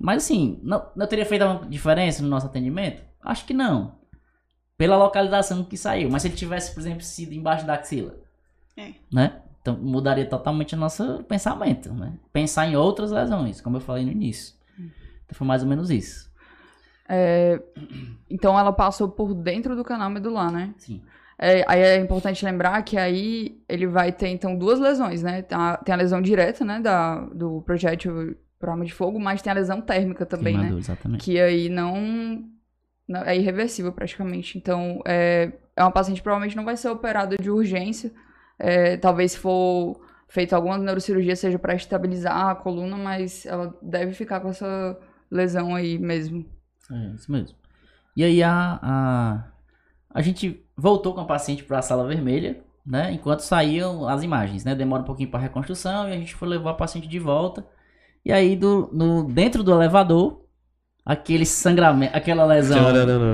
mas, 0.00 0.24
assim, 0.24 0.58
não, 0.62 0.86
não 0.94 1.06
teria 1.06 1.24
feito 1.26 1.44
uma 1.44 1.66
diferença 1.66 2.22
no 2.22 2.28
nosso 2.28 2.46
atendimento? 2.46 3.02
Acho 3.22 3.44
que 3.44 3.54
não. 3.54 3.96
Pela 4.76 4.96
localização 4.96 5.64
que 5.64 5.76
saiu. 5.76 6.10
Mas 6.10 6.22
se 6.22 6.28
ele 6.28 6.36
tivesse, 6.36 6.72
por 6.72 6.80
exemplo, 6.80 7.02
sido 7.02 7.32
embaixo 7.32 7.66
da 7.66 7.74
axila, 7.74 8.14
É. 8.76 8.92
né? 9.12 9.40
Então 9.60 9.76
mudaria 9.76 10.24
totalmente 10.24 10.74
o 10.74 10.78
nosso 10.78 11.22
pensamento, 11.24 11.92
né? 11.92 12.12
Pensar 12.32 12.66
em 12.66 12.76
outras 12.76 13.10
lesões, 13.10 13.60
como 13.60 13.76
eu 13.76 13.80
falei 13.80 14.04
no 14.04 14.12
início. 14.12 14.54
Então 14.78 15.34
foi 15.34 15.46
mais 15.46 15.62
ou 15.62 15.68
menos 15.68 15.90
isso. 15.90 16.28
É, 17.08 17.60
então 18.30 18.58
ela 18.58 18.72
passou 18.72 19.08
por 19.08 19.34
dentro 19.34 19.74
do 19.74 19.82
canal 19.84 20.08
medular, 20.10 20.50
né? 20.52 20.74
Sim. 20.78 21.02
É, 21.38 21.64
aí 21.68 21.80
é 21.80 21.96
importante 21.96 22.44
lembrar 22.44 22.82
que 22.82 22.96
aí 22.96 23.60
ele 23.68 23.86
vai 23.86 24.10
ter, 24.12 24.28
então, 24.28 24.56
duas 24.56 24.78
lesões, 24.80 25.22
né? 25.22 25.42
Tem 25.42 25.56
a, 25.56 25.76
tem 25.76 25.94
a 25.94 25.98
lesão 25.98 26.20
direta, 26.20 26.64
né, 26.64 26.80
da, 26.80 27.20
do 27.26 27.62
projétil 27.62 28.36
por 28.58 28.68
arma 28.68 28.84
de 28.84 28.92
fogo, 28.92 29.18
mas 29.20 29.40
tem 29.42 29.50
a 29.50 29.54
lesão 29.54 29.80
térmica 29.80 30.26
também, 30.26 30.54
né? 30.54 30.60
Queimador, 30.60 30.78
exatamente. 30.80 31.24
Que 31.24 31.40
aí 31.40 31.68
não, 31.68 32.44
não- 33.08 33.22
é 33.22 33.36
irreversível 33.36 33.92
praticamente. 33.92 34.58
Então, 34.58 35.00
é, 35.06 35.52
é 35.76 35.82
uma 35.82 35.92
paciente 35.92 36.18
que 36.18 36.22
provavelmente 36.22 36.56
não 36.56 36.64
vai 36.64 36.76
ser 36.76 36.88
operada 36.88 37.36
de 37.36 37.50
urgência. 37.50 38.12
É, 38.58 38.96
talvez 38.96 39.32
se 39.32 39.38
for 39.38 40.00
feita 40.28 40.56
alguma 40.56 40.76
neurocirurgia 40.76 41.36
seja 41.36 41.58
para 41.58 41.74
estabilizar 41.74 42.48
a 42.48 42.54
coluna, 42.54 42.96
mas 42.96 43.46
ela 43.46 43.76
deve 43.80 44.12
ficar 44.12 44.40
com 44.40 44.48
essa 44.50 44.98
lesão 45.30 45.74
aí 45.74 45.98
mesmo. 45.98 46.44
É, 46.90 47.14
isso 47.14 47.30
mesmo. 47.30 47.56
E 48.16 48.24
aí 48.24 48.42
a, 48.42 48.78
a, 48.82 49.44
a 50.10 50.20
gente 50.22 50.64
voltou 50.76 51.14
com 51.14 51.20
a 51.20 51.24
paciente 51.24 51.62
para 51.62 51.78
a 51.78 51.82
sala 51.82 52.06
vermelha, 52.06 52.60
né? 52.84 53.12
Enquanto 53.12 53.40
saíam 53.40 54.08
as 54.08 54.22
imagens, 54.22 54.64
né? 54.64 54.74
Demora 54.74 55.02
um 55.02 55.06
pouquinho 55.06 55.30
para 55.30 55.38
reconstrução 55.40 56.08
e 56.08 56.12
a 56.12 56.16
gente 56.16 56.34
foi 56.34 56.48
levar 56.48 56.70
a 56.72 56.74
paciente 56.74 57.06
de 57.06 57.18
volta. 57.18 57.64
E 58.28 58.32
aí 58.32 58.54
do, 58.54 58.90
no, 58.92 59.24
dentro 59.24 59.62
do 59.62 59.72
elevador, 59.72 60.42
aquele 61.02 61.46
sangramento, 61.46 62.14
aquela 62.14 62.44
lesão 62.44 62.78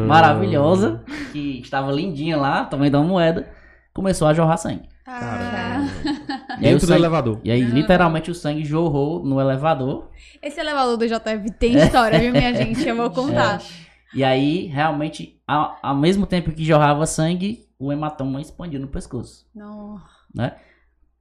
maravilhosa, 0.07 1.03
que 1.33 1.59
estava 1.61 1.91
lindinha 1.91 2.37
lá, 2.37 2.65
tamanho 2.65 2.93
da 2.93 3.01
moeda, 3.01 3.51
começou 3.93 4.29
a 4.29 4.33
jorrar 4.33 4.57
sangue. 4.57 4.89
Caramba. 5.05 5.91
E 6.61 6.67
aí, 6.67 6.75
o 6.75 6.79
Dentro 6.79 6.79
do 6.79 6.87
sangue, 6.87 7.01
elevador. 7.01 7.41
e 7.43 7.51
aí 7.51 7.61
literalmente 7.63 8.31
o 8.31 8.35
sangue 8.37 8.65
jorrou 8.65 9.25
no 9.25 9.41
elevador. 9.41 10.11
Esse 10.41 10.61
elevador 10.61 10.97
do 10.97 11.07
JF 11.09 11.51
tem 11.59 11.75
história, 11.77 12.21
viu, 12.21 12.31
minha 12.31 12.55
gente? 12.55 12.87
Eu 12.89 12.95
vou 12.97 13.11
contar. 13.11 13.61
E 14.15 14.23
aí, 14.23 14.67
realmente, 14.67 15.41
ao, 15.45 15.77
ao 15.83 15.97
mesmo 15.97 16.25
tempo 16.25 16.53
que 16.53 16.65
jorrava 16.65 17.05
sangue, 17.05 17.67
o 17.81 17.93
hematoma 17.93 18.41
expandiu 18.41 18.79
no 18.79 18.87
pescoço, 18.87 19.45
Não. 19.53 20.01
né? 20.33 20.53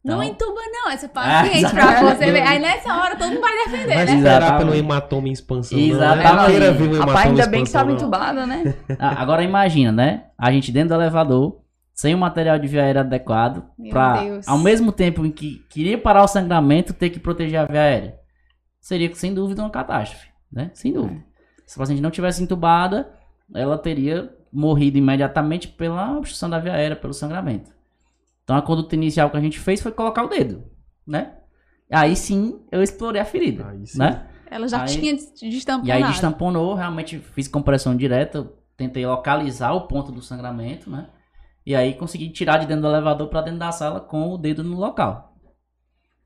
Não 0.03 0.21
Então- 0.21 0.49
entuba, 0.49 0.61
não, 0.71 0.91
essa 0.91 1.07
paciente, 1.07 1.65
Ah, 1.65 1.69
pra 1.69 2.15
você 2.15 2.31
ver. 2.31 2.41
Aí 2.41 2.59
nessa 2.59 2.93
hora 2.93 3.15
todo 3.15 3.29
mundo 3.29 3.39
vai 3.41 3.53
defender, 3.63 3.95
Vai 3.95 4.05
né? 4.05 4.15
esperar 4.15 4.57
pelo 4.57 4.75
hematoma 4.75 5.29
em 5.29 5.31
expansão. 5.31 5.79
Exatamente. 5.79 6.23
Não, 6.35 6.59
né? 6.59 6.65
Hematoma 6.67 7.05
Rapaz, 7.05 7.27
ainda 7.29 7.43
em 7.45 7.49
bem 7.49 7.63
que 7.63 7.71
tava 7.71 7.89
não. 7.89 7.95
entubada, 7.95 8.45
né? 8.45 8.75
Ah, 8.99 9.21
Agora 9.21 9.43
imagina, 9.43 9.91
né? 9.93 10.25
A 10.37 10.51
gente 10.51 10.71
dentro 10.73 10.89
do 10.89 11.01
elevador, 11.01 11.61
sem 11.93 12.13
o 12.13 12.17
material 12.17 12.59
de 12.59 12.67
via 12.67 12.83
aérea 12.83 12.99
adequado, 13.01 13.63
Meu 13.79 13.91
pra, 13.91 14.17
Deus. 14.23 14.45
ao 14.47 14.57
mesmo 14.57 14.91
tempo 14.91 15.25
em 15.25 15.31
que 15.31 15.59
queria 15.69 15.97
parar 15.97 16.23
o 16.23 16.27
sangramento, 16.27 16.93
ter 16.93 17.09
que 17.09 17.19
proteger 17.19 17.59
a 17.61 17.65
via 17.65 17.81
aérea. 17.81 18.15
Seria, 18.81 19.13
sem 19.15 19.33
dúvida, 19.33 19.61
uma 19.61 19.69
catástrofe, 19.69 20.27
né? 20.51 20.69
Sem 20.73 20.91
dúvida. 20.91 21.21
Se 21.65 21.77
a 21.77 21.79
paciente 21.79 22.01
não 22.01 22.11
tivesse 22.11 22.43
entubada, 22.43 23.09
ela 23.55 23.77
teria 23.77 24.29
morrido 24.51 24.97
imediatamente 24.97 25.69
pela 25.69 26.17
obstrução 26.17 26.49
da 26.49 26.59
via 26.59 26.73
aérea, 26.73 26.95
pelo 26.97 27.13
sangramento. 27.13 27.71
Então 28.43 28.55
a 28.55 28.61
conduta 28.61 28.95
inicial 28.95 29.29
que 29.29 29.37
a 29.37 29.41
gente 29.41 29.59
fez 29.59 29.81
foi 29.81 29.91
colocar 29.91 30.23
o 30.23 30.27
dedo, 30.27 30.63
né? 31.07 31.37
Aí 31.91 32.15
sim, 32.15 32.59
eu 32.71 32.81
explorei 32.81 33.21
a 33.21 33.25
ferida, 33.25 33.67
Aí 33.69 33.85
sim. 33.85 33.99
né? 33.99 34.27
Ela 34.49 34.67
já 34.67 34.81
Aí- 34.81 34.87
tinha 34.87 35.13
des- 35.15 35.33
destamponado. 35.39 35.87
E 35.87 35.91
aí 35.91 36.03
destamponou, 36.11 36.73
realmente 36.75 37.19
fiz 37.19 37.47
compressão 37.47 37.95
direta, 37.95 38.51
tentei 38.77 39.05
localizar 39.05 39.71
o 39.73 39.87
ponto 39.87 40.11
do 40.11 40.21
sangramento, 40.21 40.89
né? 40.89 41.09
E 41.65 41.75
aí 41.75 41.93
consegui 41.93 42.29
tirar 42.29 42.57
de 42.57 42.65
dentro 42.67 42.81
do 42.83 42.87
elevador 42.89 43.29
para 43.29 43.41
dentro 43.43 43.59
da 43.59 43.71
sala 43.71 44.01
com 44.01 44.33
o 44.33 44.37
dedo 44.37 44.63
no 44.63 44.77
local. 44.77 45.33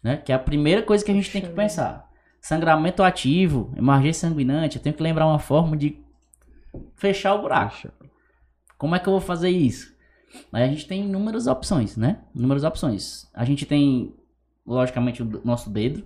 Né? 0.04 0.18
Que 0.18 0.32
é 0.32 0.36
a 0.36 0.40
primeira 0.40 0.82
coisa 0.82 1.04
que 1.06 1.12
a 1.12 1.14
gente 1.14 1.32
tem 1.32 1.42
que 1.42 1.50
pensar. 1.50 2.08
Sangramento 2.42 3.04
ativo, 3.04 3.72
emergência 3.76 4.28
sanguinante, 4.30 4.78
eu 4.78 4.82
tenho 4.82 4.96
que 4.96 5.04
lembrar 5.04 5.28
uma 5.28 5.40
forma 5.40 5.76
de 5.78 6.00
fechar 6.96 7.36
o 7.36 7.42
buraco. 7.42 7.90
Como 8.78 8.96
é 8.96 9.00
que 9.00 9.08
eu 9.08 9.12
vou 9.14 9.22
fazer 9.22 9.50
isso? 9.50 9.96
Aí 10.52 10.64
a 10.64 10.68
gente 10.68 10.88
tem 10.88 11.04
inúmeras 11.06 11.48
opções, 11.48 11.96
né? 11.98 12.20
Inúmeras 12.36 12.64
opções. 12.64 13.28
A 13.34 13.44
gente 13.46 13.66
tem, 13.66 14.14
logicamente, 14.66 15.22
o 15.24 15.42
nosso 15.44 15.70
dedo. 15.70 16.04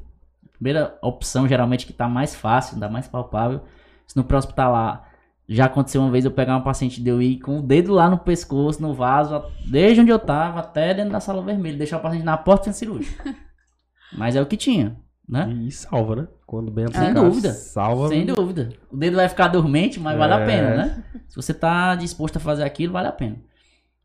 Primeira 0.54 0.98
opção, 1.02 1.48
geralmente, 1.48 1.86
que 1.88 1.94
tá 1.94 2.08
mais 2.08 2.36
fácil, 2.36 2.78
dá 2.80 2.88
mais 2.88 3.08
palpável. 3.08 3.62
Se 4.08 4.16
no 4.16 4.24
pré-hospitalar 4.24 5.10
já 5.50 5.66
aconteceu 5.66 6.02
uma 6.02 6.12
vez 6.12 6.24
eu 6.24 6.32
pegar 6.32 6.54
uma 6.56 6.64
paciente 6.64 7.02
de 7.04 7.10
eu 7.10 7.22
ir 7.22 7.40
com 7.40 7.60
o 7.60 7.62
dedo 7.62 7.92
lá 7.94 8.10
no 8.10 8.18
pescoço, 8.18 8.82
no 8.82 8.94
vaso, 8.94 9.36
a- 9.36 9.50
desde 9.70 10.00
onde 10.00 10.10
eu 10.12 10.20
tava 10.20 10.60
até 10.62 10.94
dentro 10.94 11.12
da 11.12 11.20
sala 11.20 11.42
vermelha, 11.42 11.78
deixar 11.78 11.98
o 11.98 12.02
paciente 12.02 12.24
na 12.24 12.38
porta 12.38 12.66
sem 12.66 12.74
cirúrgica. 12.74 13.36
Mas 14.16 14.36
é 14.36 14.42
o 14.42 14.46
que 14.46 14.56
tinha, 14.56 14.96
né? 15.28 15.50
E, 15.52 15.68
e 15.68 15.72
salva, 15.72 16.16
né? 16.16 16.28
Quando 16.46 16.72
bem 16.72 16.86
Sem 16.92 17.02
aplicado, 17.02 17.26
dúvida. 17.28 17.52
Salva. 17.54 18.08
Sem 18.08 18.26
dúvida. 18.26 18.70
O 18.90 18.96
dedo 18.98 19.16
vai 19.18 19.28
ficar 19.28 19.48
dormente, 19.50 20.00
mas 20.00 20.18
vale 20.18 20.34
a 20.34 20.40
É. 20.40 20.46
pena, 20.46 20.76
né? 20.76 21.04
Se 21.28 21.36
você 21.36 21.54
tá 21.54 21.96
disposto 21.96 22.38
a 22.38 22.40
fazer 22.40 22.64
aquilo, 22.64 22.94
vale 22.94 23.08
a 23.08 23.12
pena. 23.14 23.38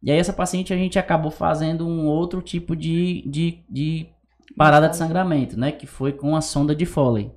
E 0.06 0.10
aí 0.12 0.18
essa 0.18 0.32
paciente 0.32 0.72
a 0.72 0.76
gente 0.76 0.98
acabou 1.00 1.32
fazendo 1.32 1.84
um 1.86 2.06
outro 2.06 2.40
tipo 2.40 2.76
de, 2.76 3.22
de, 3.26 3.58
de 3.68 4.06
parada 4.56 4.88
de 4.88 4.96
sangramento, 4.96 5.58
né? 5.58 5.72
Que 5.72 5.84
foi 5.86 6.12
com 6.12 6.36
a 6.36 6.40
sonda 6.40 6.76
de 6.76 6.86
Foley, 6.86 7.32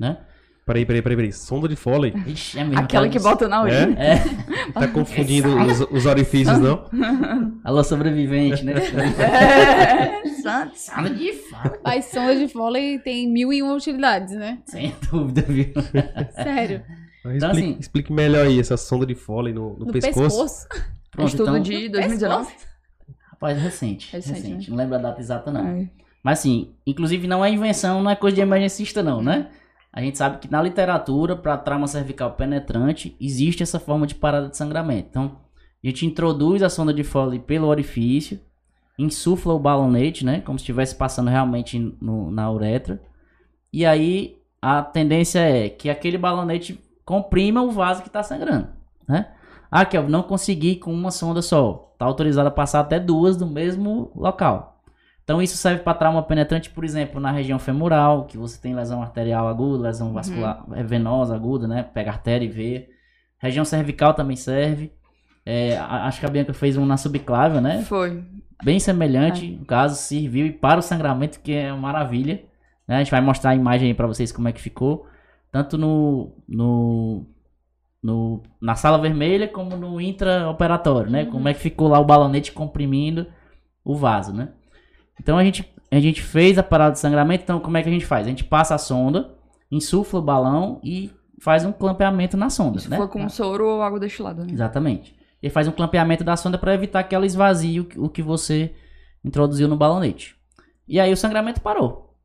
né? 0.00 0.16
Peraí, 0.64 0.84
peraí, 0.86 1.00
peraí, 1.02 1.16
peraí. 1.16 1.32
Sonda 1.32 1.66
de 1.68 1.76
Foley. 1.76 2.12
Ixi, 2.26 2.58
é 2.58 2.64
mesmo. 2.64 2.78
Aquela 2.82 3.08
que 3.08 3.18
bota 3.18 3.46
na 3.48 3.62
urina. 3.62 3.94
É? 3.98 4.14
É, 4.14 4.24
Tá 4.72 4.88
confundindo 4.88 5.48
os, 5.64 5.80
os 5.90 6.06
orifícios, 6.06 6.58
não? 6.58 6.84
alô 7.64 7.82
sobrevivente, 7.84 8.64
né? 8.64 8.74
É. 8.78 10.28
Sala 10.74 11.10
de 11.10 11.32
fala. 11.32 11.78
As 11.84 12.06
sondas 12.06 12.38
de 12.38 12.48
Foley 12.48 12.98
tem 12.98 13.30
mil 13.30 13.52
e 13.52 13.62
uma 13.62 13.74
utilidades, 13.74 14.34
né? 14.34 14.58
Sem 14.66 14.94
dúvida, 15.10 15.42
viu? 15.42 15.72
Sério. 16.34 16.82
Mas 17.24 17.36
Então, 17.36 17.50
explique, 17.50 17.70
assim- 17.70 17.80
explique 17.80 18.12
melhor 18.12 18.46
aí 18.46 18.58
essa 18.60 18.76
sonda 18.76 19.04
de 19.06 19.14
Foley 19.14 19.52
no, 19.52 19.74
no 19.78 19.86
No 19.86 19.92
pescoço. 19.92 20.20
pescoço. 20.22 20.66
Pronto, 21.18 21.28
Estudo 21.28 21.50
então, 21.50 21.60
de 21.62 21.88
2019. 21.88 22.46
Pescoço. 22.46 22.66
Rapaz, 23.30 23.60
recente. 23.62 24.12
Recente, 24.12 24.34
Recente. 24.40 24.70
Não 24.70 24.76
lembro 24.76 24.96
a 24.96 24.98
data 24.98 25.20
exata, 25.20 25.50
não. 25.50 25.66
É. 25.66 25.88
Mas 26.22 26.40
assim, 26.40 26.72
inclusive 26.86 27.26
não 27.26 27.44
é 27.44 27.50
invenção, 27.50 28.02
não 28.02 28.10
é 28.10 28.16
coisa 28.16 28.34
de 28.34 28.40
emergencista, 28.40 29.02
não, 29.02 29.22
né? 29.22 29.48
A 29.92 30.00
gente 30.00 30.18
sabe 30.18 30.38
que 30.38 30.50
na 30.50 30.60
literatura, 30.60 31.34
para 31.36 31.56
trauma 31.56 31.86
cervical 31.86 32.32
penetrante, 32.32 33.16
existe 33.20 33.62
essa 33.62 33.78
forma 33.80 34.06
de 34.06 34.14
parada 34.14 34.48
de 34.48 34.56
sangramento. 34.56 35.08
Então, 35.10 35.38
a 35.82 35.86
gente 35.86 36.04
introduz 36.06 36.62
a 36.62 36.68
sonda 36.68 36.92
de 36.92 37.02
Foley 37.04 37.38
pelo 37.38 37.66
orifício, 37.68 38.40
insufla 38.98 39.54
o 39.54 39.58
balonete, 39.58 40.24
né? 40.24 40.40
Como 40.40 40.58
se 40.58 40.62
estivesse 40.62 40.94
passando 40.94 41.28
realmente 41.30 41.78
no- 42.00 42.30
na 42.30 42.50
uretra. 42.50 43.00
E 43.72 43.86
aí, 43.86 44.36
a 44.60 44.82
tendência 44.82 45.38
é 45.38 45.68
que 45.68 45.88
aquele 45.88 46.18
balonete 46.18 46.78
comprima 47.04 47.62
o 47.62 47.70
vaso 47.70 48.02
que 48.02 48.08
está 48.08 48.22
sangrando, 48.22 48.68
né? 49.08 49.32
Ah, 49.70 49.84
que 49.84 49.96
eu 49.96 50.08
não 50.08 50.22
consegui 50.22 50.76
com 50.76 50.92
uma 50.92 51.10
sonda 51.10 51.42
só. 51.42 51.92
Tá 51.98 52.04
autorizado 52.06 52.48
a 52.48 52.52
passar 52.52 52.80
até 52.80 52.98
duas 52.98 53.36
do 53.36 53.46
mesmo 53.46 54.10
local. 54.14 54.80
Então 55.24 55.42
isso 55.42 55.58
serve 55.58 55.82
para 55.82 55.92
trauma 55.92 56.22
penetrante, 56.22 56.70
por 56.70 56.84
exemplo, 56.84 57.20
na 57.20 57.30
região 57.30 57.58
femoral, 57.58 58.24
que 58.24 58.38
você 58.38 58.58
tem 58.58 58.74
lesão 58.74 59.02
arterial 59.02 59.46
aguda, 59.46 59.82
lesão 59.82 60.12
vascular 60.12 60.64
é, 60.72 60.82
venosa 60.82 61.34
aguda, 61.34 61.68
né? 61.68 61.82
Pega 61.82 62.12
artéria 62.12 62.46
e 62.46 62.48
veia. 62.48 62.86
Região 63.38 63.64
cervical 63.64 64.14
também 64.14 64.36
serve. 64.36 64.90
É, 65.44 65.76
acho 65.76 66.20
que 66.20 66.26
a 66.26 66.30
Bianca 66.30 66.54
fez 66.54 66.76
um 66.76 66.86
na 66.86 66.96
subclávia, 66.96 67.60
né? 67.60 67.82
Foi. 67.82 68.24
Bem 68.64 68.80
semelhante, 68.80 69.58
o 69.62 69.64
caso 69.66 69.96
serviu 69.96 70.46
e 70.46 70.52
para 70.52 70.80
o 70.80 70.82
sangramento, 70.82 71.40
que 71.40 71.52
é 71.52 71.72
uma 71.72 71.82
maravilha. 71.82 72.42
né? 72.86 72.96
A 72.96 72.98
gente 72.98 73.10
vai 73.10 73.20
mostrar 73.20 73.50
a 73.50 73.54
imagem 73.54 73.88
aí 73.88 73.94
para 73.94 74.06
vocês 74.06 74.32
como 74.32 74.48
é 74.48 74.52
que 74.52 74.60
ficou. 74.60 75.06
Tanto 75.52 75.76
no, 75.78 76.32
no, 76.48 77.26
no- 78.02 78.42
na 78.60 78.74
sala 78.74 78.98
vermelha 78.98 79.48
como 79.48 79.76
no 79.76 80.00
intraoperatório, 80.00 81.10
né? 81.10 81.24
Como 81.26 81.48
é 81.48 81.54
que 81.54 81.60
ficou 81.60 81.88
lá 81.88 81.98
o 81.98 82.04
balonete 82.04 82.52
comprimindo 82.52 83.26
o 83.84 83.96
vaso, 83.96 84.32
né? 84.32 84.50
Então 85.20 85.36
a 85.36 85.44
gente, 85.44 85.68
a 85.90 85.98
gente 86.00 86.22
fez 86.22 86.58
a 86.58 86.62
parada 86.62 86.92
de 86.92 86.98
sangramento, 87.00 87.42
então 87.42 87.58
como 87.60 87.76
é 87.76 87.82
que 87.82 87.88
a 87.88 87.92
gente 87.92 88.06
faz? 88.06 88.26
A 88.26 88.30
gente 88.30 88.44
passa 88.44 88.74
a 88.74 88.78
sonda, 88.78 89.34
insufla 89.70 90.20
o 90.20 90.22
balão 90.22 90.80
e 90.84 91.10
faz 91.40 91.64
um 91.64 91.72
clampeamento 91.72 92.36
na 92.36 92.50
sonda, 92.50 92.78
Isso 92.78 92.90
né? 92.90 92.96
foi 92.96 93.08
com 93.08 93.28
soro 93.28 93.66
ou 93.66 93.82
água 93.82 93.98
destilada. 94.00 94.44
né? 94.44 94.52
Exatamente. 94.52 95.16
E 95.42 95.48
faz 95.50 95.68
um 95.68 95.72
clampeamento 95.72 96.24
da 96.24 96.36
sonda 96.36 96.58
para 96.58 96.74
evitar 96.74 97.02
que 97.04 97.14
ela 97.14 97.26
esvazie 97.26 97.80
o 97.80 97.84
que- 97.84 97.98
o 97.98 98.08
que 98.08 98.22
você 98.22 98.74
introduziu 99.24 99.68
no 99.68 99.76
balonete. 99.76 100.36
E 100.86 100.98
aí 100.98 101.12
o 101.12 101.16
sangramento 101.16 101.60
parou. 101.60 102.16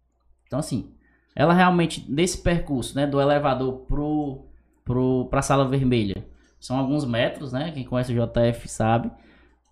Então 0.47 0.59
assim, 0.59 0.91
ela 1.35 1.53
realmente 1.53 1.99
desse 2.11 2.37
percurso, 2.39 2.95
né, 2.95 3.05
do 3.07 3.19
elevador 3.19 3.85
pro 3.87 4.47
pro 4.83 5.27
pra 5.29 5.41
sala 5.41 5.67
vermelha, 5.67 6.25
são 6.59 6.77
alguns 6.77 7.05
metros, 7.05 7.51
né? 7.51 7.71
Quem 7.71 7.83
conhece 7.83 8.13
o 8.13 8.27
JF 8.27 8.67
sabe. 8.67 9.11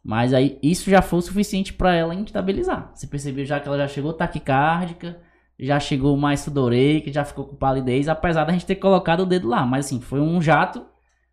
Mas 0.04 0.34
aí 0.34 0.58
isso 0.64 0.90
já 0.90 1.02
foi 1.02 1.20
o 1.20 1.22
suficiente 1.22 1.74
para 1.74 1.96
ela 1.96 2.16
estabilizar. 2.16 2.92
Você 2.94 3.06
percebeu 3.06 3.46
já 3.46 3.60
que 3.60 3.68
ela 3.68 3.78
já 3.78 3.88
chegou 3.88 4.14
taquicárdica, 4.14 5.20
já 5.60 5.80
chegou 5.80 6.18
mais 6.18 6.40
sudoreica, 6.40 7.14
já 7.14 7.24
ficou 7.24 7.46
com 7.46 7.56
palidez, 7.56 8.10
apesar 8.10 8.46
da 8.46 8.52
gente 8.52 8.66
ter 8.66 8.76
colocado 8.76 9.22
o 9.22 9.26
dedo 9.26 9.48
lá, 9.48 9.64
mas 9.64 9.86
assim, 9.86 10.02
foi 10.02 10.20
um 10.20 10.42
jato 10.42 10.84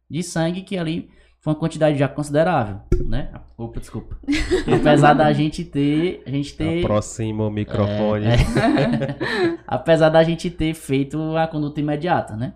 de 0.08 0.22
sangue 0.22 0.62
que 0.62 0.76
ali 0.76 1.10
foi 1.40 1.54
uma 1.54 1.58
quantidade 1.58 1.98
já 1.98 2.08
considerável, 2.08 2.80
né? 3.06 3.30
Opa, 3.56 3.80
desculpa. 3.80 4.18
Apesar 4.80 5.14
da 5.14 5.32
gente 5.32 5.64
ter, 5.64 6.22
a 6.26 6.30
gente 6.30 6.54
ter 6.54 6.84
Aproxima 6.84 7.46
o 7.46 7.50
microfone. 7.50 8.26
é. 8.26 9.58
Apesar 9.66 10.10
da 10.10 10.22
gente 10.22 10.50
ter 10.50 10.74
feito 10.74 11.36
a 11.36 11.46
conduta 11.46 11.80
imediata, 11.80 12.36
né? 12.36 12.54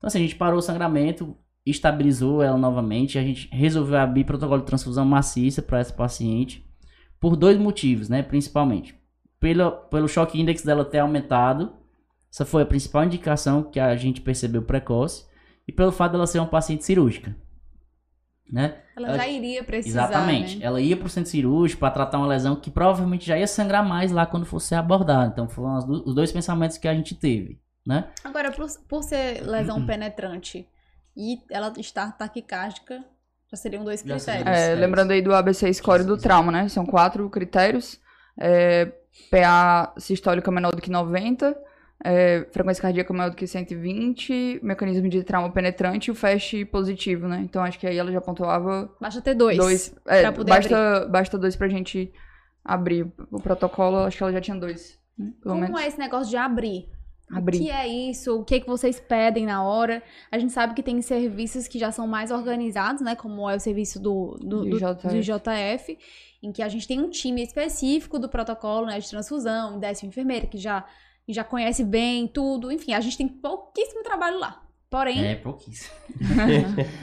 Então 0.00 0.08
assim, 0.08 0.18
a 0.18 0.22
gente 0.22 0.34
parou 0.36 0.58
o 0.58 0.62
sangramento, 0.62 1.36
estabilizou 1.64 2.42
ela 2.42 2.56
novamente, 2.56 3.18
a 3.18 3.22
gente 3.22 3.48
resolveu 3.52 3.98
abrir 3.98 4.24
protocolo 4.24 4.62
de 4.62 4.66
transfusão 4.66 5.04
maciça 5.04 5.60
para 5.60 5.78
essa 5.78 5.92
paciente 5.92 6.66
por 7.20 7.36
dois 7.36 7.58
motivos, 7.58 8.08
né, 8.08 8.22
principalmente. 8.22 8.98
Pelo, 9.38 9.70
pelo 9.90 10.08
choque 10.08 10.40
index 10.40 10.62
dela 10.62 10.86
ter 10.86 11.00
aumentado, 11.00 11.74
essa 12.32 12.46
foi 12.46 12.62
a 12.62 12.66
principal 12.66 13.04
indicação 13.04 13.62
que 13.62 13.78
a 13.78 13.94
gente 13.94 14.22
percebeu 14.22 14.62
precoce, 14.62 15.26
e 15.68 15.72
pelo 15.72 15.92
fato 15.92 16.12
dela 16.12 16.26
ser 16.26 16.38
uma 16.38 16.48
paciente 16.48 16.82
cirúrgica, 16.82 17.36
né? 18.50 18.78
Ela 18.96 19.08
Ela- 19.08 19.16
já 19.18 19.28
iria 19.28 19.62
precisar, 19.62 20.04
Exatamente. 20.08 20.56
né? 20.56 20.64
Ela 20.64 20.80
ia 20.80 20.96
pro 20.96 21.10
centro 21.10 21.30
cirúrgico 21.30 21.80
para 21.80 21.90
tratar 21.92 22.16
uma 22.18 22.26
lesão 22.26 22.56
que 22.56 22.70
provavelmente 22.70 23.26
já 23.26 23.38
ia 23.38 23.46
sangrar 23.46 23.86
mais 23.86 24.10
lá 24.10 24.24
quando 24.24 24.46
fosse 24.46 24.74
abordada. 24.74 25.30
Então 25.30 25.46
foram 25.48 25.76
os 25.76 26.14
dois 26.14 26.32
pensamentos 26.32 26.78
que 26.78 26.88
a 26.88 26.94
gente 26.94 27.14
teve, 27.14 27.60
né? 27.86 28.08
Agora, 28.24 28.50
por, 28.52 28.68
por 28.88 29.02
ser 29.02 29.42
Uhum. 29.42 29.50
lesão 29.50 29.86
penetrante 29.86 30.68
e 31.16 31.38
ela 31.50 31.72
estar 31.78 32.16
taquicárdica, 32.16 33.02
já 33.50 33.56
seriam 33.56 33.82
dois 33.84 34.00
critérios. 34.00 34.22
seriam. 34.22 34.42
É, 34.48 34.52
Critérios. 34.54 34.80
lembrando 34.80 35.10
aí 35.12 35.22
do 35.22 35.34
ABC 35.34 35.72
score 35.74 36.04
do 36.04 36.16
trauma, 36.16 36.52
né? 36.52 36.68
São 36.68 36.86
quatro 36.86 37.28
critérios. 37.30 37.98
É, 38.38 38.92
PA 39.30 39.92
sistólica 39.98 40.50
menor 40.50 40.74
do 40.74 40.80
que 40.80 40.90
90, 40.90 41.54
é, 42.02 42.46
frequência 42.52 42.80
cardíaca 42.80 43.12
maior 43.12 43.30
do 43.30 43.36
que 43.36 43.46
120, 43.46 44.60
mecanismo 44.62 45.08
de 45.08 45.22
trauma 45.24 45.50
penetrante 45.50 46.08
e 46.08 46.10
o 46.12 46.14
FAST 46.14 46.64
positivo, 46.66 47.26
né? 47.28 47.40
Então 47.42 47.62
acho 47.62 47.78
que 47.78 47.86
aí 47.86 47.98
ela 47.98 48.10
já 48.12 48.20
pontuava 48.20 48.90
Basta 49.00 49.20
ter 49.20 49.34
dois. 49.34 49.56
dois. 49.58 49.94
É, 50.06 50.22
pra 50.22 50.32
poder 50.32 50.48
basta, 50.50 51.06
basta 51.08 51.36
dois 51.38 51.56
pra 51.56 51.68
gente 51.68 52.12
abrir 52.64 53.06
o 53.30 53.40
protocolo, 53.42 53.98
acho 54.04 54.16
que 54.16 54.22
ela 54.22 54.32
já 54.32 54.40
tinha 54.40 54.56
dois. 54.56 54.98
né? 55.18 55.32
Como 55.42 55.60
menos. 55.60 55.80
é 55.80 55.86
esse 55.88 55.98
negócio 55.98 56.30
de 56.30 56.36
abrir? 56.36 56.88
O 57.32 57.38
Abrir. 57.38 57.58
que 57.58 57.70
é 57.70 57.86
isso? 57.86 58.40
O 58.40 58.44
que, 58.44 58.56
é 58.56 58.60
que 58.60 58.66
vocês 58.66 58.98
pedem 58.98 59.46
na 59.46 59.62
hora? 59.62 60.02
A 60.32 60.38
gente 60.38 60.52
sabe 60.52 60.74
que 60.74 60.82
tem 60.82 61.00
serviços 61.00 61.68
que 61.68 61.78
já 61.78 61.92
são 61.92 62.06
mais 62.06 62.30
organizados, 62.30 63.02
né? 63.02 63.14
Como 63.14 63.48
é 63.48 63.54
o 63.54 63.60
serviço 63.60 64.00
do, 64.00 64.36
do, 64.40 64.64
do- 64.64 64.78
JF. 64.78 65.08
do 65.08 65.20
JF, 65.22 65.98
em 66.42 66.50
que 66.52 66.62
a 66.62 66.68
gente 66.68 66.88
tem 66.88 66.98
um 67.00 67.08
time 67.08 67.42
específico 67.42 68.18
do 68.18 68.28
protocolo 68.28 68.86
né, 68.86 68.98
de 68.98 69.08
transfusão, 69.08 69.78
décimo 69.78 70.08
enfermeira, 70.08 70.46
que 70.46 70.58
já, 70.58 70.84
já 71.28 71.44
conhece 71.44 71.84
bem 71.84 72.26
tudo. 72.26 72.72
Enfim, 72.72 72.94
a 72.94 73.00
gente 73.00 73.16
tem 73.16 73.28
pouquíssimo 73.28 74.02
trabalho 74.02 74.38
lá. 74.38 74.60
Porém, 74.90 75.24
É 75.24 75.36
pouquíssimo. 75.36 75.94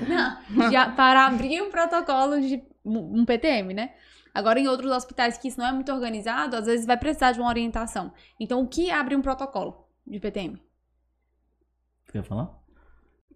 não, 0.07 0.71
já 0.71 0.89
para 0.89 1.25
abrir 1.25 1.61
um 1.61 1.69
protocolo 1.71 2.39
de 2.41 2.61
um 2.85 3.23
PTM, 3.25 3.73
né? 3.73 3.91
Agora, 4.33 4.59
em 4.59 4.67
outros 4.67 4.91
hospitais 4.91 5.37
que 5.37 5.47
isso 5.47 5.57
não 5.59 5.67
é 5.67 5.71
muito 5.71 5.91
organizado, 5.91 6.55
às 6.57 6.65
vezes 6.65 6.85
vai 6.85 6.97
precisar 6.97 7.31
de 7.31 7.39
uma 7.39 7.49
orientação. 7.49 8.11
Então, 8.39 8.61
o 8.61 8.67
que 8.67 8.91
abre 8.91 9.15
um 9.15 9.21
protocolo 9.21 9.86
de 10.07 10.19
PTM? 10.19 10.61
Quer 12.11 12.23
falar? 12.23 12.57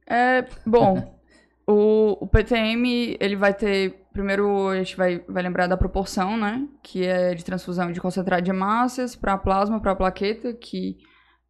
É, 0.07 0.45
bom, 0.65 1.19
o, 1.68 2.18
o 2.23 2.27
PTM, 2.27 3.18
ele 3.19 3.35
vai 3.35 3.53
ter. 3.53 4.02
Primeiro, 4.14 4.68
a 4.68 4.77
gente 4.77 4.98
vai, 4.98 5.19
vai 5.19 5.43
lembrar 5.43 5.68
da 5.68 5.77
proporção, 5.77 6.35
né? 6.35 6.68
Que 6.84 7.06
é 7.06 7.34
de 7.34 7.45
transfusão 7.45 7.91
de 7.91 8.02
concentrado 8.02 8.41
de 8.41 8.49
hemácias 8.49 9.15
para 9.15 9.38
plasma, 9.38 9.80
para 9.80 9.95
plaqueta, 9.95 10.53
que 10.53 10.98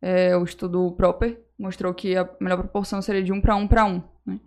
é, 0.01 0.35
o 0.35 0.43
estudo 0.43 0.91
Proper 0.93 1.39
mostrou 1.61 1.93
que 1.93 2.17
a 2.17 2.27
melhor 2.39 2.57
proporção 2.57 3.01
seria 3.01 3.23
de 3.23 3.31
1 3.31 3.39
para 3.39 3.55
1 3.55 3.67
para 3.67 3.85
1. 3.85 4.03
Né? 4.25 4.39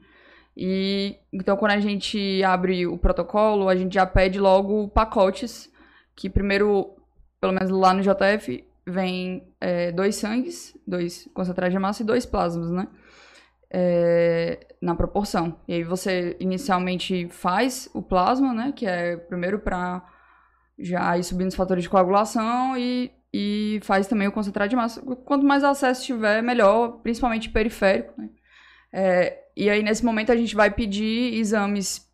E 0.57 1.17
então, 1.33 1.57
quando 1.57 1.73
a 1.73 1.81
gente 1.81 2.43
abre 2.43 2.87
o 2.87 2.99
protocolo, 2.99 3.69
a 3.69 3.77
gente 3.77 3.95
já 3.95 4.05
pede 4.05 4.41
logo 4.41 4.89
pacotes, 4.89 5.73
que 6.17 6.29
primeiro, 6.29 6.97
pelo 7.41 7.53
menos 7.53 7.71
lá 7.71 7.95
no 7.95 8.03
JF, 8.03 8.65
vem 8.87 9.55
é, 9.61 9.93
dois 9.93 10.17
sangues, 10.17 10.77
dois 10.87 11.29
concentrados 11.35 11.73
de 11.73 11.77
hemácia 11.77 12.03
e 12.03 12.07
dois 12.07 12.27
plasmas, 12.27 12.71
né? 12.71 12.89
é, 13.77 14.69
na 14.81 14.95
proporção. 14.95 15.59
E 15.67 15.75
aí 15.75 15.83
você 15.83 16.37
inicialmente 16.39 17.27
faz 17.29 17.91
o 17.93 18.01
plasma, 18.01 18.55
né? 18.55 18.73
Que 18.75 18.87
é 18.87 19.17
primeiro 19.17 19.59
para 19.59 20.01
já 20.79 21.19
ir 21.19 21.25
subindo 21.25 21.49
os 21.49 21.57
fatores 21.57 21.83
de 21.83 21.91
coagulação 21.91 22.79
e, 22.79 23.11
e 23.33 23.81
faz 23.83 24.07
também 24.07 24.29
o 24.29 24.33
concentrado 24.33 24.71
de 24.71 24.77
massa. 24.77 25.03
Quanto 25.03 25.45
mais 25.45 25.65
acesso 25.65 26.05
tiver, 26.05 26.41
melhor, 26.41 27.01
principalmente 27.03 27.51
periférico, 27.51 28.15
né? 28.17 28.31
É, 28.93 29.41
e 29.57 29.69
aí, 29.69 29.83
nesse 29.83 30.05
momento, 30.05 30.31
a 30.31 30.37
gente 30.37 30.55
vai 30.55 30.71
pedir 30.71 31.35
exames 31.35 32.09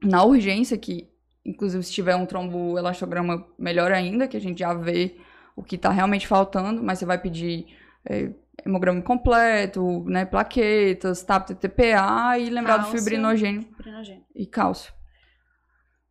na 0.00 0.22
urgência, 0.22 0.78
que 0.78 1.08
inclusive 1.44 1.82
se 1.82 1.92
tiver 1.92 2.14
um 2.14 2.26
tromboelastograma, 2.26 3.44
melhor 3.58 3.90
ainda, 3.90 4.28
que 4.28 4.36
a 4.36 4.40
gente 4.40 4.60
já 4.60 4.72
vê 4.72 5.16
o 5.56 5.62
que 5.62 5.76
está 5.76 5.90
realmente 5.90 6.26
faltando, 6.26 6.82
mas 6.82 6.98
você 6.98 7.06
vai 7.06 7.18
pedir 7.18 7.66
é, 8.08 8.30
hemograma 8.64 9.00
completo, 9.02 10.04
né, 10.04 10.24
plaquetas, 10.24 11.22
TAP, 11.22 11.50
TPA 11.50 12.38
e 12.38 12.50
lembrar 12.50 12.78
do 12.78 12.84
Cálcio. 12.84 12.98
fibrinogênio 12.98 13.62
Fibrinogênio. 13.76 14.22
e 14.34 14.46
cálcio. 14.46 14.92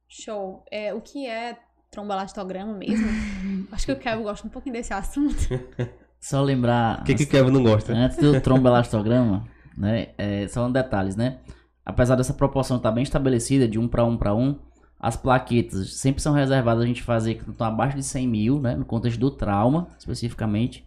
Show. 0.08 0.66
É, 0.70 0.94
o 0.94 1.00
que 1.02 1.26
é 1.26 1.58
tromboelastograma 1.90 2.74
mesmo? 2.74 3.08
Acho 3.72 3.86
que 3.86 3.92
o 3.94 4.00
Kevin 4.00 4.24
gosta 4.24 4.48
um 4.48 4.50
pouquinho 4.50 4.74
desse 4.74 4.94
assunto. 4.94 5.36
Só 6.20 6.42
lembrar. 6.42 7.02
O 7.02 7.04
que, 7.04 7.16
que 7.16 7.24
o 7.24 7.28
Kevin 7.28 7.52
não 7.52 7.64
gosta? 7.64 7.94
Antes 7.94 8.18
do 8.18 8.40
tromboelastograma, 8.42 9.48
né? 9.76 10.10
É, 10.18 10.48
são 10.48 10.72
detalhes, 10.72 11.16
né? 11.16 11.40
Apesar 11.84 12.16
dessa 12.16 12.34
proporção 12.34 12.78
estar 12.78 12.92
bem 12.92 13.04
estabelecida, 13.04 13.68
de 13.68 13.80
1 13.80 13.88
para 13.88 14.04
1 14.04 14.18
para 14.18 14.34
1, 14.36 14.60
as 15.02 15.18
plaquetas 15.18 15.95
sempre 15.95 16.22
são 16.22 16.32
reservadas 16.32 16.84
a 16.84 16.86
gente 16.86 17.02
fazer 17.02 17.34
que 17.34 17.49
estão 17.49 17.65
abaixo 17.65 17.98
de 17.98 18.03
100 18.03 18.28
mil, 18.28 18.61
né? 18.61 18.76
No 18.76 18.86
contexto 18.86 19.19
do 19.19 19.32
trauma, 19.32 19.88
especificamente. 19.98 20.86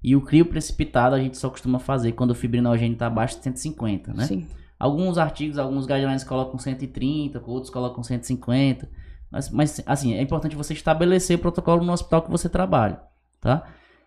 E 0.00 0.14
o 0.14 0.20
crio 0.20 0.46
precipitado 0.46 1.16
a 1.16 1.18
gente 1.18 1.36
só 1.36 1.50
costuma 1.50 1.80
fazer 1.80 2.12
quando 2.12 2.30
o 2.30 2.34
fibrinogênio 2.34 2.92
está 2.92 3.08
abaixo 3.08 3.38
de 3.38 3.42
150, 3.42 4.14
né? 4.14 4.24
Sim. 4.24 4.46
Alguns 4.78 5.18
artigos, 5.18 5.58
alguns 5.58 5.84
guidelines 5.84 6.22
colocam 6.22 6.56
130, 6.56 7.42
outros 7.44 7.68
colocam 7.68 8.04
150. 8.04 8.88
Mas, 9.32 9.50
mas, 9.50 9.82
assim, 9.84 10.14
é 10.14 10.22
importante 10.22 10.54
você 10.54 10.72
estabelecer 10.72 11.36
o 11.36 11.40
protocolo 11.40 11.84
no 11.84 11.92
hospital 11.92 12.22
que 12.22 12.30
você 12.30 12.48
trabalha, 12.48 13.00
tá? 13.40 13.64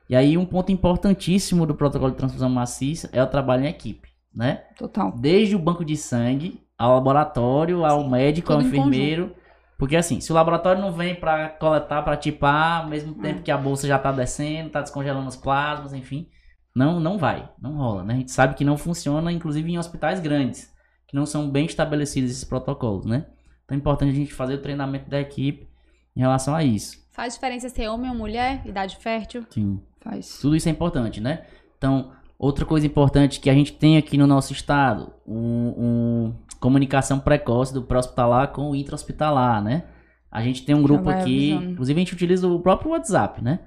E 0.10 0.16
aí, 0.16 0.38
um 0.38 0.46
ponto 0.46 0.72
importantíssimo 0.72 1.66
do 1.66 1.76
protocolo 1.76 2.12
de 2.12 2.18
transfusão 2.18 2.50
maciça 2.50 3.10
é 3.12 3.22
o 3.22 3.28
trabalho 3.28 3.66
em 3.66 3.68
equipe, 3.68 4.08
né? 4.34 4.64
Total. 4.78 5.12
Desde 5.12 5.54
o 5.54 5.60
banco 5.60 5.84
de 5.84 5.98
sangue, 5.98 6.62
ao 6.78 6.94
laboratório, 6.94 7.84
ao 7.84 8.10
médico, 8.10 8.54
ao 8.54 8.62
enfermeiro. 8.62 9.36
Porque 9.80 9.96
assim, 9.96 10.20
se 10.20 10.30
o 10.30 10.36
laboratório 10.36 10.82
não 10.82 10.92
vem 10.92 11.16
para 11.16 11.48
coletar, 11.52 12.04
para 12.04 12.18
tipar, 12.18 12.84
ao 12.84 12.90
mesmo 12.90 13.14
tempo 13.16 13.42
que 13.42 13.50
a 13.50 13.58
bolsa 13.58 13.88
já 13.88 13.98
tá 13.98 14.12
descendo, 14.12 14.72
tá 14.72 14.82
descongelando 14.82 15.30
os 15.30 15.38
plasmas, 15.38 15.94
enfim, 15.94 16.28
não 16.76 17.00
não 17.00 17.18
vai, 17.18 17.50
não 17.62 17.78
rola, 17.78 18.04
né? 18.04 18.16
A 18.16 18.18
gente 18.18 18.32
sabe 18.32 18.56
que 18.56 18.66
não 18.66 18.78
funciona, 18.78 19.32
inclusive 19.32 19.72
em 19.72 19.80
hospitais 19.80 20.20
grandes, 20.20 20.70
que 21.08 21.16
não 21.16 21.26
são 21.26 21.50
bem 21.50 21.66
estabelecidos 21.66 22.30
esses 22.30 22.44
protocolos, 22.44 23.06
né? 23.06 23.28
Então 23.64 23.74
é 23.74 23.80
importante 23.80 24.12
a 24.12 24.16
gente 24.16 24.34
fazer 24.34 24.56
o 24.56 24.62
treinamento 24.62 25.10
da 25.10 25.22
equipe 25.22 25.66
em 26.14 26.20
relação 26.20 26.54
a 26.54 26.62
isso. 26.62 26.98
Faz 27.14 27.36
diferença 27.36 27.70
ser 27.70 27.88
homem 27.88 28.10
ou 28.10 28.18
mulher, 28.18 28.62
idade 28.66 28.98
fértil. 28.98 29.46
Sim. 29.50 29.80
Faz. 30.02 30.40
Tudo 30.42 30.58
isso 30.58 30.68
é 30.68 30.72
importante, 30.74 31.22
né? 31.22 31.46
Então, 31.78 32.12
outra 32.38 32.66
coisa 32.66 32.86
importante 32.86 33.40
que 33.40 33.50
a 33.50 33.54
gente 33.54 33.72
tem 33.72 33.96
aqui 33.96 34.18
no 34.18 34.28
nosso 34.28 34.52
estado, 34.52 35.14
um, 35.26 35.74
um 35.78 36.34
comunicação 36.60 37.20
precoce 37.20 37.74
do 37.74 37.84
pré-hospitalar 37.84 38.52
com 38.52 38.72
o 38.72 38.76
intra-hospitalar, 38.76 39.64
né? 39.64 39.86
A 40.32 40.42
gente 40.44 40.64
tem 40.64 40.76
um 40.76 40.84
grupo 40.84 41.10
aqui, 41.10 41.54
avisando. 41.54 41.72
inclusive 41.72 42.00
a 42.00 42.04
gente 42.04 42.14
utiliza 42.14 42.48
o 42.48 42.60
próprio 42.60 42.92
WhatsApp, 42.92 43.42
né? 43.42 43.60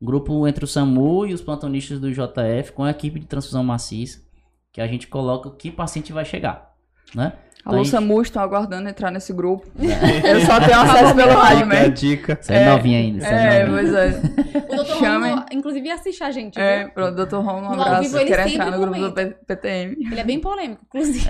Um 0.00 0.06
grupo 0.06 0.46
entre 0.46 0.64
o 0.64 0.68
SAMU 0.68 1.26
e 1.26 1.32
os 1.32 1.40
plantonistas 1.40 2.00
do 2.00 2.10
JF 2.10 2.72
com 2.72 2.84
a 2.84 2.90
equipe 2.90 3.20
de 3.20 3.26
transfusão 3.26 3.62
maciça, 3.62 4.20
que 4.72 4.80
a 4.80 4.86
gente 4.86 5.06
coloca 5.06 5.48
o 5.48 5.56
que 5.56 5.70
paciente 5.70 6.12
vai 6.12 6.24
chegar, 6.24 6.71
né? 7.14 7.32
Então, 7.60 7.74
a 7.74 7.76
Alô, 7.76 7.84
gente- 7.84 7.92
SAMU, 7.92 8.20
estão 8.22 8.42
aguardando 8.42 8.88
entrar 8.88 9.12
nesse 9.12 9.32
grupo. 9.32 9.68
Eu 9.78 10.40
só 10.40 10.58
tenho 10.58 10.80
acesso 10.80 11.14
pelo 11.14 11.32
rádio 11.32 11.64
mesmo. 11.68 11.92
dica. 11.94 12.36
Você 12.40 12.52
é, 12.54 12.66
novinha 12.68 12.98
ainda, 12.98 13.20
você 13.20 13.26
é, 13.32 13.54
É, 13.60 13.64
novinha. 13.66 13.92
pois 13.92 13.94
é. 13.94 14.62
O 14.72 14.76
doutor 14.76 14.96
Chamem. 14.98 15.30
Romulo, 15.30 15.46
inclusive, 15.52 15.90
assiste 15.90 16.24
a 16.24 16.30
gente. 16.32 16.58
É, 16.58 16.88
pronto, 16.88 17.24
Dr. 17.24 17.36
Romulo, 17.36 17.76
um 17.76 17.80
abraço. 17.80 18.08
sempre 18.10 18.50
entrar 18.52 18.70
no 18.72 18.78
grupo 18.80 18.98
do 18.98 19.12
PTM. 19.46 19.96
Ele 20.10 20.18
é 20.20 20.24
bem 20.24 20.40
polêmico, 20.40 20.82
inclusive. 20.86 21.24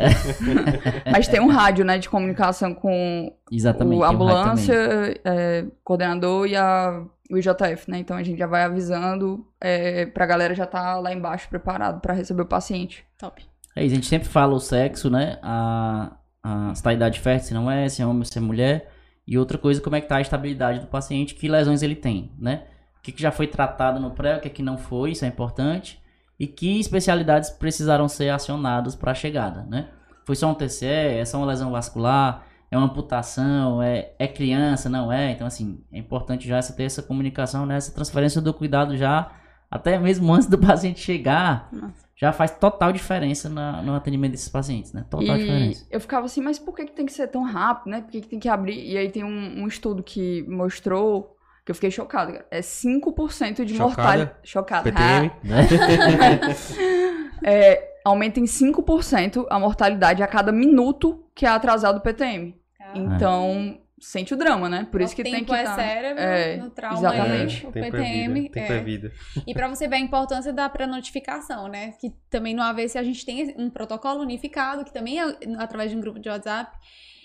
Mas 1.12 1.28
tem 1.28 1.38
um 1.40 1.48
rádio, 1.48 1.84
né, 1.84 1.98
de 1.98 2.08
comunicação 2.08 2.72
com 2.74 3.30
Exatamente. 3.50 3.98
o, 3.98 4.00
um 4.00 4.04
ambulância, 4.04 4.74
também. 4.74 5.14
é, 5.24 5.64
coordenador 5.84 6.46
e 6.46 6.56
a, 6.56 7.02
o 7.30 7.36
IJF, 7.36 7.90
né? 7.90 7.98
Então 7.98 8.16
a 8.16 8.22
gente 8.22 8.38
já 8.38 8.46
vai 8.46 8.62
avisando 8.62 9.46
é, 9.60 10.06
pra 10.06 10.24
galera 10.24 10.54
já 10.54 10.64
tá 10.66 10.98
lá 10.98 11.12
embaixo 11.12 11.46
preparado 11.50 12.00
pra 12.00 12.14
receber 12.14 12.42
o 12.42 12.46
paciente. 12.46 13.04
Top. 13.18 13.44
É 13.74 13.84
isso, 13.84 13.92
a 13.92 13.96
gente 13.96 14.06
sempre 14.06 14.28
fala 14.28 14.54
o 14.54 14.60
sexo, 14.60 15.10
né? 15.10 15.38
A, 15.42 16.16
a, 16.42 16.74
se 16.74 16.82
tá 16.82 16.90
a 16.90 16.94
idade 16.94 17.20
fértil, 17.20 17.48
se 17.48 17.54
não 17.54 17.70
é, 17.70 17.88
se 17.88 18.02
é 18.02 18.06
homem 18.06 18.24
se 18.24 18.36
é 18.36 18.40
mulher. 18.40 18.92
E 19.26 19.38
outra 19.38 19.56
coisa, 19.56 19.80
como 19.80 19.96
é 19.96 20.00
que 20.00 20.08
tá 20.08 20.16
a 20.16 20.20
estabilidade 20.20 20.80
do 20.80 20.86
paciente, 20.86 21.34
que 21.34 21.48
lesões 21.48 21.82
ele 21.82 21.94
tem, 21.94 22.32
né? 22.38 22.64
O 22.98 23.02
que, 23.02 23.12
que 23.12 23.22
já 23.22 23.30
foi 23.30 23.46
tratado 23.46 23.98
no 23.98 24.10
pré, 24.10 24.36
o 24.36 24.40
que, 24.40 24.50
que 24.50 24.62
não 24.62 24.76
foi, 24.76 25.12
isso 25.12 25.24
é 25.24 25.28
importante. 25.28 26.00
E 26.38 26.46
que 26.46 26.78
especialidades 26.80 27.50
precisaram 27.50 28.08
ser 28.08 28.30
acionadas 28.30 28.94
para 28.94 29.12
a 29.12 29.14
chegada, 29.14 29.62
né? 29.64 29.88
Foi 30.24 30.36
só 30.36 30.50
um 30.50 30.54
TCE, 30.54 30.86
é 30.86 31.24
só 31.24 31.38
uma 31.38 31.46
lesão 31.46 31.70
vascular, 31.70 32.46
é 32.70 32.76
uma 32.76 32.86
amputação, 32.86 33.82
é, 33.82 34.12
é 34.18 34.26
criança, 34.26 34.88
não 34.88 35.12
é? 35.12 35.30
Então, 35.30 35.46
assim, 35.46 35.84
é 35.92 35.98
importante 35.98 36.46
já 36.48 36.56
essa, 36.56 36.72
ter 36.72 36.84
essa 36.84 37.02
comunicação, 37.02 37.66
né? 37.66 37.76
Essa 37.76 37.92
transferência 37.92 38.40
do 38.40 38.54
cuidado 38.54 38.96
já, 38.96 39.30
até 39.70 39.98
mesmo 39.98 40.32
antes 40.32 40.48
do 40.48 40.58
paciente 40.58 41.00
chegar, 41.00 41.68
Nossa. 41.72 42.01
Já 42.22 42.32
faz 42.32 42.52
total 42.52 42.92
diferença 42.92 43.48
na- 43.48 43.82
no 43.82 43.94
atendimento 43.94 44.30
desses 44.30 44.48
pacientes, 44.48 44.92
né? 44.92 45.04
Total 45.10 45.36
e 45.36 45.40
diferença. 45.40 45.86
eu 45.90 46.00
ficava 46.00 46.24
assim, 46.26 46.40
mas 46.40 46.58
por 46.58 46.74
que, 46.74 46.86
que 46.86 46.92
tem 46.92 47.04
que 47.04 47.12
ser 47.12 47.26
tão 47.26 47.42
rápido, 47.42 47.90
né? 47.90 48.00
Por 48.00 48.10
que, 48.12 48.20
que 48.20 48.28
tem 48.28 48.38
que 48.38 48.48
abrir? 48.48 48.80
E 48.88 48.96
aí 48.96 49.10
tem 49.10 49.24
um, 49.24 49.62
um 49.62 49.66
estudo 49.66 50.02
que 50.02 50.42
mostrou, 50.48 51.36
que 51.66 51.72
eu 51.72 51.74
fiquei 51.74 51.90
chocada, 51.90 52.32
cara. 52.32 52.46
É 52.50 52.60
5% 52.62 53.64
de 53.64 53.74
Chocada? 53.74 53.88
mortalidade. 53.88 54.30
Chocada. 54.44 54.82
PTM. 54.92 55.30
Né? 55.42 55.66
É, 57.44 57.96
aumenta 58.04 58.38
em 58.38 58.44
5% 58.44 59.46
a 59.50 59.58
mortalidade 59.58 60.22
a 60.22 60.28
cada 60.28 60.52
minuto 60.52 61.24
que 61.34 61.44
é 61.44 61.48
atrasado 61.48 61.96
o 61.96 62.00
PTM. 62.00 62.54
Então, 62.94 63.78
sente 64.02 64.34
o 64.34 64.36
drama, 64.36 64.68
né? 64.68 64.86
Por 64.90 65.00
isso 65.00 65.14
que 65.14 65.22
o 65.22 65.24
tem 65.24 65.32
tempo 65.34 65.46
que 65.46 65.54
é 65.54 65.62
tá- 65.62 65.74
cérebro, 65.76 66.22
É, 66.22 66.56
no 66.56 66.70
trauma 66.70 66.98
exatamente. 66.98 67.64
é 67.64 67.68
o 67.68 67.72
tempo 67.72 67.90
PTM. 67.92 68.02
é 68.02 68.42
vida. 68.42 68.52
Tempo 68.52 68.72
é, 68.72 68.76
é. 68.76 68.80
vida. 68.82 69.12
E 69.46 69.54
pra 69.54 69.68
você 69.68 69.86
ver 69.88 69.96
a 69.96 70.00
importância 70.00 70.52
da 70.52 70.68
pré-notificação, 70.68 71.68
né? 71.68 71.92
Que 72.00 72.10
também 72.28 72.52
no 72.54 72.62
AVC 72.62 72.98
a 72.98 73.02
gente 73.02 73.24
tem 73.24 73.54
um 73.56 73.70
protocolo 73.70 74.20
unificado, 74.20 74.84
que 74.84 74.92
também 74.92 75.20
é 75.20 75.24
através 75.58 75.90
de 75.90 75.96
um 75.96 76.00
grupo 76.00 76.18
de 76.18 76.28
WhatsApp. 76.28 76.76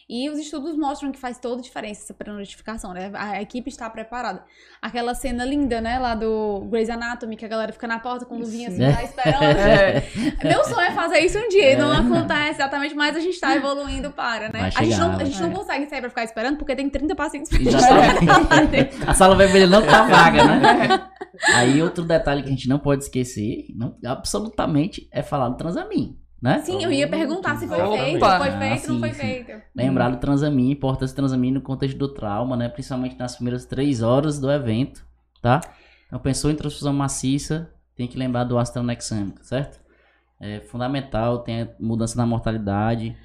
E 0.09 0.29
os 0.29 0.39
estudos 0.39 0.77
mostram 0.77 1.11
que 1.11 1.19
faz 1.19 1.37
toda 1.37 1.59
a 1.59 1.61
diferença 1.61 2.01
essa 2.01 2.13
pré-notificação, 2.13 2.93
né? 2.93 3.11
A 3.13 3.41
equipe 3.41 3.67
está 3.69 3.89
preparada. 3.89 4.41
Aquela 4.81 5.13
cena 5.13 5.43
linda, 5.43 5.81
né? 5.81 5.99
Lá 5.99 6.15
do 6.15 6.65
Grey's 6.69 6.89
Anatomy, 6.89 7.35
que 7.35 7.43
a 7.43 7.47
galera 7.49 7.73
fica 7.73 7.85
na 7.87 7.99
porta 7.99 8.25
com 8.25 8.37
luvinha 8.37 8.69
assim, 8.69 8.77
Sim. 8.77 8.93
tá 8.93 9.03
esperando. 9.03 9.43
É. 9.43 10.03
Meu 10.45 10.63
sonho 10.63 10.87
é 10.87 10.91
fazer 10.91 11.19
isso 11.19 11.37
um 11.37 11.49
dia, 11.49 11.73
e 11.73 11.75
não 11.75 11.91
acontece 11.91 12.51
exatamente, 12.51 12.95
mas 12.95 13.17
a 13.17 13.19
gente 13.19 13.37
tá 13.37 13.53
evoluindo 13.53 14.09
para, 14.11 14.47
né? 14.47 14.71
A 14.73 14.83
gente, 14.83 14.97
não, 14.97 15.11
a 15.11 15.23
gente 15.25 15.41
não 15.41 15.49
chegar. 15.49 15.59
consegue 15.59 15.89
sair 15.89 15.99
pra 15.99 16.09
ficar 16.09 16.23
esperando, 16.23 16.57
porque 16.57 16.73
tem 16.73 16.89
30 16.89 17.13
pacientes 17.13 17.51
Exatamente. 17.51 18.89
A 19.05 19.13
sala 19.13 19.35
vermelha 19.35 19.67
não 19.67 19.85
tá 19.85 20.03
vaga, 20.07 20.43
né? 20.43 21.09
Aí 21.53 21.81
outro 21.81 22.05
detalhe 22.05 22.43
que 22.43 22.47
a 22.47 22.51
gente 22.51 22.69
não 22.69 22.79
pode 22.79 23.03
esquecer, 23.03 23.65
não, 23.75 23.97
absolutamente, 24.05 25.07
é 25.11 25.21
falar 25.21 25.49
do 25.49 25.57
Transamin, 25.57 26.17
né? 26.41 26.59
Sim, 26.59 26.83
eu 26.83 26.91
ia 26.91 27.07
perguntar 27.07 27.57
se 27.57 27.67
foi 27.67 27.81
Opa! 27.81 27.97
feito, 27.97 28.13
se 28.25 28.37
foi 28.37 28.47
Ah, 28.49 28.59
feito, 28.59 28.87
não 28.87 28.95
sim, 28.95 28.99
foi 28.99 29.13
sim. 29.13 29.19
feito. 29.21 29.61
Lembrar 29.75 30.09
do 30.11 30.17
Transamin, 30.17 30.71
importância 30.71 31.13
do 31.13 31.17
Transamin 31.17 31.51
no 31.51 31.61
contexto 31.61 31.97
do 31.97 32.07
trauma, 32.13 32.55
né? 32.55 32.69
Principalmente 32.69 33.17
nas 33.17 33.35
primeiras 33.35 33.65
três 33.65 34.01
horas 34.01 34.39
do 34.39 34.51
evento, 34.51 35.05
tá? 35.41 35.61
Então 36.07 36.19
pensou 36.19 36.51
em 36.51 36.55
transfusão 36.55 36.93
maciça, 36.93 37.71
tem 37.95 38.07
que 38.07 38.17
lembrar 38.17 38.43
do 38.43 38.57
astronexâmico, 38.57 39.43
certo? 39.43 39.79
É 40.39 40.59
fundamental, 40.61 41.39
tem 41.39 41.63
a 41.63 41.69
mudança 41.79 42.15
na 42.15 42.25
mortalidade 42.25 43.17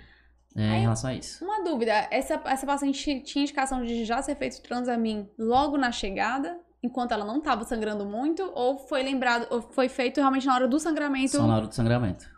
é, 0.57 0.79
em 0.79 0.81
relação 0.81 1.11
a 1.11 1.15
isso. 1.15 1.45
Uma 1.45 1.63
dúvida, 1.63 1.93
essa, 2.11 2.41
essa 2.47 2.67
paciente 2.67 3.21
tinha 3.21 3.43
indicação 3.43 3.85
de 3.85 4.05
já 4.05 4.23
ser 4.23 4.35
feito 4.37 4.63
transamin 4.63 5.29
logo 5.39 5.77
na 5.77 5.93
chegada, 5.93 6.59
enquanto 6.83 7.13
ela 7.13 7.25
não 7.25 7.37
estava 7.39 7.65
sangrando 7.65 8.07
muito, 8.07 8.51
ou 8.55 8.79
foi 8.79 9.03
lembrado, 9.03 9.47
ou 9.51 9.61
foi 9.61 9.89
feito 9.91 10.19
realmente 10.19 10.47
na 10.47 10.55
hora 10.55 10.67
do 10.67 10.81
sangramento? 10.81 11.33
Só 11.33 11.47
na 11.47 11.57
hora 11.57 11.67
do 11.67 11.75
sangramento. 11.75 12.32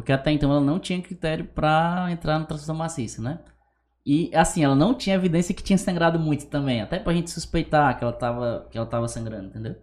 Porque 0.00 0.12
até 0.12 0.30
então 0.32 0.50
ela 0.50 0.60
não 0.60 0.78
tinha 0.78 1.00
critério 1.02 1.44
pra 1.44 2.06
entrar 2.10 2.38
na 2.38 2.46
transfusão 2.46 2.74
maciça, 2.74 3.20
né? 3.20 3.38
E 4.06 4.30
assim, 4.34 4.64
ela 4.64 4.74
não 4.74 4.94
tinha 4.94 5.14
evidência 5.14 5.54
que 5.54 5.62
tinha 5.62 5.76
sangrado 5.76 6.18
muito 6.18 6.46
também, 6.46 6.80
até 6.80 6.98
pra 6.98 7.12
gente 7.12 7.30
suspeitar 7.30 7.98
que 7.98 8.02
ela 8.02 8.12
tava, 8.14 8.66
que 8.70 8.78
ela 8.78 8.86
tava 8.86 9.06
sangrando, 9.08 9.48
entendeu? 9.48 9.76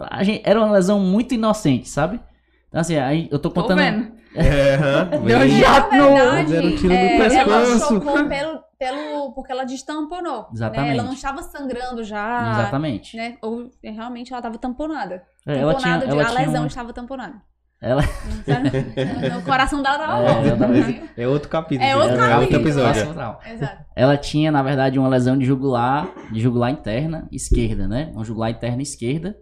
A 0.00 0.24
gente, 0.24 0.42
era 0.44 0.58
uma 0.60 0.72
lesão 0.72 0.98
muito 0.98 1.34
inocente, 1.34 1.88
sabe? 1.88 2.20
Então 2.68 2.80
assim, 2.80 2.96
aí 2.96 3.28
eu 3.30 3.38
tô 3.38 3.48
Tô 3.50 3.62
contando. 3.62 3.78
vendo. 3.78 4.14
É, 4.36 4.74
aham, 4.74 5.22
Deu 5.24 5.38
bem. 5.38 5.48
jato 5.60 5.94
no... 5.94 6.08
um 6.08 6.44
tiro 6.76 6.88
no 6.88 6.92
é, 6.92 7.16
ela 7.36 7.60
pescoço. 7.60 7.94
chocou 7.94 8.28
pelo, 8.28 8.60
pelo, 8.76 9.32
porque 9.32 9.52
ela 9.52 9.62
destamponou. 9.62 10.38
Né? 10.42 10.48
Exatamente. 10.54 10.90
Ela 10.98 11.02
não 11.04 11.12
estava 11.12 11.40
sangrando 11.44 12.02
já. 12.02 12.50
Exatamente. 12.50 13.16
Né? 13.16 13.38
Ou 13.40 13.70
realmente 13.80 14.32
ela 14.32 14.40
estava 14.40 14.58
tamponada. 14.58 15.22
É, 15.46 15.58
ela 15.58 15.74
tinha, 15.76 15.94
ela 15.94 16.22
a 16.22 16.26
tinha 16.26 16.40
lesão 16.40 16.62
uma- 16.62 16.66
estava 16.66 16.92
tamponada. 16.92 17.40
Ela- 17.84 19.38
o 19.38 19.42
coração 19.42 19.82
dela 19.82 19.98
tava 19.98 20.22
É, 20.22 20.34
bom. 20.34 20.40
exatamente. 20.42 21.02
É 21.16 21.28
outro 21.28 21.48
capítulo. 21.50 21.88
É 21.88 21.94
outro 21.96 22.14
É 22.14 22.16
capítulo. 22.18 22.40
outro 22.42 22.56
episódio. 22.56 23.02
Exato. 23.46 23.84
Ela 23.94 24.16
tinha, 24.16 24.50
na 24.50 24.62
verdade, 24.62 24.98
uma 24.98 25.08
lesão 25.08 25.36
de 25.36 25.44
jugular, 25.44 26.08
de 26.32 26.40
jugular 26.40 26.70
interna 26.70 27.28
esquerda, 27.30 27.86
né? 27.86 28.10
Uma 28.14 28.24
jugular 28.24 28.50
interna 28.50 28.80
esquerda 28.82 29.36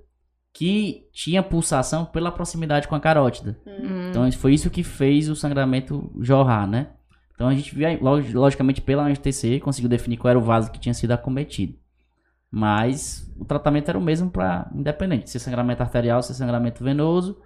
que 0.53 1.05
tinha 1.13 1.43
pulsação 1.43 2.05
pela 2.05 2.31
proximidade 2.33 2.87
com 2.89 2.95
a 2.95 3.01
carótida. 3.01 3.57
Hum, 3.67 4.09
Então 4.11 4.31
foi 4.33 4.53
isso 4.55 4.69
que 4.71 4.83
fez 4.83 5.29
o 5.31 5.37
sangramento 5.37 6.13
jorrar, 6.21 6.67
né? 6.67 6.89
Então 7.35 7.49
a 7.49 7.55
gente 7.55 7.75
via, 7.75 7.97
log- 8.01 8.33
logicamente, 8.35 8.81
pela 8.81 9.05
anestesi, 9.05 9.61
conseguiu 9.61 9.89
definir 9.89 10.17
qual 10.19 10.31
era 10.31 10.39
o 10.39 10.43
vaso 10.43 10.71
que 10.71 10.79
tinha 10.81 10.93
sido 10.95 11.13
acometido. 11.13 11.75
Mas 12.51 13.33
o 13.39 13.45
tratamento 13.45 13.89
era 13.89 13.99
o 13.99 14.03
mesmo 14.03 14.31
para 14.31 14.71
independente, 14.75 15.31
se 15.31 15.39
é 15.39 15.41
sangramento 15.41 15.83
arterial, 15.83 16.23
se 16.23 16.33
é 16.33 16.35
sangramento 16.35 16.85
venoso, 16.85 17.41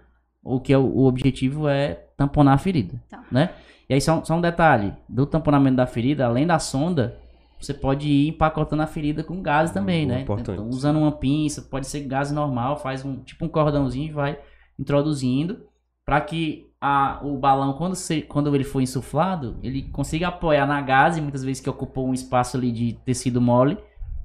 o 0.46 0.60
que 0.60 0.72
é 0.72 0.78
o, 0.78 0.84
o 0.84 1.06
objetivo 1.06 1.68
é 1.68 1.94
tamponar 2.16 2.54
a 2.54 2.58
ferida, 2.58 3.00
Tá. 3.08 3.24
né? 3.30 3.50
E 3.88 3.94
aí 3.94 4.00
só, 4.00 4.22
só 4.24 4.34
um 4.34 4.40
detalhe, 4.40 4.92
do 5.08 5.26
tamponamento 5.26 5.76
da 5.76 5.86
ferida, 5.86 6.26
além 6.26 6.46
da 6.46 6.58
sonda, 6.58 7.18
você 7.60 7.72
pode 7.72 8.08
ir 8.08 8.28
empacotando 8.28 8.82
a 8.82 8.86
ferida 8.86 9.22
com 9.22 9.40
gás 9.40 9.70
também, 9.70 10.04
Hum, 10.04 10.08
né? 10.08 10.20
importante. 10.22 10.58
Então, 10.58 10.68
usando 10.68 10.98
uma 10.98 11.12
pinça, 11.12 11.62
pode 11.62 11.86
ser 11.86 12.00
gás 12.00 12.30
normal, 12.32 12.76
faz 12.78 13.04
um 13.04 13.16
tipo 13.22 13.44
um 13.44 13.48
cordãozinho 13.48 14.08
e 14.08 14.12
vai 14.12 14.38
introduzindo 14.78 15.66
para 16.04 16.20
que 16.20 16.66
a, 16.80 17.20
o 17.24 17.36
balão, 17.38 17.72
quando, 17.72 17.94
se, 17.96 18.22
quando 18.22 18.54
ele 18.54 18.62
for 18.64 18.80
insuflado, 18.80 19.58
ele 19.62 19.82
consiga 19.90 20.28
apoiar 20.28 20.66
na 20.66 20.80
gase, 20.80 21.20
muitas 21.20 21.42
vezes 21.42 21.60
que 21.60 21.70
ocupou 21.70 22.06
um 22.08 22.14
espaço 22.14 22.56
ali 22.56 22.70
de 22.70 22.92
tecido 23.04 23.40
mole, 23.40 23.76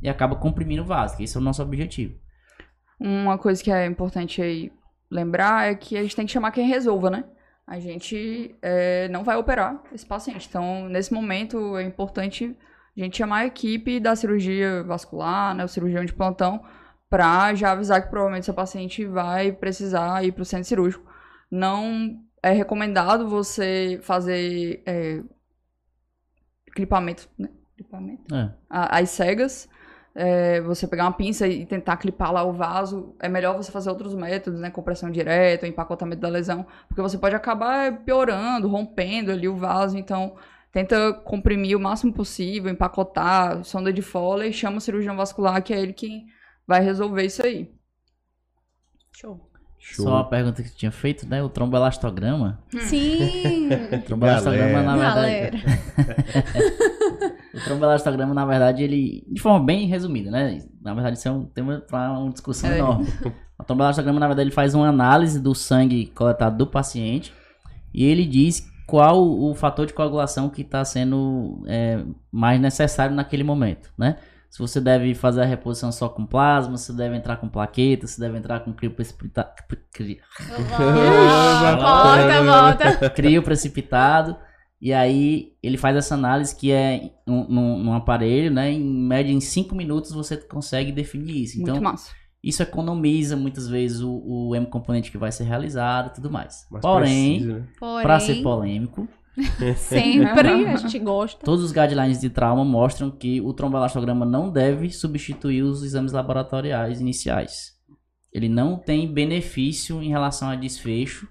e 0.01 0.09
acaba 0.09 0.35
comprimindo 0.35 0.81
o 0.81 0.85
vaso, 0.85 1.15
que 1.17 1.23
esse 1.23 1.37
é 1.37 1.39
o 1.39 1.43
nosso 1.43 1.61
objetivo. 1.61 2.15
Uma 2.99 3.37
coisa 3.37 3.63
que 3.63 3.71
é 3.71 3.85
importante 3.85 4.41
aí 4.41 4.71
lembrar 5.11 5.69
é 5.69 5.75
que 5.75 5.97
a 5.97 6.01
gente 6.01 6.15
tem 6.15 6.25
que 6.25 6.31
chamar 6.31 6.51
quem 6.51 6.65
resolva, 6.65 7.09
né? 7.09 7.25
A 7.67 7.79
gente 7.79 8.55
é, 8.61 9.07
não 9.09 9.23
vai 9.23 9.35
operar 9.35 9.83
esse 9.93 10.05
paciente. 10.05 10.47
Então, 10.49 10.87
nesse 10.87 11.13
momento, 11.13 11.77
é 11.77 11.83
importante 11.83 12.57
a 12.97 12.99
gente 12.99 13.17
chamar 13.17 13.39
a 13.39 13.45
equipe 13.45 13.99
da 13.99 14.15
cirurgia 14.15 14.83
vascular, 14.83 15.55
né, 15.55 15.63
o 15.63 15.67
cirurgião 15.67 16.03
de 16.03 16.13
plantão, 16.13 16.63
para 17.09 17.53
já 17.53 17.71
avisar 17.71 18.01
que 18.01 18.09
provavelmente 18.09 18.45
seu 18.45 18.53
paciente 18.53 19.05
vai 19.05 19.51
precisar 19.51 20.23
ir 20.25 20.31
para 20.31 20.41
o 20.41 20.45
centro 20.45 20.67
cirúrgico. 20.67 21.05
Não 21.49 22.21
é 22.41 22.51
recomendado 22.51 23.29
você 23.29 23.99
fazer 24.01 24.81
é, 24.85 25.21
clipamento, 26.73 27.29
né? 27.37 27.49
Clipamento? 27.75 28.33
É. 28.33 28.51
As 28.69 29.09
cegas. 29.09 29.69
É, 30.13 30.59
você 30.61 30.87
pegar 30.87 31.05
uma 31.05 31.13
pinça 31.13 31.47
e 31.47 31.65
tentar 31.65 31.97
clipar 31.97 32.33
lá 32.33 32.43
o 32.43 32.51
vaso, 32.51 33.15
é 33.19 33.29
melhor 33.29 33.55
você 33.55 33.71
fazer 33.71 33.89
outros 33.89 34.13
métodos, 34.13 34.59
né? 34.59 34.69
Compressão 34.69 35.09
direta, 35.09 35.67
empacotamento 35.67 36.21
da 36.21 36.29
lesão, 36.29 36.65
porque 36.87 37.01
você 37.01 37.17
pode 37.17 37.35
acabar 37.35 38.03
piorando, 38.03 38.67
rompendo 38.67 39.31
ali 39.31 39.47
o 39.47 39.55
vaso, 39.55 39.97
então 39.97 40.35
tenta 40.71 41.13
comprimir 41.13 41.77
o 41.77 41.79
máximo 41.79 42.13
possível, 42.13 42.71
empacotar, 42.71 43.63
sonda 43.63 43.91
de 43.91 44.01
Foley, 44.01 44.51
chama 44.51 44.77
o 44.77 44.81
cirurgião 44.81 45.15
vascular, 45.15 45.61
que 45.63 45.73
é 45.73 45.79
ele 45.79 45.93
que 45.93 46.25
vai 46.67 46.81
resolver 46.81 47.23
isso 47.25 47.45
aí. 47.45 47.73
Show. 49.13 49.50
Show. 49.83 50.05
Só 50.05 50.11
uma 50.13 50.29
pergunta 50.29 50.61
que 50.61 50.69
tu 50.69 50.77
tinha 50.77 50.91
feito, 50.91 51.27
né? 51.27 51.41
O 51.41 51.49
tromboelastograma. 51.49 52.59
Sim! 52.81 53.67
O 53.91 54.01
tromboelastograma, 54.03 54.83
na 54.83 54.95
verdade. 54.95 55.63
O 57.53 57.59
tromboelastograma, 57.65 58.33
na 58.33 58.45
verdade, 58.45 58.83
ele. 58.83 59.25
De 59.29 59.41
forma 59.41 59.59
bem 59.65 59.87
resumida, 59.87 60.31
né? 60.31 60.63
Na 60.81 60.93
verdade, 60.93 61.17
isso 61.17 61.27
é 61.27 61.31
um 61.31 61.43
tema 61.45 61.81
para 61.89 62.11
uma 62.11 62.31
discussão 62.31 62.69
É. 62.71 62.77
enorme. 62.79 63.07
O 63.59 63.63
tromboelastograma, 63.63 64.19
na 64.19 64.27
verdade, 64.27 64.47
ele 64.47 64.55
faz 64.55 64.73
uma 64.73 64.87
análise 64.87 65.39
do 65.39 65.53
sangue 65.53 66.05
coletado 66.15 66.57
do 66.57 66.67
paciente 66.67 67.33
e 67.93 68.05
ele 68.05 68.25
diz 68.25 68.65
qual 68.87 69.21
o 69.21 69.53
fator 69.53 69.85
de 69.85 69.93
coagulação 69.93 70.49
que 70.49 70.61
está 70.61 70.83
sendo 70.85 71.63
é, 71.67 72.03
mais 72.31 72.59
necessário 72.61 73.15
naquele 73.15 73.43
momento, 73.43 73.91
né? 73.97 74.17
Se 74.51 74.59
você 74.59 74.81
deve 74.81 75.15
fazer 75.15 75.41
a 75.41 75.45
reposição 75.45 75.91
só 75.93 76.09
com 76.09 76.25
plasma, 76.25 76.75
se 76.77 76.91
deve 76.93 77.15
entrar 77.15 77.37
com 77.37 77.47
plaqueta, 77.47 78.05
se 78.05 78.19
deve 78.19 78.37
entrar 78.37 78.59
com 78.59 78.73
crio 78.73 78.91
precipitado. 78.91 79.49
volta, 81.79 82.43
volta. 82.43 83.09
crio 83.09 83.41
precipitado. 83.43 84.35
E 84.81 84.91
aí 84.91 85.53
ele 85.61 85.77
faz 85.77 85.95
essa 85.95 86.15
análise 86.15 86.55
que 86.55 86.71
é 86.71 87.11
num, 87.25 87.47
num- 87.47 87.79
num 87.83 87.93
aparelho, 87.93 88.51
né? 88.51 88.71
Em 88.71 88.83
média, 88.83 89.31
em 89.31 89.39
5 89.39 89.75
minutos 89.75 90.11
você 90.11 90.35
consegue 90.37 90.91
definir 90.91 91.43
isso. 91.43 91.61
Então, 91.61 91.75
Muito 91.75 91.83
massa. 91.83 92.11
isso 92.43 92.63
economiza 92.63 93.35
muitas 93.37 93.67
vezes 93.67 94.01
o, 94.01 94.11
o 94.49 94.55
M 94.55 94.65
componente 94.65 95.11
que 95.11 95.17
vai 95.19 95.31
ser 95.31 95.43
realizado 95.43 96.07
e 96.09 96.13
tudo 96.15 96.31
mais. 96.31 96.65
Mais 96.71 96.81
Porém, 96.81 97.35
preciso, 97.37 97.53
né? 97.59 97.67
Porém, 97.79 98.03
para 98.03 98.19
ser 98.19 98.41
polêmico, 98.41 99.07
sempre 99.77 100.27
a 100.67 100.75
gente 100.75 100.99
gosta. 100.99 101.45
todos 101.45 101.63
os 101.63 101.71
guidelines 101.71 102.19
de 102.19 102.29
trauma 102.29 102.65
mostram 102.65 103.09
que 103.09 103.39
o 103.41 103.53
tromboelastograma 103.53 104.25
não 104.25 104.49
deve 104.49 104.89
substituir 104.91 105.63
os 105.63 105.83
exames 105.83 106.11
laboratoriais 106.11 106.99
iniciais. 106.99 107.73
Ele 108.33 108.47
não 108.47 108.77
tem 108.77 109.11
benefício 109.11 110.01
em 110.01 110.09
relação 110.09 110.49
a 110.49 110.55
desfecho, 110.55 111.27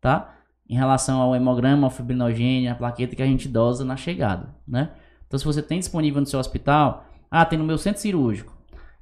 tá? 0.00 0.36
Em 0.68 0.74
relação 0.74 1.20
ao 1.20 1.34
hemograma, 1.34 1.86
ao 1.86 1.90
fibrinogênio, 1.90 2.70
a 2.70 2.74
plaqueta 2.74 3.16
que 3.16 3.22
a 3.22 3.26
gente 3.26 3.48
dosa 3.48 3.84
na 3.84 3.96
chegada, 3.96 4.54
né? 4.66 4.90
Então, 5.26 5.38
se 5.38 5.44
você 5.44 5.62
tem 5.62 5.78
disponível 5.78 6.20
no 6.20 6.26
seu 6.26 6.40
hospital, 6.40 7.04
ah, 7.30 7.44
tem 7.44 7.58
no 7.58 7.64
meu 7.64 7.78
centro 7.78 8.00
cirúrgico, 8.00 8.56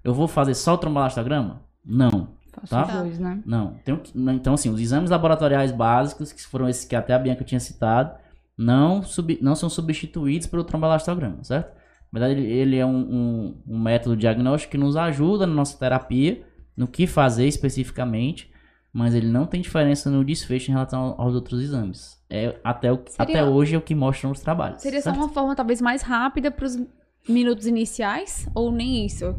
eu 0.05 0.13
vou 0.13 0.29
fazer 0.29 0.55
só 0.55 0.75
o 0.75 0.79
tromboelastograma? 0.79 1.63
Não. 1.85 2.37
Faço 2.67 2.93
Tá. 2.93 3.01
dois, 3.03 3.19
né? 3.19 3.41
Tem 3.85 3.99
não, 4.15 4.35
então, 4.35 4.55
assim, 4.55 4.71
os 4.71 4.81
exames 4.81 5.11
laboratoriais 5.11 5.73
básicos, 5.73 6.33
que 6.33 6.43
foram 6.45 6.69
esses 6.69 6.85
que 6.85 6.97
até 6.97 7.15
a 7.15 7.19
Bianca 7.19 7.45
tinha 7.45 7.61
citado, 7.61 8.15
não, 8.59 9.03
sub- 9.03 9.39
não 9.41 9.55
são 9.55 9.71
substituídos 9.71 10.47
pelo 10.49 10.65
tromboelastograma, 10.65 11.43
certo? 11.45 11.73
Na 12.13 12.19
verdade, 12.21 12.41
ele- 12.47 12.77
é 12.77 12.85
um, 12.85 12.97
um- 12.99 13.63
um 13.69 13.79
método 13.79 14.17
diagnóstico 14.17 14.73
que 14.73 14.79
nos 14.79 14.97
ajuda 14.97 15.47
na 15.47 15.55
nossa 15.55 15.79
terapia, 15.79 16.43
no 16.77 16.87
que 16.89 17.07
fazer 17.07 17.47
especificamente, 17.47 18.51
mas 18.93 19.15
ele 19.15 19.29
não 19.29 19.47
tem 19.47 19.61
diferença 19.61 20.11
no 20.11 20.25
desfecho 20.25 20.71
em 20.71 20.75
relação 20.75 21.01
ao- 21.01 21.21
aos 21.21 21.35
outros 21.35 21.61
exames. 21.63 22.19
É, 22.31 22.57
até, 22.65 22.91
o, 22.93 22.97
Seria- 23.07 23.23
até 23.41 23.45
hoje 23.45 23.75
é 23.75 23.79
o 23.79 23.83
que 23.83 23.95
mostram 23.95 24.31
os 24.31 24.41
trabalhos. 24.41 24.83
Seria 24.83 25.01
só 25.01 25.11
certo? 25.11 25.17
uma 25.19 25.29
forma 25.29 25.55
talvez 25.55 25.81
mais 25.81 26.03
rápida 26.03 26.51
para 26.51 26.65
os 26.67 26.79
minutos 27.29 27.67
iniciais? 27.67 28.49
Ou 28.55 28.73
nem 28.73 29.05
isso? 29.07 29.35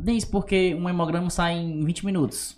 Nem 0.00 0.16
isso, 0.16 0.30
porque 0.30 0.74
um 0.74 0.88
hemograma 0.88 1.30
sai 1.30 1.54
em 1.58 1.84
20 1.84 2.04
minutos. 2.06 2.56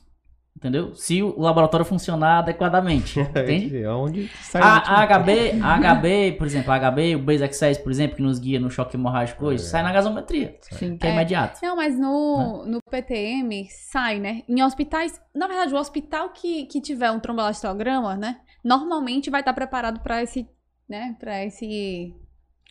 Entendeu? 0.61 0.95
Se 0.95 1.23
o 1.23 1.41
laboratório 1.41 1.87
funcionar 1.87 2.41
adequadamente. 2.41 3.19
Entende? 3.33 3.83
É 3.83 3.89
onde 3.91 4.29
sai 4.43 4.61
A, 4.61 4.75
muito- 4.75 4.91
a 4.91 5.07
HB, 5.07 5.63
a 5.63 5.95
HB, 5.95 6.33
por 6.37 6.47
exemplo, 6.47 6.71
a 6.71 6.77
HB, 6.79 7.17
o 7.17 7.19
Base 7.23 7.43
Access, 7.43 7.81
por 7.83 7.91
exemplo, 7.91 8.17
que 8.17 8.23
nos 8.23 8.39
guia 8.39 8.61
no 8.61 8.71
choque 8.71 8.95
hemorrágico 8.95 9.47
hoje, 9.47 9.63
sai 9.63 9.83
na 9.83 9.91
gasometria, 9.91 10.59
Sim. 10.61 10.99
que 10.99 11.07
é, 11.07 11.11
É. 11.11 11.13
imediato. 11.15 11.61
Não, 11.63 11.75
mas 11.77 11.99
no, 11.99 12.67
no 12.67 12.79
PTM 12.91 13.67
sai, 13.71 14.19
né? 14.21 14.43
Em 14.47 14.63
hospitais, 14.63 15.19
na 15.35 15.47
verdade, 15.47 15.73
o 15.75 15.79
hospital 15.79 16.29
que, 16.29 16.67
que 16.67 16.79
tiver 16.79 17.11
um 17.11 17.19
tromboelastograma, 17.19 18.15
né? 18.15 18.37
Normalmente 18.63 19.31
vai 19.31 19.41
estar 19.41 19.55
preparado 19.55 20.01
para 20.01 20.23
esse, 20.23 20.47
né? 20.87 21.17
Para 21.19 21.43
esse 21.43 22.15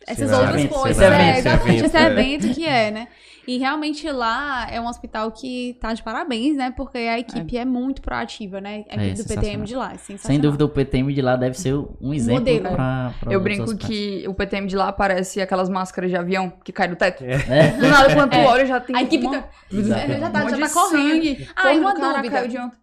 essas 0.06 0.32
outras 0.32 0.66
coisas. 0.66 1.02
esse 1.02 1.04
é, 1.04 1.30
esse 1.30 1.38
exatamente, 1.40 1.68
evento, 1.78 1.86
esse 1.86 1.96
é. 1.96 2.06
evento 2.06 2.54
que 2.54 2.66
é, 2.66 2.90
né? 2.90 3.08
E 3.48 3.56
realmente 3.58 4.08
lá 4.12 4.68
é 4.70 4.80
um 4.80 4.86
hospital 4.86 5.32
que 5.32 5.76
tá 5.80 5.92
de 5.92 6.02
parabéns, 6.02 6.56
né? 6.56 6.72
Porque 6.76 6.98
a 6.98 7.18
equipe 7.18 7.56
é, 7.56 7.64
muito 7.64 8.00
proativa, 8.00 8.60
né? 8.60 8.84
A 8.90 9.00
É, 9.02 9.06
equipe 9.08 9.22
do 9.22 9.34
PTM 9.34 9.64
de 9.64 9.74
lá. 9.74 9.86
é 9.92 9.96
sensacional. 9.96 10.18
Sem 10.26 10.38
dúvida, 10.38 10.64
o 10.64 10.68
PTM 10.68 11.12
de 11.12 11.22
lá 11.22 11.34
deve 11.36 11.58
ser 11.58 11.74
um 12.00 12.14
exemplo 12.14 12.40
Modelo. 12.40 12.68
para 12.76 13.12
Eu 13.28 13.40
brinco 13.40 13.76
que 13.76 14.24
o 14.28 14.34
PTM 14.34 14.66
de 14.68 14.76
lá 14.76 14.92
parece 14.92 15.40
aquelas 15.40 15.68
máscaras 15.68 16.10
de 16.10 16.16
avião 16.16 16.52
que 16.62 16.70
cai 16.70 16.86
do 16.86 16.94
teto. 16.94 17.24
É, 17.24 17.68
Do 17.72 17.88
nada, 17.88 18.14
quando 18.14 18.30
tu 18.30 18.36
É. 18.36 18.46
olha, 18.46 18.66
já 18.66 18.78
tem 18.78 18.94
A 18.94 19.02
equipe 19.02 19.26
uma... 19.26 19.40
tá, 19.40 19.48
já 19.72 20.30
tá, 20.30 20.44
um 20.44 20.48
já 20.50 20.58
tá 20.58 20.68
correndo. 20.74 21.10
sangue. 21.12 21.48
Ah, 21.56 21.72
uma 21.72 21.94
dúvida. 21.94 22.30
caiu 22.30 22.48
de 22.48 22.58
ontem. 22.58 22.76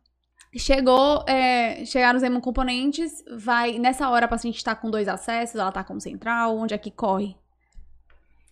Chegou, 0.56 1.24
é, 1.28 1.84
chegaram 1.86 2.18
os 2.18 2.24
hemocomponentes, 2.24 3.24
vai, 3.38 3.78
nessa 3.78 4.10
hora 4.10 4.26
a 4.26 4.30
paciente 4.30 4.64
tá 4.64 4.74
com 4.74 4.90
dois 4.90 5.08
acessos, 5.08 5.60
ela 5.60 5.72
tá 5.72 5.84
com 5.84 6.00
central, 6.00 6.58
onde 6.58 6.74
é 6.74 6.78
que 6.78 6.90
corre? 6.90 7.36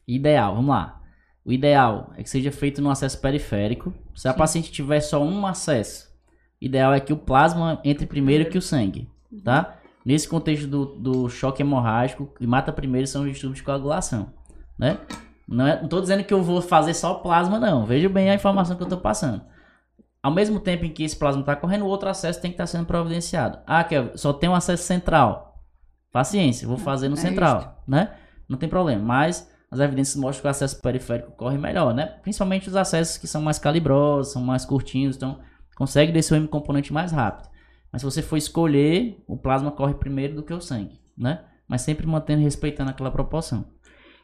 Ideal, 0.07 0.55
vamos 0.55 0.69
lá. 0.69 1.01
O 1.43 1.51
ideal 1.51 2.11
é 2.17 2.23
que 2.23 2.29
seja 2.29 2.51
feito 2.51 2.81
no 2.81 2.89
acesso 2.89 3.19
periférico. 3.19 3.93
Se 4.13 4.27
a 4.27 4.33
paciente 4.33 4.71
tiver 4.71 4.99
só 4.99 5.23
um 5.23 5.45
acesso, 5.47 6.11
ideal 6.59 6.93
é 6.93 6.99
que 6.99 7.13
o 7.13 7.17
plasma 7.17 7.79
entre 7.83 8.05
primeiro 8.05 8.49
que 8.49 8.57
o 8.57 8.61
sangue, 8.61 9.07
tá? 9.43 9.77
Nesse 10.03 10.27
contexto 10.27 10.67
do, 10.67 10.85
do 10.85 11.29
choque 11.29 11.61
hemorrágico, 11.61 12.31
que 12.37 12.45
mata 12.45 12.71
primeiro 12.71 13.07
são 13.07 13.23
os 13.23 13.29
distúrbios 13.29 13.59
de 13.59 13.63
coagulação, 13.63 14.33
né? 14.77 14.99
Não, 15.47 15.65
é, 15.65 15.81
não 15.81 15.87
tô 15.87 16.01
dizendo 16.01 16.23
que 16.23 16.33
eu 16.33 16.41
vou 16.41 16.61
fazer 16.61 16.93
só 16.93 17.15
plasma, 17.15 17.59
não. 17.59 17.85
Veja 17.85 18.09
bem 18.09 18.29
a 18.29 18.35
informação 18.35 18.75
que 18.75 18.83
eu 18.83 18.89
tô 18.89 18.97
passando. 18.97 19.41
Ao 20.25 20.31
mesmo 20.31 20.59
tempo 20.59 20.83
em 20.83 20.89
que 20.89 21.03
esse 21.03 21.15
plasma 21.15 21.41
está 21.41 21.55
correndo, 21.55 21.85
o 21.85 21.87
outro 21.87 22.09
acesso 22.09 22.41
tem 22.41 22.49
que 22.49 22.55
estar 22.55 22.65
sendo 22.65 22.87
providenciado. 22.87 23.59
Ah, 23.63 23.83
que 23.83 23.95
só 24.17 24.33
tem 24.33 24.49
um 24.49 24.55
acesso 24.55 24.81
central. 24.81 25.63
Paciência, 26.11 26.67
vou 26.67 26.79
fazer 26.79 27.09
no 27.09 27.13
é 27.13 27.19
central, 27.19 27.83
né? 27.87 28.15
Não 28.49 28.57
tem 28.57 28.67
problema, 28.67 29.03
mas 29.03 29.47
as 29.69 29.79
evidências 29.79 30.15
mostram 30.15 30.41
que 30.41 30.47
o 30.47 30.49
acesso 30.49 30.81
periférico 30.81 31.31
corre 31.33 31.59
melhor, 31.59 31.93
né? 31.93 32.07
Principalmente 32.23 32.67
os 32.67 32.75
acessos 32.75 33.17
que 33.17 33.27
são 33.27 33.39
mais 33.39 33.59
calibrosos, 33.59 34.33
são 34.33 34.41
mais 34.41 34.65
curtinhos, 34.65 35.15
então 35.15 35.39
consegue 35.75 36.11
descer 36.11 36.33
o 36.33 36.37
M 36.37 36.47
componente 36.47 36.91
mais 36.91 37.11
rápido. 37.11 37.47
Mas 37.91 38.01
se 38.01 38.05
você 38.05 38.23
for 38.23 38.37
escolher, 38.37 39.23
o 39.27 39.37
plasma 39.37 39.69
corre 39.69 39.93
primeiro 39.93 40.33
do 40.33 40.41
que 40.41 40.55
o 40.55 40.59
sangue, 40.59 40.99
né? 41.15 41.43
Mas 41.67 41.83
sempre 41.83 42.07
mantendo, 42.07 42.41
respeitando 42.41 42.89
aquela 42.89 43.11
proporção. 43.11 43.63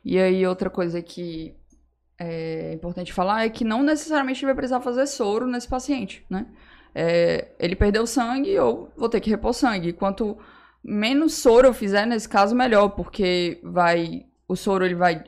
E 0.03 0.18
aí, 0.18 0.48
outra 0.48 0.68
coisa 0.68 0.99
que 0.99 1.56
é 2.23 2.73
importante 2.73 3.11
falar 3.11 3.45
é 3.45 3.49
que 3.49 3.64
não 3.64 3.84
necessariamente 3.84 4.45
vai 4.45 4.53
precisar 4.53 4.80
fazer 4.81 5.07
soro 5.07 5.48
nesse 5.48 5.68
paciente, 5.68 6.26
né? 6.30 6.45
É, 6.93 7.49
ele 7.60 7.76
perdeu 7.76 8.06
sangue, 8.06 8.52
eu 8.52 8.91
vou 8.98 9.10
ter 9.10 9.19
que 9.22 9.30
repor 9.30 9.53
sangue. 9.53 9.93
Quanto 9.93 10.38
menos 10.84 11.35
soro 11.35 11.68
eu 11.68 11.73
fizer 11.73 12.06
nesse 12.06 12.27
caso, 12.27 12.56
melhor, 12.56 12.89
porque 12.89 13.60
vai 13.64 14.26
o 14.48 14.56
soro 14.56 14.84
ele 14.84 14.95
vai 14.95 15.23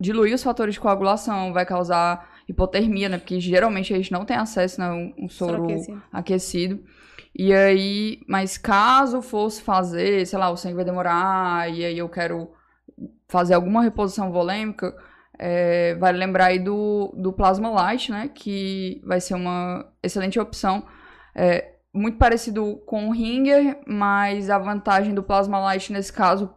diluir 0.00 0.34
os 0.34 0.42
fatores 0.42 0.74
de 0.74 0.80
coagulação, 0.80 1.52
vai 1.52 1.66
causar 1.66 2.30
hipotermia, 2.48 3.08
né? 3.08 3.18
Porque 3.18 3.40
geralmente 3.40 3.92
a 3.92 3.96
gente 3.96 4.12
não 4.12 4.24
tem 4.24 4.36
acesso 4.36 4.80
a 4.82 4.92
um, 4.94 5.12
um 5.18 5.28
soro 5.28 5.56
Soroquecido. 5.56 6.02
aquecido. 6.12 6.84
E 7.34 7.52
aí, 7.52 8.20
mas 8.28 8.58
caso 8.58 9.22
fosse 9.22 9.62
fazer, 9.62 10.26
sei 10.26 10.38
lá, 10.38 10.50
o 10.50 10.56
sangue 10.56 10.76
vai 10.76 10.84
demorar, 10.84 11.70
e 11.72 11.84
aí 11.84 11.98
eu 11.98 12.08
quero 12.08 12.50
fazer 13.26 13.54
alguma 13.54 13.82
reposição 13.82 14.30
volêmica, 14.30 14.94
é, 15.44 15.96
vale 15.96 16.18
lembrar 16.18 16.46
aí 16.46 16.60
do, 16.60 17.12
do 17.16 17.32
Plasma 17.32 17.68
Light, 17.68 18.12
né? 18.12 18.30
Que 18.32 19.02
vai 19.04 19.20
ser 19.20 19.34
uma 19.34 19.92
excelente 20.00 20.38
opção. 20.38 20.84
É, 21.34 21.72
muito 21.92 22.16
parecido 22.16 22.76
com 22.86 23.08
o 23.08 23.12
Ringer, 23.12 23.80
mas 23.84 24.48
a 24.48 24.56
vantagem 24.56 25.12
do 25.12 25.22
Plasma 25.22 25.58
Light 25.58 25.92
nesse 25.92 26.12
caso 26.12 26.48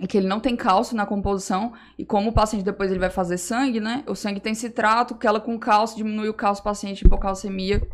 é 0.00 0.06
que 0.06 0.16
ele 0.16 0.26
não 0.26 0.40
tem 0.40 0.56
cálcio 0.56 0.96
na 0.96 1.04
composição 1.04 1.74
e 1.98 2.04
como 2.06 2.30
o 2.30 2.32
paciente 2.32 2.64
depois 2.64 2.90
ele 2.90 2.98
vai 2.98 3.10
fazer 3.10 3.36
sangue, 3.36 3.78
né? 3.78 4.02
O 4.06 4.14
sangue 4.14 4.40
tem 4.40 4.54
citrato, 4.54 5.16
que 5.16 5.26
ela 5.26 5.38
com 5.38 5.58
cálcio 5.58 5.98
diminui 5.98 6.30
o 6.30 6.34
cálcio 6.34 6.62
do 6.62 6.64
paciente, 6.64 7.04
hipocalcemia. 7.04 7.86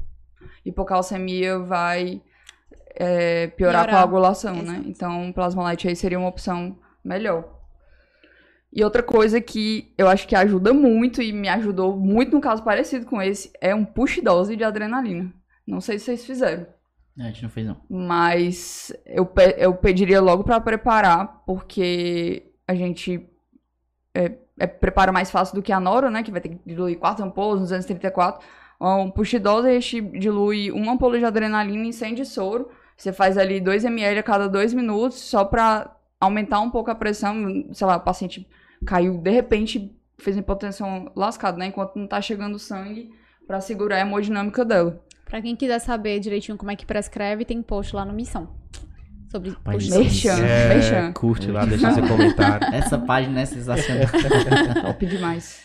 Hipocalcemia 0.64 1.58
vai 1.58 2.22
é, 2.94 3.48
piorar, 3.48 3.88
a 3.88 3.90
coagulação, 3.90 4.54
né? 4.54 4.74
Exato. 4.74 4.88
Então, 4.88 5.30
o 5.30 5.34
Plasma 5.34 5.64
Light 5.64 5.88
aí 5.88 5.96
seria 5.96 6.20
uma 6.20 6.28
opção 6.28 6.78
melhor. 7.04 7.59
E 8.72 8.84
outra 8.84 9.02
coisa 9.02 9.40
que 9.40 9.92
eu 9.98 10.06
acho 10.08 10.28
que 10.28 10.36
ajuda 10.36 10.72
muito 10.72 11.20
e 11.20 11.32
me 11.32 11.48
ajudou 11.48 11.96
muito 11.96 12.32
no 12.32 12.40
caso 12.40 12.62
parecido 12.62 13.04
com 13.06 13.20
esse 13.20 13.50
é 13.60 13.74
um 13.74 13.84
push 13.84 14.20
dose 14.22 14.54
de 14.56 14.62
adrenalina. 14.62 15.32
Não 15.66 15.80
sei 15.80 15.98
se 15.98 16.04
vocês 16.06 16.24
fizeram. 16.24 16.66
A 17.18 17.24
gente 17.24 17.42
não 17.42 17.50
fez, 17.50 17.66
não. 17.66 17.76
Mas 17.90 18.92
eu, 19.04 19.26
pe- 19.26 19.56
eu 19.58 19.74
pediria 19.74 20.20
logo 20.20 20.44
pra 20.44 20.60
preparar, 20.60 21.42
porque 21.44 22.44
a 22.66 22.74
gente 22.74 23.28
é, 24.14 24.32
é, 24.58 24.66
prepara 24.66 25.12
mais 25.12 25.30
fácil 25.30 25.54
do 25.56 25.62
que 25.62 25.72
a 25.72 25.80
Noro, 25.80 26.10
né? 26.10 26.22
Que 26.22 26.30
vai 26.30 26.40
ter 26.40 26.50
que 26.50 26.58
diluir 26.64 26.98
4 26.98 27.24
ampolas, 27.24 27.60
234. 27.60 28.40
Um 28.80 29.10
push 29.10 29.34
dose, 29.40 29.68
a 29.68 29.72
gente 29.72 30.00
dilui 30.18 30.70
uma 30.70 30.92
ampola 30.92 31.18
de 31.18 31.24
adrenalina 31.24 31.84
em 31.84 31.92
100 31.92 32.14
de 32.14 32.24
soro. 32.24 32.70
Você 32.96 33.12
faz 33.12 33.36
ali 33.36 33.60
2 33.60 33.84
ml 33.84 34.20
a 34.20 34.22
cada 34.22 34.48
2 34.48 34.72
minutos, 34.72 35.18
só 35.18 35.44
pra 35.44 35.94
aumentar 36.18 36.60
um 36.60 36.70
pouco 36.70 36.90
a 36.90 36.94
pressão. 36.94 37.34
Sei 37.72 37.86
lá, 37.86 37.96
o 37.96 38.00
paciente 38.00 38.48
caiu, 38.86 39.18
de 39.18 39.30
repente, 39.30 39.94
fez 40.18 40.36
uma 40.36 40.40
hipotensão 40.40 41.10
lascada, 41.16 41.56
né? 41.58 41.66
Enquanto 41.66 41.96
não 41.96 42.06
tá 42.06 42.20
chegando 42.20 42.58
sangue, 42.58 43.10
pra 43.46 43.60
segurar 43.60 43.96
a 43.96 44.00
hemodinâmica 44.00 44.64
dela. 44.64 45.02
Pra 45.24 45.40
quem 45.40 45.54
quiser 45.54 45.78
saber 45.78 46.18
direitinho 46.20 46.58
como 46.58 46.70
é 46.70 46.76
que 46.76 46.84
prescreve, 46.86 47.44
tem 47.44 47.62
post 47.62 47.94
lá 47.94 48.04
no 48.04 48.12
Missão. 48.12 48.48
Sobre 49.30 49.50
Rapaz. 49.50 49.88
Merchan, 49.88 50.44
É, 50.44 50.68
merchan. 50.74 51.12
curte 51.12 51.50
lá, 51.52 51.64
deixa 51.64 51.92
seu 51.92 52.04
comentário. 52.06 52.66
Essa 52.74 52.98
página 52.98 53.40
é 53.42 53.46
sensacional. 53.46 54.06
Top 54.82 55.06
demais. 55.06 55.64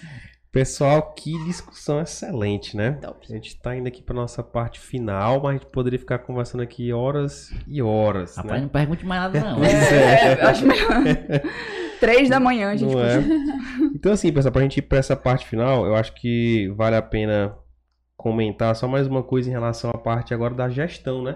Pessoal, 0.56 1.11
que 1.11 1.38
discussão 1.44 1.99
excelente, 1.99 2.77
né? 2.77 2.94
Top. 3.02 3.27
A 3.30 3.34
gente 3.34 3.60
tá 3.60 3.76
indo 3.76 3.90
aqui 3.90 4.02
pra 4.02 4.15
nossa 4.15 4.41
parte 4.41 4.80
final, 4.80 5.41
mas 5.41 5.49
a 5.49 5.53
gente 5.57 5.65
poderia 5.65 5.99
ficar 5.99 6.19
conversando 6.19 6.61
aqui 6.61 6.94
horas 6.94 7.53
e 7.68 7.82
horas, 7.82 8.38
Rapaz, 8.38 8.53
né? 8.53 8.61
não 8.61 8.69
pergunte 8.69 9.06
mais 9.06 9.22
nada, 9.23 9.38
não. 9.41 9.60
É, 9.68 10.41
eu 10.41 10.48
acho 10.48 10.65
melhor. 10.65 11.03
Três 11.99 12.30
da 12.30 12.40
manhã, 12.40 12.72
a 12.72 12.76
gente 12.77 12.95
Não 12.95 13.03
é? 13.03 13.22
Então, 13.94 14.14
assim, 14.14 14.32
pessoal, 14.32 14.53
pra 14.53 14.61
gente 14.61 14.77
ir 14.77 14.84
pra 14.84 14.98
essa 14.98 15.14
parte 15.14 15.45
final, 15.45 15.86
eu 15.86 15.94
acho 15.94 16.15
que 16.15 16.69
vale 16.77 16.95
a 16.95 17.02
pena 17.02 17.53
comentar 18.15 18.73
só 18.77 18.88
mais 18.88 19.07
uma 19.07 19.23
coisa 19.23 19.49
em 19.49 19.52
relação 19.52 19.90
à 19.90 19.98
parte 19.98 20.34
agora 20.34 20.53
da 20.53 20.69
gestão, 20.69 21.22
né? 21.22 21.36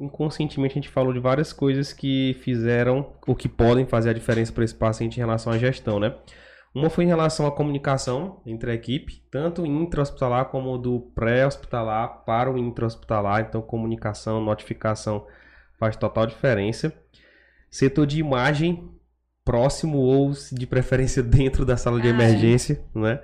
Inconscientemente 0.00 0.72
a 0.72 0.80
gente 0.82 0.88
falou 0.88 1.12
de 1.12 1.20
várias 1.20 1.52
coisas 1.52 1.92
que 1.92 2.36
fizeram 2.42 3.12
ou 3.24 3.36
que 3.36 3.48
podem 3.48 3.86
fazer 3.86 4.10
a 4.10 4.12
diferença 4.12 4.52
para 4.52 4.64
esse 4.64 4.74
paciente 4.74 5.14
em 5.16 5.20
relação 5.20 5.52
à 5.52 5.56
gestão, 5.56 6.00
né? 6.00 6.12
Uma 6.74 6.88
foi 6.88 7.04
em 7.04 7.08
relação 7.08 7.46
à 7.46 7.50
comunicação 7.52 8.40
entre 8.46 8.70
a 8.70 8.74
equipe, 8.74 9.22
tanto 9.30 9.66
intra-hospitalar 9.66 10.46
como 10.46 10.78
do 10.78 11.00
pré-hospitalar 11.14 12.24
para 12.24 12.50
o 12.50 12.56
intra-hospitalar. 12.56 13.40
Então, 13.48 13.60
comunicação, 13.60 14.40
notificação 14.40 15.26
faz 15.78 15.96
total 15.96 16.26
diferença. 16.26 16.92
Setor 17.68 18.06
de 18.06 18.20
imagem, 18.20 18.88
próximo 19.44 19.98
ou 19.98 20.32
de 20.52 20.66
preferência 20.66 21.22
dentro 21.24 21.64
da 21.64 21.76
sala 21.76 22.00
de 22.00 22.06
Ah, 22.06 22.10
é. 22.10 22.14
emergência, 22.14 22.80
né? 22.94 23.20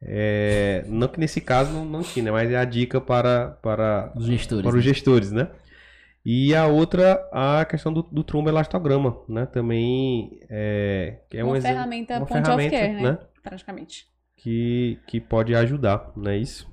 É, 0.00 0.84
não 0.88 1.08
que 1.08 1.18
nesse 1.18 1.40
caso 1.40 1.72
não, 1.72 1.84
não 1.84 2.02
tinha, 2.02 2.26
né? 2.26 2.30
mas 2.30 2.50
é 2.50 2.56
a 2.56 2.64
dica 2.66 3.00
para, 3.00 3.58
para, 3.62 4.12
Os 4.14 4.26
gestores. 4.26 4.62
para 4.62 4.76
os 4.76 4.84
né? 4.84 4.92
gestores, 4.92 5.32
né? 5.32 5.48
E 6.28 6.52
a 6.56 6.66
outra, 6.66 7.24
a 7.32 7.64
questão 7.64 7.92
do, 7.92 8.02
do 8.02 8.24
tromboelastograma, 8.24 9.16
né? 9.28 9.46
Também 9.46 10.40
é, 10.50 11.20
que 11.30 11.38
é 11.38 11.44
um 11.44 11.50
uma 11.50 11.60
ferramenta 11.60 12.16
uma 12.16 12.26
point 12.26 12.44
ferramenta, 12.44 12.74
of 12.74 12.84
care, 12.84 12.94
né? 12.94 13.02
né? 13.12 13.18
Praticamente. 13.44 14.06
Que, 14.36 14.98
que 15.06 15.20
pode 15.20 15.54
ajudar, 15.54 16.10
não 16.16 16.32
é 16.32 16.36
isso? 16.36 16.68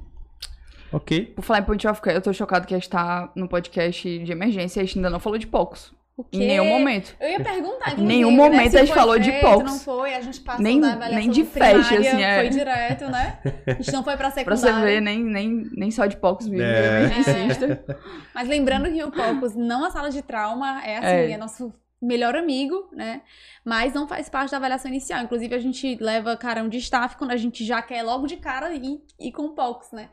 Ok. 0.92 1.28
Por 1.36 1.44
falar 1.44 1.60
em 1.60 1.64
Point 1.66 1.88
of 1.88 2.02
Care, 2.02 2.16
eu 2.16 2.22
tô 2.22 2.34
chocado 2.34 2.66
que 2.66 2.74
a 2.74 2.78
gente 2.80 2.90
tá 2.90 3.32
no 3.36 3.48
podcast 3.48 4.20
de 4.20 4.32
emergência 4.32 4.80
e 4.80 4.82
a 4.82 4.86
gente 4.86 4.98
ainda 4.98 5.12
não 5.12 5.20
falou 5.20 5.38
de 5.38 5.46
POCs. 5.46 5.94
O 6.16 6.24
Em 6.32 6.38
nenhum 6.46 6.66
momento. 6.68 7.16
Eu 7.20 7.28
ia 7.32 7.40
perguntar, 7.44 8.00
Em 8.00 8.04
nenhum 8.04 8.30
né, 8.30 8.38
momento 8.38 8.70
se 8.70 8.78
a 8.78 8.86
gente 8.86 8.94
falou 8.94 9.18
de 9.18 9.32
feito, 9.32 9.46
POCs. 9.48 9.64
Não 9.72 9.80
foi, 9.80 10.14
a 10.14 10.22
gente 10.22 10.42
passou 10.42 10.62
Nem- 10.64 10.80
da 10.80 10.94
avaliação 10.94 11.18
nem 11.20 11.30
de 11.32 11.44
flash, 11.44 11.92
assim, 11.92 12.22
é. 12.24 12.40
Foi 12.42 12.50
direto, 12.50 13.06
né? 13.10 13.40
A 13.66 13.72
gente 13.74 13.92
não 13.92 14.04
foi 14.04 14.16
pra 14.16 14.30
Pra 14.44 14.56
secundária. 14.56 14.74
você 14.80 14.86
ver, 14.86 15.02
nem, 15.02 15.24
nem, 15.24 15.64
nem 15.76 15.90
só 15.90 16.06
de 16.06 16.16
POCs 16.18 16.48
vive, 16.48 16.62
É. 16.62 17.10
é. 17.10 17.96
Mas 18.34 18.48
lembrando 18.48 18.92
que 18.92 19.04
o 19.04 19.12
Pocos, 19.12 19.56
não 19.56 19.86
a 19.86 19.90
sala 19.90 20.12
de 20.12 20.22
trauma, 20.22 20.84
é 20.86 20.98
assim, 20.98 21.08
É. 21.08 21.32
é. 21.32 21.38
nosso 21.38 21.74
melhor 22.00 22.36
amigo, 22.36 22.90
né? 22.92 23.22
Mas 23.66 23.94
não 23.94 24.08
faz 24.08 24.30
parte 24.30 24.52
da 24.52 24.58
avaliação 24.58 24.92
inicial. 24.92 25.24
Inclusive, 25.24 25.56
a 25.56 25.60
gente 25.60 25.98
leva 26.00 26.38
carão 26.38 26.70
de 26.70 26.78
staff 26.78 27.16
quando 27.18 27.32
a 27.32 27.38
gente 27.38 27.66
já 27.66 27.82
quer 27.82 28.04
logo 28.04 28.28
de 28.28 28.38
cara 28.38 28.72
ir, 28.76 29.00
ir 29.20 29.32
com 29.32 29.44
o 29.46 29.56
Pocos, 29.56 29.92
né? 29.92 30.10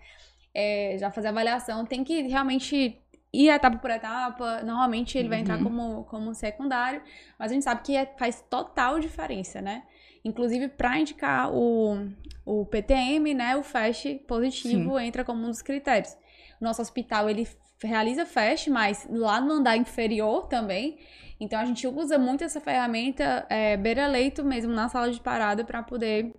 É, 0.54 0.96
já 0.98 1.10
fazer 1.10 1.26
a 1.26 1.30
avaliação, 1.30 1.84
tem 1.84 2.02
que 2.02 2.22
realmente 2.22 2.96
ir 3.32 3.48
etapa 3.48 3.76
por 3.78 3.90
etapa. 3.90 4.62
Normalmente 4.62 5.16
ele 5.18 5.28
vai 5.28 5.40
entrar 5.40 5.58
Uhum. 5.58 5.64
como, 5.64 6.04
como 6.04 6.34
secundário, 6.34 7.02
mas 7.38 7.50
a 7.50 7.54
gente 7.54 7.64
sabe 7.64 7.82
que 7.82 7.96
é- 7.96 8.14
faz 8.18 8.40
total 8.48 8.98
diferença, 9.00 9.60
né? 9.60 9.84
Inclusive, 10.24 10.68
para 10.68 10.98
indicar 10.98 11.50
o, 11.52 12.08
o 12.44 12.66
PTM, 12.66 13.32
né, 13.34 13.56
o 13.56 13.62
FAST 13.62 14.16
positivo 14.28 14.98
entra 14.98 15.24
como 15.24 15.42
um 15.44 15.48
dos 15.50 15.62
critérios. 15.62 16.14
O 16.60 16.64
nosso 16.64 16.82
hospital, 16.82 17.30
ele 17.30 17.48
realiza 17.82 18.26
FAST, 18.26 18.68
mas 18.68 19.06
lá 19.10 19.40
no 19.40 19.54
andar 19.54 19.78
inferior 19.78 20.46
também. 20.46 20.98
Então, 21.40 21.58
a 21.58 21.64
gente 21.64 21.86
usa 21.86 22.18
muito 22.18 22.44
essa 22.44 22.60
ferramenta 22.60 23.46
é, 23.48 23.78
beira-leito 23.78 24.44
mesmo 24.44 24.74
na 24.74 24.90
sala 24.90 25.10
de 25.10 25.18
parada 25.20 25.64
para 25.64 25.82
poder 25.82 26.34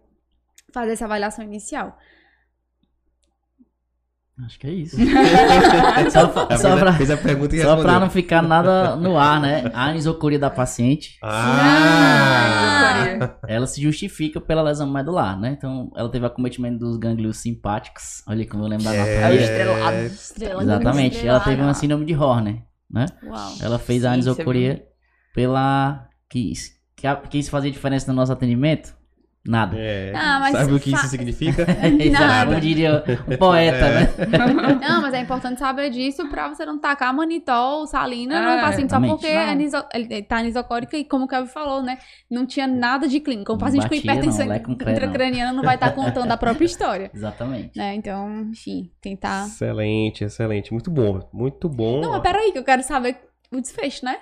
fazer 0.72 0.92
essa 0.92 1.06
avaliação 1.06 1.44
inicial. 1.44 1.98
Acho 4.46 4.60
que 4.60 4.68
é 4.68 4.72
isso. 4.72 4.98
só 6.12 6.28
pra, 6.28 6.58
só 6.58 6.74
a, 6.74 6.78
pra- 6.78 6.94
fez 6.94 7.12
a 7.12 7.18
pergunta 7.18 7.56
e 7.56 7.62
só 7.62 7.76
pra 7.82 8.00
não 8.00 8.10
ficar 8.10 8.42
nada 8.42 8.96
no 8.96 9.18
ar, 9.18 9.40
né? 9.40 9.70
A 9.74 9.86
anisocoria 9.86 10.40
da 10.40 10.50
paciente, 10.50 11.18
Ah! 11.22 13.36
ela 13.48 13.68
se 13.68 13.82
justifica 13.82 14.42
pela 14.42 14.62
lesão 14.64 14.90
medular, 14.92 15.40
né? 15.40 15.56
Então, 15.58 15.92
ela 15.96 16.10
teve 16.10 16.26
acometimento 16.26 16.80
dos 16.80 16.98
gânglios 16.98 17.38
simpáticos. 17.38 18.24
Olha 18.28 18.46
como 18.48 18.64
eu 18.64 18.68
lembro 18.68 18.86
da 18.86 18.96
É. 18.96 19.36
Estrela 19.36 20.62
Exatamente. 20.64 21.26
Ela 21.28 21.40
teve 21.40 21.62
uma 21.62 21.74
síndrome 21.74 22.06
de 22.06 22.16
Horner, 22.16 22.62
né? 22.90 23.06
Uau. 23.24 23.54
Ela 23.62 23.78
fez 23.80 24.04
a 24.06 24.10
Sim, 24.10 24.14
anisocoria 24.16 24.84
pela... 25.36 26.08
Quis, 26.30 26.72
que- 26.96 27.08
quis 27.30 27.50
fazer 27.50 27.70
diferença 27.72 28.10
no 28.12 28.16
nosso 28.16 28.32
atendimento? 28.32 28.96
Nada. 29.44 29.76
É, 29.76 30.14
Ah, 30.16 30.38
mas 30.40 30.56
sabe 30.56 30.74
o 30.74 30.80
que 30.80 30.94
isso 30.94 31.08
significa? 31.08 31.66
Exato, 32.00 32.50
como 32.50 32.62
diria 32.62 33.04
um 33.28 33.38
poeta, 33.38 33.76
É. 33.78 34.00
né? 34.02 34.10
Não, 34.88 35.02
mas 35.02 35.14
é 35.16 35.20
importante 35.20 35.58
saber 35.60 35.90
disso 35.90 36.30
pra 36.30 36.48
você 36.48 36.64
não 36.64 36.78
tacar 36.78 37.12
manitol, 37.12 37.88
salina 37.88 38.36
É, 38.38 38.56
no 38.56 38.62
paciente 38.62 38.90
só 38.92 38.98
exatamente. 38.98 39.12
porque 39.12 39.28
é 39.28 39.50
aniso- 39.50 39.84
ele 39.96 40.22
tá 40.22 40.38
anisocórica 40.38 40.96
e 40.96 41.04
como 41.04 41.26
o 41.26 41.28
Kevin 41.28 41.48
falou, 41.48 41.82
né? 41.82 41.98
Não 42.30 42.46
tinha 42.46 42.68
nada 42.68 43.08
de 43.08 43.20
clínico. 43.20 43.52
Um 43.52 43.56
Não 43.56 43.60
paciente 43.60 43.84
com 43.90 43.96
batia, 43.96 44.12
hipertensão 44.12 44.46
não, 44.46 44.54
leca 44.54 44.72
um 44.72 44.76
cré, 44.76 44.92
não. 44.92 44.98
intracraniana 44.98 45.54
não 45.54 45.64
vai 45.64 45.74
estar 45.76 45.90
contando 45.92 46.32
a 46.32 46.38
própria 46.38 46.66
história. 46.66 47.10
Exatamente. 47.14 47.76
Né? 47.76 47.96
Então, 47.96 48.42
enfim, 48.52 48.92
tentar. 49.02 49.48
Excelente, 49.48 50.24
excelente. 50.24 50.72
Muito 50.72 50.92
bom, 50.92 51.28
muito 51.34 51.68
bom. 51.68 52.00
Não, 52.00 52.12
mas 52.12 52.22
peraí, 52.22 52.52
que 52.52 52.60
eu 52.60 52.64
quero 52.64 52.84
saber 52.84 53.18
o 53.52 53.60
desfecho, 53.60 54.06
né? 54.06 54.18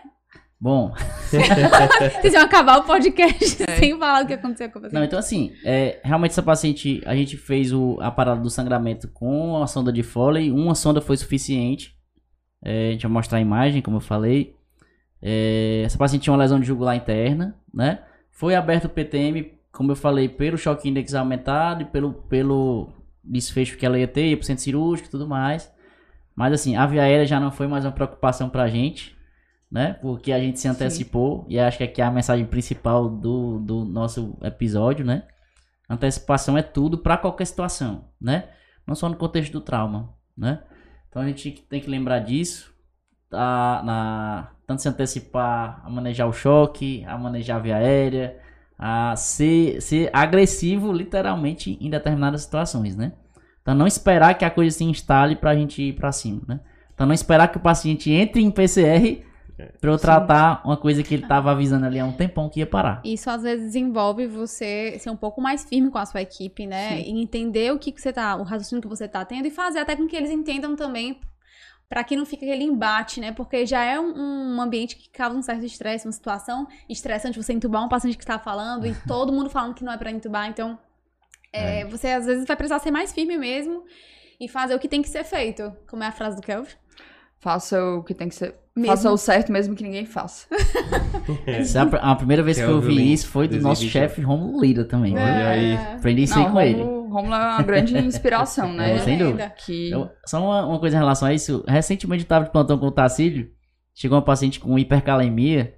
Bom, 0.61 0.93
Vocês 1.29 2.33
vão 2.33 2.41
acabar 2.43 2.79
o 2.79 2.83
podcast 2.83 3.63
É. 3.63 3.77
sem 3.77 3.97
falar 3.97 4.23
o 4.23 4.27
que 4.27 4.33
aconteceu 4.33 4.69
com 4.69 4.81
você. 4.81 4.93
Não, 4.93 5.03
então 5.05 5.17
assim, 5.17 5.53
é, 5.63 6.01
realmente 6.03 6.31
essa 6.31 6.43
paciente, 6.43 7.01
a 7.05 7.15
gente 7.15 7.37
fez 7.37 7.71
o, 7.71 7.97
a 8.01 8.11
parada 8.11 8.41
do 8.41 8.49
sangramento 8.49 9.07
com 9.07 9.61
a 9.63 9.67
sonda 9.67 9.91
de 9.91 10.03
Foley, 10.03 10.51
uma 10.51 10.75
sonda 10.75 10.99
foi 10.99 11.15
suficiente. 11.15 11.95
É, 12.61 12.89
a 12.89 12.91
gente 12.91 13.03
vai 13.03 13.11
mostrar 13.11 13.37
a 13.37 13.41
imagem, 13.41 13.81
como 13.81 13.97
eu 13.97 14.01
falei. 14.01 14.53
É, 15.21 15.83
essa 15.85 15.97
paciente 15.97 16.23
tinha 16.23 16.33
uma 16.33 16.39
lesão 16.39 16.59
de 16.59 16.65
jugular 16.67 16.95
interna, 16.95 17.55
né? 17.73 18.03
Foi 18.29 18.53
aberto 18.53 18.85
o 18.85 18.89
PTM, 18.89 19.53
como 19.71 19.91
eu 19.93 19.95
falei, 19.95 20.27
pelo 20.27 20.57
choque 20.57 20.89
index 20.89 21.13
aumentado 21.13 21.83
e 21.83 21.85
pelo, 21.85 22.13
pelo 22.13 22.89
desfecho 23.23 23.77
que 23.77 23.85
ela 23.85 23.97
ia 23.97 24.07
ter, 24.07 24.27
ia 24.29 24.35
pro 24.37 24.45
centro 24.45 24.63
cirúrgico 24.63 25.07
e 25.07 25.11
tudo 25.11 25.25
mais. 25.27 25.71
Mas 26.35 26.51
assim, 26.53 26.75
a 26.75 26.85
via 26.85 27.03
aérea 27.03 27.25
já 27.25 27.39
não 27.39 27.51
foi 27.51 27.67
mais 27.67 27.85
uma 27.85 27.91
preocupação 27.93 28.49
pra 28.49 28.67
gente, 28.67 29.15
né? 29.71 29.93
Porque 30.01 30.31
a 30.31 30.39
gente 30.39 30.59
se 30.59 30.67
antecipou, 30.67 31.45
e 31.47 31.59
acho 31.59 31.77
que 31.77 31.83
aqui 31.83 32.01
é 32.01 32.05
a 32.05 32.11
mensagem 32.11 32.45
principal 32.45 33.09
do, 33.09 33.59
do 33.59 33.85
nosso 33.85 34.37
episódio, 34.41 35.05
né? 35.05 35.23
Antecipação 35.89 36.57
é 36.57 36.61
tudo 36.61 36.97
pra 36.97 37.17
qualquer 37.17 37.45
situação, 37.45 38.05
né? 38.19 38.49
Não 38.85 38.95
só 38.95 39.09
no 39.09 39.15
contexto 39.15 39.51
do 39.53 39.61
trauma, 39.61 40.13
né? 40.37 40.63
Então 41.09 41.21
a 41.21 41.27
gente 41.27 41.51
tem 41.69 41.81
que 41.81 41.89
lembrar 41.89 42.19
disso, 42.19 42.73
tá, 43.29 43.81
na, 43.83 44.51
tanto 44.65 44.81
se 44.81 44.89
antecipar 44.89 45.81
a 45.83 45.89
manejar 45.89 46.27
o 46.27 46.33
choque, 46.33 47.03
a 47.07 47.17
manejar 47.17 47.57
a 47.57 47.59
via 47.59 47.77
aérea, 47.77 48.37
a 48.77 49.15
ser, 49.15 49.81
ser 49.81 50.09
agressivo 50.13 50.91
literalmente 50.91 51.77
em 51.81 51.89
determinadas 51.89 52.43
situações, 52.43 52.95
né? 52.95 53.13
Então 53.61 53.75
não 53.75 53.85
esperar 53.85 54.35
que 54.35 54.45
a 54.45 54.49
coisa 54.49 54.75
se 54.75 54.83
instale 54.83 55.35
pra 55.35 55.55
gente 55.55 55.81
ir 55.81 55.93
pra 55.93 56.11
cima, 56.11 56.41
né? 56.47 56.59
Então 56.93 57.05
não 57.05 57.13
esperar 57.13 57.49
que 57.49 57.57
o 57.57 57.61
paciente 57.61 58.11
entre 58.11 58.41
em 58.41 58.49
PCR. 58.51 59.28
Pra 59.79 59.91
eu 59.91 59.97
tratar 59.97 60.61
uma 60.65 60.77
coisa 60.77 61.03
que 61.03 61.13
ele 61.13 61.27
tava 61.27 61.51
avisando 61.51 61.85
ali 61.85 61.99
há 61.99 62.05
um 62.05 62.11
tempão 62.11 62.49
que 62.49 62.59
ia 62.59 62.67
parar. 62.67 63.01
Isso 63.03 63.29
às 63.29 63.43
vezes 63.43 63.75
envolve 63.75 64.27
você 64.27 64.97
ser 64.99 65.09
um 65.09 65.15
pouco 65.15 65.41
mais 65.41 65.63
firme 65.63 65.89
com 65.89 65.97
a 65.97 66.05
sua 66.05 66.21
equipe, 66.21 66.65
né? 66.65 66.99
E 66.99 67.21
entender 67.21 67.71
o 67.73 67.79
que, 67.79 67.91
que 67.91 68.01
você 68.01 68.13
tá, 68.13 68.35
o 68.35 68.43
raciocínio 68.43 68.81
que 68.81 68.87
você 68.87 69.07
tá 69.07 69.23
tendo 69.25 69.47
e 69.47 69.51
fazer 69.51 69.79
até 69.79 69.95
com 69.95 70.07
que 70.07 70.15
eles 70.15 70.29
entendam 70.29 70.75
também, 70.75 71.19
pra 71.87 72.03
que 72.03 72.15
não 72.15 72.25
fique 72.25 72.45
aquele 72.45 72.63
embate, 72.63 73.19
né? 73.19 73.31
Porque 73.31 73.65
já 73.65 73.83
é 73.83 73.99
um, 73.99 74.55
um 74.55 74.61
ambiente 74.61 74.95
que 74.95 75.09
causa 75.09 75.37
um 75.37 75.41
certo 75.41 75.65
estresse, 75.65 76.05
uma 76.05 76.11
situação 76.11 76.67
estressante 76.87 77.41
você 77.41 77.53
entubar 77.53 77.83
um 77.83 77.89
paciente 77.89 78.17
que 78.17 78.23
está 78.23 78.37
falando 78.37 78.85
e 78.85 78.93
todo 79.07 79.33
mundo 79.33 79.49
falando 79.49 79.73
que 79.73 79.83
não 79.83 79.91
é 79.91 79.97
pra 79.97 80.11
entubar, 80.11 80.47
então 80.47 80.77
é, 81.51 81.83
você 81.85 82.09
às 82.09 82.25
vezes 82.25 82.45
vai 82.45 82.55
precisar 82.55 82.79
ser 82.79 82.91
mais 82.91 83.11
firme 83.11 83.37
mesmo 83.37 83.83
e 84.39 84.47
fazer 84.47 84.75
o 84.75 84.79
que 84.79 84.87
tem 84.87 85.01
que 85.01 85.09
ser 85.09 85.23
feito. 85.23 85.75
Como 85.87 86.03
é 86.03 86.07
a 86.07 86.11
frase 86.11 86.35
do 86.35 86.41
Kelvin? 86.41 86.71
Faça 87.39 87.81
o 87.83 88.03
que 88.03 88.13
tem 88.13 88.27
que 88.27 88.35
ser. 88.35 88.55
Mesmo. 88.75 88.95
Faça 88.95 89.11
o 89.11 89.17
certo 89.17 89.51
mesmo 89.51 89.75
que 89.75 89.83
ninguém 89.83 90.05
faça. 90.05 90.47
Essa 91.45 91.79
é 91.79 91.81
a 91.81 92.11
a, 92.11 92.15
primeira 92.15 92.41
vez 92.41 92.57
que 92.57 92.63
eu 92.63 92.79
Kelvin 92.79 92.95
vi 92.95 93.13
isso 93.13 93.27
foi 93.27 93.47
do 93.47 93.55
nosso 93.55 93.81
2021. 93.81 93.91
chefe 93.91 94.21
Romulo 94.21 94.61
Lira 94.61 94.85
também. 94.85 95.13
Olha 95.15 95.25
né? 95.25 95.47
aí. 95.47 95.75
Aprendi 95.95 96.23
isso 96.23 96.37
aí 96.37 96.49
com 96.49 96.61
ele. 96.61 96.81
Romulo, 96.81 97.09
Romulo 97.09 97.33
é 97.33 97.37
uma 97.37 97.61
grande 97.61 97.97
inspiração, 97.97 98.71
né? 98.71 98.95
É, 98.95 98.99
sem 98.99 99.17
dúvida. 99.17 99.49
Que... 99.49 99.91
Eu- 99.91 100.09
só 100.25 100.41
uma, 100.41 100.65
uma 100.65 100.79
coisa 100.79 100.95
em 100.95 100.99
relação 100.99 101.27
a 101.27 101.33
isso. 101.33 101.63
Recentemente 101.67 102.21
eu 102.21 102.25
estava 102.25 102.45
de 102.45 102.51
plantão 102.51 102.77
com 102.77 102.85
o 102.87 102.91
Tacílio. 102.91 103.49
Chegou 103.93 104.17
uma 104.17 104.23
paciente 104.23 104.59
com 104.59 104.79
hipercalemia. 104.79 105.75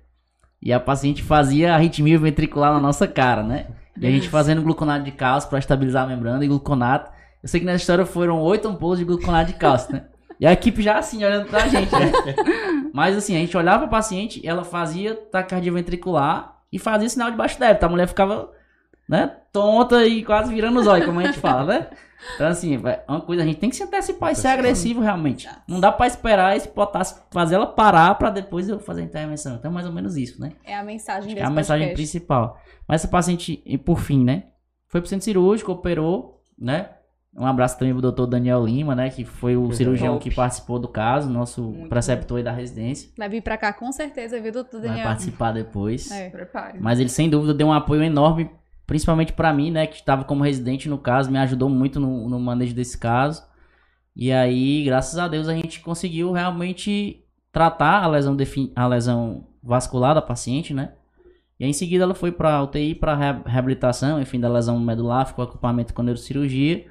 E 0.61 0.71
a 0.71 0.79
paciente 0.79 1.23
fazia 1.23 1.73
arritmia 1.73 2.19
ventricular 2.19 2.71
na 2.71 2.79
nossa 2.79 3.07
cara, 3.07 3.41
né? 3.41 3.67
E 3.99 4.05
a 4.05 4.11
gente 4.11 4.29
fazendo 4.29 4.61
gluconato 4.61 5.03
de 5.03 5.11
cálcio 5.11 5.49
para 5.49 5.57
estabilizar 5.57 6.03
a 6.03 6.07
membrana 6.07 6.43
e 6.45 6.47
gluconato. 6.47 7.11
Eu 7.41 7.49
sei 7.49 7.59
que 7.59 7.65
nessa 7.65 7.81
história 7.81 8.05
foram 8.05 8.39
oito 8.41 8.67
ampolas 8.67 8.99
de 8.99 9.05
gluconato 9.05 9.51
de 9.51 9.57
cálcio, 9.57 9.93
né? 9.93 10.05
E 10.41 10.47
a 10.47 10.53
equipe 10.53 10.81
já 10.81 10.97
assim, 10.97 11.23
olhando 11.23 11.47
pra 11.47 11.67
gente, 11.67 11.91
né? 11.91 12.11
Mas 12.91 13.15
assim, 13.15 13.35
a 13.35 13.39
gente 13.39 13.55
olhava 13.55 13.87
pra 13.87 13.99
paciente, 13.99 14.41
ela 14.43 14.63
fazia 14.63 15.13
taquicardia 15.13 15.71
ventricular 15.71 16.57
e 16.73 16.79
fazia 16.79 17.07
sinal 17.07 17.29
de 17.29 17.37
baixo 17.37 17.59
débito. 17.59 17.85
A 17.85 17.89
mulher 17.89 18.07
ficava, 18.07 18.49
né, 19.07 19.37
tonta 19.53 20.03
e 20.03 20.23
quase 20.25 20.51
virando 20.51 20.79
os 20.79 20.87
olhos, 20.87 21.05
como 21.05 21.19
a 21.19 21.25
gente 21.25 21.37
fala, 21.39 21.65
né? 21.65 21.87
Então 22.33 22.47
assim, 22.47 22.75
é 22.83 23.03
uma 23.07 23.21
coisa, 23.21 23.43
a 23.43 23.45
gente 23.45 23.59
tem 23.59 23.69
que 23.69 23.75
se 23.75 23.83
antecipar 23.83 24.31
e 24.31 24.35
ser 24.35 24.47
agressivo 24.47 24.99
realmente. 24.99 25.47
Não 25.67 25.79
dá 25.79 25.91
pra 25.91 26.07
esperar 26.07 26.57
esse 26.57 26.67
potássio 26.67 27.17
fazer 27.29 27.53
ela 27.53 27.67
parar 27.67 28.15
pra 28.15 28.31
depois 28.31 28.67
eu 28.67 28.79
fazer 28.79 29.01
a 29.01 29.05
intervenção. 29.05 29.57
Então 29.57 29.69
é 29.69 29.73
mais 29.73 29.85
ou 29.85 29.93
menos 29.93 30.17
isso, 30.17 30.41
né? 30.41 30.53
É 30.63 30.75
a 30.75 30.83
mensagem 30.83 31.37
é 31.37 31.43
a 31.43 31.51
mensagem 31.51 31.89
podcast. 31.89 31.93
principal. 31.93 32.59
Mas 32.87 33.01
essa 33.01 33.07
paciente, 33.07 33.61
e 33.63 33.77
por 33.77 33.99
fim, 33.99 34.23
né? 34.23 34.45
Foi 34.87 35.01
pro 35.01 35.09
centro 35.09 35.25
cirúrgico, 35.25 35.71
operou, 35.71 36.41
né? 36.57 36.89
Um 37.35 37.45
abraço 37.45 37.79
também 37.79 37.93
pro 37.93 38.01
doutor 38.01 38.27
Daniel 38.27 38.65
Lima, 38.65 38.93
né? 38.93 39.09
Que 39.09 39.23
foi 39.23 39.55
o 39.55 39.71
cirurgião 39.71 40.15
Top. 40.15 40.29
que 40.29 40.35
participou 40.35 40.77
do 40.77 40.87
caso, 40.87 41.29
nosso 41.29 41.61
Muito 41.63 41.87
preceptor 41.87 42.37
aí 42.37 42.43
da 42.43 42.51
residência. 42.51 43.09
Vai 43.17 43.29
vir 43.29 43.41
pra 43.41 43.57
cá 43.57 43.71
com 43.71 43.89
certeza, 43.91 44.39
viu, 44.41 44.51
doutor 44.51 44.81
Vai 44.81 44.89
Daniel? 44.89 45.07
participar 45.07 45.53
depois. 45.53 46.11
É. 46.11 46.29
Prepare. 46.29 46.77
Mas 46.79 46.99
ele, 46.99 47.07
sem 47.07 47.29
dúvida, 47.29 47.53
deu 47.53 47.67
um 47.67 47.73
apoio 47.73 48.03
enorme, 48.03 48.51
principalmente 48.85 49.31
pra 49.31 49.53
mim, 49.53 49.71
né? 49.71 49.87
Que 49.87 49.95
estava 49.95 50.25
como 50.25 50.43
residente 50.43 50.89
no 50.89 50.97
caso, 50.97 51.31
me 51.31 51.39
ajudou 51.39 51.69
muito 51.69 52.01
no, 52.01 52.27
no 52.27 52.37
manejo 52.37 52.75
desse 52.75 52.97
caso. 52.97 53.43
E 54.13 54.29
aí, 54.29 54.83
graças 54.83 55.17
a 55.17 55.29
Deus, 55.29 55.47
a 55.47 55.53
gente 55.53 55.79
conseguiu 55.79 56.33
realmente 56.33 57.23
tratar 57.49 58.03
a 58.03 58.07
lesão, 58.07 58.35
a 58.75 58.87
lesão 58.87 59.47
vascular 59.63 60.13
da 60.13 60.21
paciente, 60.21 60.73
né? 60.73 60.91
E 61.57 61.63
aí, 61.63 61.69
em 61.69 61.73
seguida, 61.73 62.03
ela 62.03 62.13
foi 62.13 62.31
pra 62.33 62.61
UTI 62.61 62.93
para 62.93 63.41
reabilitação, 63.45 64.19
enfim, 64.19 64.37
da 64.37 64.49
lesão 64.49 64.77
medular, 64.77 65.27
ficou 65.27 65.45
acompanhamento 65.45 65.93
com 65.93 66.03
neurocirurgia. 66.03 66.90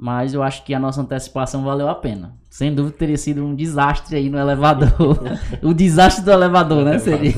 Mas 0.00 0.32
eu 0.32 0.44
acho 0.44 0.64
que 0.64 0.72
a 0.72 0.78
nossa 0.78 1.00
antecipação 1.00 1.64
valeu 1.64 1.88
a 1.88 1.94
pena. 1.94 2.32
Sem 2.48 2.72
dúvida 2.72 2.96
teria 2.96 3.16
sido 3.18 3.44
um 3.44 3.52
desastre 3.52 4.16
aí 4.16 4.30
no 4.30 4.38
elevador. 4.38 5.18
o 5.60 5.74
desastre 5.74 6.24
do 6.24 6.30
elevador, 6.30 6.84
né? 6.84 7.00
Seria. 7.00 7.34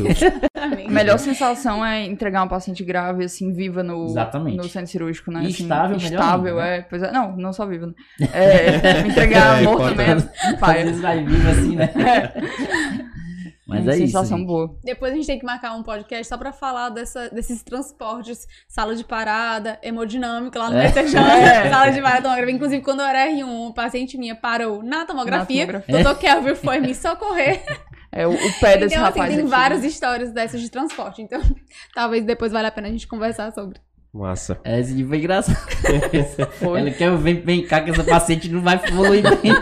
A 0.55 0.91
melhor 0.91 1.19
sensação 1.19 1.85
é 1.85 2.05
entregar 2.05 2.43
uma 2.43 2.49
paciente 2.49 2.85
grave, 2.85 3.24
assim, 3.24 3.51
viva 3.51 3.82
no, 3.82 4.05
Exatamente. 4.05 4.59
no 4.59 4.65
centro 4.65 4.91
cirúrgico, 4.91 5.31
né? 5.31 5.45
E 5.45 5.47
Assim, 5.47 5.62
estável, 5.62 5.97
melhor 5.97 6.12
estável, 6.12 6.59
ainda, 6.59 6.70
né? 6.70 6.77
é. 6.77 6.82
Pois 6.82 7.03
é. 7.03 7.11
Não, 7.11 7.35
não 7.35 7.53
só 7.53 7.65
viva, 7.65 7.87
né? 7.87 7.95
É, 8.32 9.01
entregar 9.09 9.61
É, 9.61 9.62
morto 9.62 9.97
mesmo. 9.97 10.28
Às 10.45 10.61
Pai, 10.61 10.85
vezes 10.85 11.01
vai 11.01 11.24
vivo 11.24 11.49
assim, 11.49 11.77
né? 11.77 11.91
Mas 13.71 13.87
é 13.87 13.91
isso. 13.93 14.07
sensação 14.07 14.39
gente. 14.39 14.47
boa. 14.47 14.77
Depois 14.85 15.13
a 15.13 15.17
gente 15.17 15.27
tem 15.27 15.39
que 15.39 15.45
marcar 15.47 15.75
um 15.75 15.83
podcast 15.83 16.27
só 16.27 16.37
pra 16.37 16.53
falar 16.53 16.89
dessa, 16.91 17.31
desses 17.31 17.63
transportes, 17.63 18.47
sala 18.69 18.95
de 18.95 19.05
parada, 19.05 19.79
hemodinâmica 19.83 20.59
lá 20.59 20.71
no 20.71 20.77
É. 20.77 20.89
BTJ, 20.89 21.17
É. 21.19 21.71
sala 21.71 21.91
de 21.91 22.01
parada 22.03 22.23
tomografia. 22.23 22.55
Inclusive, 22.55 22.83
quando 22.83 23.01
eu 23.01 23.07
era 23.07 23.27
R1, 23.31 23.45
uma 23.45 23.73
paciente 23.73 24.19
minha 24.19 24.35
parou 24.35 24.83
na 24.83 25.07
tomografia, 25.07 25.67
Na 25.67 25.79
o 25.79 26.03
doutor 26.03 26.19
Kelvin 26.19 26.55
foi 26.55 26.81
me 26.81 26.95
socorrer. 26.95 27.63
É 28.13 28.27
o, 28.27 28.33
o 28.33 28.53
pé 28.59 28.77
desse 28.77 28.97
então, 28.97 29.07
assim, 29.07 29.21
rapaz 29.21 29.29
tem 29.31 29.39
aqui. 29.39 29.49
várias 29.49 29.85
histórias 29.85 30.33
dessas 30.33 30.61
de 30.61 30.69
transporte. 30.69 31.23
Então, 31.23 31.41
talvez 31.95 32.25
depois 32.25 32.51
valha 32.51 32.67
a 32.67 32.71
pena 32.73 32.89
a 32.89 32.91
gente 32.91 33.07
conversar 33.07 33.53
sobre. 33.53 33.79
Massa. 34.13 34.59
É, 34.65 34.81
esse 34.81 35.05
foi 35.05 35.19
engraçado. 35.19 35.57
Foi. 36.59 36.81
Ele 36.81 36.91
quer 36.91 37.17
vem, 37.17 37.41
vem 37.41 37.65
cá 37.65 37.81
que 37.81 37.91
essa 37.91 38.03
paciente 38.03 38.49
não 38.49 38.63
vai 38.63 38.81
evoluir 38.85 39.23
bem. 39.23 39.53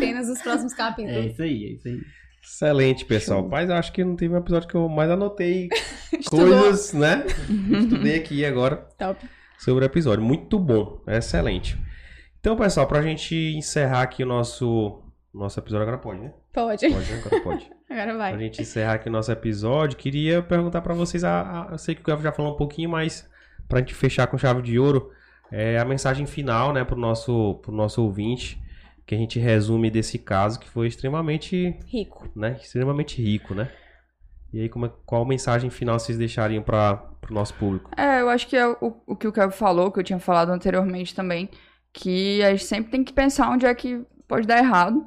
Cenas 0.00 0.26
dos 0.26 0.42
próximos 0.42 0.72
É 0.72 0.76
capítulos. 0.76 1.26
isso 1.26 1.42
aí, 1.42 1.64
é 1.64 1.72
isso 1.74 1.86
aí. 1.88 1.98
Excelente, 2.44 3.04
pessoal. 3.04 3.46
Mas 3.48 3.70
eu 3.70 3.76
acho 3.76 3.92
que 3.92 4.04
não 4.04 4.16
teve 4.16 4.34
um 4.34 4.38
episódio 4.38 4.68
que 4.68 4.74
eu 4.74 4.88
mais 4.88 5.10
anotei 5.10 5.68
coisas, 6.28 6.92
né? 6.92 7.24
Estudei 7.80 8.16
aqui 8.16 8.44
agora 8.44 8.86
Top. 8.98 9.18
sobre 9.58 9.84
o 9.84 9.86
episódio. 9.86 10.22
Muito 10.22 10.58
bom, 10.58 11.00
excelente. 11.06 11.78
Então, 12.38 12.54
pessoal, 12.56 12.86
pra 12.86 13.00
gente 13.02 13.34
encerrar 13.56 14.02
aqui 14.02 14.22
o 14.22 14.26
nosso, 14.26 15.02
nosso 15.32 15.58
episódio, 15.58 15.82
agora 15.82 15.98
pode, 15.98 16.20
né? 16.20 16.32
Pode. 16.52 16.88
Pode, 16.88 17.12
né? 17.12 17.22
Agora 17.24 17.42
pode. 17.42 17.70
Agora 17.90 18.06
Pra 18.10 18.16
vai. 18.18 18.38
gente 18.38 18.62
encerrar 18.62 18.94
aqui 18.94 19.08
o 19.08 19.12
nosso 19.12 19.30
episódio, 19.30 19.96
queria 19.96 20.42
perguntar 20.42 20.80
pra 20.80 20.94
vocês, 20.94 21.22
a, 21.22 21.66
a- 21.68 21.72
eu 21.72 21.78
sei 21.78 21.94
que 21.94 22.00
o 22.00 22.04
Gavo 22.04 22.22
já 22.22 22.32
falou 22.32 22.52
um 22.54 22.56
pouquinho, 22.56 22.88
mas 22.90 23.28
pra 23.68 23.78
gente 23.78 23.94
fechar 23.94 24.26
com 24.26 24.36
chave 24.38 24.62
de 24.62 24.78
ouro, 24.78 25.10
é 25.52 25.78
a 25.78 25.84
mensagem 25.84 26.26
final, 26.26 26.72
né, 26.72 26.82
pro 26.82 26.96
nosso, 26.96 27.54
pro 27.62 27.70
nosso 27.70 28.02
ouvinte, 28.02 28.60
que 29.06 29.14
a 29.14 29.18
gente 29.18 29.38
resume 29.38 29.90
desse 29.90 30.18
caso 30.18 30.58
que 30.58 30.68
foi 30.68 30.86
extremamente, 30.86 31.78
Rico. 31.86 32.28
né, 32.34 32.58
extremamente 32.60 33.22
rico, 33.22 33.54
né? 33.54 33.70
E 34.52 34.60
aí, 34.60 34.68
como 34.68 34.86
é- 34.86 34.92
qual 35.04 35.24
mensagem 35.24 35.68
final 35.68 35.98
vocês 35.98 36.16
deixariam 36.16 36.62
para 36.62 36.96
pro 37.20 37.34
nosso 37.34 37.54
público? 37.54 37.90
É, 37.96 38.20
eu 38.20 38.28
acho 38.28 38.46
que 38.46 38.56
é 38.56 38.66
o, 38.66 39.02
o 39.06 39.16
que 39.16 39.26
o 39.26 39.32
Kevin 39.32 39.50
falou, 39.50 39.90
que 39.90 39.98
eu 39.98 40.04
tinha 40.04 40.18
falado 40.20 40.50
anteriormente 40.50 41.14
também, 41.14 41.50
que 41.92 42.42
a 42.42 42.50
gente 42.50 42.64
sempre 42.64 42.90
tem 42.90 43.02
que 43.02 43.12
pensar 43.12 43.50
onde 43.50 43.66
é 43.66 43.74
que 43.74 44.04
pode 44.28 44.46
dar 44.46 44.58
errado, 44.58 45.04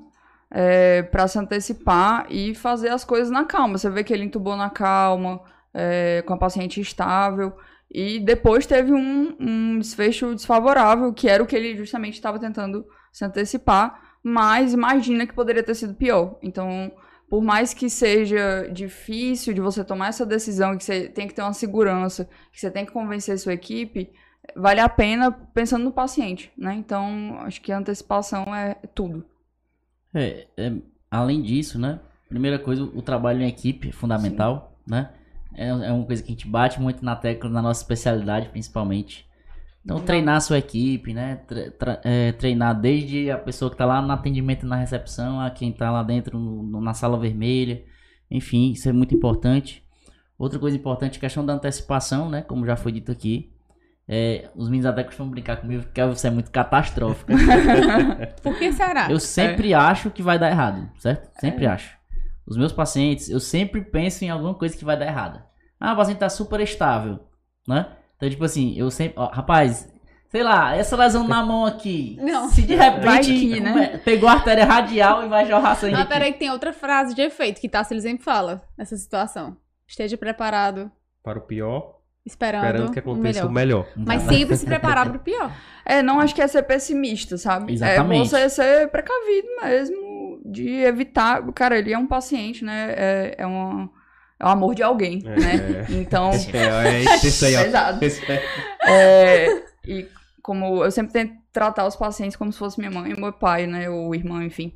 é, 0.51 1.03
para 1.03 1.27
se 1.27 1.39
antecipar 1.39 2.25
e 2.29 2.53
fazer 2.55 2.89
as 2.89 3.05
coisas 3.05 3.29
na 3.29 3.45
calma. 3.45 3.77
Você 3.77 3.89
vê 3.89 4.03
que 4.03 4.13
ele 4.13 4.23
entubou 4.25 4.55
na 4.55 4.69
calma, 4.69 5.41
é, 5.73 6.23
com 6.25 6.33
a 6.33 6.37
paciente 6.37 6.81
estável, 6.81 7.53
e 7.89 8.19
depois 8.19 8.65
teve 8.65 8.91
um, 8.93 9.35
um 9.39 9.79
desfecho 9.79 10.35
desfavorável, 10.35 11.13
que 11.13 11.29
era 11.29 11.41
o 11.41 11.47
que 11.47 11.55
ele 11.55 11.77
justamente 11.77 12.15
estava 12.15 12.37
tentando 12.37 12.85
se 13.11 13.25
antecipar, 13.25 14.17
mas 14.23 14.73
imagina 14.73 15.25
que 15.25 15.33
poderia 15.33 15.63
ter 15.63 15.75
sido 15.75 15.93
pior. 15.93 16.37
Então, 16.41 16.91
por 17.29 17.41
mais 17.41 17.73
que 17.73 17.89
seja 17.89 18.67
difícil 18.71 19.53
de 19.53 19.61
você 19.61 19.83
tomar 19.83 20.07
essa 20.07 20.25
decisão 20.25 20.77
que 20.77 20.83
você 20.83 21.07
tem 21.07 21.27
que 21.27 21.33
ter 21.33 21.41
uma 21.41 21.53
segurança, 21.53 22.29
que 22.51 22.59
você 22.59 22.71
tem 22.71 22.85
que 22.85 22.91
convencer 22.91 23.37
sua 23.37 23.53
equipe, 23.53 24.11
vale 24.55 24.79
a 24.79 24.89
pena 24.89 25.31
pensando 25.31 25.83
no 25.83 25.91
paciente, 25.91 26.51
né? 26.57 26.73
Então, 26.73 27.37
acho 27.41 27.61
que 27.61 27.71
a 27.71 27.77
antecipação 27.77 28.55
é 28.55 28.75
tudo. 28.95 29.25
É, 30.13 30.47
é, 30.57 30.73
além 31.11 31.41
disso, 31.41 31.77
né? 31.77 31.99
Primeira 32.29 32.59
coisa, 32.59 32.83
o 32.83 33.01
trabalho 33.01 33.41
em 33.41 33.47
equipe 33.47 33.89
é 33.89 33.91
fundamental, 33.91 34.77
né? 34.85 35.11
É, 35.53 35.67
é 35.67 35.91
uma 35.91 36.05
coisa 36.05 36.21
que 36.21 36.29
a 36.29 36.31
gente 36.31 36.47
bate 36.47 36.79
muito 36.79 37.03
na 37.03 37.15
tecla 37.15 37.49
na 37.49 37.61
nossa 37.61 37.81
especialidade, 37.81 38.49
principalmente. 38.49 39.27
Então, 39.87 40.01
treinar 40.01 40.35
a 40.35 40.39
sua 40.41 40.57
equipe, 40.57 41.13
né? 41.13 41.39
É, 42.03 42.33
treinar 42.33 42.77
desde 42.77 43.31
a 43.31 43.37
pessoa 43.37 43.71
que 43.71 43.77
tá 43.77 43.85
lá 43.85 44.01
no 44.01 44.11
atendimento 44.11 44.65
na 44.65 44.75
recepção, 44.75 45.39
a 45.39 45.49
quem 45.49 45.71
tá 45.71 45.89
lá 45.89 46.03
dentro 46.03 46.37
no- 46.37 46.81
na 46.81 46.93
sala 46.93 47.17
vermelha. 47.17 47.85
Enfim, 48.29 48.73
isso 48.73 48.89
é 48.89 48.91
muito 48.91 49.15
importante. 49.15 49.81
Outra 50.37 50.59
coisa 50.59 50.75
importante 50.75 51.13
é 51.15 51.17
a 51.17 51.21
questão 51.21 51.45
da 51.45 51.53
antecipação, 51.53 52.29
né? 52.29 52.41
Como 52.41 52.65
já 52.65 52.75
foi 52.75 52.91
dito 52.91 53.13
aqui. 53.13 53.49
É, 54.05 54.49
os 54.55 54.65
meninos 54.67 54.85
até 54.87 55.05
costumam 55.05 55.31
brincar 55.31 55.55
comigo 55.55 55.85
que 55.93 56.05
você 56.05 56.27
é 56.27 56.31
muito 56.31 56.51
catastrófico. 56.51 57.31
Por 58.43 58.57
que 58.59 58.73
será? 58.73 59.09
Eu 59.09 59.21
sempre 59.21 59.73
acho 59.73 60.11
que 60.11 60.21
vai 60.21 60.37
dar 60.37 60.49
errado, 60.51 60.89
certo? 60.99 61.29
Sempre 61.39 61.65
acho. 61.65 61.95
Os 62.45 62.57
meus 62.57 62.73
pacientes, 62.73 63.29
eu 63.29 63.39
sempre 63.39 63.81
penso 63.81 64.25
em 64.25 64.29
alguma 64.29 64.53
coisa 64.53 64.75
que 64.77 64.83
vai 64.83 64.97
dar 64.99 65.05
errado. 65.07 65.41
Ah, 65.79 65.93
o 65.93 65.95
paciente 65.95 66.17
tá 66.19 66.29
super 66.29 66.59
estável, 66.59 67.19
né? 67.65 67.87
Então, 68.17 68.29
tipo 68.29 68.43
assim, 68.43 68.73
eu 68.77 68.91
sempre. 68.91 69.13
Ó, 69.17 69.27
rapaz, 69.27 69.87
sei 70.29 70.43
lá, 70.43 70.75
essa 70.75 70.95
lesão 70.95 71.27
na 71.27 71.43
mão 71.43 71.65
aqui. 71.65 72.17
Não. 72.19 72.49
Se 72.49 72.61
de 72.63 72.75
repente 72.75 73.31
que, 73.31 73.59
né? 73.59 73.99
pegou 74.03 74.27
a 74.27 74.33
artéria 74.33 74.65
radial 74.65 75.23
e 75.23 75.29
vai 75.29 75.45
jorrar 75.45 75.75
sangue. 75.75 75.95
Mas 75.95 76.07
peraí 76.07 76.33
que 76.33 76.39
tem 76.39 76.51
outra 76.51 76.73
frase 76.73 77.15
de 77.15 77.21
efeito 77.21 77.61
que 77.61 77.69
Tassi 77.69 77.99
sempre 78.01 78.23
fala 78.23 78.63
nessa 78.77 78.97
situação. 78.97 79.57
Esteja 79.87 80.17
preparado, 80.17 80.91
Para 81.23 81.39
o 81.39 81.41
pior, 81.41 82.01
esperando, 82.25 82.65
esperando 82.65 82.91
que 82.91 82.99
o 82.99 83.01
aconteça 83.01 83.47
melhor. 83.47 83.49
o 83.49 83.53
melhor. 83.53 83.87
Mas 83.95 84.23
sempre 84.23 84.57
se 84.57 84.65
preparar 84.65 85.09
pro 85.09 85.19
pior. 85.19 85.49
É, 85.85 86.01
não 86.01 86.19
acho 86.19 86.35
que 86.35 86.41
é 86.41 86.47
ser 86.47 86.63
pessimista, 86.63 87.37
sabe? 87.37 87.73
Exatamente. 87.73 88.35
É 88.35 88.49
você 88.49 88.49
ser 88.49 88.87
precavido 88.89 89.47
mesmo 89.63 90.41
de 90.45 90.69
evitar. 90.81 91.41
Cara, 91.53 91.77
ele 91.77 91.93
é 91.93 91.97
um 91.97 92.07
paciente, 92.07 92.65
né? 92.65 92.93
É, 92.97 93.35
é, 93.37 93.47
um, 93.47 93.87
é 94.39 94.45
o 94.45 94.49
amor 94.49 94.75
de 94.75 94.83
alguém, 94.83 95.21
É, 95.25 95.35
né? 95.39 95.85
Então. 95.89 96.31
É, 96.53 97.01
é 97.01 97.03
isso 97.25 97.45
aí, 97.45 97.55
ó. 97.55 97.63
Pesado. 97.63 98.05
Esse 98.05 98.21
é- 98.31 99.63
e 99.85 100.07
como 100.41 100.83
eu 100.83 100.91
sempre 100.91 101.13
tento 101.13 101.33
tratar 101.51 101.87
os 101.87 101.95
pacientes 101.95 102.35
como 102.37 102.51
se 102.53 102.59
fosse 102.59 102.79
minha 102.79 102.91
mãe 102.91 103.11
e 103.11 103.19
meu 103.19 103.33
pai, 103.33 103.65
né? 103.67 103.89
Ou 103.89 104.13
irmão, 104.13 104.41
enfim. 104.43 104.73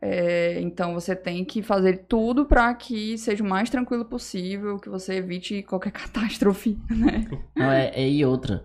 É, 0.00 0.58
então 0.60 0.94
você 0.94 1.14
tem 1.14 1.44
que 1.44 1.62
fazer 1.62 2.06
tudo 2.08 2.46
para 2.46 2.74
que 2.74 3.16
seja 3.18 3.44
o 3.44 3.46
mais 3.46 3.70
tranquilo 3.70 4.04
possível, 4.04 4.78
que 4.78 4.88
você 4.88 5.14
evite 5.16 5.62
qualquer 5.62 5.92
catástrofe, 5.92 6.78
né? 6.90 7.28
Não, 7.54 7.70
é, 7.70 7.88
é 7.94 8.08
e 8.08 8.24
outra. 8.24 8.64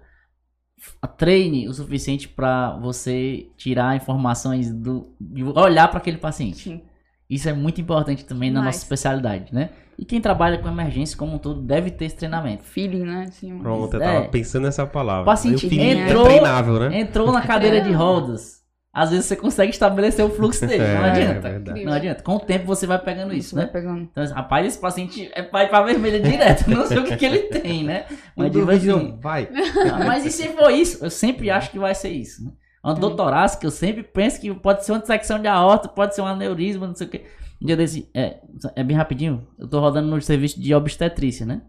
Treine 1.17 1.67
o 1.67 1.73
suficiente 1.73 2.27
pra 2.27 2.77
você 2.79 3.47
tirar 3.57 3.95
informações 3.95 4.71
do. 4.71 5.15
olhar 5.55 5.87
pra 5.89 5.97
aquele 5.97 6.17
paciente. 6.17 6.63
Sim. 6.63 6.83
Isso 7.29 7.49
é 7.49 7.53
muito 7.53 7.81
importante 7.81 8.23
também 8.25 8.49
na 8.49 8.59
Demais. 8.59 8.75
nossa 8.75 8.85
especialidade, 8.85 9.53
né? 9.53 9.71
E 9.97 10.05
quem 10.05 10.21
trabalha 10.21 10.59
com 10.59 10.67
emergência 10.67 11.17
como 11.17 11.33
um 11.35 11.37
todo 11.39 11.59
deve 11.61 11.89
ter 11.89 12.05
esse 12.05 12.15
treinamento. 12.15 12.63
Feeling, 12.63 13.03
né? 13.03 13.25
Assim, 13.27 13.57
Pronto, 13.57 13.95
eu 13.95 14.01
É. 14.01 14.05
tava 14.13 14.25
pensando 14.27 14.63
nessa 14.65 14.85
palavra. 14.85 15.23
O 15.23 15.25
paciente 15.25 15.65
o 15.65 15.69
feeling 15.69 16.01
entrou- 16.01 16.25
é 16.25 16.29
treinável, 16.29 16.79
né? 16.79 16.99
Entrou 16.99 17.31
na 17.31 17.41
cadeira 17.41 17.81
de 17.81 17.91
rodas. 17.91 18.57
Às 18.93 19.11
vezes 19.11 19.25
você 19.25 19.35
consegue 19.35 19.71
estabelecer 19.71 20.25
o 20.25 20.29
fluxo 20.29 20.65
dele. 20.65 20.83
não 20.83 21.05
É, 21.05 21.09
adianta. 21.11 21.49
verdade. 21.49 21.83
Não 21.85 21.93
adianta. 21.93 22.23
Com 22.23 22.35
o 22.35 22.39
tempo 22.39 22.65
você 22.65 22.87
vai 22.87 22.97
pegando 22.97 23.33
isso, 23.33 23.49
Você 23.49 23.55
vai 23.55 23.65
né? 23.65 23.71
pegando. 23.71 24.01
Então, 24.11 24.25
rapaz, 24.33 24.65
esse 24.65 24.79
paciente 24.79 25.29
é 25.35 25.43
pai 25.43 25.67
pra 25.67 25.81
vermelha 25.83 26.19
direto. 26.19 26.65
Não 26.69 26.85
sei 26.85 26.97
o 26.99 27.03
que, 27.03 27.15
que 27.15 27.25
ele 27.25 27.39
tem, 27.43 27.83
né? 27.83 28.05
Mas, 28.35 28.51
tipo 28.51 28.65
duvide, 28.65 28.89
assim, 28.91 29.07
não. 29.11 29.19
Vai. 29.19 29.49
Ah, 29.93 30.03
Mas 30.05 30.25
e 30.25 30.31
se 30.31 30.47
for 30.49 30.71
isso? 30.71 31.03
Eu 31.03 31.11
sempre 31.11 31.49
acho 31.51 31.69
que 31.69 31.77
vai 31.77 31.93
ser 31.93 32.09
isso. 32.09 32.43
Né? 32.45 32.51
Uma 32.83 32.93
dor 32.95 33.15
torácica, 33.15 33.65
eu 33.67 33.71
sempre 33.71 34.01
penso 34.01 34.39
que 34.39 34.51
pode 34.53 34.83
ser 34.85 34.93
uma 34.93 34.99
dissecção 34.99 35.39
de 35.39 35.47
aorta, 35.47 35.87
pode 35.87 36.15
ser 36.15 36.21
um 36.21 36.25
aneurisma, 36.27 36.87
não 36.87 36.95
sei 36.95 37.05
o 37.05 37.09
que. 37.09 37.21
Um 37.61 37.65
dia 37.65 37.75
desse, 37.77 38.09
é, 38.13 38.37
é 38.75 38.83
bem 38.83 38.95
rapidinho, 38.95 39.47
eu 39.57 39.67
tô 39.67 39.79
rodando 39.79 40.07
no 40.07 40.21
serviço 40.21 40.59
de 40.61 40.73
obstetrícia, 40.75 41.45
né? 41.45 41.61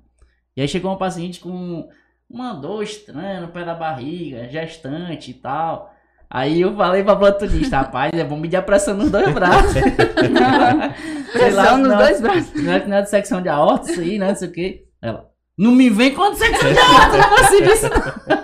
E 0.57 0.61
aí 0.61 0.69
chegou 0.69 0.91
uma 0.91 0.99
paciente 0.99 1.41
com 1.41 1.89
uma 2.29 2.53
dor 2.53 2.83
estranha 2.83 3.41
no 3.41 3.49
pé 3.49 3.65
da 3.65 3.75
barriga, 3.75 4.49
gestante 4.49 5.31
e 5.31 5.35
tal. 5.35 5.91
Aí 6.31 6.61
eu 6.61 6.77
falei 6.77 7.03
pra 7.03 7.17
plantonista, 7.17 7.79
rapaz, 7.79 8.13
é 8.13 8.23
bom 8.23 8.37
medir 8.37 8.57
a 8.57 8.63
pressão 8.63 8.95
nos 8.95 9.11
dois 9.11 9.33
braços. 9.33 9.73
Sei 11.33 11.51
lá, 11.51 11.63
Pressão 11.65 11.79
nos 11.79 11.89
não- 11.89 11.97
dois 11.99 12.21
braços. 12.21 12.63
Não 12.63 12.73
é, 12.73 12.87
não 12.87 12.97
é 12.99 13.03
dissecção 13.03 13.41
de 13.41 13.49
aorta 13.49 13.91
isso 13.91 14.01
aí, 14.01 14.19
né? 14.19 14.29
Não 14.29 14.35
sei 14.37 14.49
o 14.49 14.53
que. 14.53 14.85
Ela, 15.01 15.27
não 15.57 15.73
me 15.73 15.89
vem 15.89 16.15
com 16.15 16.31
dissecção 16.31 16.71
de 16.73 16.79
aorta, 16.79 17.17
não 17.17 17.25
é 17.25 17.29
possível 17.43 17.73
isso 17.73 17.89
não. 17.89 18.38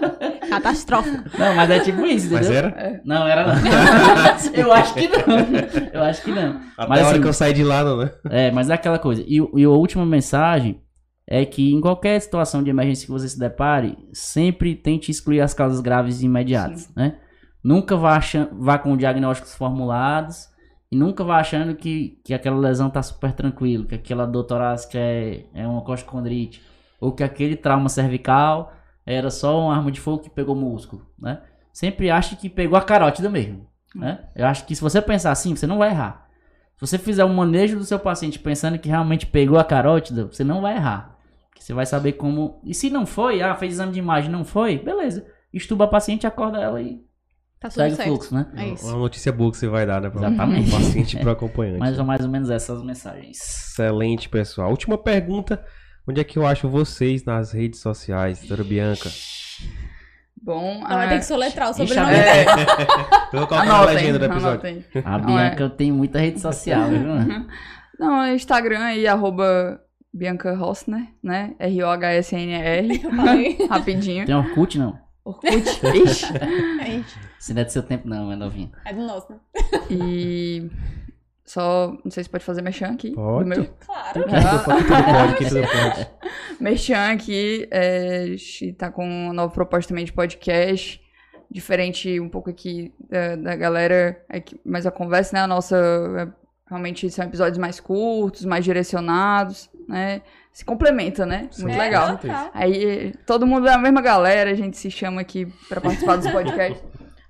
Catastrófico. 0.62 1.38
Não, 1.38 1.54
mas 1.54 1.70
é 1.70 1.80
tipo 1.80 2.04
isso, 2.06 2.26
entendeu? 2.26 2.38
Mas 2.48 2.50
era? 2.50 3.02
Não, 3.04 3.26
era 3.26 3.46
não. 3.54 3.54
eu 4.54 4.72
acho 4.72 4.94
que 4.94 5.08
não. 5.08 5.90
Eu 5.92 6.02
acho 6.02 6.22
que 6.22 6.30
não. 6.32 6.60
Até 6.76 6.88
Mas 6.88 7.00
a 7.00 7.02
hora 7.02 7.12
assim- 7.12 7.20
que 7.22 7.28
eu 7.28 7.32
saí 7.32 7.52
de 7.52 7.64
lá, 7.64 7.84
não, 7.84 7.96
né? 7.98 8.10
É, 8.30 8.50
mas 8.50 8.70
é 8.70 8.74
aquela 8.74 8.98
coisa. 8.98 9.24
E, 9.26 9.40
o- 9.40 9.50
e 9.58 9.64
a 9.64 9.68
última 9.70 10.04
mensagem 10.06 10.80
é 11.28 11.44
que 11.44 11.72
em 11.72 11.80
qualquer 11.80 12.20
situação 12.20 12.62
de 12.62 12.70
emergência 12.70 13.06
que 13.06 13.12
você 13.12 13.28
se 13.28 13.38
depare, 13.38 13.96
sempre 14.12 14.74
tente 14.74 15.10
excluir 15.10 15.40
as 15.40 15.54
causas 15.54 15.80
graves 15.80 16.22
imediatas, 16.22 16.90
né? 16.94 17.16
Nunca 17.62 17.96
vá, 17.96 18.16
achando, 18.16 18.50
vá 18.60 18.76
com 18.76 18.94
diagnósticos 18.94 19.54
formulados 19.54 20.48
e 20.92 20.96
nunca 20.96 21.24
vá 21.24 21.38
achando 21.38 21.74
que, 21.74 22.18
que 22.22 22.34
aquela 22.34 22.58
lesão 22.58 22.90
tá 22.90 23.02
super 23.02 23.32
tranquilo, 23.32 23.86
que 23.86 23.94
aquela 23.94 24.26
dor 24.26 24.44
torácica 24.44 24.98
é, 24.98 25.46
é 25.54 25.66
uma 25.66 25.80
coxocondrite, 25.82 26.60
ou 27.00 27.10
que 27.12 27.24
aquele 27.24 27.56
trauma 27.56 27.88
cervical 27.88 28.70
era 29.06 29.30
só 29.30 29.60
uma 29.60 29.76
arma 29.76 29.90
de 29.90 30.00
fogo 30.00 30.22
que 30.22 30.30
pegou 30.30 30.54
músculo, 30.54 31.06
né? 31.18 31.42
Sempre 31.72 32.10
ache 32.10 32.36
que 32.36 32.48
pegou 32.48 32.78
a 32.78 32.82
carótida 32.82 33.28
mesmo, 33.28 33.66
né? 33.94 34.26
Eu 34.34 34.46
acho 34.46 34.64
que 34.66 34.74
se 34.74 34.82
você 34.82 35.02
pensar 35.02 35.32
assim, 35.32 35.54
você 35.54 35.66
não 35.66 35.78
vai 35.78 35.90
errar. 35.90 36.28
Se 36.76 36.80
você 36.80 36.98
fizer 36.98 37.24
um 37.24 37.34
manejo 37.34 37.78
do 37.78 37.84
seu 37.84 37.98
paciente 37.98 38.38
pensando 38.38 38.78
que 38.78 38.88
realmente 38.88 39.26
pegou 39.26 39.58
a 39.58 39.64
carótida, 39.64 40.26
você 40.26 40.42
não 40.42 40.60
vai 40.60 40.76
errar. 40.76 41.16
Porque 41.50 41.62
você 41.62 41.72
vai 41.72 41.86
saber 41.86 42.12
como. 42.12 42.60
E 42.64 42.74
se 42.74 42.90
não 42.90 43.06
foi, 43.06 43.42
ah, 43.42 43.54
fez 43.54 43.74
exame 43.74 43.92
de 43.92 43.98
imagem 43.98 44.30
não 44.30 44.44
foi, 44.44 44.78
beleza. 44.78 45.26
Estuba 45.52 45.84
a 45.84 45.88
paciente, 45.88 46.26
acorda 46.26 46.60
ela 46.60 46.80
e 46.82 47.04
Tá 47.64 47.70
tudo 47.70 47.76
segue 47.78 47.94
o 47.94 47.96
certo. 47.96 48.08
fluxo, 48.08 48.34
né? 48.34 48.46
É 48.56 48.68
isso. 48.68 48.86
Uma 48.86 48.98
notícia 48.98 49.32
boa 49.32 49.50
que 49.50 49.56
você 49.56 49.66
vai 49.66 49.86
dar, 49.86 49.98
né? 49.98 50.10
Pra 50.10 50.28
Exatamente. 50.28 50.70
paciente 50.70 51.16
e 51.16 51.20
pro 51.20 51.30
acompanhante. 51.30 51.78
Mais 51.80 51.98
ou, 51.98 52.04
mais 52.04 52.20
ou 52.22 52.30
menos 52.30 52.50
essas 52.50 52.82
mensagens. 52.82 53.38
Excelente, 53.38 54.28
pessoal. 54.28 54.68
Última 54.68 54.98
pergunta. 54.98 55.64
Onde 56.06 56.20
é 56.20 56.24
que 56.24 56.38
eu 56.38 56.46
acho 56.46 56.68
vocês 56.68 57.24
nas 57.24 57.52
redes 57.52 57.80
sociais, 57.80 58.40
doutora 58.40 58.62
Bianca? 58.64 59.10
Bom, 60.42 60.80
Ela 60.84 60.96
vai 60.96 61.06
ah, 61.06 61.08
ter 61.08 61.18
que 61.20 61.24
soletrar 61.24 61.68
o 61.68 61.70
Ixi, 61.70 61.86
sobrenome 61.86 62.12
a- 62.20 62.22
dela. 62.22 62.56
Eu 63.32 63.38
vou 63.38 63.48
colocar 63.48 63.64
na 63.66 63.84
legenda 63.86 64.18
do 64.18 64.24
episódio. 64.26 64.84
A 65.04 65.18
Não, 65.18 65.26
Bianca 65.26 65.64
é. 65.64 65.68
tem 65.70 65.90
muita 65.92 66.18
rede 66.18 66.38
social, 66.40 66.88
viu? 66.90 67.00
Não, 67.98 68.22
é 68.22 68.34
Instagram 68.34 68.80
aí, 68.80 69.06
arroba 69.06 69.80
Bianca 70.12 70.54
Rossner, 70.54 71.06
né? 71.22 71.54
R-O-H-S-N-R. 71.58 73.02
Rapidinho. 73.70 74.26
Tem 74.26 74.34
Orkut, 74.34 74.78
não? 74.78 74.98
Orkut. 75.24 75.46
Ixi. 76.04 76.26
É, 76.36 77.02
Se 77.38 77.54
não 77.54 77.62
é 77.62 77.64
do 77.64 77.70
seu 77.72 77.82
tempo, 77.82 78.06
não, 78.06 78.30
é 78.30 78.36
novinho. 78.36 78.70
é 78.84 78.92
do 78.92 79.06
nosso, 79.06 79.32
né? 79.32 79.38
E 79.88 80.70
só, 81.44 81.94
não 82.04 82.10
sei 82.10 82.24
se 82.24 82.30
pode 82.30 82.44
fazer 82.44 82.62
merchan 82.62 82.88
aqui. 82.92 83.12
Pode. 83.14 83.48
meu. 83.48 83.66
Claro. 83.84 84.12
Tudo 84.14 84.26
pode, 84.64 85.58
aqui. 85.90 86.06
Merchan 86.60 87.16
é, 87.70 88.18
a 88.22 88.26
gente 88.28 88.72
tá 88.74 88.90
com 88.90 89.04
uma 89.06 89.32
nova 89.32 89.52
proposta 89.52 89.88
também 89.90 90.04
de 90.04 90.12
podcast, 90.12 91.00
diferente 91.50 92.18
um 92.18 92.28
pouco 92.28 92.48
aqui 92.50 92.92
da, 93.10 93.36
da 93.36 93.56
galera, 93.56 94.24
é 94.28 94.40
que- 94.40 94.58
mas 94.64 94.86
a 94.86 94.90
conversa, 94.90 95.36
né, 95.36 95.42
a 95.42 95.46
nossa, 95.46 95.76
é, 95.76 96.28
realmente 96.68 97.10
são 97.10 97.24
episódios 97.26 97.58
mais 97.58 97.78
curtos, 97.78 98.44
mais 98.44 98.64
direcionados, 98.64 99.70
né, 99.88 100.22
se 100.52 100.64
complementa, 100.64 101.26
né, 101.26 101.48
muito 101.58 101.74
É, 101.74 101.78
legal. 101.78 102.16
total. 102.16 102.50
Aí 102.54 103.12
todo 103.26 103.46
mundo 103.46 103.68
é 103.68 103.72
a 103.74 103.78
mesma 103.78 104.00
galera, 104.00 104.50
a 104.50 104.54
gente 104.54 104.76
se 104.78 104.90
chama 104.90 105.20
aqui 105.20 105.46
pra 105.68 105.80
participar 105.80 106.16
dos 106.16 106.28
podcasts. 106.32 106.82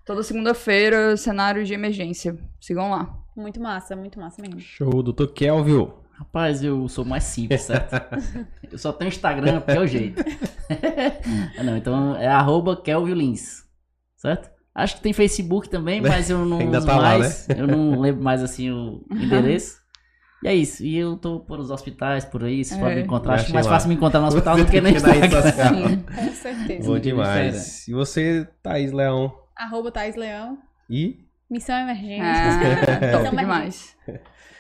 Toda 0.07 0.23
segunda-feira, 0.23 1.17
cenário 1.17 1.65
de 1.65 1.73
emergência. 1.73 2.37
Sigam 2.61 2.91
lá. 2.91 3.17
Muito 3.37 3.61
massa, 3.61 3.97
muito 3.97 4.19
massa 4.19 4.41
mesmo. 4.43 4.61
Show, 4.61 5.03
doutor 5.03 5.29
Kelvin. 5.33 5.89
Rapaz, 6.13 6.63
eu 6.63 6.87
sou 6.89 7.05
mais 7.05 7.25
simples, 7.25 7.63
certo? 7.63 7.95
eu 8.71 8.79
só 8.79 8.93
tenho 8.93 9.09
Instagram, 9.09 9.61
porque 9.61 9.79
é 9.79 9.81
o 9.81 9.87
jeito. 9.87 10.23
Ah, 11.59 11.63
não, 11.63 11.77
então 11.77 12.17
é 12.17 12.27
arroba 12.27 12.75
Kelvin 12.81 13.13
Lins, 13.15 13.65
certo? 14.17 14.51
Acho 14.75 14.97
que 14.97 15.03
tem 15.03 15.13
Facebook 15.13 15.69
também, 15.69 16.01
mas 16.01 16.31
eu 16.31 16.45
não 16.45 16.59
Ainda 16.59 16.79
uso 16.79 16.87
tá 16.87 16.97
lá, 16.97 17.19
mais. 17.19 17.47
Eu 17.51 17.67
não 17.67 18.01
lembro 18.01 18.23
mais 18.25 18.43
assim 18.43 18.71
o 18.71 19.05
endereço. 19.11 19.77
E 20.43 20.49
é 20.49 20.55
isso. 20.55 20.83
E 20.83 20.97
eu 20.97 21.17
tô 21.17 21.41
por 21.41 21.59
os 21.61 21.71
hospitais 21.71 22.25
por 22.25 22.43
aí, 22.45 22.65
vocês 22.65 22.79
É. 22.79 22.83
podem 22.83 22.97
me 22.99 23.03
encontrar. 23.05 23.35
Acho 23.35 23.43
Achei 23.45 23.55
mais 23.55 23.67
lá. 23.67 23.73
fácil 23.73 23.89
me 23.91 23.95
encontrar 23.95 24.21
no 24.21 24.27
hospital 24.27 24.57
do 24.59 24.65
que 24.67 24.81
rede 24.81 24.97
Instagram. 24.97 25.31
social. 25.43 25.75
Com 26.17 26.33
certeza. 26.33 26.89
Bom 26.89 26.95
Que 26.95 27.01
demais. 27.01 27.87
E 27.89 27.93
você, 27.93 28.49
Thaís 28.63 28.91
Leão? 28.93 29.33
Arroba 29.57 29.93
Thais 29.93 30.17
Leão. 30.17 30.59
E? 30.89 31.24
Missão 31.55 31.77
Emergência. 31.77 32.25
Ah, 32.87 33.13
top 33.13 33.23
Missão 33.23 33.37
demais. 33.37 33.97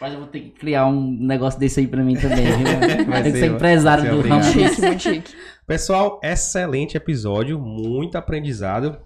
Mas 0.00 0.12
eu 0.12 0.18
vou 0.20 0.28
ter 0.28 0.40
que 0.40 0.50
criar 0.50 0.86
um 0.86 1.00
negócio 1.00 1.58
desse 1.58 1.80
aí 1.80 1.86
pra 1.86 2.02
mim 2.02 2.14
também, 2.14 2.44
viu? 2.46 3.06
Vai 3.06 3.22
Tem 3.24 3.32
que 3.32 3.38
ser, 3.38 3.46
ser 3.48 3.54
empresário 3.54 4.10
do 4.10 4.20
ramo. 4.28 4.42
Chique, 4.44 4.80
muito 4.80 5.02
chique. 5.02 5.34
Pessoal, 5.66 6.20
excelente 6.22 6.96
episódio, 6.96 7.58
muito 7.58 8.16
aprendizado. 8.16 8.98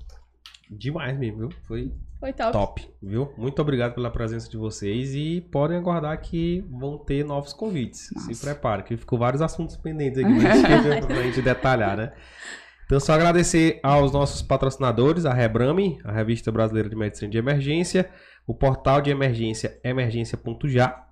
Demais 0.71 1.17
mesmo, 1.19 1.39
viu? 1.39 1.49
Foi 1.63 1.93
Foi 2.19 2.33
top. 2.33 2.53
top, 2.53 2.91
viu? 3.03 3.33
Muito 3.39 3.63
obrigado 3.63 3.95
pela 3.95 4.11
presença 4.11 4.51
de 4.51 4.57
vocês 4.57 5.15
e 5.15 5.41
podem 5.53 5.79
aguardar 5.79 6.21
que 6.21 6.65
vão 6.71 6.99
ter 6.99 7.25
novos 7.25 7.53
convites. 7.53 8.11
Se 8.19 8.35
prepare, 8.41 8.83
que 8.83 8.97
ficou 8.97 9.19
vários 9.19 9.41
assuntos 9.41 9.77
pendentes 9.77 10.19
aqui 10.19 10.33
pra 11.07 11.23
gente 11.23 11.41
detalhar, 11.41 11.97
né? 11.97 12.13
Então, 12.89 12.99
só 12.99 13.13
agradecer 13.13 13.81
aos 13.83 14.13
nossos 14.13 14.41
patrocinadores, 14.41 15.27
a 15.27 15.35
Rebrame, 15.35 15.99
a 16.05 16.11
Revista 16.11 16.51
Brasileira 16.51 16.89
de 16.89 16.97
Medicina 16.97 17.31
de 17.31 17.37
Emergência, 17.37 18.09
o 18.47 18.55
portal 18.55 19.03
de 19.03 19.11
emergência 19.11 19.79
emergência.já 19.85 21.05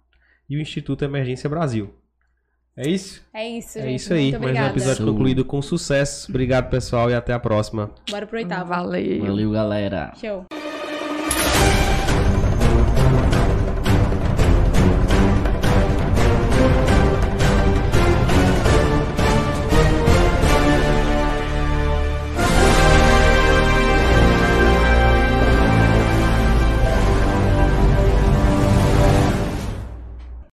e 0.48 0.56
o 0.56 0.60
Instituto 0.60 1.04
Emergência 1.04 1.50
Brasil. 1.50 1.94
É 2.74 2.88
isso? 2.88 3.22
É 3.34 3.46
isso, 3.46 3.78
É 3.78 3.82
gente. 3.82 3.94
isso 3.96 4.14
aí. 4.14 4.30
Muito 4.30 4.32
Mais 4.34 4.42
um 4.42 4.48
obrigada. 4.48 4.70
episódio 4.72 4.96
Show. 5.04 5.06
concluído 5.12 5.44
com 5.44 5.60
sucesso. 5.60 6.30
Obrigado, 6.30 6.70
pessoal, 6.70 7.10
e 7.10 7.14
até 7.14 7.34
a 7.34 7.38
próxima. 7.38 7.90
Bora 8.10 8.26
pro 8.26 8.38
oitavo. 8.38 8.70
Valeu. 8.70 9.20
Valeu, 9.26 9.50
galera. 9.50 10.12
Show. 10.18 10.65